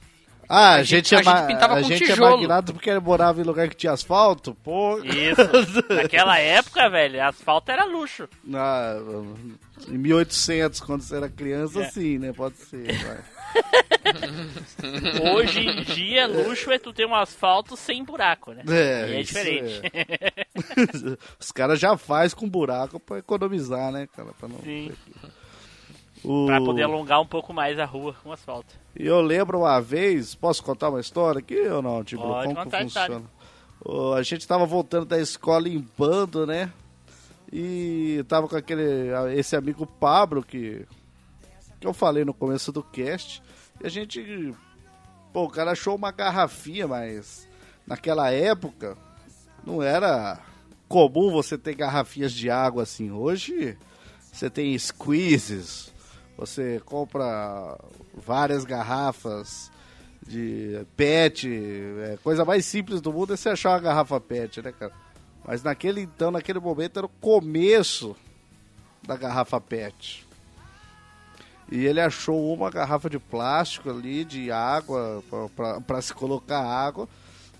Ah, 0.49 0.71
a, 0.71 0.73
A 0.75 0.83
gente, 0.83 1.09
gente- 1.09 1.15
é, 1.15 1.31
a 1.31 1.37
gente 1.37 1.47
pintava 1.47 1.73
a 1.79 1.81
com 1.81 1.87
gente 1.87 2.11
é 2.11 2.15
magnado 2.17 2.73
porque 2.73 2.99
morava 2.99 3.39
em 3.39 3.45
lugar 3.45 3.69
que 3.69 3.75
tinha 3.77 3.93
asfalto, 3.93 4.53
pô. 4.55 4.99
Isso. 4.99 5.85
Naquela 5.89 6.37
época, 6.37 6.89
velho, 6.89 7.23
asfalto 7.23 7.71
era 7.71 7.85
luxo. 7.85 8.27
Ah, 8.53 8.97
em 9.87 9.97
1800, 9.97 10.81
quando 10.81 11.01
você 11.01 11.15
era 11.15 11.29
criança, 11.29 11.81
É. 11.83 11.89
sim, 11.89 12.19
né? 12.19 12.33
Pode 12.33 12.57
ser, 12.57 12.85
vai. 12.85 13.17
Hoje 15.33 15.59
em 15.67 15.83
dia, 15.83 16.27
luxo 16.27 16.71
é 16.71 16.79
tu 16.79 16.93
ter 16.93 17.05
um 17.05 17.15
asfalto 17.15 17.75
sem 17.75 18.03
buraco, 18.03 18.51
né? 18.51 18.63
É, 18.67 19.09
e 19.09 19.19
é 19.19 19.23
diferente. 19.23 19.81
é. 19.93 20.45
Os 21.39 21.51
caras 21.51 21.79
já 21.79 21.97
faz 21.97 22.33
com 22.33 22.49
buraco 22.49 22.99
pra 22.99 23.19
economizar, 23.19 23.91
né, 23.91 24.07
cara? 24.07 24.31
Pra, 24.37 24.47
não... 24.47 24.59
Sim. 24.59 24.91
O... 26.23 26.45
Pra 26.45 26.61
poder 26.61 26.83
alongar 26.83 27.19
um 27.21 27.25
pouco 27.25 27.53
mais 27.53 27.77
a 27.77 27.85
rua 27.85 28.15
com 28.23 28.31
asfalto. 28.31 28.73
E 28.95 29.05
eu 29.05 29.21
lembro 29.21 29.59
uma 29.59 29.81
vez, 29.81 30.33
posso 30.35 30.63
contar 30.63 30.89
uma 30.89 31.01
história 31.01 31.39
aqui 31.39 31.59
ou 31.67 31.81
não, 31.81 32.03
tipo, 32.03 32.21
Pode 32.23 32.47
como 32.47 32.57
que 32.57 32.63
contar 32.63 32.83
história. 32.83 33.15
funciona? 33.15 34.17
A 34.17 34.23
gente 34.23 34.47
tava 34.47 34.65
voltando 34.65 35.05
da 35.05 35.19
escola 35.19 35.67
em 35.67 35.85
bando, 35.97 36.47
né? 36.47 36.71
E 37.51 38.23
tava 38.27 38.47
com 38.47 38.55
aquele 38.55 39.09
esse 39.35 39.55
amigo 39.55 39.85
Pablo 39.85 40.41
que 40.41 40.85
que 41.83 41.87
eu 41.87 41.93
falei 41.93 42.23
no 42.23 42.33
começo 42.33 42.71
do 42.71 42.81
cast. 42.81 43.43
E 43.83 43.85
a 43.85 43.89
gente 43.89 44.55
pô, 45.33 45.43
o 45.43 45.49
cara 45.49 45.71
achou 45.71 45.95
uma 45.95 46.11
garrafinha, 46.11 46.87
mas 46.87 47.45
naquela 47.85 48.31
época 48.31 48.97
não 49.65 49.83
era 49.83 50.39
comum 50.87 51.29
você 51.29 51.57
ter 51.57 51.75
garrafinhas 51.75 52.31
de 52.31 52.49
água 52.49 52.83
assim. 52.83 53.11
Hoje 53.11 53.77
você 54.31 54.49
tem 54.49 54.77
squeezes, 54.79 55.91
você 56.37 56.81
compra 56.85 57.77
várias 58.15 58.63
garrafas 58.63 59.69
de 60.25 60.85
pet, 60.95 61.49
é, 61.49 62.17
coisa 62.23 62.45
mais 62.45 62.65
simples 62.65 63.01
do 63.01 63.11
mundo 63.11 63.33
é 63.33 63.35
você 63.35 63.49
achar 63.49 63.71
uma 63.71 63.79
garrafa 63.79 64.21
pet, 64.21 64.61
né, 64.61 64.71
cara? 64.71 64.93
Mas 65.45 65.61
naquele 65.61 65.99
então, 65.99 66.31
naquele 66.31 66.59
momento 66.59 66.97
era 66.97 67.05
o 67.05 67.09
começo 67.09 68.15
da 69.05 69.17
garrafa 69.17 69.59
pet. 69.59 70.22
E 71.73 71.87
ele 71.87 71.99
achou 71.99 72.53
uma 72.53 72.69
garrafa 72.69 73.09
de 73.09 73.17
plástico 73.17 73.89
ali, 73.89 74.23
de 74.23 74.51
água, 74.51 75.23
pra 75.87 75.99
se 76.03 76.13
colocar 76.13 76.59
água. 76.59 77.09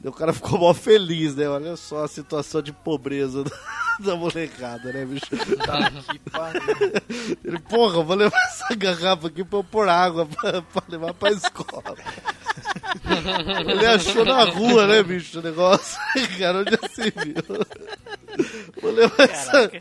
O 0.04 0.12
cara 0.12 0.34
ficou 0.34 0.60
mó 0.60 0.74
feliz, 0.74 1.36
né? 1.36 1.48
Olha 1.48 1.76
só 1.78 2.04
a 2.04 2.08
situação 2.08 2.62
de 2.62 2.74
pobreza 2.74 3.44
da, 3.46 3.52
da 4.00 4.16
molecada, 4.16 4.92
né, 4.92 5.06
bicho? 5.06 5.26
Tá 5.66 5.90
que 5.92 6.20
pariu. 6.30 6.62
Ele, 7.44 7.60
porra, 7.60 7.98
eu 7.98 8.04
vou 8.04 8.16
levar 8.16 8.38
essa 8.48 8.76
garrafa 8.76 9.28
aqui 9.28 9.44
pra 9.46 9.60
eu 9.60 9.64
pôr 9.64 9.88
água 9.88 10.26
pra, 10.26 10.62
pra 10.62 10.84
levar 10.90 11.14
pra 11.14 11.32
escola. 11.32 11.96
Ele 13.70 13.86
achou 13.86 14.26
na 14.26 14.44
rua, 14.44 14.88
né, 14.88 15.02
bicho, 15.04 15.40
o 15.40 15.42
negócio. 15.42 15.98
Cara, 16.38 16.60
onde 16.60 16.72
já 16.72 16.90
se 16.90 17.10
viu? 17.12 17.36
Vou 18.82 18.92
levar, 18.92 19.24
essa, 19.30 19.72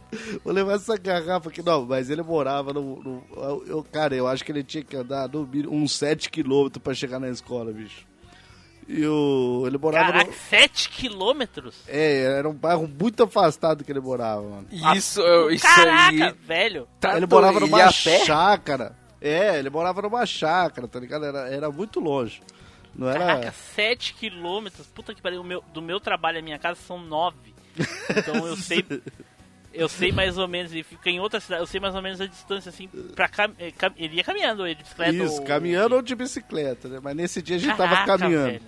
vou 0.45 0.53
levar 0.53 0.75
essa 0.75 0.97
garrafa 0.97 1.49
aqui. 1.49 1.63
Não, 1.63 1.85
mas 1.85 2.11
ele 2.11 2.23
morava 2.23 2.73
no. 2.73 3.03
no- 3.03 3.63
eu, 3.67 3.83
cara, 3.91 4.15
eu 4.15 4.29
acho 4.29 4.45
que 4.45 4.53
ele 4.53 4.63
tinha 4.63 4.85
que 4.85 4.97
andar 4.97 5.29
no 5.29 5.47
mínimo 5.47 5.75
uns 5.75 5.93
7 5.97 6.31
quilômetros 6.31 6.83
pra 6.83 6.95
chegar 6.95 7.19
na 7.19 7.29
escola, 7.29 7.73
bicho. 7.73 8.07
E 8.89 9.07
o, 9.07 9.63
ele 9.67 9.79
morava 9.79 10.13
Caraca, 10.13 10.31
no. 10.31 10.37
7 10.37 10.89
quilômetros? 10.91 11.77
É, 11.87 12.23
era 12.39 12.49
um 12.49 12.53
bairro 12.55 12.87
muito 12.89 13.23
afastado 13.23 13.85
que 13.85 13.93
ele 13.93 14.01
morava, 14.01 14.43
mano. 14.43 14.67
Isso, 14.97 15.21
eu- 15.21 15.51
isso 15.51 15.65
Caraca, 15.65 16.27
aí. 16.27 16.33
velho. 16.45 16.89
Tá 17.01 17.17
ele 17.17 17.27
morava 17.27 17.61
numa 17.61 17.91
chácara. 17.93 18.97
É, 19.21 19.59
ele 19.59 19.71
morava 19.71 20.03
numa 20.03 20.27
chácara, 20.27 20.89
tá 20.89 20.99
ligado? 20.99 21.25
Era, 21.25 21.49
era 21.49 21.71
muito 21.71 22.01
longe. 22.01 22.43
Não 22.95 23.09
era. 23.09 23.21
Caraca, 23.21 23.53
7 23.75 24.15
quilômetros. 24.15 24.87
Puta 24.89 25.15
que 25.15 25.23
pariu. 25.23 25.43
meu- 25.45 25.63
do 25.73 25.81
meu 25.81 25.99
trabalho 26.01 26.41
à 26.41 26.43
minha 26.43 26.59
casa 26.59 26.79
são 26.87 26.99
9. 26.99 27.37
Então 28.17 28.47
eu 28.47 28.57
sei. 28.57 28.85
Eu 29.75 29.89
sei 29.89 30.13
mais 30.13 30.37
ou 30.39 30.47
menos, 30.47 30.71
ele 30.73 30.83
fica 30.83 31.09
em 31.11 31.19
outra 31.21 31.41
cidade, 31.41 31.63
eu 31.63 31.67
sei 31.67 31.81
mais 31.81 31.95
ou 31.95 32.03
menos 32.03 32.21
a 32.21 32.27
distância, 32.27 32.69
assim, 32.69 32.89
pra 33.15 33.29
cam... 33.29 33.53
eh, 33.59 33.71
cam- 33.73 33.95
ele 33.97 34.17
ia 34.17 34.25
caminhando, 34.25 34.67
ele 34.67 34.75
de 34.77 34.83
bicicleta 34.83 35.13
Isso, 35.13 35.35
ou- 35.41 35.45
caminhando 35.45 35.95
ou 35.95 36.03
de 36.03 36.15
bicicleta, 36.15 36.89
né? 36.89 37.01
Mas 37.03 37.17
nesse 37.17 37.41
dia 37.41 37.57
a 37.57 37.59
gente 37.59 37.77
Caraca, 37.77 38.07
tava 38.07 38.19
caminhando. 38.19 38.53
velho. 38.53 38.63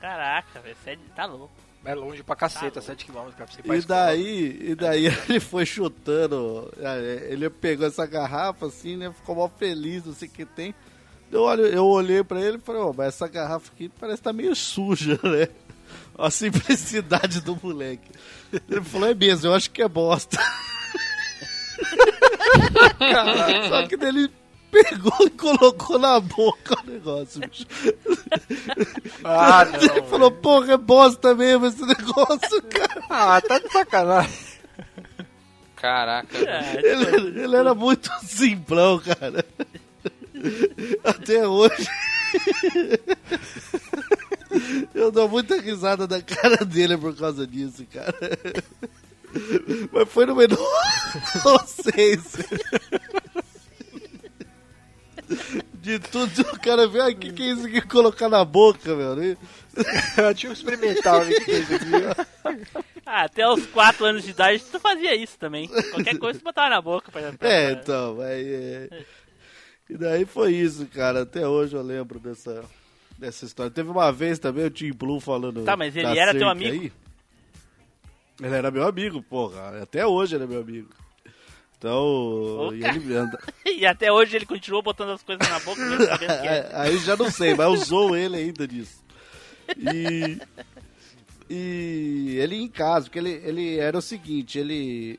Caraca, 0.00 0.60
velho, 0.60 0.76
sério, 0.84 1.00
tá 1.14 1.24
louco. 1.26 1.50
É 1.84 1.94
longe 1.94 2.22
pra 2.22 2.36
caceta, 2.36 2.80
Tá 2.80 2.94
7km, 2.94 3.12
cara, 3.12 3.32
pra 3.32 3.46
você 3.46 3.60
ir 3.60 3.62
pra 3.64 3.74
E 3.74 3.78
escola. 3.80 3.98
daí, 4.06 4.58
e 4.70 4.74
daí 4.76 5.06
ele 5.28 5.40
foi 5.40 5.66
chutando. 5.66 6.72
é, 6.78 7.26
Ele 7.30 7.50
pegou 7.50 7.86
essa 7.86 8.06
garrafa 8.06 8.66
assim, 8.66 8.96
né? 8.96 9.12
Ficou 9.12 9.34
mó 9.34 9.48
feliz, 9.48 10.04
não 10.04 10.14
sei 10.14 10.28
o 10.28 10.30
que 10.30 10.44
tem. 10.46 10.72
Eu, 11.30 11.42
olho, 11.42 11.66
eu 11.66 11.84
olhei 11.86 12.22
pra 12.22 12.40
ele 12.40 12.58
e 12.58 12.60
falei, 12.60 12.80
ó, 12.82 12.92
mas 12.96 13.08
essa 13.08 13.26
garrafa 13.26 13.70
aqui 13.74 13.88
parece 13.98 14.18
que 14.18 14.24
tá 14.24 14.32
meio 14.32 14.54
suja, 14.54 15.18
né? 15.24 15.48
A 16.18 16.30
simplicidade 16.30 17.40
do 17.40 17.58
moleque. 17.62 18.10
Ele 18.70 18.82
falou, 18.82 19.08
é 19.08 19.14
mesmo, 19.14 19.48
eu 19.48 19.54
acho 19.54 19.70
que 19.70 19.82
é 19.82 19.88
bosta. 19.88 20.38
Só 23.68 23.86
que 23.86 23.94
ele 23.94 24.30
pegou 24.70 25.26
e 25.26 25.30
colocou 25.30 25.98
na 25.98 26.18
boca 26.20 26.76
o 26.82 26.90
negócio, 26.90 27.40
bicho. 27.40 27.66
Ah, 29.24 29.64
não. 29.64 29.80
Ele 29.80 30.02
falou, 30.08 30.30
porra, 30.30 30.72
é 30.74 30.76
bosta 30.76 31.34
mesmo 31.34 31.66
esse 31.66 31.84
negócio, 31.84 32.62
cara. 32.62 33.02
Ah, 33.10 33.40
tá 33.40 33.58
de 33.58 33.70
sacanagem. 33.70 34.52
Caraca. 35.76 36.38
É, 36.38 36.76
Ele, 36.78 37.40
ele 37.42 37.56
era 37.56 37.74
muito 37.74 38.10
simplão, 38.22 39.00
cara. 39.00 39.44
Até 41.04 41.46
hoje. 41.46 41.86
Eu 44.94 45.10
dou 45.10 45.28
muita 45.28 45.60
risada 45.60 46.06
da 46.06 46.20
cara 46.22 46.64
dele 46.64 46.96
por 46.96 47.16
causa 47.16 47.46
disso, 47.46 47.86
cara. 47.92 48.14
Mas 49.92 50.08
foi 50.08 50.26
no 50.26 50.36
menor 50.36 50.58
inocência. 51.40 52.44
De 55.74 55.98
tudo, 55.98 56.42
o 56.42 56.60
cara 56.60 56.86
vê, 56.86 57.00
ai, 57.00 57.14
que 57.14 57.32
que 57.32 57.42
é 57.42 57.46
isso 57.52 57.66
que 57.68 57.80
colocar 57.80 58.28
na 58.28 58.44
boca, 58.44 58.94
meu? 58.94 59.16
Tinha 60.36 60.50
um 60.50 60.52
experimental 60.52 61.20
ali, 61.22 61.40
que 61.44 61.50
é 61.50 61.58
isso 61.58 61.74
aqui. 61.74 62.66
Ah, 63.04 63.22
até 63.24 63.48
os 63.48 63.66
4 63.66 64.04
anos 64.04 64.22
de 64.22 64.30
idade 64.30 64.62
tu 64.70 64.78
fazia 64.78 65.14
isso 65.16 65.36
também. 65.38 65.68
Qualquer 65.90 66.18
coisa 66.18 66.38
tu 66.38 66.44
botava 66.44 66.68
na 66.70 66.80
boca 66.80 67.10
pra, 67.10 67.32
pra- 67.32 67.48
É, 67.48 67.72
então, 67.72 68.20
aí, 68.20 68.54
é... 68.54 69.04
E 69.90 69.96
daí 69.96 70.24
foi 70.24 70.52
isso, 70.54 70.86
cara. 70.86 71.22
Até 71.22 71.46
hoje 71.48 71.74
eu 71.74 71.82
lembro 71.82 72.20
dessa, 72.20 72.62
dessa 73.22 73.44
história. 73.44 73.70
Teve 73.70 73.88
uma 73.88 74.12
vez 74.12 74.38
também 74.38 74.66
o 74.66 74.70
Tim 74.70 74.92
Blue 74.92 75.20
falando. 75.20 75.64
Tá, 75.64 75.76
mas 75.76 75.96
ele 75.96 76.18
era 76.18 76.34
teu 76.34 76.48
amigo? 76.48 76.72
aí. 76.72 76.92
Ele 78.42 78.54
era 78.54 78.70
meu 78.70 78.86
amigo, 78.86 79.22
porra. 79.22 79.82
Até 79.82 80.04
hoje 80.04 80.34
ele 80.34 80.44
é 80.44 80.46
meu 80.46 80.60
amigo. 80.60 80.88
Então, 81.78 82.70
e 82.74 82.84
ele. 82.84 83.02
E 83.78 83.86
até 83.86 84.12
hoje 84.12 84.36
ele 84.36 84.46
continuou 84.46 84.82
botando 84.82 85.10
as 85.10 85.22
coisas 85.22 85.48
na 85.48 85.58
boca 85.60 85.80
mesmo 85.80 86.04
sabendo 86.04 86.40
que 86.40 86.46
é. 86.46 86.70
Aí 86.74 86.98
já 86.98 87.16
não 87.16 87.30
sei, 87.30 87.54
mas 87.54 87.82
usou 87.82 88.16
ele 88.16 88.36
ainda 88.36 88.66
disso. 88.66 89.02
E. 89.78 90.38
E 91.48 92.36
ele 92.38 92.56
em 92.56 92.68
casa, 92.68 93.06
porque 93.06 93.18
ele, 93.18 93.32
ele 93.44 93.78
era 93.78 93.96
o 93.96 94.02
seguinte, 94.02 94.58
ele. 94.58 95.18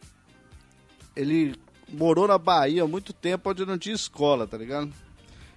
Ele 1.15 1.55
morou 1.89 2.27
na 2.27 2.37
Bahia 2.37 2.83
há 2.83 2.87
muito 2.87 3.13
tempo 3.13 3.49
onde 3.49 3.65
não 3.65 3.77
tinha 3.77 3.93
escola, 3.93 4.47
tá 4.47 4.57
ligado? 4.57 4.91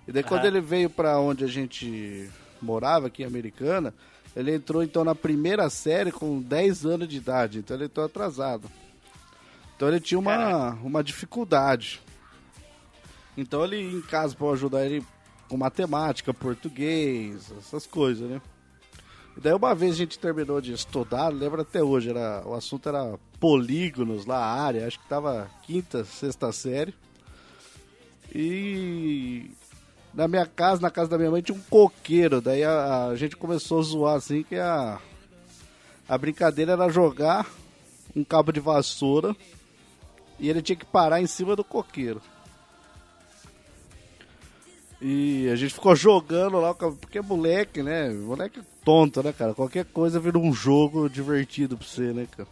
E 0.07 0.13
daí 0.13 0.23
quando 0.23 0.41
Aham. 0.41 0.49
ele 0.49 0.61
veio 0.61 0.89
pra 0.89 1.19
onde 1.19 1.45
a 1.45 1.49
gente 1.49 2.31
morava, 2.61 3.09
aqui 3.09 3.23
em 3.23 3.27
Americana, 3.27 3.93
ele 4.35 4.55
entrou 4.55 4.83
então 4.83 5.05
na 5.05 5.15
primeira 5.15 5.69
série 5.71 6.13
com 6.13 6.41
10 6.41 6.87
anos 6.87 7.09
de 7.09 7.17
idade, 7.17 7.59
então 7.59 7.77
ele 7.77 7.87
entrou 7.87 8.05
atrasado. 8.05 8.71
Então 9.75 9.89
ele 9.89 10.01
tinha 10.01 10.19
uma, 10.19 10.71
uma 10.83 11.03
dificuldade. 11.03 12.01
Então 13.37 13.65
ele 13.65 13.79
em 13.79 14.01
casa 14.01 14.35
para 14.35 14.51
ajudar 14.51 14.87
ele 14.87 15.05
com 15.49 15.57
matemática, 15.57 16.33
português, 16.33 17.53
essas 17.59 17.87
coisas, 17.87 18.29
né? 18.29 18.41
E 19.37 19.41
daí 19.41 19.53
uma 19.53 19.75
vez 19.75 19.93
a 19.93 19.99
gente 19.99 20.19
terminou 20.19 20.61
de 20.61 20.73
estudar, 20.73 21.29
lembro 21.29 21.61
até 21.61 21.83
hoje, 21.83 22.09
era, 22.11 22.43
o 22.47 22.55
assunto 22.55 22.89
era 22.89 23.19
polígonos 23.39 24.25
lá, 24.25 24.39
área, 24.39 24.87
acho 24.87 24.99
que 24.99 25.09
tava 25.09 25.51
quinta, 25.63 26.05
sexta 26.05 26.51
série. 26.53 26.95
E 28.35 29.51
na 30.17 30.27
minha 30.27 30.47
casa, 30.47 30.81
na 30.81 30.91
casa 30.91 31.11
da 31.11 31.19
minha 31.19 31.31
mãe, 31.31 31.43
tinha 31.43 31.57
um 31.57 31.61
coqueiro. 31.61 32.41
Daí 32.41 32.65
a, 32.65 33.09
a 33.09 33.17
gente 33.17 33.37
começou 33.37 33.79
a 33.79 33.83
zoar 33.83 34.17
assim 34.17 34.43
que 34.43 34.57
a, 34.57 34.99
a 36.09 36.19
brincadeira 36.19 36.73
era 36.73 36.89
jogar 36.89 37.47
um 38.15 38.25
cabo 38.25 38.51
de 38.51 38.59
vassoura 38.59 39.37
e 40.41 40.49
ele 40.49 40.63
tinha 40.63 40.75
que 40.77 40.87
parar 40.87 41.21
em 41.21 41.27
cima 41.27 41.55
do 41.55 41.63
coqueiro. 41.63 42.23
E 45.03 45.51
a 45.51 45.57
gente 45.57 45.75
ficou 45.75 45.95
jogando 45.95 46.59
lá, 46.59 46.73
porque 46.73 47.19
é 47.19 47.23
moleque, 47.23 47.83
né? 47.83 48.09
Moleque 48.09 48.63
tonto, 48.83 49.23
né, 49.23 49.35
cara? 49.35 49.53
Qualquer 49.53 49.85
coisa 49.85 50.19
vira 50.19 50.39
um 50.39 50.55
jogo 50.55 51.11
divertido 51.11 51.77
pra 51.77 51.87
você, 51.87 52.15
né, 52.15 52.27
cara? 52.35 52.49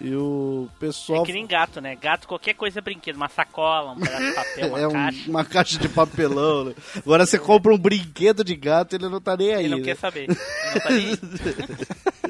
E 0.00 0.12
o 0.14 0.68
pessoal. 0.80 1.22
É 1.22 1.26
que 1.26 1.32
nem 1.32 1.46
gato, 1.46 1.80
né? 1.80 1.94
Gato, 1.94 2.26
qualquer 2.26 2.54
coisa 2.54 2.80
é 2.80 2.82
brinquedo. 2.82 3.14
Uma 3.16 3.28
sacola, 3.28 3.92
um 3.92 4.00
pedaço 4.00 4.24
de 4.24 4.32
papel, 4.34 4.68
uma 4.68 4.78
é 4.80 4.88
um- 4.88 4.92
caixa. 4.92 5.30
uma 5.30 5.44
caixa 5.44 5.78
de 5.78 5.88
papelão, 5.88 6.64
né? 6.64 6.74
Agora 6.96 7.24
você 7.24 7.38
compra 7.38 7.72
um 7.72 7.78
brinquedo 7.78 8.42
de 8.44 8.56
gato 8.56 8.94
ele 8.96 9.08
não 9.08 9.20
tá 9.20 9.36
nem 9.36 9.54
aí. 9.54 9.64
Ele 9.64 9.68
não 9.70 9.78
né? 9.78 9.84
quer 9.84 9.96
saber. 9.96 10.28
Ele 10.28 10.36
não 10.74 10.80
tá 10.80 10.90
nem 10.90 11.06
aí. 11.06 11.18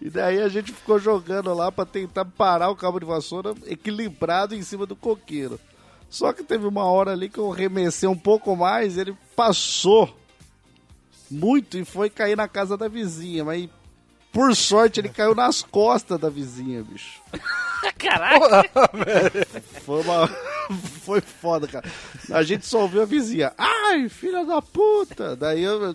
E 0.00 0.08
daí 0.10 0.40
a 0.40 0.48
gente 0.48 0.72
ficou 0.72 0.98
jogando 1.00 1.52
lá 1.52 1.70
pra 1.72 1.84
tentar 1.84 2.24
parar 2.24 2.68
o 2.70 2.76
cabo 2.76 3.00
de 3.00 3.06
vassoura 3.06 3.54
equilibrado 3.66 4.54
em 4.54 4.62
cima 4.62 4.86
do 4.86 4.94
coqueiro. 4.94 5.58
Só 6.08 6.32
que 6.32 6.44
teve 6.44 6.64
uma 6.66 6.84
hora 6.84 7.12
ali 7.12 7.28
que 7.28 7.38
eu 7.38 7.50
remessei 7.50 8.08
um 8.08 8.16
pouco 8.16 8.54
mais, 8.54 8.96
ele 8.96 9.16
passou 9.34 10.16
muito 11.28 11.76
e 11.76 11.84
foi 11.84 12.08
cair 12.08 12.36
na 12.36 12.46
casa 12.46 12.76
da 12.76 12.86
vizinha, 12.88 13.44
mas 13.44 13.68
por 14.36 14.54
sorte 14.54 15.00
ele 15.00 15.08
caiu 15.08 15.34
nas 15.34 15.62
costas 15.62 16.18
da 16.20 16.28
vizinha, 16.28 16.82
bicho. 16.84 17.20
Caraca, 17.98 18.68
Foi 19.84 20.02
uma. 20.02 20.28
Foi 21.04 21.20
foda, 21.20 21.66
cara. 21.68 21.88
A 22.32 22.42
gente 22.42 22.66
só 22.66 22.80
ouviu 22.82 23.02
a 23.02 23.04
vizinha. 23.04 23.52
Ai, 23.56 24.08
filha 24.08 24.44
da 24.44 24.60
puta! 24.60 25.36
Daí 25.36 25.62
eu- 25.62 25.94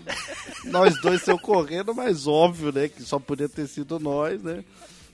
nós 0.65 0.99
dois 1.01 1.21
saiu 1.21 1.37
correndo, 1.37 1.93
mas 1.93 2.25
óbvio, 2.27 2.71
né? 2.71 2.87
Que 2.87 3.03
só 3.03 3.19
podia 3.19 3.49
ter 3.49 3.67
sido 3.67 3.99
nós, 3.99 4.41
né? 4.41 4.63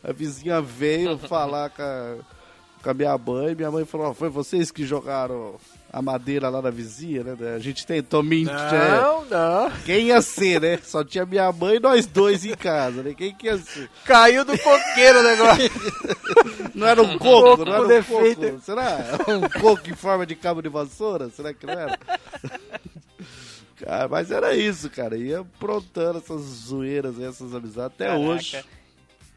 A 0.03 0.11
vizinha 0.11 0.61
veio 0.61 1.17
falar 1.17 1.71
com 1.71 1.81
a, 1.81 2.15
com 2.83 2.89
a 2.89 2.93
minha 2.93 3.17
mãe. 3.17 3.55
Minha 3.55 3.71
mãe 3.71 3.83
falou: 3.85 4.07
"Ó, 4.07 4.13
Foi 4.13 4.29
vocês 4.29 4.69
que 4.69 4.85
jogaram 4.85 5.55
a 5.91 6.01
madeira 6.01 6.49
lá 6.49 6.61
na 6.61 6.69
vizinha, 6.69 7.23
né? 7.23 7.55
A 7.55 7.59
gente 7.59 7.85
tentou 7.85 8.22
mentir. 8.22 8.53
é. 8.53 9.01
Não, 9.01 9.26
não. 9.26 9.72
Quem 9.85 10.07
ia 10.07 10.22
ser, 10.22 10.61
né? 10.61 10.80
Só 10.84 11.03
tinha 11.03 11.26
minha 11.26 11.51
mãe 11.51 11.77
e 11.77 11.80
nós 11.80 12.05
dois 12.05 12.45
em 12.45 12.53
casa, 12.55 13.01
né? 13.03 13.14
Quem 13.15 13.34
que 13.34 13.47
ia 13.47 13.57
ser? 13.57 13.89
Caiu 14.05 14.43
do 14.45 14.57
coqueiro 14.57 15.19
o 15.19 15.23
negócio. 15.23 15.72
Não 16.76 16.85
era 16.88 17.01
um 17.01 17.18
coco, 17.18 17.57
Coco 17.57 17.65
não 17.65 17.73
era 17.73 17.84
um 17.84 17.88
defeito. 17.88 18.41
coco. 18.41 18.61
Será? 18.61 18.97
Um 19.27 19.59
coco 19.61 19.89
em 19.89 19.95
forma 19.95 20.26
de 20.26 20.35
cabo 20.35 20.61
de 20.61 20.69
vassoura? 20.69 21.30
Será 21.30 21.53
que 21.53 21.65
não 21.65 21.73
era? 21.73 21.97
Cara, 23.84 24.07
mas 24.07 24.31
era 24.31 24.55
isso, 24.55 24.89
cara. 24.89 25.15
Ia 25.18 25.39
aprontando 25.41 26.18
essas 26.19 26.41
zoeiras, 26.41 27.19
essas 27.19 27.53
amizades 27.53 27.93
até 27.95 28.07
Caraca. 28.07 28.23
hoje. 28.26 28.64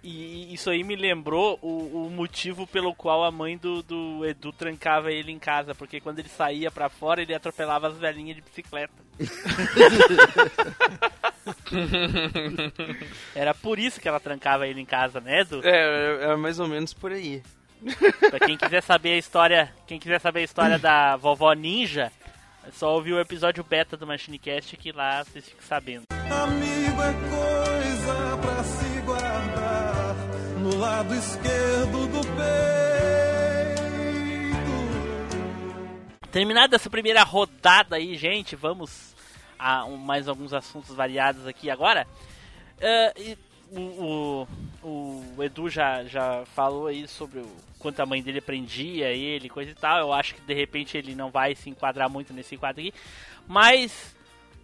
E 0.02 0.54
isso 0.54 0.70
aí 0.70 0.82
me 0.82 0.96
lembrou 0.96 1.58
o, 1.60 2.06
o 2.06 2.10
motivo 2.10 2.66
pelo 2.66 2.94
qual 2.94 3.22
a 3.22 3.30
mãe 3.30 3.58
do, 3.58 3.82
do 3.82 4.24
Edu 4.24 4.50
trancava 4.52 5.12
ele 5.12 5.30
em 5.30 5.38
casa, 5.38 5.74
porque 5.74 6.00
quando 6.00 6.20
ele 6.20 6.28
saía 6.28 6.70
pra 6.70 6.88
fora, 6.88 7.20
ele 7.20 7.34
atropelava 7.34 7.88
as 7.88 7.98
velhinhas 7.98 8.36
de 8.36 8.42
bicicleta. 8.42 8.94
Era 13.34 13.52
por 13.52 13.78
isso 13.78 14.00
que 14.00 14.08
ela 14.08 14.20
trancava 14.20 14.66
ele 14.66 14.80
em 14.80 14.86
casa, 14.86 15.20
né, 15.20 15.40
Edu? 15.40 15.60
É, 15.62 16.32
é 16.32 16.36
mais 16.36 16.58
ou 16.58 16.66
menos 16.66 16.94
por 16.94 17.12
aí. 17.12 17.42
Pra 18.30 18.40
quem 18.40 18.56
quiser 18.56 18.82
saber 18.82 19.12
a 19.12 19.18
história, 19.18 19.70
quem 19.86 19.98
quiser 19.98 20.20
saber 20.20 20.40
a 20.40 20.44
história 20.44 20.78
da 20.78 21.16
vovó 21.16 21.52
ninja, 21.52 22.10
é 22.66 22.70
só 22.72 22.94
ouvir 22.94 23.14
o 23.14 23.20
episódio 23.20 23.64
beta 23.64 23.96
do 23.96 24.06
MachineCast 24.06 24.76
que 24.76 24.92
lá 24.92 25.24
vocês 25.24 25.48
ficam 25.48 25.64
sabendo. 25.66 26.02
Amigo 26.10 27.02
é 27.02 27.12
coisa 27.30 28.36
pra 28.38 28.64
se 28.64 29.00
guardar 29.00 29.69
lado 30.78 31.14
esquerdo 31.14 32.06
do 32.08 32.20
peito. 32.20 32.40
Terminada 36.30 36.76
essa 36.76 36.88
primeira 36.90 37.22
rodada 37.22 37.96
aí, 37.96 38.16
gente, 38.16 38.54
vamos 38.56 39.14
a 39.58 39.86
mais 39.88 40.28
alguns 40.28 40.52
assuntos 40.52 40.94
variados 40.94 41.46
aqui 41.46 41.68
agora. 41.70 42.06
Ah, 42.80 43.12
e 43.18 43.36
o, 43.72 44.46
o- 44.82 45.34
o 45.36 45.42
Edu 45.42 45.68
já, 45.68 46.04
já 46.04 46.44
falou 46.54 46.86
aí 46.86 47.06
sobre 47.06 47.40
o 47.40 47.46
quanto 47.78 48.00
a 48.00 48.06
mãe 48.06 48.22
dele 48.22 48.40
prendia 48.40 49.08
ele, 49.10 49.48
coisa 49.48 49.70
e 49.70 49.74
tal. 49.74 49.98
Eu 49.98 50.12
acho 50.12 50.34
que 50.34 50.40
de 50.40 50.54
repente 50.54 50.96
ele 50.96 51.14
não 51.14 51.30
vai 51.30 51.54
se 51.54 51.68
enquadrar 51.68 52.08
muito 52.08 52.32
nesse 52.32 52.56
quadro 52.56 52.80
aqui. 52.80 52.94
Mas 53.46 54.14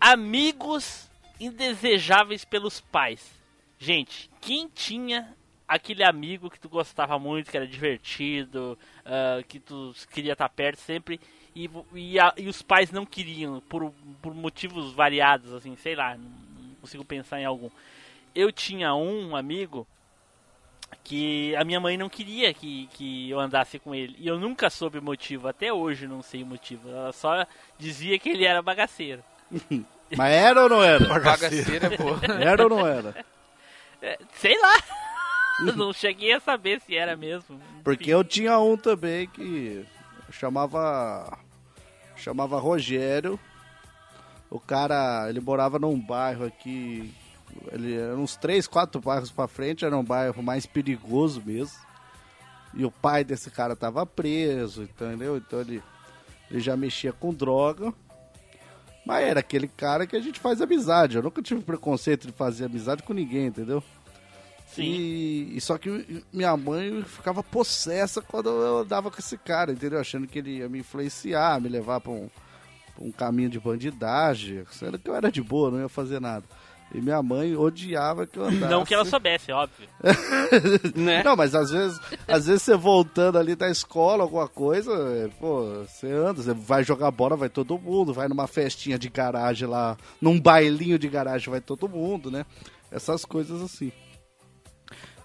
amigos 0.01 1.09
indesejáveis 1.39 2.45
pelos 2.45 2.81
pais. 2.81 3.31
Gente, 3.79 4.31
quem 4.41 4.69
tinha 4.69 5.36
aquele 5.69 6.05
amigo 6.05 6.49
que 6.51 6.59
tu 6.61 6.69
gostava 6.69 7.19
muito, 7.19 7.51
que 7.51 7.57
era 7.57 7.67
divertido, 7.67 8.79
ah, 9.05 9.43
que 9.47 9.59
tu 9.61 9.95
queria 10.13 10.33
estar 10.33 10.49
perto 10.49 10.79
sempre, 10.81 11.21
e, 11.55 11.69
e, 11.95 12.19
a- 12.21 12.35
e 12.37 12.49
os 12.49 12.63
pais 12.63 12.91
não 12.91 13.05
queriam, 13.07 13.61
por, 13.69 13.93
por 14.23 14.35
motivos 14.35 14.93
variados, 14.93 15.53
assim, 15.53 15.75
sei 15.77 15.95
lá, 15.95 16.15
não, 16.17 16.25
não 16.25 16.75
consigo 16.81 17.05
pensar 17.05 17.41
em 17.41 17.45
algum. 17.45 17.71
Eu 18.35 18.53
tinha 18.53 18.95
um 18.95 19.35
amigo 19.35 19.87
que 21.03 21.55
a 21.57 21.65
minha 21.65 21.81
mãe 21.81 21.97
não 21.97 22.09
queria 22.09 22.53
que, 22.55 22.89
que 22.93 23.29
eu 23.31 23.41
andasse 23.41 23.79
com 23.79 23.95
ele, 23.95 24.15
e 24.19 24.27
eu 24.29 24.39
nunca 24.39 24.69
soube 24.71 24.99
o 24.99 25.03
motivo, 25.03 25.49
até 25.49 25.73
hoje 25.73 26.07
não 26.07 26.23
sei 26.23 26.43
o 26.43 26.47
motivo, 26.47 26.89
ela 26.89 27.13
só 27.13 27.47
dizia 27.79 28.19
que 28.19 28.29
ele 28.29 28.45
era 28.45 28.63
bagaceiro. 28.63 29.23
Mas 30.17 30.33
era 30.33 30.63
ou 30.63 30.69
não 30.69 30.85
era? 30.85 31.05
Bagaceira 31.21 31.93
é 31.93 31.97
boa. 31.97 32.21
Era 32.41 32.63
ou 32.63 32.69
não 32.71 32.87
era? 32.87 33.15
É, 34.03 34.19
sei 34.35 34.55
lá, 34.61 34.75
não 35.61 35.93
cheguei 35.93 36.33
a 36.33 36.41
saber 36.41 36.81
se 36.81 36.97
era 36.97 37.17
mesmo. 37.17 37.61
Porque 37.83 38.11
eu 38.11 38.23
tinha 38.23 38.59
um 38.59 38.77
também 38.77 39.27
que 39.29 39.85
chamava. 40.31 41.39
Chamava 42.17 42.59
Rogério. 42.59 43.39
O 44.51 44.61
cara, 44.61 45.29
ele 45.29 45.41
morava 45.41 45.79
num 45.79 45.99
bairro 45.99 46.45
aqui. 46.45 47.13
Ele 47.73 47.95
era 47.95 48.17
uns 48.17 48.37
três, 48.37 48.67
quatro 48.67 49.01
bairros 49.01 49.31
pra 49.31 49.49
frente, 49.49 49.85
era 49.85 49.97
um 49.97 50.05
bairro 50.05 50.43
mais 50.43 50.67
perigoso 50.67 51.43
mesmo. 51.45 51.79
E 52.75 52.85
o 52.85 52.91
pai 52.91 53.25
desse 53.25 53.51
cara 53.51 53.75
tava 53.75 54.05
preso, 54.05 54.83
entendeu? 54.83 55.37
Então 55.37 55.61
ele, 55.61 55.83
ele 56.51 56.61
já 56.61 56.77
mexia 56.77 57.13
com 57.13 57.33
droga. 57.33 57.93
Mas 59.05 59.25
era 59.25 59.41
aquele 59.41 59.69
cara 59.69 60.07
que 60.07 60.17
a 60.17 60.21
gente 60.21 60.41
faz 60.41 60.61
amizade. 60.61 61.17
Eu 61.17 61.23
nunca 61.23 61.41
tive 61.41 61.63
preconceito 61.63 62.27
de 62.27 62.33
fazer 62.33 62.67
amizade 62.67 63.03
com 63.03 63.13
ninguém, 63.13 63.47
entendeu? 63.47 63.83
Sim. 64.67 64.83
E, 64.83 65.57
e 65.57 65.61
só 65.61 65.79
que 65.79 66.23
minha 66.33 66.57
mãe 66.57 67.03
ficava 67.05 67.43
possessa 67.43 68.21
quando 68.21 68.49
eu 68.49 68.79
andava 68.79 69.11
com 69.11 69.19
esse 69.19 69.39
cara, 69.39 69.73
entendeu? 69.73 70.01
Achando 70.01 70.27
que 70.27 70.39
ele 70.39 70.59
ia 70.59 70.69
me 70.69 70.81
influenciar, 70.81 71.61
me 71.61 71.69
levar 71.69 72.01
pra 72.01 72.13
um, 72.13 72.29
pra 72.95 73.05
um 73.05 73.13
caminho 73.13 73.49
de 73.49 73.61
bandidagem. 73.61 74.65
Sendo 74.71 74.99
que 74.99 75.09
eu 75.09 75.15
era 75.15 75.31
de 75.31 75.43
boa, 75.43 75.71
não 75.71 75.81
ia 75.81 75.89
fazer 75.89 76.21
nada. 76.21 76.45
E 76.95 77.01
minha 77.01 77.21
mãe 77.23 77.57
odiava 77.57 78.27
que 78.27 78.39
eu 78.39 78.45
andasse. 78.45 78.73
Não 78.73 78.85
que 78.85 78.95
ela 78.95 79.05
soubesse, 79.05 79.51
óbvio. 79.51 79.89
Né? 80.95 81.23
Não, 81.23 81.35
mas 81.37 81.55
às 81.55 81.71
vezes, 81.71 82.01
às 82.29 82.47
vezes 82.47 82.63
você 82.63 82.77
voltando 82.77 83.39
ali 83.39 83.55
da 83.57 83.69
escola, 83.69 84.23
alguma 84.23 84.49
coisa, 84.49 84.93
é, 84.93 85.29
pô, 85.41 85.85
você 85.85 86.07
anda, 86.07 86.43
você 86.43 86.55
vai 86.55 86.85
jogar 86.85 87.11
bola, 87.11 87.37
vai 87.37 87.49
todo 87.49 87.79
mundo, 87.79 88.15
vai 88.15 88.29
numa 88.29 88.47
festinha 88.47 88.99
de 88.99 89.09
garagem 89.09 89.69
lá, 89.69 89.97
num 90.21 90.41
bailinho 90.41 90.99
de 90.99 91.09
garagem, 91.09 91.51
vai 91.51 91.61
todo 91.61 91.89
mundo, 91.89 92.31
né? 92.31 92.47
Essas 92.91 93.25
coisas 93.25 93.61
assim. 93.61 93.91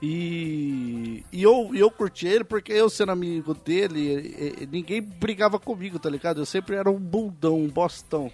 E, 0.02 1.24
e 1.32 1.44
eu, 1.44 1.72
eu 1.76 1.92
curti 1.92 2.28
ele 2.28 2.44
porque 2.44 2.72
eu 2.74 2.90
sendo 2.90 3.12
amigo 3.12 3.54
dele, 3.54 4.68
ninguém 4.72 5.02
brigava 5.02 5.60
comigo, 5.60 6.00
tá 6.00 6.10
ligado? 6.10 6.42
Eu 6.42 6.46
sempre 6.46 6.76
era 6.76 6.90
um 6.90 7.00
bundão, 7.00 7.58
um 7.60 7.68
bostão. 7.68 8.32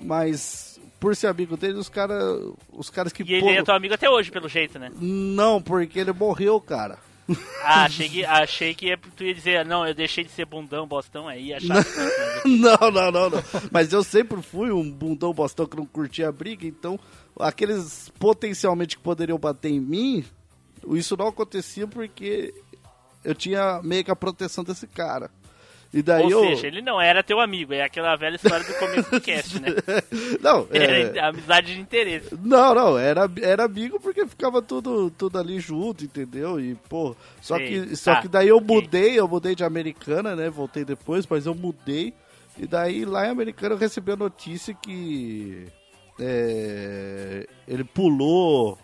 Mas 0.00 0.78
por 1.00 1.14
ser 1.16 1.26
amigo 1.28 1.56
dele, 1.56 1.78
os 1.78 1.88
caras 1.88 2.40
os 2.72 2.90
caras 2.90 3.12
que 3.12 3.22
E 3.22 3.32
ele 3.34 3.40
pô- 3.42 3.50
é 3.50 3.62
teu 3.62 3.74
amigo 3.74 3.94
até 3.94 4.08
hoje, 4.08 4.30
pelo 4.30 4.48
jeito, 4.48 4.78
né? 4.78 4.90
não, 5.00 5.60
porque 5.60 5.98
ele 5.98 6.12
morreu, 6.12 6.60
cara. 6.60 6.98
Ah, 7.62 7.84
achei 7.84 8.08
que, 8.08 8.24
achei 8.24 8.74
que 8.74 8.86
ia- 8.86 8.98
tu 9.14 9.22
ia 9.22 9.34
dizer, 9.34 9.62
não, 9.66 9.86
eu 9.86 9.92
deixei 9.92 10.24
de 10.24 10.30
ser 10.30 10.46
bundão, 10.46 10.86
bostão 10.86 11.28
aí, 11.28 11.52
achava 11.52 11.84
que 11.84 12.48
Não, 12.48 12.90
não, 12.90 13.10
não, 13.12 13.28
não. 13.30 13.42
Mas 13.70 13.92
eu 13.92 14.02
sempre 14.02 14.40
fui 14.40 14.70
um 14.70 14.90
bundão 14.90 15.34
bostão 15.34 15.66
que 15.66 15.76
não 15.76 15.84
curtia 15.84 16.28
a 16.28 16.32
briga, 16.32 16.66
então 16.66 16.98
aqueles 17.38 18.10
potencialmente 18.18 18.96
que 18.96 19.02
poderiam 19.02 19.38
bater 19.38 19.70
em 19.70 19.78
mim, 19.80 20.24
isso 20.90 21.16
não 21.16 21.28
acontecia 21.28 21.86
porque 21.86 22.54
eu 23.24 23.34
tinha 23.34 23.80
meio 23.82 24.04
que 24.04 24.10
a 24.10 24.16
proteção 24.16 24.64
desse 24.64 24.86
cara. 24.86 25.30
E 25.92 26.02
daí 26.02 26.24
Ou 26.24 26.30
eu. 26.30 26.40
seja, 26.40 26.66
ele 26.66 26.82
não 26.82 27.00
era 27.00 27.22
teu 27.22 27.40
amigo, 27.40 27.72
é 27.72 27.82
aquela 27.82 28.14
velha 28.14 28.36
história 28.36 28.64
do 28.64 28.74
começo 28.74 29.10
do 29.10 29.20
cast, 29.22 29.58
né? 29.58 29.68
Não, 30.42 30.66
é... 30.70 30.78
Era 30.78 31.28
amizade 31.28 31.74
de 31.74 31.80
interesse. 31.80 32.36
Não, 32.42 32.74
não, 32.74 32.98
era, 32.98 33.30
era 33.40 33.64
amigo 33.64 33.98
porque 33.98 34.26
ficava 34.26 34.60
tudo, 34.60 35.10
tudo 35.10 35.38
ali 35.38 35.58
junto, 35.58 36.04
entendeu? 36.04 36.60
E, 36.60 36.74
pô, 36.74 37.16
só, 37.40 37.56
Sei. 37.56 37.86
que, 37.86 37.96
só 37.96 38.14
Tá, 38.16 38.20
que 38.20 38.28
daí 38.28 38.48
eu 38.48 38.60
mudei, 38.60 39.18
eu 39.18 39.26
mudei 39.26 39.54
de 39.54 39.64
Americana, 39.64 40.36
né? 40.36 40.50
Voltei 40.50 40.84
depois, 40.84 41.26
mas 41.26 41.46
eu 41.46 41.54
mudei. 41.54 42.12
E 42.58 42.66
daí 42.66 43.06
lá 43.06 43.26
em 43.26 43.30
Americana 43.30 43.74
eu 43.74 43.78
recebi 43.78 44.12
a 44.12 44.16
notícia 44.16 44.74
que 44.74 45.68
é, 46.20 47.46
ele 47.66 47.84
pulou 47.84 48.76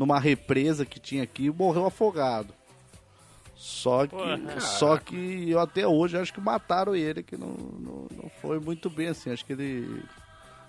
numa 0.00 0.18
represa 0.18 0.86
que 0.86 0.98
tinha 0.98 1.22
aqui 1.22 1.44
e 1.44 1.50
morreu 1.50 1.84
afogado. 1.84 2.54
Só 3.54 4.06
que, 4.06 4.16
Porra. 4.16 4.58
só 4.58 4.96
que 4.96 5.50
eu 5.50 5.60
até 5.60 5.86
hoje 5.86 6.16
acho 6.16 6.32
que 6.32 6.40
mataram 6.40 6.96
ele, 6.96 7.22
que 7.22 7.36
não, 7.36 7.48
não, 7.48 8.06
não 8.10 8.30
foi 8.40 8.58
muito 8.58 8.88
bem 8.88 9.08
assim. 9.08 9.30
Acho 9.30 9.44
que 9.44 9.52
ele. 9.52 10.02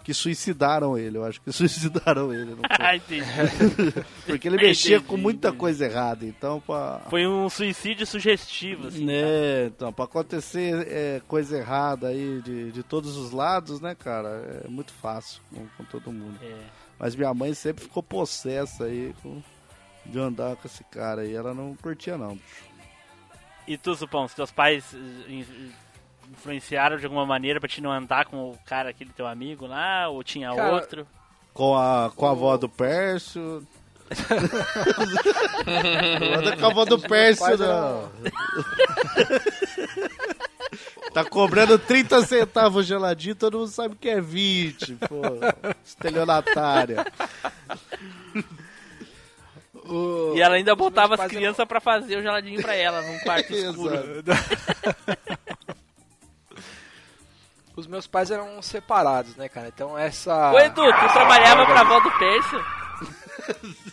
Que 0.04 0.14
suicidaram 0.14 0.98
ele, 0.98 1.18
eu 1.18 1.24
acho 1.24 1.40
que 1.40 1.50
suicidaram 1.54 2.34
ele. 2.34 2.58
Ah, 2.78 2.94
entendi. 2.98 3.24
Porque 4.26 4.50
ele 4.50 4.58
mexia 4.58 4.98
Entendi, 4.98 5.08
com 5.08 5.16
muita 5.16 5.54
coisa 5.54 5.86
errada, 5.86 6.26
então 6.26 6.60
pra. 6.60 7.00
Foi 7.10 7.26
um 7.26 7.50
suicídio 7.50 8.06
sugestivo, 8.06 8.88
assim. 8.88 9.06
Né, 9.06 9.68
então, 9.68 9.94
pra 9.94 10.04
acontecer 10.04 10.86
é, 10.90 11.22
coisa 11.26 11.58
errada 11.58 12.08
aí 12.10 12.42
de, 12.42 12.72
de 12.74 12.84
todos 12.84 13.16
os 13.16 13.32
lados, 13.32 13.80
né, 13.80 13.96
cara, 13.96 14.62
é 14.66 14.68
muito 14.68 14.92
fácil 14.92 15.42
com, 15.54 15.66
com 15.78 15.86
todo 15.86 16.12
mundo. 16.12 16.38
É. 16.42 16.81
Mas 17.02 17.16
minha 17.16 17.34
mãe 17.34 17.52
sempre 17.56 17.84
ficou 17.84 18.04
possessa 18.04 18.84
aí 18.84 19.12
com, 19.24 19.42
de 20.06 20.20
andar 20.20 20.56
com 20.56 20.68
esse 20.68 20.84
cara 20.84 21.22
aí, 21.22 21.34
ela 21.34 21.52
não 21.52 21.76
curtia 21.76 22.16
não. 22.16 22.36
bicho. 22.36 22.70
E 23.68 23.76
tu, 23.76 23.96
Supão, 23.96 24.28
se 24.28 24.36
teus 24.36 24.52
pais 24.52 24.94
eh, 24.94 24.98
in- 25.32 25.72
influenciaram 26.32 26.98
de 26.98 27.06
alguma 27.06 27.26
maneira 27.26 27.60
pra 27.60 27.68
te 27.68 27.82
não 27.82 27.92
andar 27.92 28.26
com 28.26 28.52
o 28.52 28.58
cara, 28.68 28.92
aquele 28.92 29.10
teu 29.14 29.26
amigo 29.26 29.66
lá, 29.66 30.10
ou 30.10 30.24
tinha 30.24 30.54
Cara, 30.54 30.74
outro? 30.74 31.08
Com 31.56 31.76
a, 31.76 32.12
com 32.16 32.28
a 32.28 32.32
avó 32.32 32.56
do 32.56 32.70
Pércio. 32.70 33.66
não 36.22 36.34
anda 36.40 36.56
com 36.56 36.66
a 36.66 36.70
avó 36.70 36.86
do 36.86 37.00
Pércio, 37.00 37.58
não. 37.58 38.12
Tá 41.14 41.26
cobrando 41.26 41.78
30 41.78 42.26
centavos 42.26 42.86
geladinho, 42.86 43.36
todo 43.36 43.60
mundo 43.60 43.70
sabe 43.70 43.96
que 43.96 44.08
é 44.10 44.22
20, 44.22 44.96
pô. 44.96 45.22
Estelionatária. 45.84 47.06
O- 49.74 50.34
E 50.36 50.42
ela 50.42 50.56
ainda 50.56 50.74
botava 50.76 51.16
as 51.16 51.28
crianças 51.30 51.66
pra 51.68 51.82
fazer 51.82 52.16
o 52.18 52.22
geladinho 52.22 52.62
pra 52.62 52.76
ela 52.76 53.02
num 53.02 53.20
quarto 53.20 53.52
escuro. 53.54 54.24
Os 57.76 57.88
meus 57.88 58.08
pais 58.08 58.32
eram 58.32 58.62
separados, 58.62 59.36
né, 59.36 59.50
cara? 59.50 59.68
Então 59.68 59.98
essa. 59.98 60.52
Ô 60.52 60.60
Edu, 60.60 60.82
tu 60.84 61.14
trabalhava 61.14 61.66
pra 61.66 61.82
avó 61.82 62.00
do 62.00 62.12
Pércio? 62.18 62.66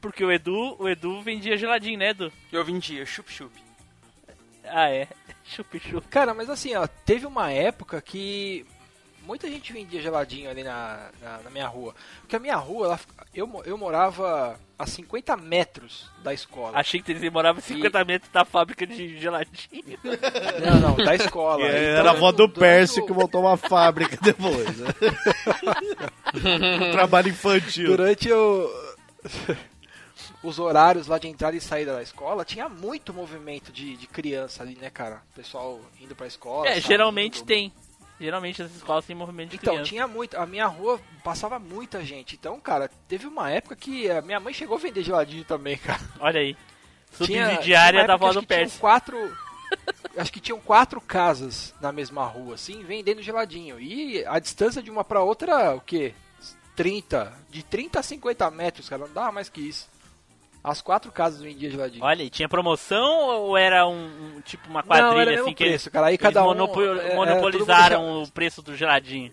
Porque 0.00 0.22
o 0.24 0.30
Edu, 0.30 0.76
o 0.78 0.88
Edu 0.88 1.22
vendia 1.22 1.56
geladinho, 1.56 1.98
né, 1.98 2.10
Edu? 2.10 2.30
Eu 2.52 2.64
vendia 2.64 3.04
chup-chup. 3.06 3.63
Ah, 4.66 4.90
é. 4.90 5.08
Chup, 5.44 5.78
chup. 5.78 6.06
Cara, 6.08 6.32
mas 6.34 6.48
assim, 6.48 6.74
ó, 6.74 6.86
teve 6.86 7.26
uma 7.26 7.50
época 7.52 8.00
que 8.00 8.64
muita 9.26 9.48
gente 9.48 9.72
vendia 9.72 10.00
geladinho 10.00 10.48
ali 10.50 10.62
na, 10.64 11.08
na, 11.22 11.38
na 11.44 11.50
minha 11.50 11.66
rua. 11.66 11.94
Porque 12.20 12.36
a 12.36 12.38
minha 12.40 12.56
rua, 12.56 12.86
ela, 12.86 13.00
eu, 13.34 13.62
eu 13.66 13.76
morava 13.76 14.58
a 14.78 14.86
50 14.86 15.36
metros 15.36 16.10
da 16.22 16.32
escola. 16.34 16.78
Achei 16.78 17.00
que 17.00 17.14
você 17.14 17.28
morava 17.30 17.60
50 17.60 18.04
metros 18.06 18.30
da 18.32 18.44
fábrica 18.44 18.86
de 18.86 19.18
geladinho. 19.18 19.98
Não, 20.64 20.80
não, 20.90 20.96
da 20.96 21.14
escola. 21.14 21.62
É, 21.64 21.68
Então, 21.90 22.00
Era 22.00 22.10
a 22.10 22.12
avó 22.12 22.32
do 22.32 22.46
durante 22.48 22.58
Pércio 22.58 23.02
o- 23.02 23.06
que 23.06 23.12
montou 23.12 23.42
uma 23.42 23.56
fábrica 23.58 24.16
depois. 24.22 24.78
Né? 24.78 24.88
Trabalho 26.92 27.28
infantil. 27.28 27.86
Durante 27.88 28.32
o... 28.32 28.70
os 30.44 30.58
horários 30.58 31.06
lá 31.06 31.18
de 31.18 31.26
entrada 31.26 31.56
e 31.56 31.60
saída 31.60 31.94
da 31.94 32.02
escola, 32.02 32.44
tinha 32.44 32.68
muito 32.68 33.12
movimento 33.12 33.72
de, 33.72 33.96
de 33.96 34.06
criança 34.06 34.62
ali, 34.62 34.76
né, 34.76 34.90
cara? 34.90 35.22
O 35.32 35.34
pessoal 35.34 35.80
indo 36.00 36.14
pra 36.14 36.26
escola. 36.26 36.68
É, 36.68 36.80
geralmente 36.80 37.42
tem. 37.42 37.72
Geralmente 38.20 38.62
as 38.62 38.72
escolas 38.72 39.04
têm 39.04 39.16
movimento 39.16 39.50
de 39.50 39.56
Então, 39.56 39.72
criança. 39.74 39.88
tinha 39.88 40.06
muito. 40.06 40.36
A 40.36 40.46
minha 40.46 40.66
rua 40.66 41.00
passava 41.24 41.58
muita 41.58 42.04
gente. 42.04 42.36
Então, 42.36 42.60
cara, 42.60 42.88
teve 43.08 43.26
uma 43.26 43.50
época 43.50 43.74
que 43.74 44.08
a 44.08 44.22
minha 44.22 44.38
mãe 44.38 44.54
chegou 44.54 44.76
a 44.76 44.80
vender 44.80 45.02
geladinho 45.02 45.44
também, 45.44 45.76
cara. 45.78 46.00
Olha 46.20 46.40
aí. 46.40 46.56
Subsidiária 47.10 48.06
da 48.06 48.14
avó 48.14 48.28
que 48.28 48.34
do 48.34 48.46
Pércio. 48.46 48.78
quatro. 48.80 49.16
acho 50.16 50.32
que 50.32 50.40
tinham 50.40 50.60
quatro 50.60 51.00
casas 51.00 51.74
na 51.80 51.90
mesma 51.90 52.24
rua, 52.24 52.54
assim, 52.54 52.82
vendendo 52.84 53.22
geladinho. 53.22 53.80
E 53.80 54.24
a 54.26 54.38
distância 54.38 54.82
de 54.82 54.90
uma 54.90 55.02
pra 55.04 55.22
outra 55.22 55.74
o 55.74 55.80
quê? 55.80 56.14
30. 56.76 57.32
De 57.50 57.62
30 57.62 58.00
a 58.00 58.02
50 58.02 58.50
metros, 58.50 58.88
cara. 58.88 59.06
Não 59.06 59.12
dava 59.12 59.32
mais 59.32 59.48
que 59.48 59.60
isso. 59.60 59.88
As 60.64 60.80
quatro 60.80 61.12
casas 61.12 61.42
vendiam 61.42 61.70
geladinho. 61.70 62.02
Olha, 62.02 62.22
e 62.22 62.30
tinha 62.30 62.48
promoção 62.48 63.28
ou 63.28 63.54
era 63.56 63.86
um, 63.86 64.06
um- 64.36 64.40
tipo 64.40 64.66
uma 64.70 64.80
Não, 64.80 64.88
quadrilha 64.88 65.20
era 65.20 65.30
assim 65.32 65.40
mesmo 65.42 65.54
que 65.54 65.62
eles, 65.62 65.72
preço, 65.74 65.90
cara. 65.90 66.06
Aí 66.06 66.16
cada 66.16 66.42
um. 66.42 66.46
monopo- 66.46 66.80
é, 66.82 67.12
é, 67.12 67.14
monopolizaram 67.14 68.00
deixava- 68.00 68.22
o 68.22 68.32
preço 68.32 68.62
do 68.62 68.74
geladinho? 68.74 69.30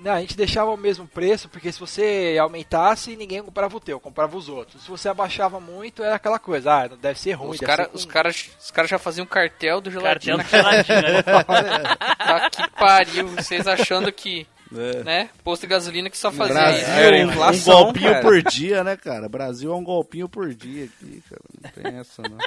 Não, 0.00 0.10
a 0.14 0.20
gente 0.20 0.36
deixava 0.36 0.68
o 0.72 0.76
mesmo 0.76 1.06
preço, 1.06 1.48
porque 1.48 1.70
se 1.70 1.78
você 1.78 2.36
aumentasse, 2.40 3.14
ninguém 3.14 3.40
comprava 3.40 3.76
o 3.76 3.78
teu, 3.78 4.00
comprava 4.00 4.36
os 4.36 4.48
outros. 4.48 4.82
Se 4.82 4.90
você 4.90 5.08
abaixava 5.08 5.60
muito, 5.60 6.02
era 6.02 6.16
aquela 6.16 6.40
coisa, 6.40 6.72
ah, 6.72 6.88
não 6.88 6.96
deve 6.96 7.20
ser 7.20 7.34
ruim. 7.34 7.50
Os 7.50 7.60
caras 7.60 7.88
os 7.94 8.04
caras 8.04 8.50
os 8.60 8.70
caras 8.72 8.90
já 8.90 8.98
faziam 8.98 9.24
cartel 9.24 9.80
do 9.80 9.92
Cartel 9.92 10.02
geladinho. 10.02 10.38
do 10.38 10.44
geladinho, 10.44 11.02
né? 11.02 11.22
Tá 12.18 12.50
que 12.50 12.68
pariu, 12.70 13.28
vocês 13.28 13.68
achando 13.68 14.10
que, 14.10 14.44
É. 14.74 15.04
né, 15.04 15.30
posto 15.44 15.62
de 15.62 15.66
gasolina 15.68 16.08
que 16.08 16.16
só 16.16 16.30
fazia 16.32 16.54
Brasil, 16.54 16.78
isso. 16.82 16.90
Era 16.90 17.16
um 17.16 17.30
inflação, 17.30 17.82
golpinho 17.84 18.10
cara. 18.10 18.22
por 18.22 18.42
dia, 18.42 18.84
né, 18.84 18.96
cara? 18.96 19.28
Brasil 19.28 19.72
é 19.72 19.76
um 19.76 19.84
golpinho 19.84 20.28
por 20.28 20.54
dia 20.54 20.84
aqui, 20.86 21.22
cara. 21.28 21.42
Não 21.62 21.70
tem 21.70 21.98
essa, 22.00 22.22
não. 22.22 22.38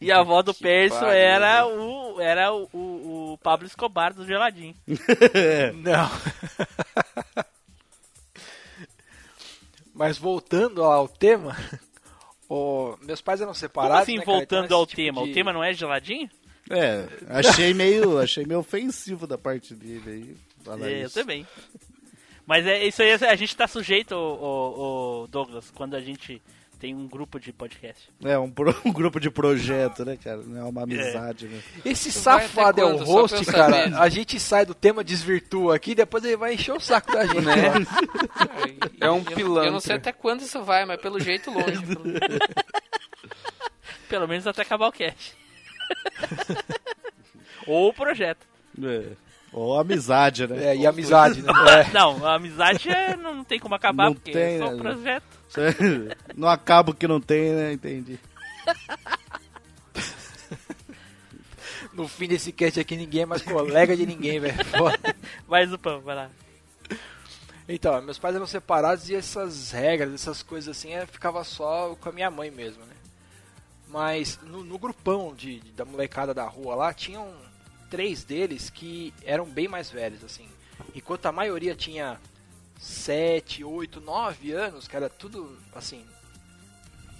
E 0.00 0.10
a 0.12 0.18
avó 0.20 0.42
do 0.42 0.52
pariu, 0.54 1.08
era 1.08 1.66
o 1.66 2.20
era 2.20 2.52
o, 2.52 2.68
o, 2.72 3.32
o 3.32 3.38
Pablo 3.38 3.66
Escobar 3.66 4.12
do 4.12 4.26
geladinho. 4.26 4.74
Não. 5.82 6.10
Mas 9.94 10.16
voltando 10.18 10.82
ao 10.82 11.06
tema, 11.06 11.56
o- 12.48 12.96
meus 13.02 13.20
pais 13.20 13.40
eram 13.40 13.50
Como 13.52 13.58
separados. 13.60 14.02
assim 14.02 14.18
né, 14.18 14.24
cara? 14.24 14.36
voltando 14.38 14.64
Então, 14.66 14.78
ao 14.78 14.86
tipo 14.86 14.96
tema? 14.96 15.22
de- 15.24 15.30
O 15.30 15.34
tema 15.34 15.52
não 15.52 15.62
é 15.62 15.72
geladinho? 15.72 16.28
É, 16.70 17.06
achei 17.28 17.74
meio, 17.74 18.18
achei 18.18 18.46
meio 18.46 18.60
ofensivo 18.60 19.26
da 19.26 19.36
parte 19.36 19.74
dele 19.74 20.10
aí. 20.10 20.36
É, 20.82 21.04
eu 21.04 21.10
também. 21.10 21.46
Mas 22.46 22.66
é 22.66 22.84
isso 22.84 23.02
aí, 23.02 23.12
a 23.12 23.36
gente 23.36 23.56
tá 23.56 23.66
sujeito, 23.68 24.14
o, 24.16 25.26
Douglas, 25.28 25.70
quando 25.70 25.94
a 25.94 26.00
gente 26.00 26.42
tem 26.80 26.92
um 26.96 27.06
grupo 27.06 27.38
de 27.38 27.52
podcast. 27.52 28.10
É, 28.24 28.36
um, 28.36 28.50
pro- 28.50 28.74
um 28.84 28.92
grupo 28.92 29.20
de 29.20 29.30
projeto, 29.30 30.04
né, 30.04 30.16
cara? 30.16 30.38
Não 30.38 30.60
é 30.60 30.64
uma 30.64 30.82
amizade, 30.82 31.46
né? 31.46 31.62
Esse 31.84 32.10
Tu 32.10 32.18
safado 32.18 32.80
é 32.80 32.84
o 32.84 32.96
host, 33.04 33.36
eu 33.36 33.44
cara. 33.44 33.84
saber. 33.84 33.94
A 33.96 34.08
gente 34.08 34.40
sai 34.40 34.66
do 34.66 34.74
tema, 34.74 35.04
desvirtua 35.04 35.76
aqui, 35.76 35.94
depois 35.94 36.24
ele 36.24 36.36
vai 36.36 36.54
encher 36.54 36.72
o 36.72 36.80
saco 36.80 37.12
da 37.12 37.24
gente. 37.24 37.40
Né? 37.42 37.54
ó. 39.00 39.06
É 39.06 39.10
um 39.12 39.18
Eu- 39.18 39.24
Eu 39.30 39.36
pilantra. 39.36 39.70
não 39.70 39.78
sei 39.80 39.94
até 39.94 40.10
quando 40.10 40.40
isso 40.40 40.60
vai, 40.64 40.84
mas 40.84 41.00
pelo 41.00 41.20
jeito 41.20 41.52
longe. 41.52 41.78
Pelo 44.08 44.26
menos 44.26 44.44
até 44.48 44.62
acabar 44.62 44.88
o 44.88 44.92
cast. 44.92 45.36
Ou 47.66 47.90
o 47.90 47.94
projeto. 47.94 48.44
É. 48.82 49.12
Ou 49.52 49.78
amizade, 49.78 50.46
né? 50.46 50.68
É, 50.72 50.76
e 50.76 50.86
amizade, 50.86 51.42
né? 51.42 51.52
É. 51.88 51.92
Não, 51.92 52.24
a 52.26 52.36
amizade 52.36 52.88
é- 52.88 53.16
não 53.16 53.44
tem 53.44 53.58
como 53.60 53.74
acabar, 53.74 54.06
Não 54.06 54.14
porque 54.14 54.32
tem, 54.32 54.54
é 54.56 54.58
só 54.58 54.70
né? 54.70 54.74
um 54.74 54.78
projeto. 54.78 55.24
Não 56.34 56.48
acaba 56.48 56.92
o 56.92 56.94
que 56.94 57.06
não 57.06 57.20
tem, 57.20 57.50
né? 57.52 57.72
Entendi. 57.74 58.18
No 61.92 62.08
fim 62.08 62.26
desse 62.26 62.52
cast 62.52 62.80
aqui, 62.80 62.96
ninguém 62.96 63.22
é 63.22 63.26
mais 63.26 63.42
colega 63.42 63.94
de 63.96 64.06
ninguém, 64.06 64.40
velho. 64.40 64.64
Foda. 64.64 65.14
Vai, 65.46 65.66
Zupão, 65.66 66.00
vai 66.00 66.14
lá. 66.16 66.30
Então, 67.68 68.00
meus 68.00 68.18
pais 68.18 68.34
eram 68.34 68.46
separados 68.46 69.08
e 69.10 69.14
essas 69.14 69.70
regras, 69.72 70.12
essas 70.14 70.42
coisas 70.42 70.74
assim, 70.76 70.92
é, 70.94 71.04
ficava 71.06 71.44
só 71.44 71.94
com 72.00 72.08
a 72.08 72.12
minha 72.12 72.30
mãe 72.30 72.50
mesmo, 72.50 72.82
né? 72.84 72.94
Mas 73.88 74.38
no, 74.42 74.64
no 74.64 74.78
grupão 74.78 75.34
de, 75.34 75.60
de- 75.60 75.72
da 75.72 75.84
molecada 75.84 76.32
da 76.32 76.44
rua 76.44 76.74
lá, 76.74 76.94
tinham 76.94 77.30
três 77.92 78.24
deles 78.24 78.70
que 78.70 79.12
eram 79.22 79.44
bem 79.44 79.68
mais 79.68 79.90
velhos, 79.90 80.24
assim. 80.24 80.48
Enquanto 80.94 81.26
a 81.26 81.32
maioria 81.32 81.74
tinha 81.76 82.18
sete, 82.80 83.62
oito, 83.62 84.00
nove 84.00 84.50
anos, 84.52 84.88
que 84.88 84.96
era 84.96 85.10
tudo, 85.10 85.58
assim, 85.74 86.02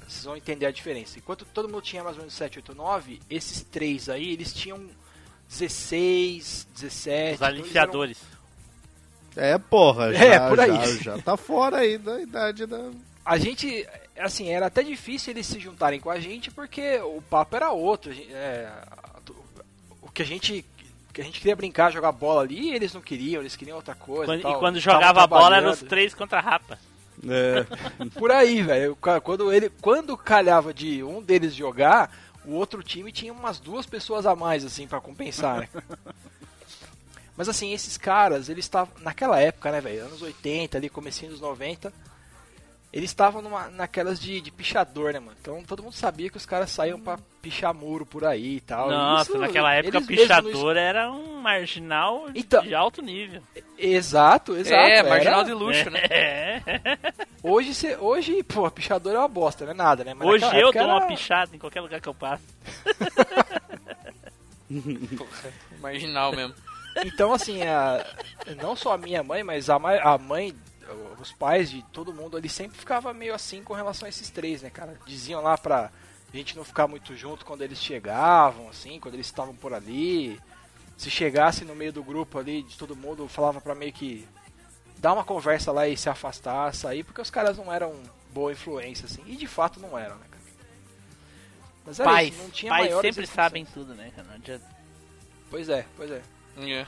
vocês 0.08 0.24
vão 0.24 0.34
entender 0.34 0.64
a 0.64 0.70
diferença. 0.72 1.18
Enquanto 1.18 1.44
todo 1.44 1.68
mundo 1.68 1.82
tinha 1.82 2.02
mais 2.02 2.16
ou 2.16 2.22
menos 2.22 2.34
7, 2.34 2.58
8, 2.58 2.74
9, 2.74 3.20
esses 3.28 3.62
três 3.62 4.08
aí, 4.08 4.32
eles 4.32 4.52
tinham 4.54 4.88
16, 5.48 6.66
17. 6.74 6.80
Os 6.80 6.80
então 6.80 7.14
eles 7.28 7.40
eram- 7.40 7.60
aliciadores. 7.64 8.18
É, 9.36 9.58
porra, 9.58 10.14
É, 10.14 10.34
já, 10.34 10.48
por 10.48 10.60
aí. 10.60 10.96
já, 10.96 11.16
já 11.16 11.18
tá 11.22 11.36
fora 11.36 11.78
aí 11.78 11.96
da 11.98 12.20
idade 12.20 12.66
da. 12.66 12.90
A 13.24 13.38
gente, 13.38 13.86
assim, 14.18 14.48
era 14.50 14.66
até 14.66 14.82
difícil 14.82 15.32
eles 15.32 15.46
se 15.46 15.58
juntarem 15.60 16.00
com 16.00 16.10
a 16.10 16.18
gente 16.20 16.50
porque 16.50 16.96
o 16.98 17.22
papo 17.22 17.56
era 17.56 17.70
outro. 17.70 18.10
a 18.10 18.14
gente- 18.14 18.32
é, 18.32 18.70
que 20.12 20.22
a 20.22 20.26
gente 20.26 20.64
que 21.12 21.20
a 21.20 21.24
gente 21.24 21.40
queria 21.40 21.54
brincar, 21.54 21.92
jogar 21.92 22.10
bola 22.10 22.40
ali, 22.40 22.74
eles 22.74 22.94
não 22.94 23.02
queriam, 23.02 23.42
eles 23.42 23.54
queriam 23.54 23.76
outra 23.76 23.94
coisa. 23.94 24.24
Quando- 24.32 24.38
e, 24.38 24.42
tal. 24.42 24.52
e 24.56 24.58
quando 24.58 24.80
jogava 24.80 25.22
a 25.22 25.26
bola 25.26 25.58
eram 25.58 25.70
os 25.70 25.80
três 25.82 26.14
contra 26.14 26.38
a 26.38 26.40
rapa. 26.40 26.78
É. 27.28 27.66
Por 28.18 28.30
aí, 28.30 28.62
velho. 28.62 28.96
Quando 29.22 29.52
ele, 29.52 29.68
quando 29.80 30.16
calhava 30.16 30.72
de 30.72 31.02
um 31.04 31.20
deles 31.20 31.54
jogar, 31.54 32.10
o 32.46 32.52
outro 32.52 32.82
time 32.82 33.12
tinha 33.12 33.30
umas 33.32 33.60
duas 33.60 33.84
pessoas 33.84 34.24
a 34.24 34.34
mais 34.34 34.64
assim 34.64 34.86
pra 34.86 35.00
compensar, 35.02 35.60
né? 35.60 35.68
Mas 37.36 37.48
assim, 37.48 37.72
esses 37.72 37.96
caras, 37.96 38.48
eles 38.48 38.64
estavam 38.64 38.92
naquela 39.00 39.40
época, 39.40 39.70
né, 39.72 39.80
velho, 39.80 40.04
anos 40.04 40.20
80, 40.22 40.76
ali 40.76 40.88
comecinho 40.88 41.32
dos 41.32 41.40
90, 41.40 41.92
eles 42.92 43.10
estavam 43.10 43.42
naquelas 43.72 44.20
de, 44.20 44.40
de 44.40 44.50
pichador, 44.50 45.12
né, 45.12 45.18
mano? 45.18 45.36
Então 45.40 45.62
todo 45.64 45.82
mundo 45.82 45.94
sabia 45.94 46.28
que 46.28 46.36
os 46.36 46.44
caras 46.44 46.70
saíam 46.70 47.00
pra 47.00 47.18
pichar 47.40 47.72
muro 47.74 48.04
por 48.04 48.24
aí 48.24 48.56
e 48.56 48.60
tal. 48.60 48.90
Nossa, 48.90 49.30
Isso, 49.30 49.38
naquela 49.40 49.72
época 49.74 50.00
pichador 50.02 50.76
era 50.76 51.10
um 51.10 51.40
marginal 51.40 52.26
Então- 52.34 52.62
de 52.62 52.74
alto 52.74 53.00
nível. 53.00 53.42
Exato, 53.78 54.54
exato. 54.56 54.74
é, 54.90 54.98
era- 54.98 55.08
marginal 55.08 55.42
de 55.42 55.52
luxo, 55.52 55.88
né? 55.90 56.00
É. 56.10 56.60
Hoje, 57.42 57.74
cê, 57.74 57.96
hoje, 57.96 58.42
pô, 58.44 58.70
pichador 58.70 59.14
é 59.14 59.18
uma 59.18 59.26
bosta, 59.28 59.64
não 59.64 59.72
é 59.72 59.74
nada, 59.74 60.04
né? 60.04 60.14
Mas 60.14 60.28
Hoje 60.28 60.44
eu 60.60 60.70
dou 60.70 60.82
uma 60.84 60.96
era- 60.98 61.06
pichada 61.06 61.56
em 61.56 61.58
qualquer 61.58 61.80
lugar 61.80 62.00
que 62.00 62.08
eu 62.08 62.14
passo. 62.14 62.44
Marginal 65.80 66.32
mesmo. 66.34 66.54
Então, 67.04 67.32
assim, 67.32 67.62
a- 67.62 68.04
não 68.62 68.76
só 68.76 68.92
a 68.92 68.98
minha 68.98 69.22
mãe, 69.22 69.42
mas 69.42 69.68
a, 69.70 69.78
ma- 69.78 69.96
a 69.96 70.18
mãe, 70.18 70.54
os 71.20 71.32
pais 71.32 71.70
de 71.70 71.82
todo 71.92 72.12
mundo, 72.12 72.36
eles 72.36 72.52
sempre 72.52 72.78
ficavam 72.78 73.12
meio 73.14 73.34
assim 73.34 73.62
com 73.62 73.72
relação 73.72 74.06
a 74.06 74.08
esses 74.08 74.30
três, 74.30 74.62
né, 74.62 74.70
cara? 74.70 74.98
Diziam 75.06 75.42
lá 75.42 75.56
pra 75.56 75.90
gente 76.32 76.56
não 76.56 76.64
ficar 76.64 76.86
muito 76.88 77.14
junto 77.16 77.44
quando 77.44 77.62
eles 77.62 77.78
chegavam, 77.78 78.68
assim, 78.68 78.98
quando 78.98 79.14
eles 79.14 79.26
estavam 79.26 79.54
por 79.54 79.74
ali. 79.74 80.40
Se 80.96 81.10
chegasse 81.10 81.64
no 81.64 81.74
meio 81.74 81.92
do 81.92 82.02
grupo 82.02 82.38
ali, 82.38 82.62
de 82.62 82.76
todo 82.76 82.96
mundo, 82.96 83.28
falava 83.28 83.60
pra 83.60 83.74
meio 83.74 83.92
que 83.92 84.26
dar 84.98 85.12
uma 85.12 85.24
conversa 85.24 85.72
lá 85.72 85.88
e 85.88 85.96
se 85.96 86.08
afastar, 86.08 86.74
sair, 86.74 87.02
porque 87.02 87.20
os 87.20 87.30
caras 87.30 87.56
não 87.56 87.72
eram 87.72 88.00
boa 88.30 88.52
influência, 88.52 89.06
assim. 89.06 89.22
E 89.26 89.36
de 89.36 89.46
fato 89.46 89.80
não 89.80 89.98
eram, 89.98 90.16
né, 90.16 90.26
cara? 90.30 90.42
Mas 91.84 92.00
era 92.00 92.08
Pais, 92.08 92.34
isso, 92.34 92.42
não 92.42 92.50
tinha 92.50 92.70
pais 92.70 93.00
sempre 93.00 93.26
sabem 93.26 93.64
tudo, 93.64 93.94
né, 93.94 94.12
cara? 94.14 94.28
Não 94.28 94.34
adianta. 94.34 94.66
Pois 95.50 95.68
é, 95.68 95.84
pois 95.96 96.10
é. 96.10 96.22
É. 96.58 96.86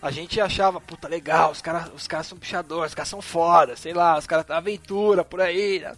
A 0.00 0.10
gente 0.10 0.40
achava, 0.40 0.80
puta, 0.80 1.08
legal, 1.08 1.50
os 1.50 1.60
caras 1.60 1.92
os 1.92 2.06
caras 2.06 2.26
são 2.26 2.38
pichadores, 2.38 2.92
os 2.92 2.94
caras 2.94 3.08
são 3.08 3.20
foda, 3.20 3.76
sei 3.76 3.92
lá, 3.92 4.16
os 4.16 4.26
caras 4.26 4.48
aventura 4.50 5.24
por 5.24 5.40
aí. 5.40 5.80
né? 5.80 5.96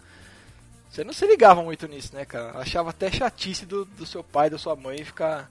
Você 0.90 1.05
não 1.05 1.12
se 1.12 1.27
ligava 1.27 1.62
muito 1.62 1.86
nisso, 1.86 2.14
né, 2.14 2.24
cara? 2.24 2.59
Achava 2.59 2.90
até 2.90 3.12
chatice 3.12 3.64
do, 3.64 3.85
do 3.85 4.06
seu 4.06 4.24
pai, 4.24 4.51
da 4.51 4.59
sua 4.59 4.74
mãe 4.74 5.05
ficar 5.05 5.51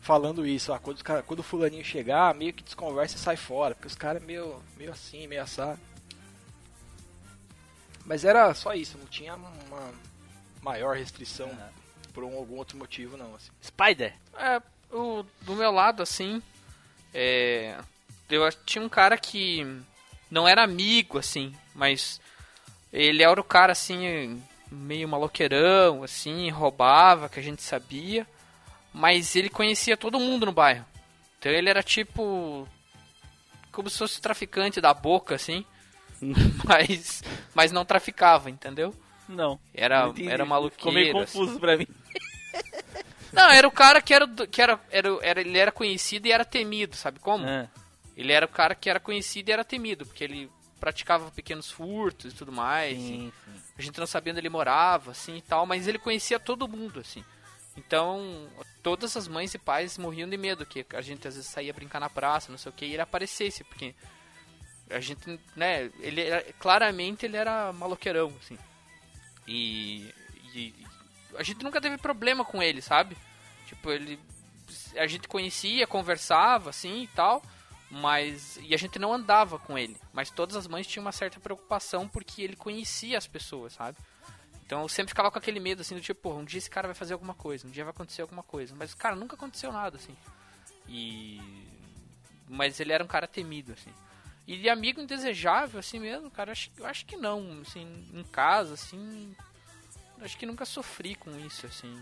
falando 0.00 0.46
isso. 0.46 0.72
Ah, 0.72 0.78
quando, 0.78 0.96
os 0.96 1.02
cara, 1.02 1.22
quando 1.22 1.40
o 1.40 1.42
fulaninho 1.42 1.84
chegar, 1.84 2.34
meio 2.34 2.52
que 2.52 2.62
desconversa 2.62 3.16
e 3.16 3.18
sai 3.18 3.36
fora, 3.36 3.74
porque 3.74 3.88
os 3.88 3.94
caras 3.94 4.22
é 4.22 4.24
meio, 4.24 4.62
meio 4.76 4.92
assim, 4.92 5.26
meio 5.26 5.42
assado. 5.42 5.80
Mas 8.06 8.24
era 8.24 8.52
só 8.54 8.74
isso, 8.74 8.98
não 8.98 9.06
tinha 9.06 9.34
uma 9.34 9.90
maior 10.62 10.96
restrição 10.96 11.50
por 12.12 12.22
um, 12.22 12.36
algum 12.36 12.56
outro 12.56 12.78
motivo, 12.78 13.16
não. 13.16 13.34
Assim. 13.34 13.50
Spider. 13.62 14.14
É, 14.38 14.62
o, 14.90 15.24
do 15.42 15.54
meu 15.54 15.70
lado, 15.70 16.02
assim, 16.02 16.42
é, 17.14 17.76
eu 18.28 18.50
tinha 18.66 18.84
um 18.84 18.88
cara 18.88 19.16
que 19.16 19.64
não 20.30 20.46
era 20.48 20.62
amigo, 20.64 21.18
assim, 21.18 21.54
mas 21.74 22.20
ele 22.92 23.22
era 23.22 23.40
o 23.40 23.44
cara, 23.44 23.72
assim, 23.72 24.42
meio 24.70 25.08
maloqueirão, 25.08 26.02
assim, 26.02 26.50
roubava, 26.50 27.28
que 27.28 27.38
a 27.38 27.42
gente 27.42 27.62
sabia, 27.62 28.26
mas 28.92 29.36
ele 29.36 29.48
conhecia 29.48 29.96
todo 29.96 30.18
mundo 30.20 30.44
no 30.46 30.52
bairro. 30.52 30.84
Então 31.38 31.52
ele 31.52 31.70
era 31.70 31.82
tipo, 31.82 32.66
como 33.70 33.88
se 33.88 33.98
fosse 33.98 34.20
traficante 34.20 34.80
da 34.80 34.92
boca, 34.92 35.34
assim, 35.34 35.64
mas, 36.64 37.22
mas 37.54 37.70
não 37.72 37.84
traficava, 37.84 38.50
entendeu? 38.50 38.94
Não. 39.28 39.58
Era, 39.72 40.02
Não 40.02 40.10
entendi. 40.10 40.28
era 40.28 40.44
Ficou 40.44 40.92
meio 40.92 41.12
maluqueiro, 41.14 41.18
assim. 41.20 41.38
confuso 41.38 41.58
pra 41.60 41.76
mim. 41.76 41.86
Não, 43.34 43.50
era 43.50 43.66
o 43.66 43.70
cara 43.70 44.00
que 44.00 44.14
era, 44.14 44.26
que 44.26 44.62
era, 44.62 44.80
era, 44.90 45.18
era 45.22 45.40
ele 45.40 45.58
era 45.58 45.72
conhecido 45.72 46.26
e 46.26 46.32
era 46.32 46.44
temido, 46.44 46.96
sabe 46.96 47.18
como? 47.18 47.46
Ah, 47.46 47.68
Ele 48.16 48.32
era 48.32 48.46
o 48.46 48.48
cara 48.48 48.74
que 48.74 48.88
era 48.88 49.00
conhecido 49.00 49.48
e 49.48 49.52
era 49.52 49.64
temido, 49.64 50.06
porque 50.06 50.24
ele 50.24 50.50
praticava 50.80 51.30
pequenos 51.30 51.70
furtos 51.70 52.32
e 52.32 52.36
tudo 52.36 52.52
mais. 52.52 52.96
sim, 52.96 53.32
sim. 53.44 53.62
A 53.76 53.82
gente 53.82 53.98
não 53.98 54.06
sabia 54.06 54.32
onde 54.32 54.40
ele 54.40 54.48
morava, 54.48 55.10
assim 55.10 55.36
e 55.36 55.42
tal, 55.42 55.66
mas 55.66 55.88
ele 55.88 55.98
conhecia 55.98 56.38
todo 56.38 56.68
mundo, 56.68 57.00
assim. 57.00 57.24
Então, 57.76 58.48
todas 58.82 59.16
as 59.16 59.26
mães 59.26 59.52
e 59.52 59.58
pais 59.58 59.98
morriam 59.98 60.28
de 60.28 60.36
medo 60.36 60.64
que 60.64 60.86
a 60.94 61.00
gente 61.00 61.26
às 61.26 61.34
vezes 61.34 61.50
saía 61.50 61.72
brincar 61.72 61.98
na 61.98 62.08
praça, 62.08 62.52
não 62.52 62.58
sei 62.58 62.70
o 62.70 62.72
que, 62.72 62.84
e 62.84 62.92
ele 62.92 63.02
aparecesse, 63.02 63.64
porque 63.64 63.94
a 64.90 65.00
gente, 65.00 65.40
né, 65.56 65.90
ele 65.98 66.20
era, 66.20 66.44
claramente 66.60 67.26
ele 67.26 67.36
era 67.36 67.72
maloqueirão, 67.72 68.32
assim. 68.40 68.56
E, 69.48 70.14
e 70.54 70.83
a 71.36 71.42
gente 71.42 71.62
nunca 71.62 71.80
teve 71.80 71.96
problema 71.98 72.44
com 72.44 72.62
ele, 72.62 72.80
sabe? 72.80 73.16
Tipo, 73.66 73.90
ele 73.90 74.18
a 74.96 75.06
gente 75.06 75.28
conhecia, 75.28 75.86
conversava 75.86 76.70
assim 76.70 77.02
e 77.02 77.06
tal, 77.08 77.42
mas 77.90 78.58
e 78.62 78.74
a 78.74 78.78
gente 78.78 78.98
não 78.98 79.12
andava 79.12 79.58
com 79.58 79.78
ele, 79.78 79.96
mas 80.12 80.30
todas 80.30 80.56
as 80.56 80.66
mães 80.66 80.86
tinham 80.86 81.04
uma 81.04 81.12
certa 81.12 81.38
preocupação 81.38 82.08
porque 82.08 82.42
ele 82.42 82.56
conhecia 82.56 83.18
as 83.18 83.26
pessoas, 83.26 83.74
sabe? 83.74 83.96
Então 84.66 84.82
eu 84.82 84.88
sempre 84.88 85.10
ficava 85.10 85.30
com 85.30 85.38
aquele 85.38 85.60
medo 85.60 85.82
assim 85.82 85.94
do 85.94 86.00
tipo, 86.00 86.22
pô, 86.22 86.34
um 86.34 86.44
dia 86.44 86.58
esse 86.58 86.70
cara 86.70 86.88
vai 86.88 86.94
fazer 86.94 87.12
alguma 87.12 87.34
coisa, 87.34 87.66
um 87.66 87.70
dia 87.70 87.84
vai 87.84 87.90
acontecer 87.90 88.22
alguma 88.22 88.42
coisa, 88.42 88.74
mas 88.74 88.94
cara, 88.94 89.14
nunca 89.14 89.36
aconteceu 89.36 89.70
nada 89.70 89.96
assim. 89.96 90.16
E 90.88 91.40
mas 92.48 92.80
ele 92.80 92.92
era 92.92 93.04
um 93.04 93.08
cara 93.08 93.26
temido 93.26 93.72
assim. 93.72 93.90
E 94.46 94.68
amigo 94.68 95.00
indesejável 95.00 95.80
assim 95.80 95.98
mesmo, 95.98 96.30
cara, 96.30 96.52
acho, 96.52 96.70
eu 96.76 96.86
acho 96.86 97.06
que 97.06 97.16
não, 97.16 97.60
assim, 97.62 98.06
em 98.12 98.24
casa 98.24 98.74
assim, 98.74 99.34
acho 100.22 100.36
que 100.36 100.46
nunca 100.46 100.64
sofri 100.64 101.14
com 101.14 101.30
isso 101.46 101.66
assim. 101.66 101.94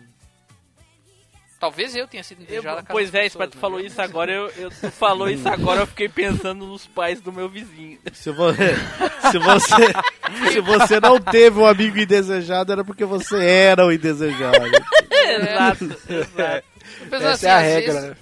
Talvez 1.59 1.95
eu 1.95 2.09
tenha 2.09 2.25
sido 2.25 2.41
Eu- 2.41 2.45
indesejado 2.45 2.77
na 2.77 2.83
casa 2.83 2.93
pois 2.93 3.15
é, 3.15 3.23
pessoas, 3.23 3.51
tu 3.51 3.57
falou 3.59 3.79
eu- 3.79 3.87
isso 3.87 4.03
agora, 4.03 4.33
eu, 4.33 4.49
eu- 4.57 4.71
tu 4.71 4.91
falou 4.91 5.31
isso 5.31 5.49
agora, 5.49 5.83
eu 5.83 5.87
fiquei 5.87 6.09
pensando 6.09 6.67
nos 6.67 6.87
pais 6.89 7.21
do 7.21 7.33
meu 7.33 7.49
vizinho. 7.49 8.01
Se 8.13 8.33
você, 8.33 8.75
se 9.31 9.39
você, 9.39 10.53
se 10.53 10.61
você 10.61 10.99
não 11.01 11.21
teve 11.21 11.61
um 11.61 11.67
amigo 11.67 11.99
indesejado, 11.99 12.73
era 12.73 12.85
porque 12.85 13.05
você 13.05 13.37
era 13.45 13.87
o 13.87 13.93
indesejado. 13.93 14.57
exato, 15.13 15.85
exato. 16.13 16.67
Apesar, 17.07 17.31
Essa 17.31 17.33
assim, 17.33 17.47
é 17.47 17.51
a 17.51 17.57
às 17.59 17.63
regra, 17.63 17.93
vezes- 17.93 18.09
né? 18.11 18.17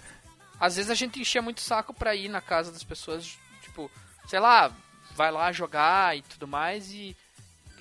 Às 0.61 0.77
vezes 0.77 0.91
a 0.91 0.95
gente 0.95 1.19
enchia 1.19 1.41
muito 1.41 1.63
saco 1.63 1.95
pra 1.95 2.15
ir 2.15 2.29
na 2.29 2.43
casa 2.43 2.71
das 2.71 2.85
pessoas, 2.85 3.39
tipo, 3.63 3.91
sei 4.29 4.39
lá, 4.39 4.71
vai 5.17 5.31
lá 5.33 5.51
jogar 5.51 6.15
e 6.15 6.21
tudo 6.21 6.47
mais 6.47 6.93
e 6.93 7.17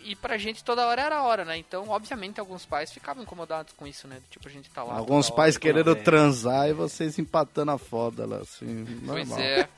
e 0.10 0.16
pra 0.16 0.40
gente 0.40 0.64
toda 0.64 0.88
hora 0.88 1.04
era 1.04 1.18
a 1.18 1.24
hora, 1.24 1.46
né? 1.46 1.56
Então, 1.56 1.88
obviamente, 1.90 2.40
alguns 2.40 2.66
pais 2.66 2.92
ficavam 2.92 3.22
incomodados 3.22 3.74
com 3.74 3.86
isso, 3.86 4.08
né? 4.08 4.20
Tipo, 4.32 4.48
a 4.48 4.52
gente 4.52 4.68
tá 4.72 4.84
lá. 4.84 4.98
Alguns 4.98 5.30
pais 5.30 5.54
hora, 5.54 5.62
querendo 5.62 5.86
toda 5.86 6.00
hora. 6.00 6.04
transar 6.04 6.68
e 6.68 6.74
vocês 6.74 7.20
empatando 7.20 7.72
a 7.72 7.78
foda 7.78 8.26
lá, 8.26 8.38
assim. 8.38 8.86
Pois 9.06 9.30
normal. 9.30 9.40
é, 9.40 9.70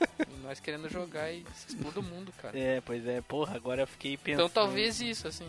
nós 0.42 0.58
querendo 0.58 0.88
jogar 0.88 1.30
e 1.30 1.44
todo 1.82 2.02
mundo, 2.02 2.32
cara. 2.40 2.58
É, 2.58 2.80
pois 2.80 3.06
é, 3.06 3.20
porra, 3.20 3.56
agora 3.56 3.82
eu 3.82 3.86
fiquei 3.86 4.16
pensando. 4.16 4.46
Então, 4.46 4.64
talvez 4.64 5.02
isso, 5.02 5.28
assim. 5.28 5.46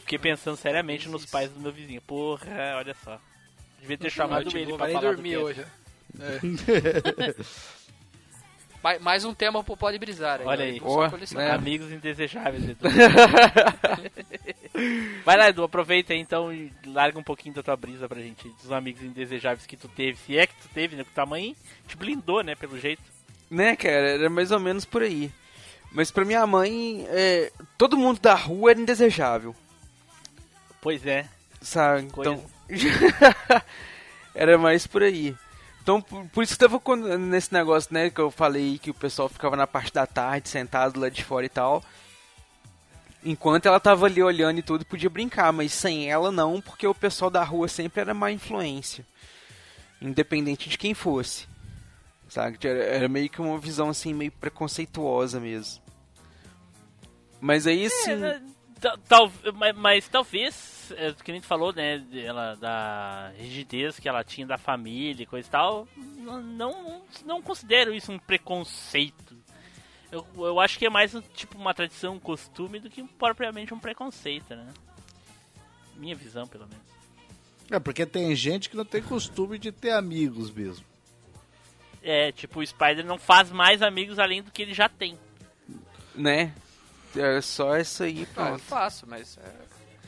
Fiquei 0.00 0.18
pensando 0.18 0.56
seriamente 0.58 1.08
nos 1.08 1.24
pais 1.24 1.50
do 1.50 1.58
meu 1.58 1.72
vizinho. 1.72 2.02
Porra, 2.02 2.76
olha 2.76 2.94
só. 3.02 3.18
Devia 3.80 3.96
ter 3.96 4.10
chamado 4.10 4.44
Tipo, 4.44 4.58
ele 4.58 4.70
não 4.72 4.76
pra 4.76 4.88
falar 4.88 5.00
do 5.00 5.06
dormir 5.14 5.38
hoje. 5.38 5.64
Mais, 6.14 6.40
mais 9.00 9.24
um 9.24 9.34
tema 9.34 9.62
pro 9.64 9.76
Pode 9.76 9.98
Brisar. 9.98 10.40
Olha 10.44 10.64
aí. 10.64 10.80
Boa, 10.80 11.10
né? 11.34 11.50
Amigos 11.50 11.90
indesejáveis, 11.90 12.68
Edu. 12.68 12.88
Vai 15.24 15.36
lá, 15.36 15.48
Edu, 15.48 15.64
aproveita 15.64 16.12
aí, 16.12 16.20
então 16.20 16.52
e 16.52 16.72
larga 16.86 17.18
um 17.18 17.22
pouquinho 17.22 17.54
da 17.54 17.62
tua 17.62 17.76
brisa 17.76 18.08
pra 18.08 18.20
gente, 18.20 18.48
dos 18.62 18.70
amigos 18.70 19.02
indesejáveis 19.02 19.66
que 19.66 19.76
tu 19.76 19.88
teve. 19.88 20.18
Se 20.18 20.38
é 20.38 20.46
que 20.46 20.54
tu 20.54 20.68
teve, 20.72 20.96
né? 20.96 21.02
Porque 21.02 21.14
tua 21.14 21.26
mãe 21.26 21.56
te 21.86 21.96
blindou, 21.96 22.42
né, 22.42 22.54
pelo 22.54 22.78
jeito. 22.78 23.02
Né, 23.50 23.76
cara, 23.76 24.10
era 24.10 24.30
mais 24.30 24.50
ou 24.50 24.60
menos 24.60 24.84
por 24.84 25.02
aí. 25.02 25.30
Mas 25.90 26.10
pra 26.10 26.24
minha 26.24 26.46
mãe, 26.46 27.06
é, 27.08 27.50
todo 27.76 27.96
mundo 27.96 28.20
da 28.20 28.34
rua 28.34 28.72
era 28.72 28.80
indesejável, 28.80 29.54
Pois 30.80 31.04
é. 31.06 31.26
sabe? 31.60 32.08
Coisa. 32.10 32.32
Então, 32.32 32.44
era 34.34 34.58
mais 34.58 34.86
por 34.86 35.02
aí. 35.02 35.34
Então, 35.88 36.02
por, 36.02 36.22
por 36.26 36.44
isso 36.44 36.52
que 36.52 36.58
tava 36.58 36.78
nesse 37.16 37.50
negócio, 37.50 37.94
né, 37.94 38.10
que 38.10 38.20
eu 38.20 38.30
falei 38.30 38.76
que 38.78 38.90
o 38.90 38.94
pessoal 38.94 39.26
ficava 39.26 39.56
na 39.56 39.66
parte 39.66 39.90
da 39.90 40.06
tarde, 40.06 40.46
sentado 40.46 41.00
lá 41.00 41.08
de 41.08 41.24
fora 41.24 41.46
e 41.46 41.48
tal. 41.48 41.82
Enquanto 43.24 43.64
ela 43.64 43.80
tava 43.80 44.04
ali 44.04 44.22
olhando 44.22 44.58
e 44.58 44.62
tudo, 44.62 44.84
podia 44.84 45.08
brincar, 45.08 45.50
mas 45.50 45.72
sem 45.72 46.10
ela 46.10 46.30
não, 46.30 46.60
porque 46.60 46.86
o 46.86 46.94
pessoal 46.94 47.30
da 47.30 47.42
rua 47.42 47.68
sempre 47.68 48.02
era 48.02 48.12
má 48.12 48.30
influência. 48.30 49.02
Independente 49.98 50.68
de 50.68 50.76
quem 50.76 50.92
fosse. 50.92 51.48
Sabe? 52.28 52.58
Era, 52.62 52.84
era 52.84 53.08
meio 53.08 53.30
que 53.30 53.40
uma 53.40 53.58
visão 53.58 53.88
assim, 53.88 54.12
meio 54.12 54.32
preconceituosa 54.32 55.40
mesmo. 55.40 55.82
Mas 57.40 57.66
aí 57.66 57.88
sim. 57.88 58.24
É, 58.24 58.42
tal- 59.08 59.32
mas, 59.54 59.76
mas 59.76 60.08
talvez, 60.08 60.92
é, 60.96 61.12
que 61.12 61.32
nem 61.32 61.40
tu 61.40 61.46
falou, 61.46 61.72
né, 61.72 62.04
ela, 62.12 62.54
da 62.56 63.32
rigidez 63.36 63.98
que 63.98 64.08
ela 64.08 64.24
tinha 64.24 64.46
da 64.46 64.58
família 64.58 65.22
e 65.22 65.26
coisa 65.26 65.48
e 65.48 65.50
tal, 65.50 65.88
não, 65.96 66.40
não, 66.42 67.02
não 67.24 67.42
considero 67.42 67.94
isso 67.94 68.12
um 68.12 68.18
preconceito. 68.18 69.36
Eu, 70.10 70.26
eu 70.36 70.58
acho 70.60 70.78
que 70.78 70.86
é 70.86 70.90
mais 70.90 71.14
um, 71.14 71.20
tipo 71.20 71.58
uma 71.58 71.74
tradição, 71.74 72.14
um 72.14 72.20
costume 72.20 72.80
do 72.80 72.88
que 72.88 73.02
propriamente 73.02 73.74
um 73.74 73.78
preconceito, 73.78 74.54
né? 74.56 74.72
Minha 75.96 76.14
visão, 76.14 76.46
pelo 76.46 76.66
menos. 76.66 76.84
É, 77.70 77.78
porque 77.78 78.06
tem 78.06 78.34
gente 78.34 78.70
que 78.70 78.76
não 78.76 78.84
tem 78.84 79.02
costume 79.02 79.58
de 79.58 79.70
ter 79.70 79.90
amigos 79.90 80.50
mesmo. 80.50 80.84
É, 82.02 82.32
tipo, 82.32 82.60
o 82.60 82.66
Spider 82.66 83.04
não 83.04 83.18
faz 83.18 83.50
mais 83.50 83.82
amigos 83.82 84.18
além 84.18 84.42
do 84.42 84.50
que 84.50 84.62
ele 84.62 84.72
já 84.72 84.88
tem. 84.88 85.18
Né? 86.14 86.54
É 87.16 87.40
só 87.40 87.76
isso 87.76 88.02
aí, 88.02 88.14
Não, 88.14 88.20
eu 88.22 88.26
pronto. 88.34 88.62
faço, 88.64 89.06
mas. 89.06 89.38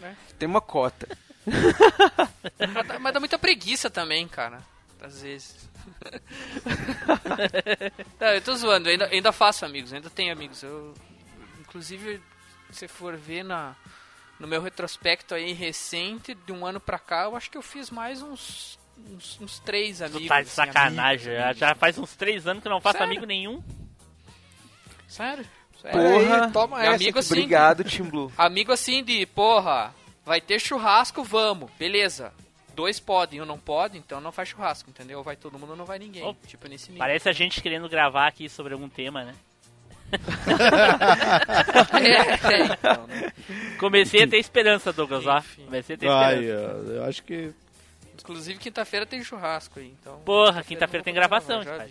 é- 0.02 0.14
Tem 0.38 0.48
uma 0.48 0.60
cota. 0.60 1.06
Mas 1.46 2.86
dá- 2.86 2.98
Mas 2.98 3.14
dá 3.14 3.20
muita 3.20 3.38
preguiça 3.38 3.88
também, 3.90 4.26
cara. 4.28 4.60
Às 5.00 5.22
vezes. 5.22 5.68
Não, 8.20 8.28
eu 8.28 8.42
tô 8.42 8.54
zoando, 8.54 8.88
eu 8.88 8.92
ainda, 8.92 9.06
ainda 9.06 9.32
faço 9.32 9.64
amigos, 9.64 9.92
ainda 9.92 10.10
tenho 10.10 10.32
amigos. 10.32 10.62
Eu, 10.62 10.94
inclusive, 11.60 12.20
se 12.70 12.86
for 12.86 13.16
ver 13.16 13.42
na, 13.42 13.74
no 14.38 14.46
meu 14.46 14.60
retrospecto 14.62 15.34
aí 15.34 15.52
recente, 15.52 16.34
de 16.34 16.52
um 16.52 16.66
ano 16.66 16.80
pra 16.80 16.98
cá, 16.98 17.24
eu 17.24 17.36
acho 17.36 17.50
que 17.50 17.56
eu 17.56 17.62
fiz 17.62 17.90
mais 17.90 18.22
uns, 18.22 18.78
uns, 18.98 19.40
uns 19.40 19.58
três 19.60 19.98
Tu 19.98 20.04
amigos. 20.04 20.28
tá 20.28 20.36
de 20.42 20.48
assim, 20.48 20.54
sacanagem. 20.54 21.36
amigos, 21.36 21.58
já, 21.58 21.68
já 21.68 21.74
faz 21.74 21.98
uns 21.98 22.14
três 22.14 22.46
anos 22.46 22.62
que 22.62 22.68
eu 22.68 22.72
não 22.72 22.80
faço 22.80 22.98
Sério? 22.98 23.12
amigo 23.12 23.26
nenhum. 23.26 23.62
Sério? 25.08 25.46
Olha 25.84 25.92
Porra. 25.92 26.44
aí, 26.46 26.52
toma 26.52 26.82
essa. 26.82 26.94
amigo 26.94 27.18
assim, 27.18 27.34
Obrigado, 27.34 27.84
Team 27.84 28.08
Blue. 28.08 28.32
Amigo 28.38 28.72
assim 28.72 29.02
de, 29.02 29.24
porra, 29.26 29.94
vai 30.24 30.40
ter 30.40 30.60
churrasco, 30.60 31.24
vamos, 31.24 31.70
beleza. 31.78 32.32
Dois 32.74 33.00
podem, 33.00 33.40
um 33.40 33.44
não 33.44 33.58
pode, 33.58 33.98
então 33.98 34.20
não 34.20 34.32
faz 34.32 34.48
churrasco, 34.48 34.88
entendeu? 34.90 35.18
Ou 35.18 35.24
vai 35.24 35.36
todo 35.36 35.58
mundo 35.58 35.70
ou 35.70 35.76
não 35.76 35.84
vai 35.84 35.98
ninguém. 35.98 36.24
Oh, 36.24 36.34
tipo 36.46 36.68
nesse 36.68 36.90
nível. 36.90 36.98
Parece 36.98 37.28
a 37.28 37.32
gente 37.32 37.60
querendo 37.60 37.88
gravar 37.88 38.26
aqui 38.26 38.48
sobre 38.48 38.72
algum 38.72 38.88
tema, 38.88 39.24
né? 39.24 39.34
É, 41.92 42.54
é, 42.54 42.64
então, 42.64 43.06
né? 43.06 43.32
Comecei 43.78 44.24
a 44.24 44.26
ter 44.26 44.38
esperança, 44.38 44.92
Douglas, 44.92 45.26
ó. 45.26 45.42
Comecei 45.64 45.96
a 45.96 45.98
ter 45.98 46.08
Ai, 46.08 46.44
esperança. 46.44 46.88
eu 46.88 46.94
eu 46.94 47.04
acho 47.04 47.22
que. 47.22 47.52
Inclusive 48.18 48.58
quinta-feira 48.58 49.06
tem 49.06 49.22
churrasco 49.22 49.78
aí, 49.78 49.94
então. 50.00 50.18
Porra, 50.20 50.62
quinta-feira 50.62 51.04
tem 51.04 51.14
não 51.14 51.20
vou 51.20 51.28
gravação, 51.28 51.62
gravar. 51.62 51.88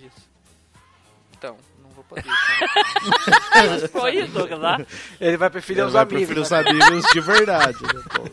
Então, 1.37 1.57
vou 2.01 2.03
poder. 2.09 2.23
então. 2.25 3.89
Foi 4.01 4.15
isso, 4.15 4.31
Douglas, 4.31 4.59
ó. 4.61 4.85
Ele 5.19 5.37
vai 5.37 5.49
preferir 5.49 5.79
Ele 5.81 5.87
os 5.87 5.93
vai 5.93 6.03
amigos. 6.03 6.19
preferir 6.27 6.41
os 6.43 6.49
né? 6.51 6.59
amigos 6.59 7.11
de 7.11 7.19
verdade. 7.21 7.77
Né, 7.83 8.03
pô? 8.15 8.29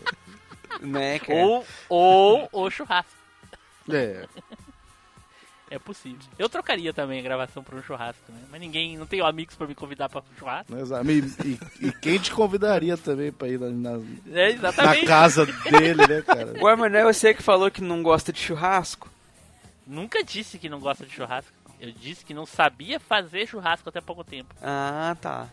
Né, 0.86 1.18
cara? 1.18 1.38
Ou, 1.38 1.66
ou 1.88 2.48
o 2.66 2.70
churrasco. 2.70 3.10
É. 3.90 4.26
É 5.68 5.78
possível. 5.80 6.20
Eu 6.38 6.48
trocaria 6.48 6.92
também 6.92 7.18
a 7.18 7.22
gravação 7.22 7.60
por 7.62 7.74
um 7.74 7.82
churrasco, 7.82 8.22
né? 8.30 8.38
Mas 8.50 8.60
ninguém, 8.60 8.96
não 8.96 9.04
tenho 9.04 9.26
amigos 9.26 9.56
pra 9.56 9.66
me 9.66 9.74
convidar 9.74 10.08
pra 10.08 10.20
um 10.20 10.38
churrasco. 10.38 10.72
Mas, 10.72 10.92
ah, 10.92 11.02
E, 11.04 11.18
e- 11.48 11.88
e 11.88 11.92
quem 11.92 12.18
te 12.18 12.30
convidaria 12.30 12.96
também 12.96 13.32
pra 13.32 13.48
ir 13.48 13.58
na, 13.58 13.68
na, 13.70 14.00
É, 14.32 14.52
na 14.54 14.72
casa 15.06 15.44
dele, 15.44 16.06
né, 16.06 16.22
cara? 16.22 16.54
Ué, 16.62 16.76
mas 16.76 16.92
não 16.92 16.98
é 17.00 17.04
você 17.12 17.34
que 17.34 17.42
falou 17.42 17.68
que 17.68 17.80
não 17.82 18.00
gosta 18.00 18.32
de 18.32 18.38
churrasco? 18.38 19.10
Nunca 19.84 20.22
disse 20.22 20.56
que 20.56 20.68
não 20.68 20.78
gosta 20.78 21.04
de 21.04 21.12
churrasco. 21.12 21.52
Eu 21.80 21.92
disse 21.92 22.24
que 22.24 22.32
não 22.34 22.46
sabia 22.46 22.98
fazer 22.98 23.46
churrasco 23.46 23.88
até 23.88 24.00
pouco 24.00 24.24
tempo. 24.24 24.54
Ah, 24.62 25.16
tá. 25.20 25.48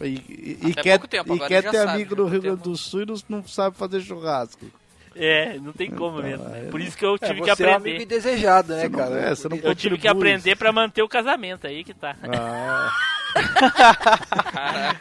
E, 0.00 0.04
e- 0.06 0.58
e 0.70 0.74
quer, 0.74 0.98
pouco 0.98 1.08
tempo, 1.08 1.32
e 1.32 1.36
agora 1.36 1.48
quer 1.48 1.62
ter 1.62 1.76
sabe, 1.78 1.92
amigo 1.92 2.14
né? 2.16 2.22
no 2.22 2.28
Rio 2.28 2.40
Tempo. 2.42 2.56
Grande 2.56 2.70
do 2.70 2.76
Sul 2.76 3.02
e 3.02 3.06
não, 3.06 3.14
não 3.28 3.46
sabe 3.46 3.76
fazer 3.76 4.00
churrasco. 4.00 4.66
É, 5.14 5.58
não 5.58 5.72
tem 5.74 5.90
como 5.90 6.20
Então, 6.20 6.30
mesmo. 6.30 6.54
é. 6.54 6.70
Por 6.70 6.80
isso 6.80 6.96
que 6.96 7.04
eu 7.04 7.16
É, 7.20 7.26
tive 7.28 7.40
você 7.40 7.56
que 7.56 7.62
é 7.62 7.66
um 7.66 7.70
amigo 7.74 7.80
aprender. 7.96 8.04
indesejado, 8.04 8.72
né, 8.74 8.80
Você 8.82 8.88
não- 8.88 8.98
cara? 8.98 9.20
é, 9.20 9.28
você 9.34 9.48
não 9.48 9.56
Eu 9.58 9.74
tive 9.74 9.98
que 9.98 10.08
aprender 10.08 10.56
pra 10.56 10.72
manter 10.72 11.02
o 11.02 11.08
casamento 11.08 11.66
aí 11.66 11.84
que 11.84 11.92
tá. 11.92 12.16
Ah, 12.22 12.90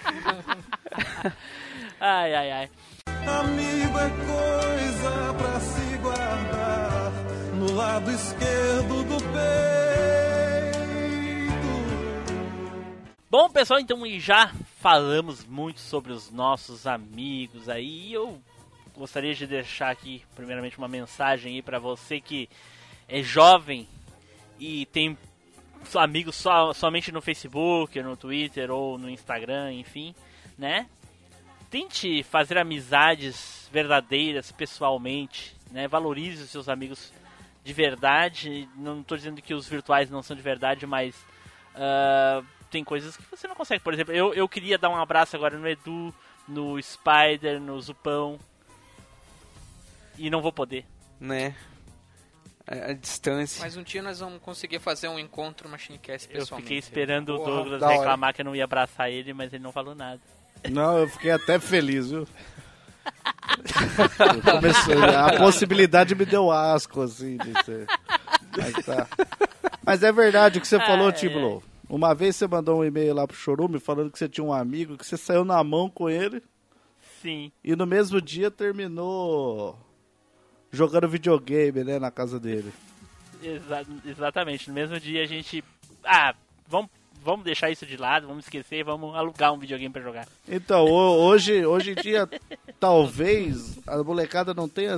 Ai, 2.00 2.34
ai, 2.34 2.52
ai. 2.52 2.70
Amigo 3.28 4.00
é 4.00 4.10
coisa 4.10 5.34
pra 5.38 5.60
se 5.60 5.98
guardar 5.98 7.12
no 7.56 7.72
lado 7.74 8.12
esquerdo 8.12 9.04
do 9.04 9.18
peito. 9.18 9.91
Bom, 13.32 13.50
pessoal, 13.50 13.80
então 13.80 14.04
já 14.20 14.50
falamos 14.82 15.46
muito 15.46 15.80
sobre 15.80 16.12
os 16.12 16.30
nossos 16.30 16.86
amigos 16.86 17.70
aí. 17.70 18.10
E 18.10 18.14
eu 18.14 18.42
gostaria 18.94 19.34
de 19.34 19.48
deixar 19.48 19.90
aqui, 19.90 20.22
primeiramente, 20.36 20.78
uma 20.78 20.90
mensagem 20.90 21.56
aí 21.56 21.62
pra 21.62 21.80
você 21.80 22.20
que 22.20 22.50
é 23.08 23.24
jovem 23.24 23.88
e 24.60 24.86
tem 24.88 25.18
amigos 25.96 26.36
só, 26.36 26.74
somente 26.74 27.10
no 27.10 27.22
Facebook, 27.22 28.04
no 28.04 28.18
Twitter 28.18 28.70
ou 28.70 28.98
no 28.98 29.10
Instagram, 29.10 29.72
enfim, 29.76 30.14
né? 30.58 30.90
Tente 31.70 32.24
fazer 32.24 32.58
amizades 32.58 33.70
verdadeiras 33.72 34.52
pessoalmente, 34.52 35.56
né? 35.72 35.88
Valorize 35.88 36.44
os 36.44 36.50
seus 36.50 36.68
amigos 36.68 37.14
de 37.64 37.72
verdade. 37.72 38.68
Não 38.76 39.00
estou 39.00 39.18
dizendo 39.18 39.42
que 39.42 39.54
os 39.54 39.70
virtuais 39.70 40.10
não 40.10 40.22
são 40.22 40.36
de 40.36 40.42
verdade, 40.42 40.86
mas 40.86 41.16
ah, 41.74 42.44
tem 42.72 42.84
coisas 42.84 43.16
que 43.18 43.24
você 43.30 43.48
não 43.48 43.56
consegue. 43.56 43.84
Por 43.84 43.94
exemplo, 43.94 44.14
eu, 44.14 44.34
eu 44.34 44.48
queria 44.50 44.78
dar 44.78 44.90
um 44.90 44.96
abraço 44.98 45.36
agora 45.36 45.58
no 45.58 45.68
Edu, 45.68 46.14
no 46.48 46.82
Spider, 46.82 47.60
no 47.60 47.80
Zupão. 47.82 48.40
E 50.18 50.30
não 50.30 50.42
vou 50.42 50.52
poder. 50.52 50.86
Né? 51.20 51.56
A, 52.68 52.92
a 52.92 52.94
distância. 52.94 53.62
Mas 53.62 53.76
um 53.76 53.84
dia 53.84 54.02
nós 54.02 54.20
vamos 54.20 54.42
conseguir 54.42 54.80
fazer 54.80 55.08
um 55.08 55.18
encontro 55.20 55.68
Machinecast 55.68 56.28
Eu 56.32 56.40
pessoalmente. 56.40 56.64
fiquei 56.68 56.78
esperando 56.78 57.36
o 57.36 57.38
Porra, 57.38 57.52
Douglas 57.52 57.80
da 57.82 57.88
hora. 57.88 57.98
reclamar 57.98 58.34
que 58.34 58.42
eu 58.42 58.46
não 58.46 58.56
ia 58.56 58.64
abraçar 58.64 59.10
ele, 59.12 59.34
mas 59.34 59.52
ele 59.54 59.64
não 59.64 59.72
falou 59.72 59.94
nada. 59.96 60.22
não, 60.70 60.98
eu 61.00 61.08
fiquei 61.08 61.32
até 61.32 61.60
feliz, 61.60 62.10
viu? 62.12 62.28
Eu 64.20 64.42
comecei- 64.54 65.04
a 65.16 65.38
possibilidade 65.38 66.14
me 66.14 66.24
deu 66.26 66.52
asco, 66.52 67.02
assim, 67.02 67.38
de 67.38 67.64
ser. 67.66 67.88
Mas, 68.56 68.86
tá. 68.86 69.08
Mas 69.84 70.04
é 70.04 70.12
verdade 70.12 70.60
o 70.60 70.62
que 70.62 70.68
você 70.68 70.80
falou, 70.80 71.12
Tiblo. 71.12 71.64
Uma 71.94 72.16
vez 72.16 72.38
você 72.38 72.48
mandou 72.48 72.80
um 72.80 72.86
e-mail 72.86 73.14
lá 73.14 73.28
pro 73.28 73.36
Chorume 73.36 73.78
falando 73.78 74.10
que 74.10 74.18
você 74.18 74.30
tinha 74.30 74.46
um 74.46 74.54
amigo, 74.54 74.98
que 74.98 75.06
você 75.06 75.18
saiu 75.18 75.44
na 75.44 75.62
mão 75.62 75.90
com 75.90 76.10
ele 76.10 76.42
Sim. 77.22 77.52
e 77.62 77.76
no 77.76 77.86
mesmo 77.86 78.22
dia 78.22 78.50
terminou 78.50 79.78
jogando 80.72 81.10
videogame, 81.10 81.84
né, 81.84 82.00
na 82.00 82.10
casa 82.10 82.40
dele. 82.40 82.72
Exa- 83.44 83.86
exatamente. 84.06 84.70
No 84.70 84.74
mesmo 84.74 84.98
dia 85.02 85.24
a 85.24 85.26
gente. 85.26 85.62
Ah, 86.06 86.34
vamos, 86.66 86.90
vamos 87.22 87.44
deixar 87.44 87.70
isso 87.70 87.86
de 87.86 87.98
lado, 87.98 88.26
vamos 88.26 88.46
esquecer, 88.46 88.86
vamos 88.86 89.14
alugar 89.14 89.52
um 89.52 89.60
videogame 89.60 89.92
pra 89.92 90.02
jogar. 90.02 90.28
Então, 90.48 90.86
ho- 90.86 91.18
hoje, 91.26 91.66
hoje 91.66 91.92
em 91.92 91.96
dia, 91.96 92.26
talvez 92.80 93.78
a 93.86 94.02
molecada 94.02 94.54
não 94.54 94.70
tenha. 94.70 94.98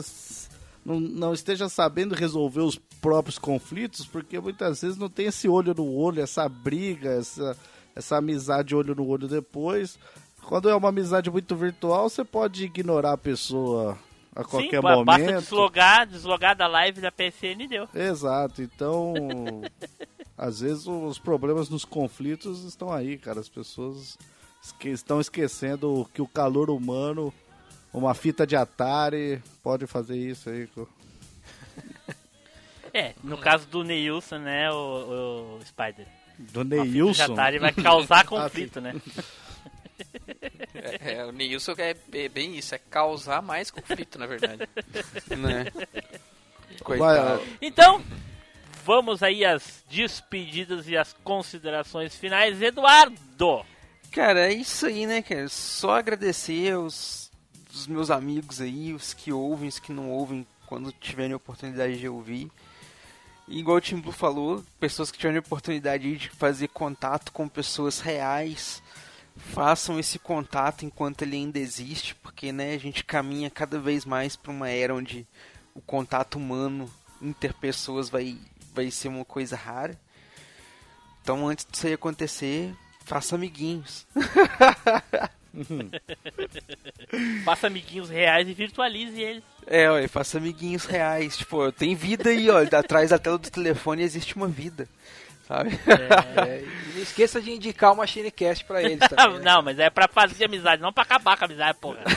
Não, 0.86 1.00
não 1.00 1.34
esteja 1.34 1.70
sabendo 1.70 2.14
resolver 2.16 2.62
os 2.62 2.78
próprios 3.02 3.38
conflitos, 3.40 4.06
porque 4.06 4.40
muitas 4.40 4.82
vezes 4.82 4.98
não 4.98 5.10
tem 5.10 5.28
esse 5.28 5.48
olho 5.48 5.74
no 5.74 5.90
olho, 5.94 6.22
essa 6.22 6.48
briga, 6.50 7.10
essa, 7.12 7.58
essa 7.96 8.18
amizade 8.18 8.76
olho 8.76 8.94
no 8.94 9.08
olho 9.08 9.28
depois. 9.28 9.98
Quando 10.46 10.68
é 10.70 10.76
uma 10.76 10.90
amizade 10.90 11.32
muito 11.32 11.56
virtual, 11.56 12.10
você 12.10 12.24
pode 12.26 12.66
ignorar 12.66 13.14
a 13.14 13.18
pessoa 13.18 13.98
a 14.36 14.44
qualquer 14.44 14.78
Sim, 14.78 14.82
ba- 14.82 15.04
basta 15.06 15.22
momento. 15.26 15.42
deslogar, 15.44 16.06
deslogar 16.08 16.56
da 16.56 16.68
live 16.68 17.00
da 17.00 17.12
PSN 17.12 17.62
e 17.64 17.68
deu. 17.68 17.88
Exato, 17.94 18.62
então 18.62 19.14
às 20.38 20.60
vezes 20.60 20.86
os 20.88 21.18
problemas 21.20 21.70
nos 21.70 21.86
conflitos 21.86 22.64
estão 22.66 22.92
aí, 22.92 23.18
cara. 23.18 23.40
As 23.40 23.48
pessoas 23.48 24.18
esque- 24.62 24.90
estão 24.90 25.22
esquecendo 25.22 26.06
que 26.14 26.22
o 26.22 26.28
calor 26.28 26.70
humano, 26.70 27.34
uma 27.94 28.14
fita 28.14 28.46
de 28.46 28.56
Atari, 28.56 29.42
pode 29.62 29.86
fazer 29.88 30.18
isso 30.18 30.50
aí. 30.50 30.68
É, 32.94 33.14
no 33.24 33.38
caso 33.38 33.68
do 33.68 33.84
Neilson, 33.84 34.38
né, 34.40 34.72
o, 34.72 35.58
o 35.60 35.66
Spider. 35.66 36.06
Do 36.38 36.62
Uma 36.62 36.70
fita 36.70 36.84
de 36.86 36.92
Neilson. 36.92 37.34
Atari 37.34 37.60
vai 37.60 37.72
causar 37.74 38.26
conflito, 38.28 38.82
né? 38.82 38.94
É, 40.74 41.14
é, 41.14 41.26
o 41.26 41.32
Neilson 41.32 41.74
é 41.78 41.94
be- 41.94 42.30
bem 42.30 42.56
isso, 42.58 42.74
é 42.76 42.78
causar 42.78 43.42
mais 43.42 43.70
conflito, 43.72 44.18
na 44.20 44.26
verdade. 44.26 44.68
Né? 45.38 45.66
Coitado. 46.84 47.42
Então, 47.62 48.04
vamos 48.84 49.22
aí 49.24 49.46
às 49.46 49.84
despedidas 49.90 50.88
e 50.88 50.98
às 50.98 51.14
considerações 51.24 52.16
finais. 52.16 52.62
Eduardo! 52.62 53.64
Cara, 54.12 54.48
é 54.52 54.54
isso 54.54 54.86
aí, 54.88 55.06
né, 55.06 55.22
cara? 55.22 55.48
Só 55.48 55.92
agradecer 55.98 56.74
aos, 56.74 57.23
os 57.74 57.88
meus 57.88 58.12
amigos 58.12 58.62
aí, 58.62 58.94
os 58.94 59.14
que 59.14 59.32
ouvem, 59.32 59.68
os 59.68 59.80
que 59.80 59.92
não 59.92 60.10
ouvem, 60.10 60.46
quando 60.66 60.92
tiverem 60.92 61.34
oportunidade 61.34 62.00
de 62.00 62.08
ouvir. 62.08 62.52
E 63.48 63.60
igual 63.60 63.78
o 63.78 63.82
Tim 63.82 64.00
Blue 64.00 64.12
falou, 64.12 64.64
pessoas 64.80 65.12
que 65.12 65.18
tiverem 65.18 65.40
oportunidade 65.40 66.16
de 66.16 66.30
fazer 66.30 66.70
contato 66.70 67.32
com 67.32 67.48
pessoas 67.48 68.00
reais, 68.00 68.82
façam 69.36 70.00
esse 70.00 70.18
contato 70.18 70.86
enquanto 70.86 71.24
ele 71.24 71.36
ainda 71.36 71.60
existe, 71.60 72.16
porque 72.16 72.52
né, 72.52 72.74
a 72.74 72.78
gente 72.78 73.04
caminha 73.04 73.50
cada 73.50 73.80
vez 73.80 74.06
mais 74.06 74.36
para 74.36 74.52
uma 74.52 74.70
era 74.70 74.96
onde 74.96 75.28
o 75.74 75.82
contato 75.82 76.36
humano 76.36 76.90
interpessoas 77.22 78.10
vai, 78.10 78.38
vai 78.74 78.90
ser 78.92 79.10
uma 79.10 79.26
coisa 79.26 79.56
rara. 79.56 80.00
Então, 81.22 81.48
antes 81.48 81.66
disso 81.70 81.88
acontecer, 81.88 82.76
faça 83.06 83.36
amiguinhos. 83.36 84.06
Faça 87.46 87.68
amiguinhos 87.68 88.10
reais 88.10 88.48
e 88.48 88.54
virtualize 88.54 89.22
eles. 89.22 89.44
É, 89.68 89.90
olha, 89.90 90.10
faça 90.10 90.38
amiguinhos 90.38 90.86
reais. 90.86 91.38
Tipo, 91.38 91.72
tem 91.72 91.96
vida 91.96 92.30
aí, 92.32 92.50
ó. 92.50 92.64
Atrás 92.76 93.12
da 93.12 93.20
tela 93.20 93.38
do 93.38 93.50
telefone 93.50 94.02
existe 94.02 94.36
uma 94.36 94.48
vida. 94.48 94.88
Sabe? 95.48 95.70
É, 95.88 96.62
e 96.62 96.94
não 96.96 97.02
esqueça 97.04 97.42
de 97.42 97.52
indicar 97.52 97.92
o 97.94 97.98
Machinecast 97.98 98.66
pra 98.66 98.82
eles 98.82 99.00
também. 99.10 99.40
né? 99.40 99.44
não, 99.44 99.62
mas 99.62 99.78
é 99.78 99.90
pra 99.90 100.08
fazer 100.08 100.46
amizade, 100.46 100.82
não 100.82 100.92
pra 100.94 101.04
acabar 101.04 101.38
com 101.38 101.44
a 101.44 101.48
amizade, 101.48 101.78
porra. 101.80 102.00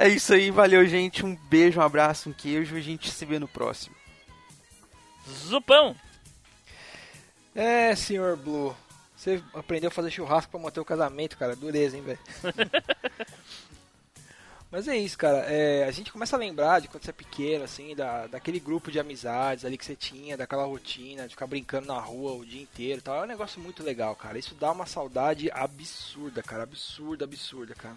É 0.00 0.08
isso 0.08 0.32
aí, 0.32 0.48
valeu, 0.52 0.86
gente. 0.86 1.26
Um 1.26 1.34
beijo, 1.34 1.80
um 1.80 1.82
abraço, 1.82 2.30
um 2.30 2.32
queijo. 2.32 2.76
A 2.76 2.80
gente 2.80 3.10
se 3.10 3.24
vê 3.26 3.40
no 3.40 3.48
próximo. 3.48 3.96
Zupão! 5.28 5.96
É, 7.60 7.92
senhor 7.96 8.36
Blue. 8.36 8.72
Você 9.16 9.42
aprendeu 9.52 9.88
a 9.88 9.90
fazer 9.90 10.12
churrasco 10.12 10.48
pra 10.52 10.60
manter 10.60 10.78
o 10.78 10.84
casamento, 10.84 11.36
cara. 11.36 11.56
Dureza, 11.56 11.96
hein, 11.96 12.04
velho. 12.04 12.18
Mas 14.70 14.86
é 14.86 14.96
isso, 14.96 15.18
cara. 15.18 15.38
É, 15.38 15.82
a 15.84 15.90
gente 15.90 16.12
começa 16.12 16.36
a 16.36 16.38
lembrar 16.38 16.80
de 16.80 16.86
quando 16.86 17.02
você 17.02 17.10
é 17.10 17.12
pequeno, 17.12 17.64
assim, 17.64 17.96
da, 17.96 18.28
daquele 18.28 18.60
grupo 18.60 18.92
de 18.92 19.00
amizades 19.00 19.64
ali 19.64 19.76
que 19.76 19.84
você 19.84 19.96
tinha, 19.96 20.36
daquela 20.36 20.66
rotina, 20.66 21.24
de 21.24 21.30
ficar 21.30 21.48
brincando 21.48 21.88
na 21.88 21.98
rua 21.98 22.34
o 22.34 22.46
dia 22.46 22.62
inteiro 22.62 23.00
e 23.00 23.02
tal. 23.02 23.16
É 23.16 23.24
um 23.24 23.28
negócio 23.28 23.60
muito 23.60 23.82
legal, 23.82 24.14
cara. 24.14 24.38
Isso 24.38 24.54
dá 24.54 24.70
uma 24.70 24.86
saudade 24.86 25.50
absurda, 25.50 26.40
cara. 26.40 26.62
Absurda, 26.62 27.24
absurda, 27.24 27.74
cara. 27.74 27.96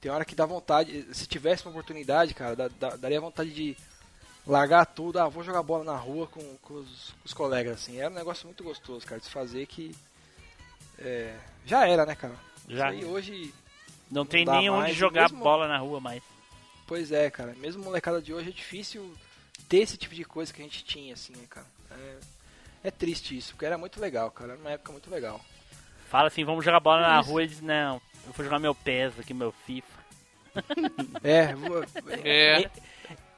Tem 0.00 0.12
hora 0.12 0.24
que 0.24 0.36
dá 0.36 0.46
vontade, 0.46 1.04
se 1.12 1.26
tivesse 1.26 1.64
uma 1.64 1.72
oportunidade, 1.72 2.32
cara, 2.32 2.54
dá- 2.54 2.68
dá- 2.78 2.94
daria 2.94 3.20
vontade 3.20 3.50
de 3.52 3.76
largar 4.48 4.84
tudo, 4.86 5.18
ah, 5.20 5.28
vou 5.28 5.44
jogar 5.44 5.62
bola 5.62 5.84
na 5.84 5.96
rua 5.96 6.26
com, 6.26 6.40
com 6.62 6.74
os, 6.74 7.10
com 7.10 7.26
os 7.26 7.32
colegas, 7.34 7.74
assim. 7.74 7.98
Era 7.98 8.10
um 8.10 8.14
negócio 8.14 8.46
muito 8.46 8.64
gostoso, 8.64 9.06
cara, 9.06 9.20
de 9.20 9.26
se 9.26 9.32
fazer 9.32 9.66
que. 9.66 9.94
é, 10.98 11.36
já 11.66 11.86
era, 11.86 12.04
né, 12.06 12.14
cara? 12.14 12.34
Já. 12.68 12.88
Aí 12.88 13.04
hoje. 13.04 13.52
Não 14.10 14.24
tem 14.24 14.44
dá 14.44 14.52
nem 14.52 14.70
onde 14.70 14.80
mais, 14.84 14.96
jogar 14.96 15.22
mesmo- 15.30 15.44
bola 15.44 15.68
na 15.68 15.76
rua 15.78 16.00
mais. 16.00 16.22
Pois 16.86 17.12
é, 17.12 17.30
cara. 17.30 17.54
Mesmo 17.58 17.84
molecada 17.84 18.22
de 18.22 18.32
hoje 18.32 18.48
é 18.48 18.52
difícil 18.52 19.14
ter 19.68 19.78
esse 19.80 19.98
tipo 19.98 20.14
de 20.14 20.24
coisa 20.24 20.50
que 20.52 20.62
a 20.62 20.64
gente 20.64 20.82
tinha, 20.82 21.12
assim, 21.12 21.34
né, 21.36 21.44
cara? 21.50 21.66
É, 21.90 22.16
é 22.84 22.90
triste 22.90 23.36
isso, 23.36 23.52
porque 23.52 23.66
era 23.66 23.76
muito 23.76 24.00
legal, 24.00 24.30
cara. 24.30 24.52
Era 24.52 24.60
uma 24.60 24.70
época 24.70 24.92
muito 24.92 25.10
legal. 25.10 25.38
Fala 26.08 26.28
assim, 26.28 26.42
vamos 26.42 26.64
jogar 26.64 26.80
bola 26.80 27.02
na 27.06 27.20
Isso. 27.20 27.28
rua, 27.30 27.42
eles 27.42 27.60
não. 27.60 28.00
Eu 28.26 28.32
vou 28.32 28.42
jogar 28.44 28.58
meu 28.58 28.74
PES 28.74 29.18
aqui, 29.20 29.34
meu 29.34 29.52
FIFA. 29.52 29.98
É, 31.22 31.52
vou- 31.56 31.84
É. 32.24 32.70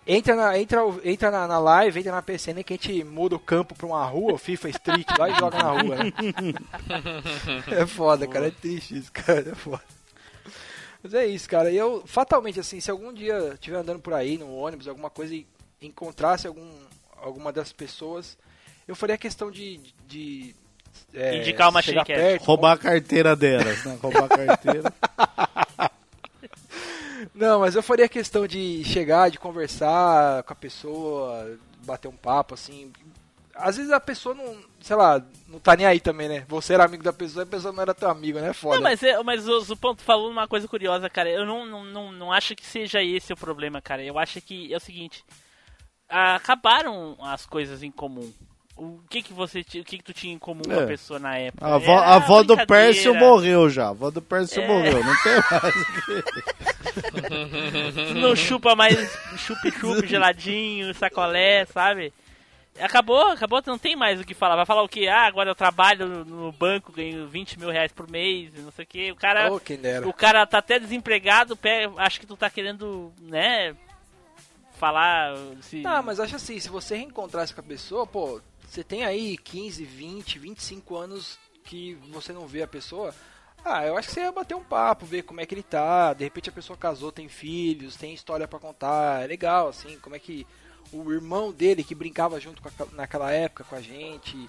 en- 0.06 0.14
Entra 0.16 0.35
na, 0.35 0.59
entra, 0.59 0.81
entra 1.05 1.31
na, 1.31 1.47
na 1.47 1.59
live, 1.59 2.01
entra 2.01 2.12
na 2.12 2.22
PCN 2.22 2.62
que 2.64 2.72
a 2.72 2.77
gente 2.77 3.05
muda 3.05 3.36
o 3.36 3.39
campo 3.40 3.74
pra 3.74 3.86
uma 3.86 4.05
rua, 4.05 4.39
FIFA 4.39 4.68
Street, 4.70 5.06
lá 5.18 5.28
e 5.31 5.35
joga 5.35 5.59
na 5.59 5.70
rua, 5.70 5.97
né? 5.97 6.12
É 7.70 7.86
foda, 7.86 8.27
cara, 8.27 8.48
é 8.48 8.51
triste 8.51 8.97
isso, 8.98 9.12
cara, 9.12 9.40
é 9.51 9.55
foda. 9.55 9.82
Mas 11.02 11.14
é 11.14 11.27
isso, 11.27 11.48
cara, 11.48 11.70
e 11.70 11.77
eu, 11.77 12.02
fatalmente, 12.06 12.60
assim, 12.60 12.81
se 12.81 12.90
algum 12.90 13.12
dia 13.12 13.52
estiver 13.55 13.77
andando 13.78 14.01
por 14.01 14.12
aí, 14.12 14.36
no 14.36 14.55
ônibus, 14.55 14.86
alguma 14.89 15.09
coisa, 15.10 15.35
e 15.35 15.47
encontrasse 15.81 16.47
algum, 16.47 16.68
alguma 17.22 17.52
das 17.52 17.72
pessoas, 17.72 18.36
eu 18.86 18.94
faria 18.97 19.16
questão 19.16 19.51
de... 19.51 19.81
de 20.06 20.55
é, 21.14 21.39
Indicar 21.39 21.70
uma 21.70 21.81
chegar 21.81 22.05
perto, 22.05 22.44
Roubar 22.44 22.72
a 22.72 22.77
carteira 22.78 23.35
delas, 23.36 23.85
né? 23.85 23.97
Roubar 24.02 24.24
a 24.24 24.28
carteira. 24.28 24.93
Não, 27.34 27.60
mas 27.60 27.74
eu 27.74 27.82
faria 27.82 28.09
questão 28.09 28.47
de 28.47 28.82
chegar, 28.84 29.30
de 29.30 29.38
conversar 29.38 30.42
com 30.42 30.52
a 30.52 30.56
pessoa, 30.56 31.59
bater 31.84 32.09
um 32.09 32.16
papo, 32.16 32.55
assim. 32.55 32.92
Às 33.55 33.76
vezes 33.76 33.92
a 33.92 34.01
pessoa 34.01 34.34
não, 34.34 34.56
sei 34.80 34.97
lá, 34.97 35.22
não 35.47 35.59
tá 35.59 35.76
nem 35.76 35.86
aí 35.86 36.01
também, 36.01 36.28
né? 36.28 36.44
Você 36.48 36.72
era 36.72 36.84
amigo 36.84 37.02
da 37.02 37.12
pessoa 37.12 37.42
e 37.42 37.47
a 37.47 37.51
pessoa 37.51 37.72
não 37.72 37.82
era 37.82 37.94
teu 37.94 38.09
amigo, 38.09 38.38
né? 38.38 38.52
Foda. 38.52 38.76
Não, 38.76 38.82
mas, 38.82 39.02
é, 39.02 39.22
mas 39.22 39.47
o 39.47 39.60
Zupão, 39.60 39.94
tu 39.94 40.02
falou 40.02 40.30
uma 40.30 40.48
coisa 40.48 40.66
curiosa, 40.66 41.10
cara. 41.10 41.28
Eu 41.28 41.44
não, 41.44 41.66
não, 41.66 41.84
não, 41.84 42.12
não 42.12 42.32
acho 42.32 42.55
que 42.56 42.64
seja 42.64 43.02
esse 43.02 43.32
o 43.32 43.36
problema, 43.36 43.82
cara. 43.82 44.02
Eu 44.02 44.18
acho 44.18 44.40
que 44.40 44.72
é 44.72 44.76
o 44.76 44.80
seguinte: 44.80 45.24
acabaram 46.09 47.16
as 47.20 47.44
coisas 47.44 47.82
em 47.82 47.90
comum. 47.90 48.32
O 48.76 48.98
que 49.10 49.22
que 49.22 49.32
você 49.32 49.60
o 49.60 49.64
que 49.64 49.98
que 49.98 50.02
tu 50.02 50.12
tinha 50.14 50.32
em 50.32 50.38
comum 50.38 50.62
com 50.62 50.72
É. 50.72 50.84
a 50.84 50.86
pessoa 50.86 51.18
na 51.18 51.36
época? 51.36 51.66
A 51.66 51.74
avó, 51.74 51.98
a 51.98 52.14
avó 52.14 52.42
do. 52.42 52.56
Pércio 52.66 53.14
morreu 53.14 53.68
já. 53.68 53.86
A 53.86 53.90
avó 53.90 54.10
do 54.10 54.22
Pércio 54.22 54.62
É. 54.62 54.66
morreu, 54.66 55.05
não 55.05 55.14
tem 55.22 55.34
mais. 55.51 55.74
Tu 58.09 58.14
não 58.14 58.34
chupa 58.36 58.74
mais 58.74 58.97
chup-chup, 59.36 60.06
geladinho, 60.09 60.94
sacolé, 60.94 61.64
sabe? 61.66 62.12
Acabou, 62.78 63.20
acabou, 63.32 63.60
tu 63.60 63.68
não 63.68 63.78
tem 63.78 63.94
mais 63.97 64.20
o 64.20 64.24
que 64.24 64.32
falar. 64.32 64.56
Vai 64.56 64.64
falar 64.64 64.82
o 64.82 64.88
que? 64.88 65.06
Ah, 65.09 65.26
agora 65.26 65.51
eu 65.51 65.55
trabalho 65.55 66.24
no- 66.24 66.52
banco, 66.52 66.92
ganho 66.92 67.26
20 67.28 67.59
mil 67.59 67.68
reais 67.70 67.92
por 67.92 68.09
mês, 68.09 68.51
não 68.55 68.70
sei 68.70 68.84
o 68.84 68.88
que. 68.88 69.12
O 69.12 69.16
cara, 69.16 69.51
dera. 69.82 70.09
o 70.09 70.12
cara 70.12 70.47
tá 70.47 70.59
até 70.59 70.78
desempregado, 70.78 71.56
pe- 71.56 71.90
acho 71.98 72.18
que 72.20 72.26
tu 72.26 72.36
tá 72.36 72.48
querendo, 72.48 73.12
né, 73.20 73.74
falar 74.78 75.36
se... 75.60 75.82
Não, 75.82 76.02
mas 76.02 76.18
acho 76.20 76.36
assim, 76.36 76.59
se 76.59 76.70
você 76.70 76.97
reencontrasse 76.97 77.52
com 77.52 77.60
a 77.60 77.64
pessoa, 77.64 78.06
pô, 78.06 78.40
você 78.70 78.84
tem 78.84 79.05
aí 79.05 79.36
15, 79.36 79.84
20, 79.84 80.38
25 80.38 80.97
anos 80.97 81.38
que 81.64 81.94
você 82.10 82.32
não 82.32 82.47
vê 82.47 82.62
a 82.62 82.68
pessoa. 82.68 83.14
Ah, 83.64 83.84
eu 83.84 83.97
acho 83.97 84.09
que 84.09 84.14
você 84.14 84.20
ia 84.20 84.32
bater 84.32 84.55
um 84.55 84.64
papo, 84.64 85.05
ver 85.05 85.22
como 85.22 85.40
é 85.40 85.47
que 85.47 85.55
ele 85.55 85.62
tá. 85.62 86.14
De 86.14 86.24
repente 86.24 86.48
a 86.48 86.52
pessoa 86.52 86.76
casou, 86.76 87.12
tem 87.12 87.28
filhos, 87.28 87.97
tem 87.97 88.14
história 88.14 88.48
pra 88.48 88.59
contar. 88.59 89.22
É 89.22 89.26
legal, 89.26 89.68
assim, 89.68 89.98
como 90.01 90.16
é 90.16 90.18
que 90.18 90.47
o 90.92 91.12
irmão 91.12 91.52
dele 91.52 91.84
que 91.84 91.94
brincava 91.94 92.40
junto 92.40 92.62
com 92.62 92.68
a- 92.68 92.86
naquela 92.92 93.30
época 93.30 93.64
com 93.64 93.74
a 93.76 93.80
gente, 93.80 94.36
o 94.36 94.48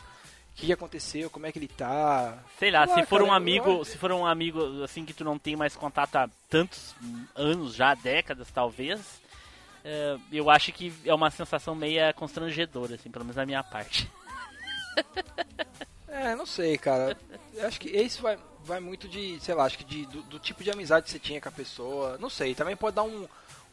que 0.56 0.72
aconteceu, 0.72 1.30
como 1.30 1.46
é 1.46 1.52
que 1.52 1.60
ele 1.60 1.68
tá. 1.68 2.42
Sei 2.58 2.72
lá, 2.72 2.86
Sei 2.88 3.04
se 3.04 3.10
for 3.10 3.20
cara, 3.20 3.30
um 3.30 3.34
amigo, 3.34 3.84
se 3.86 3.98
for 3.98 4.12
um 4.12 4.26
amigo 4.26 4.84
assim 4.84 5.04
que 5.06 5.14
tu 5.14 5.24
não 5.24 5.38
tem 5.38 5.56
mais 5.56 5.76
contato 5.76 6.16
há 6.16 6.30
tantos 6.50 6.96
anos 7.36 7.74
já, 7.76 7.94
décadas 7.94 8.50
talvez, 8.52 9.21
eu 10.32 10.50
acho 10.50 10.72
que 10.72 10.94
é 11.06 11.14
uma 11.14 11.30
sensação 11.32 11.74
meia 11.76 12.14
constrangedora, 12.14 12.96
assim, 12.96 13.10
pelo 13.10 13.26
menos 13.26 13.36
da 13.36 13.46
minha 13.46 13.64
parte. 13.64 14.10
É, 16.08 16.36
não 16.36 16.46
sei, 16.46 16.78
cara. 16.78 17.18
Eu 17.54 17.66
acho 17.68 17.80
que 17.80 17.90
isso 17.90 18.22
vai, 18.22 18.38
vai 18.66 18.80
muito 18.82 19.08
de, 19.08 19.40
sei 19.40 19.56
lá, 19.56 19.64
acho 19.64 19.78
que 19.78 19.84
de, 19.86 20.06
do, 20.08 20.22
do 20.24 20.40
tipo 20.40 20.62
de 20.64 20.70
amizade 20.70 21.06
que 21.06 21.10
você 21.12 21.18
tinha 21.20 21.40
com 21.40 21.48
a 21.48 21.52
pessoa. 21.54 22.18
Não 22.20 22.30
sei, 22.30 22.54
também 22.54 22.76
pode 22.76 22.98
dar 22.98 23.04
um, 23.04 23.26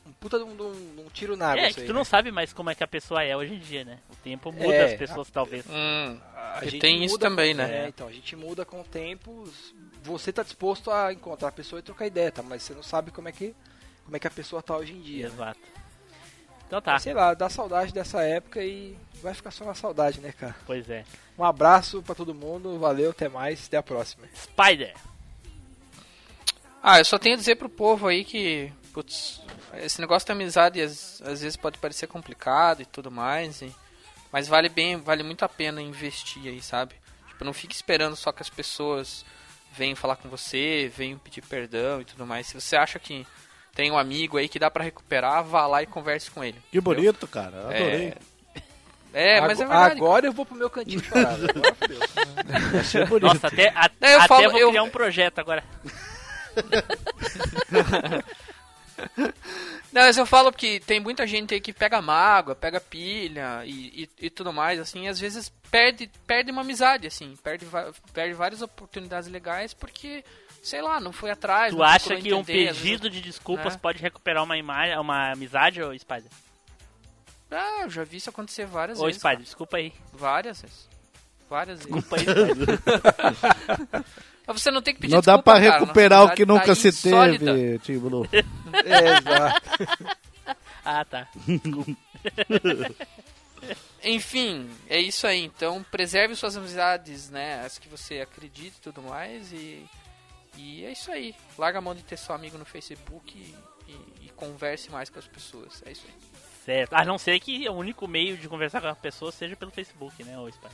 um 0.06 0.12
puta 0.20 0.38
de 0.38 0.44
um, 0.44 0.50
um- 0.52 1.04
um 1.04 1.10
tiro 1.12 1.36
na 1.36 1.48
água. 1.50 1.64
é, 1.64 1.66
isso 1.66 1.74
que 1.74 1.80
aí, 1.80 1.86
tu 1.88 1.92
né? 1.92 1.98
não 1.98 2.04
sabe 2.04 2.30
mais 2.30 2.52
como 2.52 2.70
é 2.70 2.76
que 2.76 2.84
a 2.84 2.88
pessoa 2.88 3.24
é 3.24 3.36
hoje 3.36 3.54
em 3.54 3.58
dia, 3.58 3.84
né? 3.84 3.98
O 4.08 4.14
tempo 4.16 4.52
muda 4.52 4.72
É, 4.76 4.84
as 4.84 4.94
pessoas, 4.94 5.28
talvez. 5.30 5.66
Hum, 5.68 6.20
A 6.32 6.60
e 6.62 6.70
gente 6.70 6.80
tem 6.80 7.04
isso 7.04 7.14
muda 7.14 7.28
também, 7.28 7.50
com- 7.54 7.58
né? 7.62 7.84
É, 7.84 7.88
então, 7.88 8.06
a 8.06 8.12
gente 8.12 8.36
muda 8.36 8.64
com 8.64 8.80
o 8.80 8.84
tempo. 8.84 9.44
Você 10.04 10.32
tá 10.32 10.44
disposto 10.44 10.92
a 10.92 11.12
encontrar 11.12 11.48
a 11.48 11.52
pessoa 11.52 11.80
e 11.80 11.82
trocar 11.82 12.06
ideia, 12.06 12.30
tá? 12.30 12.42
Mas 12.42 12.62
você 12.62 12.72
não 12.72 12.84
sabe 12.84 13.10
como 13.10 13.28
é 13.28 13.32
que, 13.32 13.52
como 14.04 14.16
é 14.16 14.20
que 14.20 14.28
a 14.28 14.30
pessoa 14.30 14.62
tá 14.62 14.76
hoje 14.76 14.92
em 14.92 15.00
dia. 15.02 15.28
né? 15.28 15.54
Então 16.68 16.80
tá, 16.80 16.92
Mas, 16.92 17.02
Sei 17.02 17.12
lá, 17.14 17.34
dá 17.34 17.48
saudade 17.50 17.92
dessa 17.92 18.22
época 18.22 18.62
e 18.62 18.96
vai 19.22 19.34
ficar 19.34 19.50
só 19.50 19.64
na 19.64 19.74
saudade, 19.74 20.20
né, 20.20 20.32
cara? 20.32 20.54
pois 20.66 20.88
é. 20.88 21.04
Um 21.36 21.42
abraço 21.44 22.00
pra 22.02 22.14
todo 22.14 22.32
mundo, 22.34 22.78
valeu, 22.78 23.10
até 23.10 23.28
mais, 23.28 23.66
até 23.66 23.76
a 23.78 23.82
próxima. 23.82 24.26
Spider! 24.36 24.94
Ah, 26.82 26.98
eu 26.98 27.04
só 27.04 27.18
tenho 27.18 27.34
a 27.34 27.38
dizer 27.38 27.56
pro 27.56 27.68
povo 27.68 28.06
aí 28.06 28.24
que, 28.24 28.72
putz, 28.92 29.40
esse 29.78 30.00
negócio 30.00 30.26
de 30.26 30.32
amizade 30.32 30.80
às, 30.80 31.20
às 31.22 31.40
vezes 31.40 31.56
pode 31.56 31.78
parecer 31.78 32.06
complicado 32.06 32.82
e 32.82 32.86
tudo 32.86 33.10
mais, 33.10 33.60
e- 33.62 33.74
mas 34.30 34.46
vale 34.46 34.68
bem, 34.68 34.96
vale 34.96 35.22
muito 35.22 35.44
a 35.44 35.48
pena 35.48 35.80
investir 35.82 36.46
aí, 36.46 36.62
sabe? 36.62 36.94
Tipo, 37.28 37.44
não 37.44 37.52
fique 37.52 37.74
esperando 37.74 38.14
só 38.14 38.30
que 38.30 38.42
as 38.42 38.50
pessoas 38.50 39.24
venham 39.72 39.96
falar 39.96 40.16
com 40.16 40.28
você, 40.28 40.90
venham 40.94 41.18
pedir 41.18 41.42
perdão 41.42 42.00
e 42.00 42.04
tudo 42.04 42.26
mais. 42.26 42.46
Se 42.46 42.54
você 42.54 42.76
acha 42.76 42.98
que 42.98 43.26
tem 43.78 43.92
um 43.92 43.96
amigo 43.96 44.36
aí 44.38 44.48
que 44.48 44.58
dá 44.58 44.68
pra 44.68 44.82
recuperar, 44.82 45.44
vá 45.44 45.64
lá 45.68 45.80
e 45.80 45.86
converse 45.86 46.28
com 46.32 46.42
ele. 46.42 46.60
Que 46.72 46.80
bonito, 46.80 47.28
cara. 47.28 47.60
Adorei. 47.60 48.12
É, 49.14 49.40
mas 49.40 49.60
é 49.60 49.64
verdade. 49.64 49.94
Agora 49.94 50.26
eu 50.26 50.32
vou 50.32 50.44
pro 50.44 50.56
meu 50.56 50.68
cantinho 50.68 51.00
chorar. 51.00 51.34
Agora 51.34 51.74
fodeu. 51.76 52.00
Achei 52.80 53.04
bonito. 53.04 53.26
Nossa, 53.32 53.46
até, 53.46 53.68
a- 53.68 53.88
Não, 54.00 54.08
eu 54.08 54.18
até 54.18 54.26
falo- 54.26 54.50
vou 54.50 54.58
eu- 54.60 54.68
criar 54.70 54.82
um 54.82 54.90
projeto 54.90 55.38
agora. 55.38 55.62
Não, 59.92 60.02
mas 60.02 60.16
eu 60.16 60.26
falo 60.26 60.52
que 60.52 60.80
tem 60.80 60.98
muita 61.00 61.24
gente 61.26 61.54
aí 61.54 61.60
que 61.60 61.72
pega 61.72 62.02
mágoa, 62.02 62.54
pega 62.56 62.80
pilha 62.80 63.62
e, 63.64 64.02
e, 64.20 64.26
e 64.26 64.30
tudo 64.30 64.52
mais, 64.52 64.78
assim, 64.80 65.04
e 65.04 65.08
às 65.08 65.18
vezes 65.20 65.48
perde, 65.70 66.10
perde 66.26 66.50
uma 66.50 66.62
amizade, 66.62 67.06
assim, 67.06 67.34
perde, 67.42 67.64
perde 68.12 68.34
várias 68.34 68.60
oportunidades 68.60 69.28
legais 69.30 69.72
porque, 69.72 70.24
sei 70.62 70.82
lá, 70.82 71.00
não 71.00 71.12
foi 71.12 71.30
atrás. 71.30 71.72
Tu 71.72 71.78
não 71.78 71.84
acha 71.84 72.16
que 72.16 72.32
um 72.32 72.40
entender, 72.40 72.66
vezes- 72.66 72.82
pedido 72.82 73.10
de 73.10 73.20
desculpas 73.20 73.74
né? 73.74 73.78
pode 73.82 74.00
recuperar 74.02 74.42
uma 74.44 74.56
imagem, 74.56 74.98
uma 74.98 75.32
amizade, 75.32 75.82
ô 75.82 75.96
Spider? 75.98 76.30
Ah, 77.50 77.80
eu 77.82 77.90
já 77.90 78.04
vi 78.04 78.18
isso 78.18 78.28
acontecer 78.30 78.66
várias 78.66 79.00
Ô 79.00 79.06
vezes. 79.06 79.20
Spider, 79.20 79.40
desculpa 79.42 79.76
aí. 79.78 79.92
Várias 80.12 80.60
vezes. 80.60 80.88
Várias 81.48 81.78
vezes. 81.78 81.92
Desculpa 81.94 82.16
aí, 82.16 82.22
Spider. 82.24 84.04
Você 84.54 84.70
não 84.70 84.80
tem 84.80 84.94
que 84.94 85.00
pedir 85.00 85.12
Não 85.12 85.20
dá 85.20 85.32
desculpa, 85.36 85.42
pra 85.52 85.60
cara, 85.60 85.78
recuperar 85.80 86.24
o 86.24 86.34
que 86.34 86.42
amizade 86.42 86.46
nunca 86.46 86.66
tá 86.66 86.74
se 86.74 87.02
teve, 87.02 87.78
Tim 87.80 87.98
Blue. 87.98 88.26
Exato. 88.32 89.60
ah, 90.84 91.04
tá. 91.04 91.28
Enfim, 94.02 94.70
é 94.88 94.98
isso 95.00 95.26
aí. 95.26 95.44
Então, 95.44 95.84
preserve 95.90 96.34
suas 96.34 96.56
amizades, 96.56 97.28
né? 97.28 97.60
As 97.64 97.78
que 97.78 97.88
você 97.88 98.20
acredita 98.20 98.76
e 98.78 98.80
tudo 98.80 99.02
mais. 99.02 99.52
E, 99.52 99.84
e 100.58 100.84
é 100.84 100.92
isso 100.92 101.10
aí. 101.10 101.34
Larga 101.56 101.78
a 101.78 101.82
mão 101.82 101.94
de 101.94 102.02
ter 102.02 102.16
só 102.16 102.34
amigo 102.34 102.58
no 102.58 102.64
Facebook 102.64 103.36
e, 103.38 103.54
e- 103.90 104.26
e 104.26 104.28
converse 104.36 104.90
mais 104.90 105.08
com 105.08 105.18
as 105.18 105.26
pessoas. 105.26 105.82
É 105.86 105.92
isso 105.92 106.04
aí. 106.06 106.14
Certo. 106.64 106.92
A 106.94 107.04
não 107.04 107.16
ser 107.16 107.38
que 107.40 107.66
o 107.68 107.72
único 107.72 108.06
meio 108.06 108.36
de 108.36 108.48
conversar 108.48 108.80
com 108.80 108.88
a 108.88 108.94
pessoa 108.94 109.32
seja 109.32 109.56
pelo 109.56 109.70
Facebook, 109.70 110.22
né, 110.24 110.38
ô 110.38 110.50
Spider? 110.50 110.70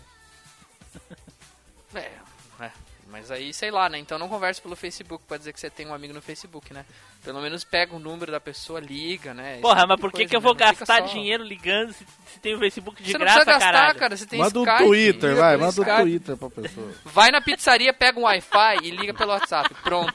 É, 1.95 2.11
é. 2.65 2.73
Mas 3.11 3.31
aí, 3.31 3.53
sei 3.55 3.71
lá, 3.71 3.89
né? 3.89 3.99
Então 3.99 4.19
não 4.19 4.29
converse 4.29 4.61
pelo 4.61 4.75
Facebook 4.75 5.25
pra 5.27 5.37
dizer 5.37 5.53
que 5.53 5.61
você 5.61 5.71
tem 5.71 5.87
um 5.87 5.95
amigo 5.95 6.13
no 6.13 6.21
Facebook, 6.21 6.73
né? 6.75 6.85
Pelo 7.23 7.41
menos 7.41 7.63
pega 7.63 7.95
o 7.95 7.99
número 7.99 8.33
da 8.33 8.41
pessoa, 8.41 8.81
liga, 8.81 9.33
né? 9.33 9.53
Esse 9.55 9.63
Porra, 9.63 9.77
tipo 9.83 9.89
mas 9.89 10.01
por 10.01 10.13
que, 10.13 10.27
que 10.27 10.35
eu 10.37 10.41
né? 10.41 10.45
vou 10.45 10.53
Não 10.53 10.59
gastar 10.59 11.01
só- 11.01 11.07
dinheiro 11.13 11.45
ligando 11.45 11.93
se, 11.93 12.05
se 12.33 12.41
tem 12.41 12.55
o 12.55 12.59
Facebook 12.59 13.03
de 13.03 13.13
Você 13.13 13.19
não 13.19 13.25
graça, 13.25 13.45
precisa 13.45 13.59
gastar, 13.59 13.73
caralho? 13.73 13.99
cara. 13.99 14.17
Você 14.17 14.27
tem 14.27 14.39
Manda 14.41 14.59
um 14.59 14.63
Skype, 14.65 14.85
Twitter, 14.85 15.31
liga 15.31 15.41
vai, 15.41 15.51
pelo 15.57 15.61
manda 15.67 15.81
Skype. 15.81 16.03
Twitter 16.03 16.37
pra 16.37 16.51
pessoa. 16.51 16.93
Vai 17.05 17.31
na 17.31 17.41
pizzaria, 17.41 17.93
pega 17.95 18.19
um 18.19 18.23
Wi-Fi 18.25 18.77
e 18.83 18.91
liga 18.91 19.15
pelo 19.15 19.31
WhatsApp. 19.31 19.73
Pronto. 19.83 20.15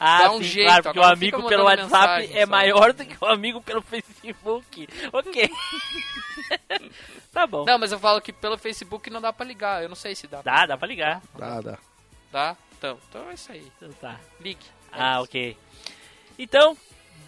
Ah, 0.00 0.18
Dá 0.24 0.32
um 0.32 0.38
sim, 0.38 0.44
jeito, 0.44 0.66
claro, 0.68 0.82
porque 0.82 0.98
o 0.98 1.04
amigo 1.04 1.48
pelo 1.48 1.64
WhatsApp 1.64 2.22
mensagem 2.22 2.36
é 2.36 2.44
só. 2.44 2.50
maior 2.50 2.92
do 2.92 3.04
que 3.04 3.16
o 3.20 3.26
amigo 3.26 3.62
pelo 3.62 3.80
Facebook. 3.82 4.88
Ok. 5.12 5.48
tá 7.34 7.46
bom. 7.46 7.64
Não, 7.66 7.78
mas 7.78 7.92
eu 7.92 7.98
falo 7.98 8.20
que 8.20 8.32
pelo 8.32 8.56
Facebook 8.56 9.10
não 9.10 9.20
dá 9.20 9.32
pra 9.32 9.44
ligar. 9.44 9.82
Eu 9.82 9.88
não 9.90 9.96
sei 9.96 10.14
se 10.14 10.26
dá. 10.26 10.42
pra 10.42 10.52
Dá, 10.60 10.66
dá 10.66 10.78
pra 10.78 10.88
ligar. 10.88 11.20
Dá, 11.36 11.60
dá. 11.60 11.78
Dá? 12.32 12.56
Então, 12.78 12.98
então 13.08 13.30
é 13.30 13.34
isso 13.34 13.52
aí. 13.52 13.70
Então 13.76 13.92
tá. 13.94 14.18
Ligue. 14.40 14.64
Ah, 14.92 15.20
ok. 15.20 15.56
Então, 16.38 16.76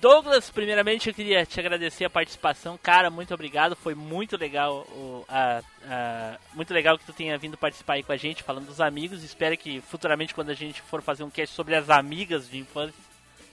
Douglas, 0.00 0.50
primeiramente 0.50 1.08
eu 1.08 1.14
queria 1.14 1.44
te 1.46 1.58
agradecer 1.58 2.04
a 2.04 2.10
participação. 2.10 2.78
Cara, 2.82 3.08
muito 3.10 3.32
obrigado. 3.32 3.74
Foi 3.74 3.94
muito 3.94 4.36
legal 4.36 4.80
o, 4.90 5.24
a, 5.28 5.62
a- 5.88 6.38
muito 6.54 6.72
legal 6.74 6.98
que 6.98 7.04
tu 7.06 7.12
tenha 7.12 7.36
vindo 7.38 7.56
participar 7.56 7.94
aí 7.94 8.02
com 8.02 8.12
a 8.12 8.16
gente, 8.16 8.42
falando 8.42 8.66
dos 8.66 8.80
amigos. 8.80 9.22
Espero 9.22 9.56
que 9.56 9.80
futuramente, 9.80 10.34
quando 10.34 10.50
a 10.50 10.54
gente 10.54 10.82
for 10.82 11.00
fazer 11.02 11.24
um 11.24 11.30
cast 11.30 11.54
sobre 11.54 11.74
as 11.74 11.88
amigas 11.88 12.48
de 12.48 12.58
infância, 12.58 12.94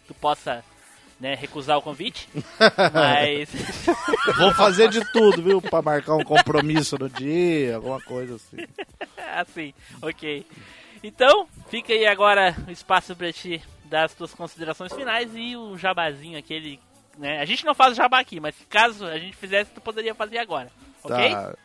tu 0.08 0.14
possa 0.14 0.64
né, 1.20 1.36
recusar 1.36 1.78
o 1.78 1.82
convite. 1.82 2.28
Mas. 2.94 3.50
Vou 4.38 4.54
fazer 4.54 4.90
de 4.90 5.02
tudo, 5.12 5.42
viu? 5.42 5.62
Pra 5.62 5.82
marcar 5.82 6.16
um 6.16 6.24
compromisso 6.24 6.98
no 6.98 7.10
dia, 7.10 7.76
alguma 7.76 8.02
coisa 8.02 8.36
assim. 8.36 8.58
assim, 9.36 9.74
ok. 10.02 10.46
Então, 11.04 11.48
fica 11.70 11.94
aí 11.94 12.06
agora 12.06 12.56
o 12.68 12.72
espaço 12.72 13.16
pra 13.16 13.32
ti 13.32 13.62
dar 13.86 14.06
as 14.06 14.14
tuas 14.14 14.34
considerações 14.34 14.94
finais 14.94 15.30
e 15.36 15.56
o 15.56 15.78
jabazinho 15.78 16.38
aquele. 16.38 16.80
Né? 17.18 17.40
A 17.40 17.46
gente 17.46 17.66
não 17.66 17.76
faz 17.76 17.94
o 17.94 17.96
jabá 17.96 18.20
aqui, 18.20 18.40
mas 18.40 18.56
caso 18.70 19.06
a 19.06 19.20
gente 19.20 19.36
fizesse, 19.36 19.72
tu 19.72 19.82
poderia 19.82 20.16
fazer 20.16 20.40
agora. 20.40 20.72
Ok? 21.04 21.32
Tá. 21.32 21.56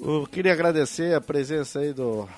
Eu 0.00 0.28
queria 0.30 0.52
agradecer 0.52 1.14
a 1.14 1.20
presença 1.20 1.80
aí 1.80 1.92
do, 1.92 2.28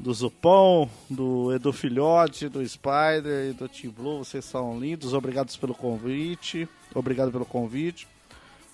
do 0.00 0.12
Zupão, 0.14 0.90
do 1.08 1.52
Edu 1.54 1.72
Filhote, 1.72 2.48
do 2.48 2.66
Spider 2.66 3.50
e 3.50 3.52
do 3.52 3.68
Team 3.68 3.92
Blue. 3.92 4.24
Vocês 4.24 4.44
são 4.44 4.78
lindos. 4.80 5.12
Obrigado 5.12 5.56
pelo 5.58 5.74
convite. 5.74 6.68
Obrigado 6.94 7.30
pelo 7.30 7.44
convite. 7.44 8.08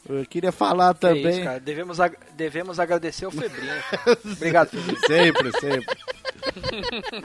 Eu 0.08 0.24
queria 0.24 0.52
falar 0.52 0.90
É 0.90 0.94
também. 0.94 1.28
isso, 1.30 1.42
cara. 1.42 1.58
Devemos, 1.60 1.98
ag- 2.00 2.16
devemos 2.36 2.78
agradecer 2.78 3.24
ao 3.24 3.32
Febrinho. 3.32 3.72
Obrigado, 4.36 4.68
Febrinho. 4.70 4.98
Sempre, 5.04 5.52
sempre. 5.60 5.96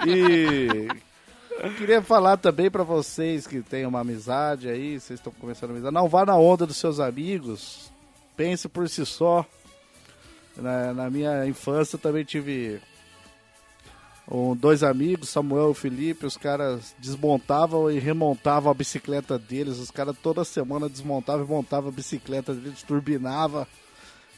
E 0.08 0.88
eu 1.64 1.74
queria 1.76 2.02
falar 2.02 2.38
também 2.38 2.72
pra 2.72 2.84
vocês 2.84 3.46
que 3.46 3.62
têm 3.62 3.86
uma 3.86 4.00
amizade 4.00 4.68
aí, 4.68 5.00
vocês 5.00 5.20
estão 5.20 5.32
começando 5.40 5.70
a 5.70 5.74
amizade, 5.74 5.94
não 5.94 6.10
vá 6.10 6.26
na 6.26 6.36
onda 6.36 6.66
dos 6.66 6.78
seus 6.78 7.00
amigos, 7.00 7.92
pense 8.36 8.68
por 8.68 8.90
si 8.90 9.06
só. 9.06 9.46
Na, 10.58 10.92
na 10.94 11.10
minha 11.10 11.46
infância 11.46 11.96
eu 11.96 12.00
também 12.00 12.26
tive 12.26 12.82
um, 14.34 14.56
dois 14.56 14.82
amigos, 14.82 15.28
Samuel 15.28 15.72
e 15.72 15.76
Felipe, 15.76 16.26
os 16.26 16.38
caras 16.38 16.96
desmontavam 16.98 17.92
e 17.92 18.00
remontavam 18.00 18.72
a 18.72 18.74
bicicleta 18.74 19.38
deles, 19.38 19.78
os 19.78 19.92
caras 19.92 20.16
toda 20.24 20.46
semana 20.46 20.88
desmontavam 20.88 21.46
e 21.46 21.50
montavam 21.50 21.90
a 21.90 21.92
bicicleta 21.92 22.54
deles, 22.54 22.82
turbinava. 22.82 23.68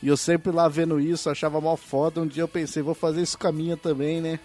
E 0.01 0.07
eu 0.07 0.17
sempre 0.17 0.51
lá 0.51 0.67
vendo 0.67 0.99
isso, 0.99 1.29
achava 1.29 1.61
mó 1.61 1.75
foda. 1.75 2.21
Um 2.21 2.27
dia 2.27 2.41
eu 2.41 2.47
pensei, 2.47 2.81
vou 2.81 2.95
fazer 2.95 3.21
isso 3.21 3.37
com 3.37 3.47
a 3.47 3.51
minha 3.51 3.77
também, 3.77 4.19
né? 4.19 4.39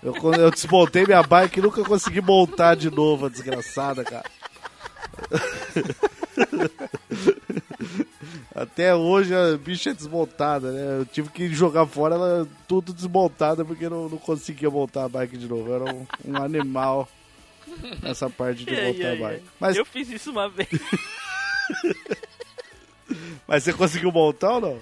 Eu, 0.00 0.14
eu 0.34 0.50
desmontei 0.52 1.04
minha 1.04 1.24
bike, 1.24 1.60
nunca 1.60 1.82
consegui 1.82 2.20
montar 2.20 2.76
de 2.76 2.88
novo, 2.88 3.26
a 3.26 3.28
desgraçada, 3.28 4.04
cara. 4.04 4.30
Até 8.54 8.94
hoje 8.94 9.34
a 9.34 9.56
bicha 9.56 9.90
é 9.90 9.94
desmontada, 9.94 10.70
né? 10.70 11.00
Eu 11.00 11.06
tive 11.06 11.28
que 11.30 11.48
jogar 11.48 11.86
fora 11.86 12.14
ela 12.14 12.48
tudo 12.68 12.92
desmontada 12.92 13.64
porque 13.64 13.88
não, 13.88 14.08
não 14.08 14.18
conseguia 14.18 14.70
montar 14.70 15.04
a 15.04 15.08
bike 15.08 15.36
de 15.36 15.48
novo. 15.48 15.68
Eu 15.68 15.74
era 15.74 15.94
um, 15.94 16.06
um 16.24 16.36
animal 16.36 17.08
nessa 18.02 18.30
parte 18.30 18.64
de 18.64 18.74
Ai, 18.74 18.92
montar 18.92 19.12
a 19.12 19.16
bike. 19.16 19.44
Mas, 19.58 19.76
Eu 19.76 19.84
fiz 19.84 20.08
isso 20.08 20.30
uma 20.30 20.48
vez. 20.48 20.68
mas 23.46 23.64
você 23.64 23.72
conseguiu 23.72 24.12
montar 24.12 24.52
ou 24.52 24.60
não? 24.60 24.80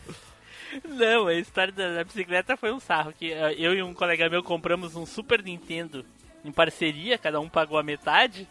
Não, 0.89 1.27
a 1.27 1.35
história 1.35 1.73
da, 1.73 1.97
da 1.97 2.05
bicicleta 2.05 2.57
foi 2.57 2.73
um 2.73 2.81
sarro. 2.81 3.13
Que 3.13 3.33
eh, 3.33 3.55
eu 3.59 3.75
e 3.75 3.83
um 3.83 3.95
colega 3.95 4.29
meu 4.29 4.43
compramos 4.43 4.97
um 4.97 5.05
Super 5.05 5.43
Nintendo 5.43 6.05
em 6.45 6.51
parceria, 6.51 7.19
cada 7.19 7.41
um 7.41 7.49
pagou 7.49 7.79
a 7.79 7.83
metade. 7.83 8.49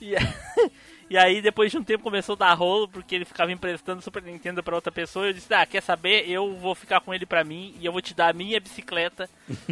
E, 0.00 0.14
e 1.08 1.16
aí 1.16 1.40
depois 1.40 1.70
de 1.70 1.78
um 1.78 1.84
tempo 1.84 2.02
começou 2.04 2.34
a 2.34 2.38
dar 2.38 2.54
rolo 2.54 2.88
porque 2.88 3.14
ele 3.14 3.24
ficava 3.24 3.52
emprestando 3.52 4.02
Super 4.02 4.22
Nintendo 4.22 4.62
pra 4.62 4.74
outra 4.74 4.92
pessoa. 4.92 5.26
Eu 5.26 5.32
disse: 5.32 5.52
"Ah, 5.54 5.64
quer 5.66 5.82
saber? 5.82 6.28
Eu 6.28 6.54
vou 6.56 6.74
ficar 6.74 7.00
com 7.00 7.14
ele 7.14 7.26
pra 7.26 7.44
mim 7.44 7.74
e 7.80 7.86
eu 7.86 7.92
vou 7.92 8.02
te 8.02 8.14
dar 8.14 8.30
a 8.30 8.32
minha 8.32 8.60
bicicleta. 8.60 9.28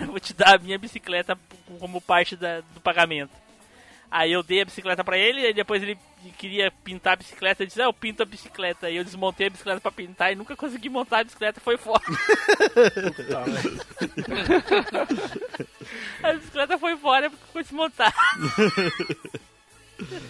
eu 0.00 0.06
vou 0.06 0.20
te 0.20 0.32
dar 0.34 0.54
a 0.54 0.58
minha 0.58 0.78
bicicleta 0.78 1.38
como 1.78 2.00
parte 2.00 2.36
da- 2.36 2.60
do 2.74 2.80
pagamento." 2.80 3.30
Aí 4.10 4.30
eu 4.32 4.42
dei 4.44 4.60
a 4.60 4.64
bicicleta 4.64 5.02
pra 5.02 5.18
ele, 5.18 5.48
e 5.48 5.52
depois 5.52 5.82
ele 5.82 5.98
queria 6.38 6.70
pintar 6.84 7.14
a 7.14 7.16
bicicleta, 7.16 7.64
eu 7.64 7.66
disse, 7.66 7.82
ah, 7.82 7.86
eu 7.86 7.92
pinto 7.92 8.22
a 8.22 8.26
bicicleta. 8.26 8.88
E 8.88 8.94
eu 8.96 9.02
desmontei 9.02 9.48
a 9.48 9.50
bicicleta 9.50 9.80
pra 9.80 9.90
pintar 9.90 10.30
e 10.32 10.36
nunca 10.36 10.54
consegui 10.54 10.88
montar 10.88 11.18
a 11.18 11.24
bicicleta, 11.24 11.60
foi 11.60 11.76
fora. 11.76 12.00
a 16.22 16.32
bicicleta 16.34 16.78
foi 16.78 16.96
fora 16.96 17.28
porque 17.28 17.44
foi 17.52 17.62
desmontada. 17.62 18.14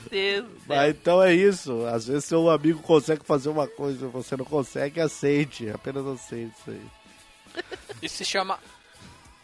Céu. 0.09 0.45
Mas 0.67 0.91
então 0.91 1.23
é 1.23 1.35
isso. 1.35 1.85
Às 1.87 2.07
vezes 2.07 2.25
seu 2.25 2.51
amigo 2.51 2.81
consegue 2.81 3.25
fazer 3.25 3.49
uma 3.49 3.67
coisa 3.67 4.07
e 4.07 4.09
você 4.09 4.37
não 4.37 4.45
consegue, 4.45 5.01
aceite. 5.01 5.69
Apenas 5.71 6.07
aceite 6.07 6.53
isso 6.61 6.71
aí. 6.71 7.63
Isso 8.03 8.17
se 8.17 8.25
chama 8.25 8.59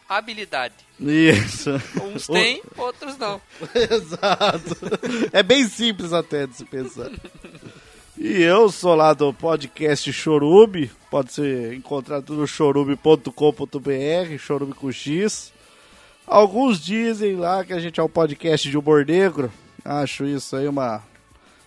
habilidade. 0.07 0.75
Isso. 0.99 1.71
Uns 2.03 2.27
têm, 2.27 2.61
outros 2.77 3.17
não. 3.17 3.41
Exato. 3.73 4.77
É 5.31 5.41
bem 5.41 5.67
simples 5.67 6.13
até 6.13 6.45
de 6.45 6.55
se 6.55 6.65
pensar. 6.65 7.09
E 8.17 8.41
eu 8.41 8.69
sou 8.69 8.93
lá 8.93 9.13
do 9.13 9.33
podcast 9.33 10.11
Chorume. 10.11 10.91
Pode 11.09 11.33
ser 11.33 11.73
encontrado 11.73 12.33
no 12.33 12.45
chorume.com.br, 12.45 14.37
chorume 14.37 14.73
com 14.73 14.91
X. 14.91 15.51
Alguns 16.27 16.79
dizem 16.79 17.35
lá 17.35 17.65
que 17.65 17.73
a 17.73 17.79
gente 17.79 17.99
é 17.99 18.03
um 18.03 18.09
podcast 18.09 18.69
de 18.69 18.77
humor 18.77 19.05
negro. 19.05 19.51
Acho 19.83 20.25
isso 20.25 20.55
aí 20.55 20.67
uma 20.67 21.01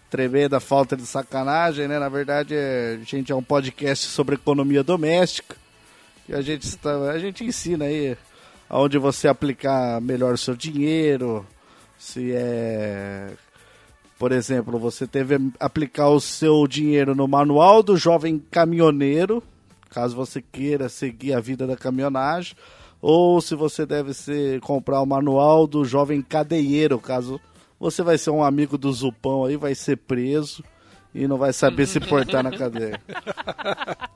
tremenda 0.08 0.60
falta 0.60 0.96
de 0.96 1.04
sacanagem, 1.04 1.88
né? 1.88 1.98
Na 1.98 2.08
verdade, 2.08 2.54
é- 2.54 2.98
a 3.00 3.04
gente 3.04 3.32
é 3.32 3.34
um 3.34 3.42
podcast 3.42 4.06
sobre 4.06 4.36
economia 4.36 4.82
doméstica. 4.84 5.56
E 6.28 6.34
a 6.34 6.40
gente, 6.40 6.62
está, 6.62 7.10
a 7.10 7.18
gente 7.18 7.44
ensina 7.44 7.86
aí 7.86 8.16
aonde 8.68 8.96
você 8.96 9.28
aplicar 9.28 10.00
melhor 10.00 10.34
o 10.34 10.38
seu 10.38 10.54
dinheiro, 10.54 11.44
se 11.98 12.32
é, 12.32 13.30
por 14.18 14.32
exemplo, 14.32 14.78
você 14.78 15.06
deve 15.06 15.38
aplicar 15.60 16.08
o 16.08 16.20
seu 16.20 16.66
dinheiro 16.66 17.14
no 17.14 17.28
manual 17.28 17.82
do 17.82 17.96
jovem 17.96 18.42
caminhoneiro, 18.50 19.42
caso 19.90 20.16
você 20.16 20.40
queira 20.40 20.88
seguir 20.88 21.34
a 21.34 21.40
vida 21.40 21.66
da 21.66 21.76
caminhonagem, 21.76 22.56
ou 23.02 23.40
se 23.40 23.54
você 23.54 23.84
deve 23.84 24.14
ser, 24.14 24.60
comprar 24.60 25.02
o 25.02 25.06
manual 25.06 25.66
do 25.66 25.84
jovem 25.84 26.22
cadeieiro, 26.22 26.98
caso 26.98 27.38
você 27.84 28.02
vai 28.02 28.16
ser 28.16 28.30
um 28.30 28.42
amigo 28.42 28.78
do 28.78 28.90
Zupão 28.90 29.44
aí, 29.44 29.58
vai 29.58 29.74
ser 29.74 29.98
preso 29.98 30.64
e 31.14 31.28
não 31.28 31.38
vai 31.38 31.52
saber 31.52 31.86
se 31.86 32.00
portar 32.00 32.42
na 32.42 32.50
cadeia. 32.50 33.00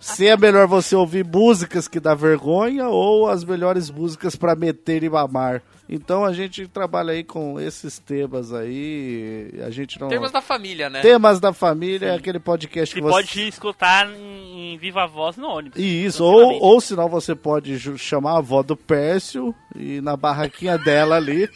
Se 0.00 0.26
é 0.26 0.36
melhor 0.36 0.66
você 0.66 0.96
ouvir 0.96 1.24
músicas 1.24 1.86
que 1.86 2.00
dá 2.00 2.14
vergonha 2.14 2.88
ou 2.88 3.28
as 3.28 3.44
melhores 3.44 3.88
músicas 3.88 4.34
pra 4.34 4.56
meter 4.56 5.04
e 5.04 5.08
mamar. 5.08 5.62
Então 5.88 6.22
a 6.24 6.32
gente 6.34 6.68
trabalha 6.68 7.12
aí 7.12 7.24
com 7.24 7.58
esses 7.58 7.98
temas 7.98 8.52
aí. 8.52 9.50
A 9.64 9.70
gente 9.70 9.98
não. 9.98 10.08
Temas 10.08 10.30
da 10.30 10.42
família, 10.42 10.90
né? 10.90 11.00
Temas 11.00 11.40
da 11.40 11.52
família, 11.52 12.08
é 12.08 12.14
aquele 12.16 12.38
podcast 12.38 12.94
que 12.94 13.00
você. 13.00 13.10
pode 13.10 13.48
escutar 13.48 14.06
em, 14.10 14.76
viva 14.76 15.06
voz 15.06 15.36
no 15.38 15.48
ônibus. 15.48 15.78
E 15.78 16.04
Isso, 16.04 16.22
ou, 16.22 16.60
ou 16.60 16.80
senão 16.80 17.08
você 17.08 17.34
pode 17.34 17.78
chamar 17.96 18.32
a 18.32 18.38
avó 18.38 18.62
do 18.62 18.76
Pércio 18.76 19.54
e 19.74 20.00
na 20.02 20.14
barraquinha 20.14 20.76
dela 20.76 21.16
ali, 21.16 21.48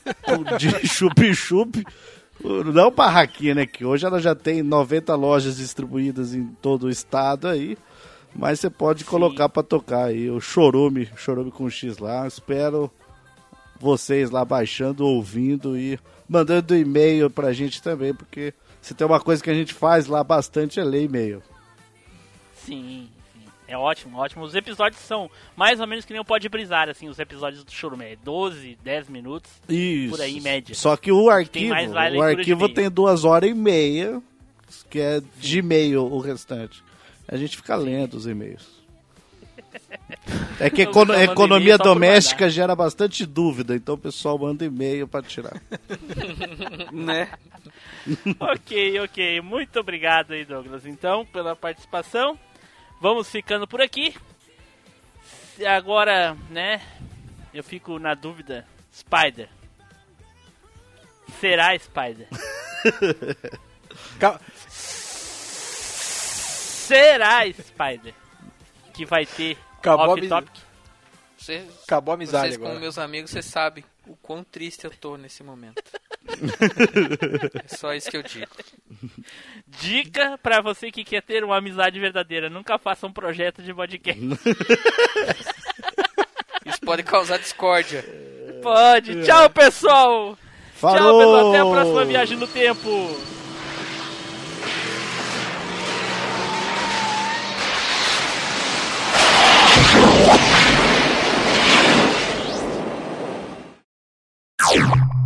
de 0.58 0.86
chup-chup. 0.86 1.82
Não 2.42 2.90
barraquinha, 2.90 3.54
né? 3.54 3.66
Que 3.66 3.84
hoje 3.84 4.06
ela 4.06 4.20
já 4.20 4.34
tem 4.34 4.62
90 4.62 5.14
lojas 5.14 5.58
distribuídas 5.58 6.34
em 6.34 6.46
todo 6.62 6.84
o 6.84 6.90
estado 6.90 7.48
aí. 7.48 7.76
Mas 8.34 8.60
você 8.60 8.70
pode 8.70 9.04
colocar 9.04 9.48
pra 9.48 9.62
tocar 9.62 10.04
aí 10.04 10.30
o 10.30 10.40
Chorume, 10.40 11.08
Chorume 11.16 11.50
com 11.50 11.68
X 11.68 11.98
lá. 11.98 12.26
Espero 12.26 12.90
vocês 13.78 14.30
lá 14.30 14.44
baixando, 14.44 15.06
ouvindo 15.06 15.76
e 15.76 15.98
mandando 16.28 16.76
e-mail 16.76 17.28
pra 17.28 17.52
gente 17.52 17.82
também, 17.82 18.14
porque 18.14 18.54
se 18.80 18.94
tem 18.94 19.06
uma 19.06 19.18
coisa 19.18 19.42
que 19.42 19.50
a 19.50 19.54
gente 19.54 19.74
faz 19.74 20.06
lá 20.06 20.22
bastante 20.22 20.78
é 20.78 20.84
ler 20.84 21.04
e-mail. 21.04 21.42
Sim, 22.64 23.08
sim. 23.08 23.19
É 23.70 23.76
ótimo, 23.76 24.18
ótimo. 24.18 24.42
Os 24.42 24.52
episódios 24.56 25.00
são 25.00 25.30
mais 25.54 25.78
ou 25.78 25.86
menos 25.86 26.04
que 26.04 26.12
nem 26.12 26.20
o 26.20 26.24
Pode 26.24 26.48
Brisar, 26.48 26.88
assim, 26.88 27.08
os 27.08 27.20
episódios 27.20 27.62
do 27.62 27.70
Chorume. 27.70 28.04
É 28.04 28.16
12, 28.16 28.76
10 28.82 29.08
minutos. 29.08 29.48
Isso. 29.68 30.10
Por 30.10 30.20
aí, 30.20 30.38
em 30.38 30.40
média. 30.40 30.74
Só 30.74 30.96
que 30.96 31.12
o 31.12 31.30
arquivo, 31.30 31.72
é 31.72 31.86
o 31.86 32.20
arquivo 32.20 32.64
e-mail. 32.64 32.74
tem 32.74 32.90
duas 32.90 33.24
horas 33.24 33.48
e 33.48 33.54
meia, 33.54 34.20
que 34.90 34.98
é 34.98 35.22
de 35.38 35.58
e-mail 35.60 36.02
o 36.04 36.18
restante. 36.18 36.82
A 37.28 37.36
gente 37.36 37.56
fica 37.56 37.76
lendo 37.76 38.14
os 38.14 38.26
e-mails. 38.26 38.66
É 40.58 40.68
que 40.68 40.82
econo- 40.82 41.14
economia 41.14 41.78
doméstica 41.78 42.50
gera 42.50 42.74
bastante 42.76 43.24
dúvida, 43.24 43.74
então 43.74 43.94
o 43.94 43.98
pessoal 43.98 44.36
manda 44.38 44.64
e-mail 44.64 45.06
pra 45.08 45.22
tirar. 45.22 45.60
Né? 46.92 47.30
ok, 48.38 49.00
ok. 49.00 49.40
Muito 49.40 49.78
obrigado 49.80 50.32
aí, 50.32 50.44
Douglas, 50.44 50.84
então, 50.84 51.24
pela 51.24 51.54
participação. 51.56 52.38
Vamos 53.00 53.28
ficando 53.30 53.66
por 53.66 53.80
aqui. 53.80 54.14
Agora, 55.66 56.34
né, 56.50 56.80
eu 57.52 57.62
fico 57.64 57.98
na 57.98 58.14
dúvida. 58.14 58.66
Spider. 58.92 59.48
Será 61.40 61.78
Spider? 61.78 62.26
Ca- 64.18 64.40
Será 66.50 67.40
Spider? 67.52 68.14
Que 68.92 69.04
vai 69.06 69.24
ter 69.24 69.56
Acabou 69.78 70.10
Off 70.14 70.28
Topic? 70.28 70.50
Você, 71.38 71.66
Acabou 71.84 72.12
a 72.12 72.14
amizade 72.16 72.48
vocês, 72.48 72.56
como 72.56 72.68
agora. 72.68 72.80
meus 72.80 72.98
amigos, 72.98 73.30
vocês 73.30 73.46
sabem 73.46 73.82
o 74.06 74.14
quão 74.16 74.44
triste 74.44 74.84
eu 74.84 74.90
tô 74.90 75.16
nesse 75.16 75.42
momento. 75.42 75.82
é 77.64 77.68
só 77.76 77.94
isso 77.94 78.10
que 78.10 78.16
eu 78.16 78.22
digo. 78.22 78.50
Dica 79.78 80.38
pra 80.42 80.60
você 80.60 80.90
que 80.90 81.04
quer 81.04 81.22
ter 81.22 81.44
uma 81.44 81.56
amizade 81.56 81.98
verdadeira. 82.00 82.50
Nunca 82.50 82.78
faça 82.78 83.06
um 83.06 83.12
projeto 83.12 83.62
de 83.62 83.72
podcast. 83.72 84.20
Isso 86.66 86.80
pode 86.84 87.02
causar 87.02 87.38
discórdia. 87.38 88.04
Pode. 88.62 89.22
Tchau, 89.22 89.48
pessoal. 89.50 90.36
Tchau, 90.78 90.90
Falou! 90.90 91.18
pessoal. 91.20 91.48
Até 91.48 91.58
a 91.60 91.66
próxima 91.66 92.04
viagem 92.04 92.36
no 92.36 92.46
tempo. 92.46 93.16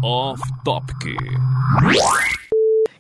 Off 0.03 0.41
Topic. 0.65 1.17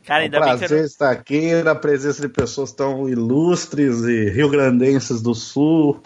Cara, 0.04 0.20
É 0.20 0.22
um 0.22 0.24
ainda 0.24 0.40
bem 0.40 0.52
que 0.52 0.58
prazer 0.58 0.84
estar 0.84 1.10
aqui 1.10 1.62
na 1.62 1.74
presença 1.74 2.20
de 2.22 2.28
pessoas 2.28 2.72
tão 2.72 3.08
ilustres 3.08 4.02
e 4.04 4.30
rio-grandenses 4.30 5.22
do 5.22 5.34
sul. 5.34 6.00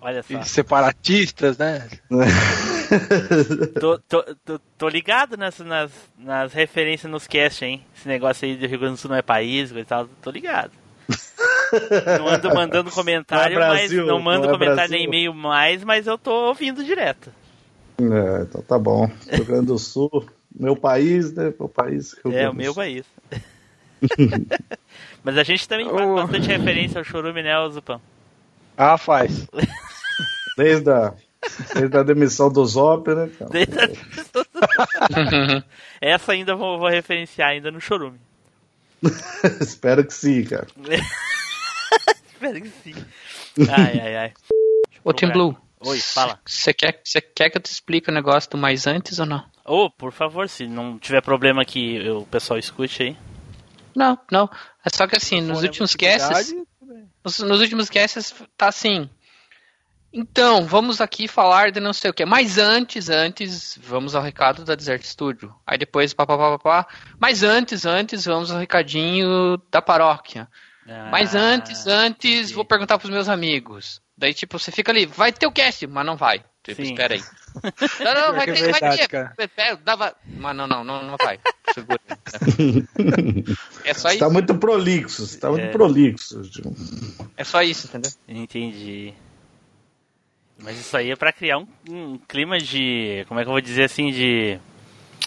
Olha 0.00 0.22
só. 0.22 0.42
Separatistas, 0.42 1.56
né? 1.56 1.88
Tô, 3.80 3.98
tô, 3.98 4.22
tô, 4.44 4.60
tô 4.76 4.88
ligado 4.88 5.36
nas, 5.36 5.58
nas, 5.60 5.90
nas 6.18 6.52
referências 6.52 7.10
nos 7.10 7.26
cast, 7.26 7.64
hein? 7.64 7.82
Esse 7.96 8.06
negócio 8.06 8.46
aí 8.46 8.56
do 8.56 8.66
Rio 8.66 8.78
Grande 8.78 8.94
do 8.94 8.98
Sul 8.98 9.10
não 9.10 9.16
é 9.16 9.22
país 9.22 9.72
e 9.72 9.84
tal. 9.84 10.06
Tô 10.20 10.30
ligado. 10.30 10.70
Não 12.18 12.28
ando 12.28 12.54
mandando 12.54 12.90
comentário, 12.90 13.58
Não 13.58 13.64
é 13.64 13.68
Brasil, 13.70 14.02
mas 14.02 14.08
não 14.08 14.20
mando 14.20 14.46
não 14.46 14.50
é 14.50 14.52
comentário 14.52 14.90
Brasil. 14.90 14.96
nem 14.98 15.06
e-mail 15.06 15.34
mais, 15.34 15.82
mas 15.82 16.06
eu 16.06 16.16
tô 16.18 16.48
ouvindo 16.48 16.84
direto. 16.84 17.32
É, 17.98 18.42
então 18.42 18.62
tá 18.62 18.78
bom. 18.78 19.10
Rio 19.30 19.44
Grande 19.44 19.66
do 19.66 19.78
Sul, 19.78 20.24
meu 20.54 20.76
país, 20.76 21.32
né? 21.32 21.52
Meu 21.58 21.68
país. 21.68 22.14
Rio 22.24 22.36
É, 22.36 22.48
o 22.48 22.54
meu 22.54 22.74
país. 22.74 23.04
Mas 25.24 25.38
a 25.38 25.42
gente 25.42 25.68
também 25.68 25.88
faz 25.88 26.08
Ô. 26.08 26.14
bastante 26.14 26.48
referência 26.48 26.98
ao 26.98 27.04
Chorume, 27.04 27.42
né, 27.42 27.58
ô 27.58 27.70
Zupão? 27.70 28.00
Ah, 28.76 28.98
faz. 28.98 29.46
Desde 30.56 30.88
a, 30.90 31.12
desde 31.74 31.96
a 31.96 32.02
demissão 32.04 32.50
do 32.50 32.64
Zop, 32.64 33.08
né? 33.12 33.28
cara? 33.38 33.50
Essa 36.00 36.32
ainda 36.32 36.54
vou, 36.54 36.78
vou 36.78 36.88
referenciar 36.88 37.50
ainda 37.50 37.72
no 37.72 37.80
Chorume. 37.80 38.20
Espero 39.60 40.04
que 40.06 40.14
sim, 40.14 40.44
cara. 40.44 40.66
Espero 42.32 42.60
que 42.60 42.68
sim. 42.84 42.94
Ai, 43.68 44.00
ai, 44.00 44.16
ai. 44.16 44.32
Ô, 45.02 45.12
Tim 45.12 45.28
Blue. 45.30 45.56
Oi, 45.80 45.98
fala. 45.98 46.38
Você 46.46 46.72
quer, 46.72 47.00
você 47.04 47.20
quer 47.20 47.50
que 47.50 47.58
eu 47.58 47.62
te 47.62 47.70
explique 47.70 48.08
o 48.08 48.14
negócio 48.14 48.48
do 48.50 48.56
mais 48.56 48.86
antes 48.86 49.18
ou 49.18 49.26
não? 49.26 49.44
Ô, 49.64 49.90
por 49.90 50.12
favor, 50.12 50.48
se 50.48 50.66
não 50.66 50.98
tiver 50.98 51.22
problema 51.22 51.64
que 51.64 52.08
o 52.10 52.26
pessoal 52.26 52.58
escute 52.58 53.02
aí. 53.02 53.16
Não, 53.94 54.18
não. 54.30 54.50
É 54.84 54.90
só 54.90 55.06
que 55.06 55.16
assim, 55.16 55.40
nos 55.40 55.62
últimos 55.62 55.94
casts, 55.94 56.54
nos, 57.24 57.38
nos 57.38 57.60
últimos 57.60 57.88
casts 57.88 58.34
tá 58.56 58.68
assim. 58.68 59.08
Então, 60.12 60.64
vamos 60.64 61.00
aqui 61.00 61.26
falar 61.26 61.72
de 61.72 61.80
não 61.80 61.92
sei 61.92 62.10
o 62.10 62.14
que. 62.14 62.24
Mas 62.24 62.56
antes, 62.58 63.08
antes, 63.08 63.76
vamos 63.82 64.14
ao 64.14 64.22
recado 64.22 64.64
da 64.64 64.76
Desert 64.76 65.02
Studio. 65.02 65.52
Aí 65.66 65.76
depois, 65.76 66.14
papapá, 66.14 66.56
papá. 66.56 66.86
Mas 67.18 67.42
antes, 67.42 67.84
antes, 67.84 68.24
vamos 68.24 68.52
ao 68.52 68.58
recadinho 68.58 69.60
da 69.72 69.82
paróquia. 69.82 70.48
Mas 71.10 71.34
Ah, 71.34 71.40
antes, 71.40 71.86
antes, 71.86 72.30
entendi. 72.40 72.54
vou 72.54 72.64
perguntar 72.64 72.98
pros 72.98 73.10
meus 73.10 73.28
amigos. 73.28 74.00
Daí, 74.16 74.32
tipo, 74.34 74.56
você 74.58 74.70
fica 74.70 74.92
ali, 74.92 75.06
vai 75.06 75.32
ter 75.32 75.46
o 75.46 75.52
cast, 75.52 75.84
mas 75.88 76.06
não 76.06 76.16
vai. 76.16 76.44
Tipo, 76.64 76.82
Sim. 76.82 76.92
espera 76.92 77.14
aí. 77.14 77.22
Não, 78.00 78.14
não, 78.14 78.34
vai 78.34 78.46
ter, 78.46 78.50
é 78.56 78.62
vai 78.62 78.72
verdade, 78.72 78.96
ter. 79.02 79.08
cara. 79.08 79.34
Pera, 79.54 79.76
dava... 79.76 80.16
Mas 80.26 80.56
não, 80.56 80.66
não, 80.66 80.82
não, 80.82 81.02
não 81.04 81.16
vai. 81.22 81.38
Segura. 81.72 82.00
É 83.84 83.92
só 83.94 84.08
Você 84.08 84.18
tá 84.18 84.24
isso. 84.26 84.32
muito 84.32 84.54
prolixo, 84.56 85.26
você 85.26 85.38
tá 85.38 85.48
É. 85.48 85.50
muito 85.50 85.70
prolixo. 85.70 86.40
É 87.36 87.44
só 87.44 87.62
isso, 87.62 87.86
entendeu? 87.86 88.10
Entendi. 88.26 89.12
Mas 90.58 90.78
isso 90.78 90.96
aí 90.96 91.10
é 91.10 91.16
pra 91.16 91.32
criar 91.32 91.58
um, 91.58 91.66
um 91.88 92.18
clima 92.18 92.58
de. 92.58 93.24
Como 93.28 93.38
é 93.38 93.42
que 93.44 93.48
eu 93.48 93.52
vou 93.52 93.60
dizer 93.60 93.84
assim? 93.84 94.10
De 94.10 94.58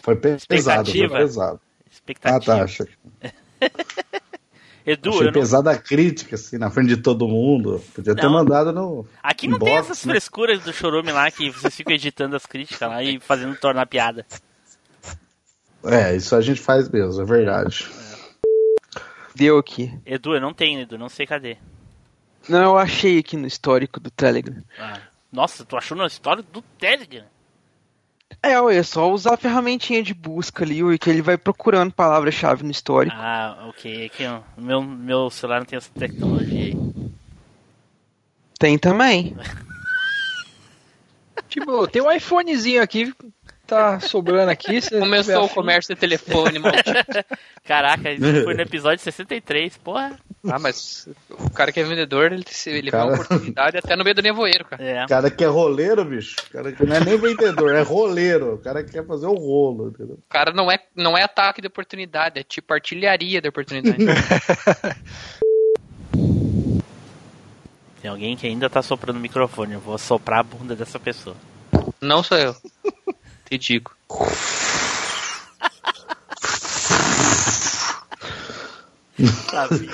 Foi 0.01 0.15
pesado, 0.15 0.45
foi 0.47 0.57
Expectativa. 0.57 1.17
pesado. 1.17 1.59
Ah, 1.63 1.89
expectativa. 1.91 2.57
tá. 2.57 2.63
Achei, 2.63 2.87
Edu, 4.87 5.09
achei 5.09 5.21
eu 5.23 5.25
não, 5.25 5.33
pesada 5.33 5.71
a 5.71 5.77
crítica, 5.77 6.35
assim, 6.35 6.57
na 6.57 6.71
frente 6.71 6.87
de 6.87 6.97
todo 6.97 7.27
mundo. 7.27 7.83
Podia 7.93 8.15
ter 8.15 8.23
Não. 8.23 8.31
mandado 8.31 8.71
no. 8.71 9.05
aqui 9.21 9.45
não 9.45 9.59
tem 9.59 9.67
inbox, 9.73 9.91
essas 9.91 10.05
né? 10.05 10.13
frescuras 10.13 10.63
do 10.63 10.71
chorume 10.71 11.11
lá 11.11 11.29
que 11.29 11.49
vocês 11.49 11.75
ficam 11.75 11.93
editando 11.93 12.37
as 12.37 12.45
críticas 12.45 12.87
lá 12.87 13.03
e 13.03 13.19
fazendo 13.19 13.53
tornar 13.57 13.85
piada. 13.85 14.25
É, 15.83 16.15
isso 16.15 16.33
a 16.33 16.39
gente 16.39 16.61
faz 16.61 16.87
mesmo, 16.87 17.21
é 17.21 17.25
verdade. 17.25 17.85
Deu 19.35 19.57
aqui. 19.57 19.93
Edu, 20.05 20.35
eu 20.35 20.41
não 20.41 20.53
tenho, 20.53 20.79
Edu, 20.79 20.97
não 20.97 21.09
sei 21.09 21.27
cadê. 21.27 21.57
Não, 22.47 22.63
eu 22.63 22.77
achei 22.77 23.19
aqui 23.19 23.35
no 23.35 23.45
histórico 23.45 23.99
do 23.99 24.09
Telegram. 24.09 24.63
Ah, 24.79 25.01
Nossa, 25.29 25.65
tu 25.65 25.75
achou 25.75 25.97
na 25.97 26.07
história 26.07 26.41
do 26.41 26.61
Telegram? 26.61 27.25
É, 28.41 28.59
ué, 28.61 28.77
é 28.77 28.83
só 28.83 29.11
usar 29.11 29.33
a 29.33 29.37
ferramentinha 29.37 30.03
de 30.03 30.13
busca 30.13 30.63
ali, 30.63 30.83
ué, 30.83 30.97
que 30.97 31.09
ele 31.09 31.21
vai 31.21 31.37
procurando 31.37 31.93
palavra-chave 31.93 32.63
no 32.63 32.71
histórico. 32.71 33.15
Ah, 33.17 33.67
ok. 33.69 34.05
Aqui, 34.05 34.25
ó, 34.25 34.41
o 34.57 34.61
meu, 34.61 34.81
meu 34.81 35.29
celular 35.29 35.59
não 35.59 35.65
tem 35.65 35.77
essa 35.77 35.91
tecnologia 35.91 36.65
aí. 36.65 36.77
Tem 38.59 38.77
também. 38.77 39.35
Tipo, 41.47 41.87
tem 41.87 42.01
um 42.01 42.11
iPhonezinho 42.11 42.81
aqui. 42.81 43.13
Tá 43.67 43.99
sobrando 43.99 44.49
aqui. 44.49 44.79
Começou 44.89 45.45
o 45.45 45.49
comércio 45.49 45.93
de 45.93 45.99
telefone, 45.99 46.57
maldito. 46.57 46.89
Caraca, 47.65 48.11
isso 48.11 48.43
foi 48.43 48.53
no 48.53 48.61
episódio 48.61 49.03
63, 49.03 49.77
porra. 49.77 50.17
Ah, 50.49 50.57
mas 50.57 51.09
o 51.29 51.49
cara 51.49 51.71
que 51.71 51.79
é 51.81 51.83
vendedor, 51.83 52.31
ele, 52.31 52.45
ele 52.67 52.89
Cara. 52.89 53.03
vê 53.03 53.09
uma 53.09 53.21
oportunidade 53.21 53.77
até 53.77 53.95
no 53.97 54.03
meio 54.03 54.15
do 54.15 54.21
nevoeiro, 54.21 54.63
cara. 54.63 54.81
É. 54.81 55.03
O 55.03 55.07
cara 55.07 55.29
que 55.29 55.43
é 55.43 55.47
roleiro, 55.47 56.05
bicho. 56.05 56.35
O 56.47 56.51
cara 56.51 56.71
que 56.71 56.85
não 56.85 56.95
é 56.95 57.03
nem 57.03 57.17
vendedor, 57.17 57.75
é 57.75 57.81
roleiro. 57.81 58.53
O 58.53 58.57
cara 58.59 58.81
que 58.83 58.91
quer 58.91 59.05
fazer 59.05 59.25
o 59.27 59.33
rolo, 59.33 59.89
entendeu? 59.89 60.15
O 60.15 60.29
cara 60.29 60.53
não 60.53 60.71
é, 60.71 60.79
não 60.95 61.17
é 61.17 61.23
ataque 61.23 61.59
de 61.59 61.67
oportunidade, 61.67 62.39
é 62.39 62.43
tipo 62.43 62.73
artilharia 62.73 63.41
de 63.41 63.49
oportunidade. 63.49 63.97
Tem 68.01 68.09
alguém 68.09 68.37
que 68.37 68.47
ainda 68.47 68.69
tá 68.69 68.81
soprando 68.81 69.17
o 69.17 69.19
microfone. 69.19 69.73
Eu 69.73 69.81
vou 69.81 69.97
soprar 69.97 70.39
a 70.39 70.43
bunda 70.43 70.75
dessa 70.75 70.97
pessoa. 70.97 71.35
não 71.99 72.23
sou 72.23 72.37
eu. 72.37 72.55
Te 73.49 73.57
digo. 73.57 73.95
Sabia. 79.49 79.89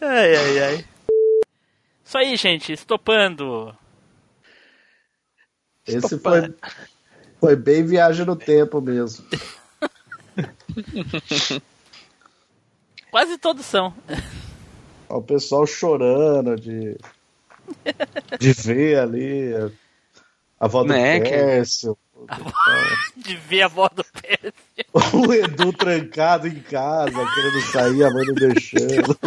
ai, 0.00 0.36
ai, 0.36 0.58
ai. 0.62 0.86
Isso 2.04 2.16
aí, 2.18 2.36
gente. 2.36 2.72
Estopando. 2.72 3.76
Esse 5.84 6.16
foi, 6.18 6.54
foi 7.40 7.56
bem 7.56 7.84
viagem 7.84 8.24
no 8.24 8.36
tempo 8.36 8.80
mesmo. 8.80 9.26
Quase 13.10 13.36
todos 13.36 13.66
são. 13.66 13.92
O 15.08 15.20
pessoal 15.20 15.66
chorando 15.66 16.54
de, 16.54 16.96
de 18.38 18.52
ver 18.52 18.98
ali 18.98 19.54
a, 19.54 20.64
avó 20.64 20.82
do 20.82 20.88
Né, 20.88 21.20
que- 21.20 21.30
Pércio. 21.30 21.96
De 23.16 23.34
ver 23.36 23.62
a 23.62 23.68
voz 23.68 23.90
do 23.94 24.04
pé. 24.04 24.38
O 25.12 25.32
Edu 25.34 25.72
trancado 25.72 26.46
em 26.46 26.60
casa, 26.60 27.10
querendo 27.10 27.60
sair, 27.72 28.04
a 28.04 28.10
mãe 28.10 28.24
não 28.26 28.34
deixando. 28.34 29.18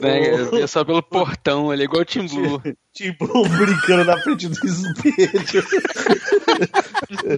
Né? 0.00 0.30
Eu 0.34 0.50
via 0.50 0.66
só 0.66 0.84
pelo 0.84 1.02
portão, 1.02 1.70
ele 1.72 1.82
é 1.82 1.84
igual 1.84 2.00
o 2.02 2.04
Team 2.06 2.26
Blue. 2.26 2.62
Tipo, 2.94 3.26
brincando 3.46 4.04
na 4.06 4.18
frente 4.20 4.48
do 4.48 4.54
espelho. 4.66 5.64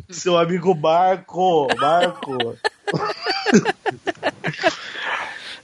Seu 0.08 0.38
amigo 0.38 0.72
Marco, 0.74 1.66
Marco. 1.76 2.56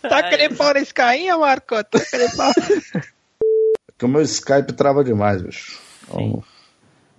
Tá 0.03 0.23
querendo 0.29 0.57
pau 0.57 0.73
nesse 0.75 0.93
cainha, 0.93 1.39
Marco? 1.39 1.83
Tá 1.85 2.01
querendo 2.01 2.37
pau? 2.37 2.53
Porque 4.01 4.07
o 4.07 4.09
meu 4.09 4.23
Skype 4.23 4.73
trava 4.73 5.05
demais, 5.05 5.43
bicho. 5.43 5.79
Então, 6.09 6.43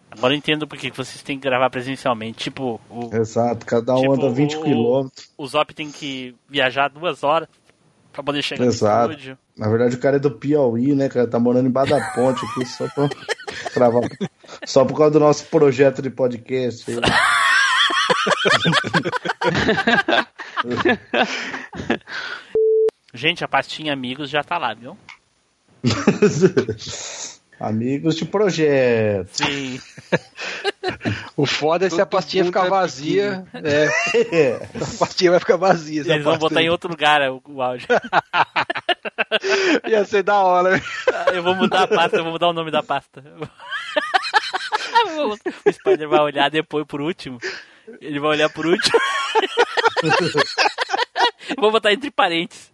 Agora 0.10 0.34
eu 0.34 0.38
entendo 0.40 0.68
por 0.68 0.80
que 0.80 0.90
vocês 0.90 1.22
têm 1.22 1.38
que 1.38 1.48
gravar 1.48 1.70
presencialmente. 1.70 2.40
Tipo, 2.46 2.82
o, 2.90 3.16
exato, 3.16 3.68
cada 3.68 3.94
um 3.94 4.02
Tipo, 4.02 4.14
anda 4.14 4.30
20 4.32 4.58
o- 4.58 4.64
quilômetros. 4.64 5.30
o 5.38 5.46
Zop 5.48 5.76
tem 5.76 5.92
que 5.92 6.34
viajar 6.50 6.88
duas 6.90 7.24
horas 7.24 7.48
pra 8.12 8.24
poder 8.24 8.42
chegar 8.42 8.66
Exato. 8.66 9.10
no 9.10 9.14
estúdio. 9.14 9.38
Na 9.56 9.70
verdade, 9.70 9.96
o 9.96 10.00
cara 10.00 10.16
é 10.16 10.20
do 10.20 10.32
Piauí, 10.32 10.96
né, 10.96 11.08
cara? 11.08 11.28
Tá 11.28 11.40
morando 11.40 11.68
embaixo 11.70 11.92
da 11.92 12.02
ponte 12.16 12.44
aqui 12.44 12.66
só 12.66 12.88
pra 12.90 13.08
travar. 13.76 14.02
Só 14.66 14.84
por 14.84 14.98
causa 14.98 15.12
do 15.12 15.20
nosso 15.20 15.46
projeto 15.46 16.02
de 16.02 16.10
podcast. 16.10 16.90
aí. 16.92 16.98
Gente, 23.14 23.44
a 23.44 23.48
pastinha 23.48 23.94
Amigos 23.94 24.32
já 24.32 24.44
tá 24.44 24.58
lá, 24.58 24.74
viu? 24.74 24.98
Amigos 27.60 28.16
de 28.16 28.26
projeto. 28.26 29.30
Sim. 29.34 29.80
O 31.38 31.46
foda 31.46 31.86
é 31.86 31.90
se 31.92 32.02
a 32.02 32.08
pastinha 32.08 32.44
ficar 32.44 32.66
é 32.66 32.70
vazia. 32.70 33.46
É, 33.54 33.88
É. 34.36 34.56
a 34.56 34.98
pastinha 34.98 35.30
vai 35.30 35.40
ficar 35.40 35.58
vazia. 35.58 36.02
Eles 36.02 36.24
vão 36.24 36.40
botar 36.40 36.64
em 36.64 36.72
outro 36.72 36.90
lugar 36.90 37.22
o, 37.30 37.40
o 37.48 37.62
áudio. 37.62 37.88
Ia 39.88 40.04
ser 40.06 40.24
da 40.24 40.40
hora. 40.40 40.72
né? 40.72 40.82
Eu 41.34 41.44
vou 41.44 41.54
mudar 41.54 41.84
a 41.84 41.88
pasta, 41.88 42.18
eu 42.18 42.24
vou 42.24 42.34
mudar 42.34 42.48
o 42.48 42.54
nome 42.54 42.72
da 42.72 42.82
pasta. 42.82 43.24
o 45.66 45.72
Spider 45.72 46.10
vai 46.10 46.20
olhar 46.22 46.50
depois 46.50 46.86
por 46.88 47.00
último. 47.00 47.38
Ele 48.00 48.20
vai 48.20 48.32
olhar 48.32 48.50
por 48.50 48.66
último. 48.66 49.00
vou 51.60 51.72
botar 51.72 51.94
entre 51.94 52.10
parênteses. 52.10 52.72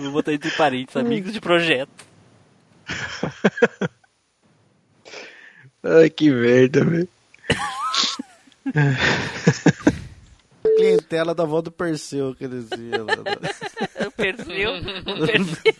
Vou 0.00 0.12
botar 0.12 0.32
entre 0.32 0.50
parênteses, 0.52 0.96
amigos 0.96 1.32
de 1.32 1.40
projeto. 1.40 1.90
Ai, 5.82 6.10
que 6.10 6.30
merda, 6.30 6.84
velho. 6.84 7.08
Clientela 10.76 11.34
da 11.34 11.42
avó 11.42 11.60
do 11.60 11.70
Perseu, 11.70 12.34
que 12.34 12.44
eles 12.44 12.68
iam. 12.72 13.06
O 14.06 14.10
Perseu, 14.12 14.72
o 14.74 15.26
Perseu. 15.26 15.74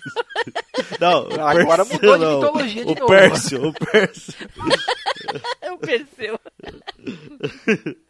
Não, 1.01 1.29
o 1.29 1.41
Agora 1.41 1.85
Perseu 1.85 2.01
mudou 2.01 2.19
de 2.19 2.25
não. 2.25 2.41
mitologia 2.41 2.85
de 2.85 2.93
o 2.93 2.95
novo. 2.95 3.07
Pércio, 3.07 3.69
o. 3.69 3.75
É 5.61 5.73
o 5.73 5.79
Perseu. 5.79 6.41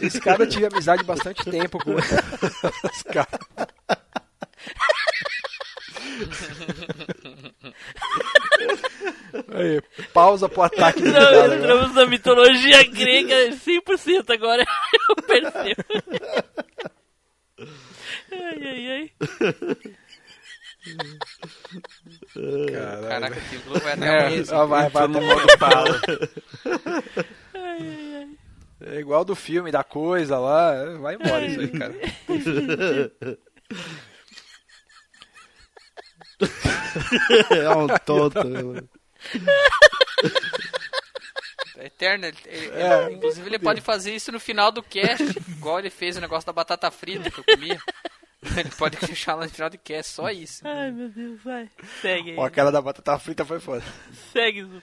Esse 0.00 0.20
cara 0.20 0.42
eu 0.44 0.48
tive 0.48 0.66
amizade 0.66 1.02
bastante 1.04 1.44
tempo 1.50 1.78
com 1.82 1.94
os 1.94 3.02
caras. 3.02 3.40
Aí, 9.54 9.80
pausa 10.12 10.48
pro 10.48 10.62
ataque 10.62 11.00
do 11.02 11.10
Não, 11.12 11.20
cara. 11.20 11.56
entramos 11.56 11.94
na 11.94 12.06
mitologia 12.06 12.82
grega 12.90 13.50
100% 13.52 14.30
agora. 14.32 14.62
É 14.62 15.12
o 15.12 15.16
Perseu. 15.22 15.76
Ai, 18.32 18.60
ai, 18.64 18.90
ai. 18.90 19.10
Caraca, 23.08 23.36
o 23.36 23.58
Blue 23.70 23.80
vai 23.80 23.92
até 23.92 24.06
É, 24.06 24.26
amanhã. 24.26 24.44
Ah, 24.50 24.64
vai, 24.64 24.88
vai, 24.90 25.08
no 25.08 25.14
tá- 25.14 25.20
modo 25.20 25.58
pala. 25.58 26.00
É 28.82 28.96
igual 28.98 29.24
do 29.24 29.34
filme, 29.36 29.70
da 29.70 29.84
coisa 29.84 30.38
lá. 30.38 30.72
Vai 30.98 31.14
embora 31.16 31.46
isso 31.46 31.60
aí, 31.60 31.68
cara. 31.68 31.94
É 37.50 37.70
um 37.70 37.86
tonto. 38.04 38.42
né? 38.44 38.82
É 41.76 41.86
eterno. 41.86 42.26
Ele, 42.26 42.36
ele- 42.50 42.70
É. 42.72 43.12
inclusive, 43.12 43.46
ele 43.46 43.58
pode 43.58 43.80
fazer 43.80 44.14
isso 44.14 44.32
no 44.32 44.40
final 44.40 44.70
do 44.72 44.82
cast, 44.82 45.22
igual 45.48 45.78
ele 45.78 45.90
fez 45.90 46.16
o 46.16 46.20
negócio 46.20 46.46
da 46.46 46.52
batata 46.52 46.90
frita 46.90 47.30
que 47.30 47.38
eu 47.40 47.44
comia. 47.44 47.78
Ele 48.56 48.70
pode 48.70 48.96
deixar 49.06 49.34
lá 49.34 49.44
no 49.44 49.50
final 49.50 49.68
do 49.68 49.78
cast, 49.78 50.12
só 50.12 50.30
isso. 50.30 50.66
Ai, 50.66 50.90
meu 50.90 51.10
Deus, 51.10 51.42
vai. 51.42 51.68
Segue 52.00 52.30
aí. 52.30 52.36
Ó, 52.38 52.44
aquela 52.44 52.70
da 52.72 52.80
batata 52.80 53.18
frita 53.18 53.44
foi 53.44 53.60
foda. 53.60 53.82
Segue, 54.32 54.64
Zu. 54.64 54.82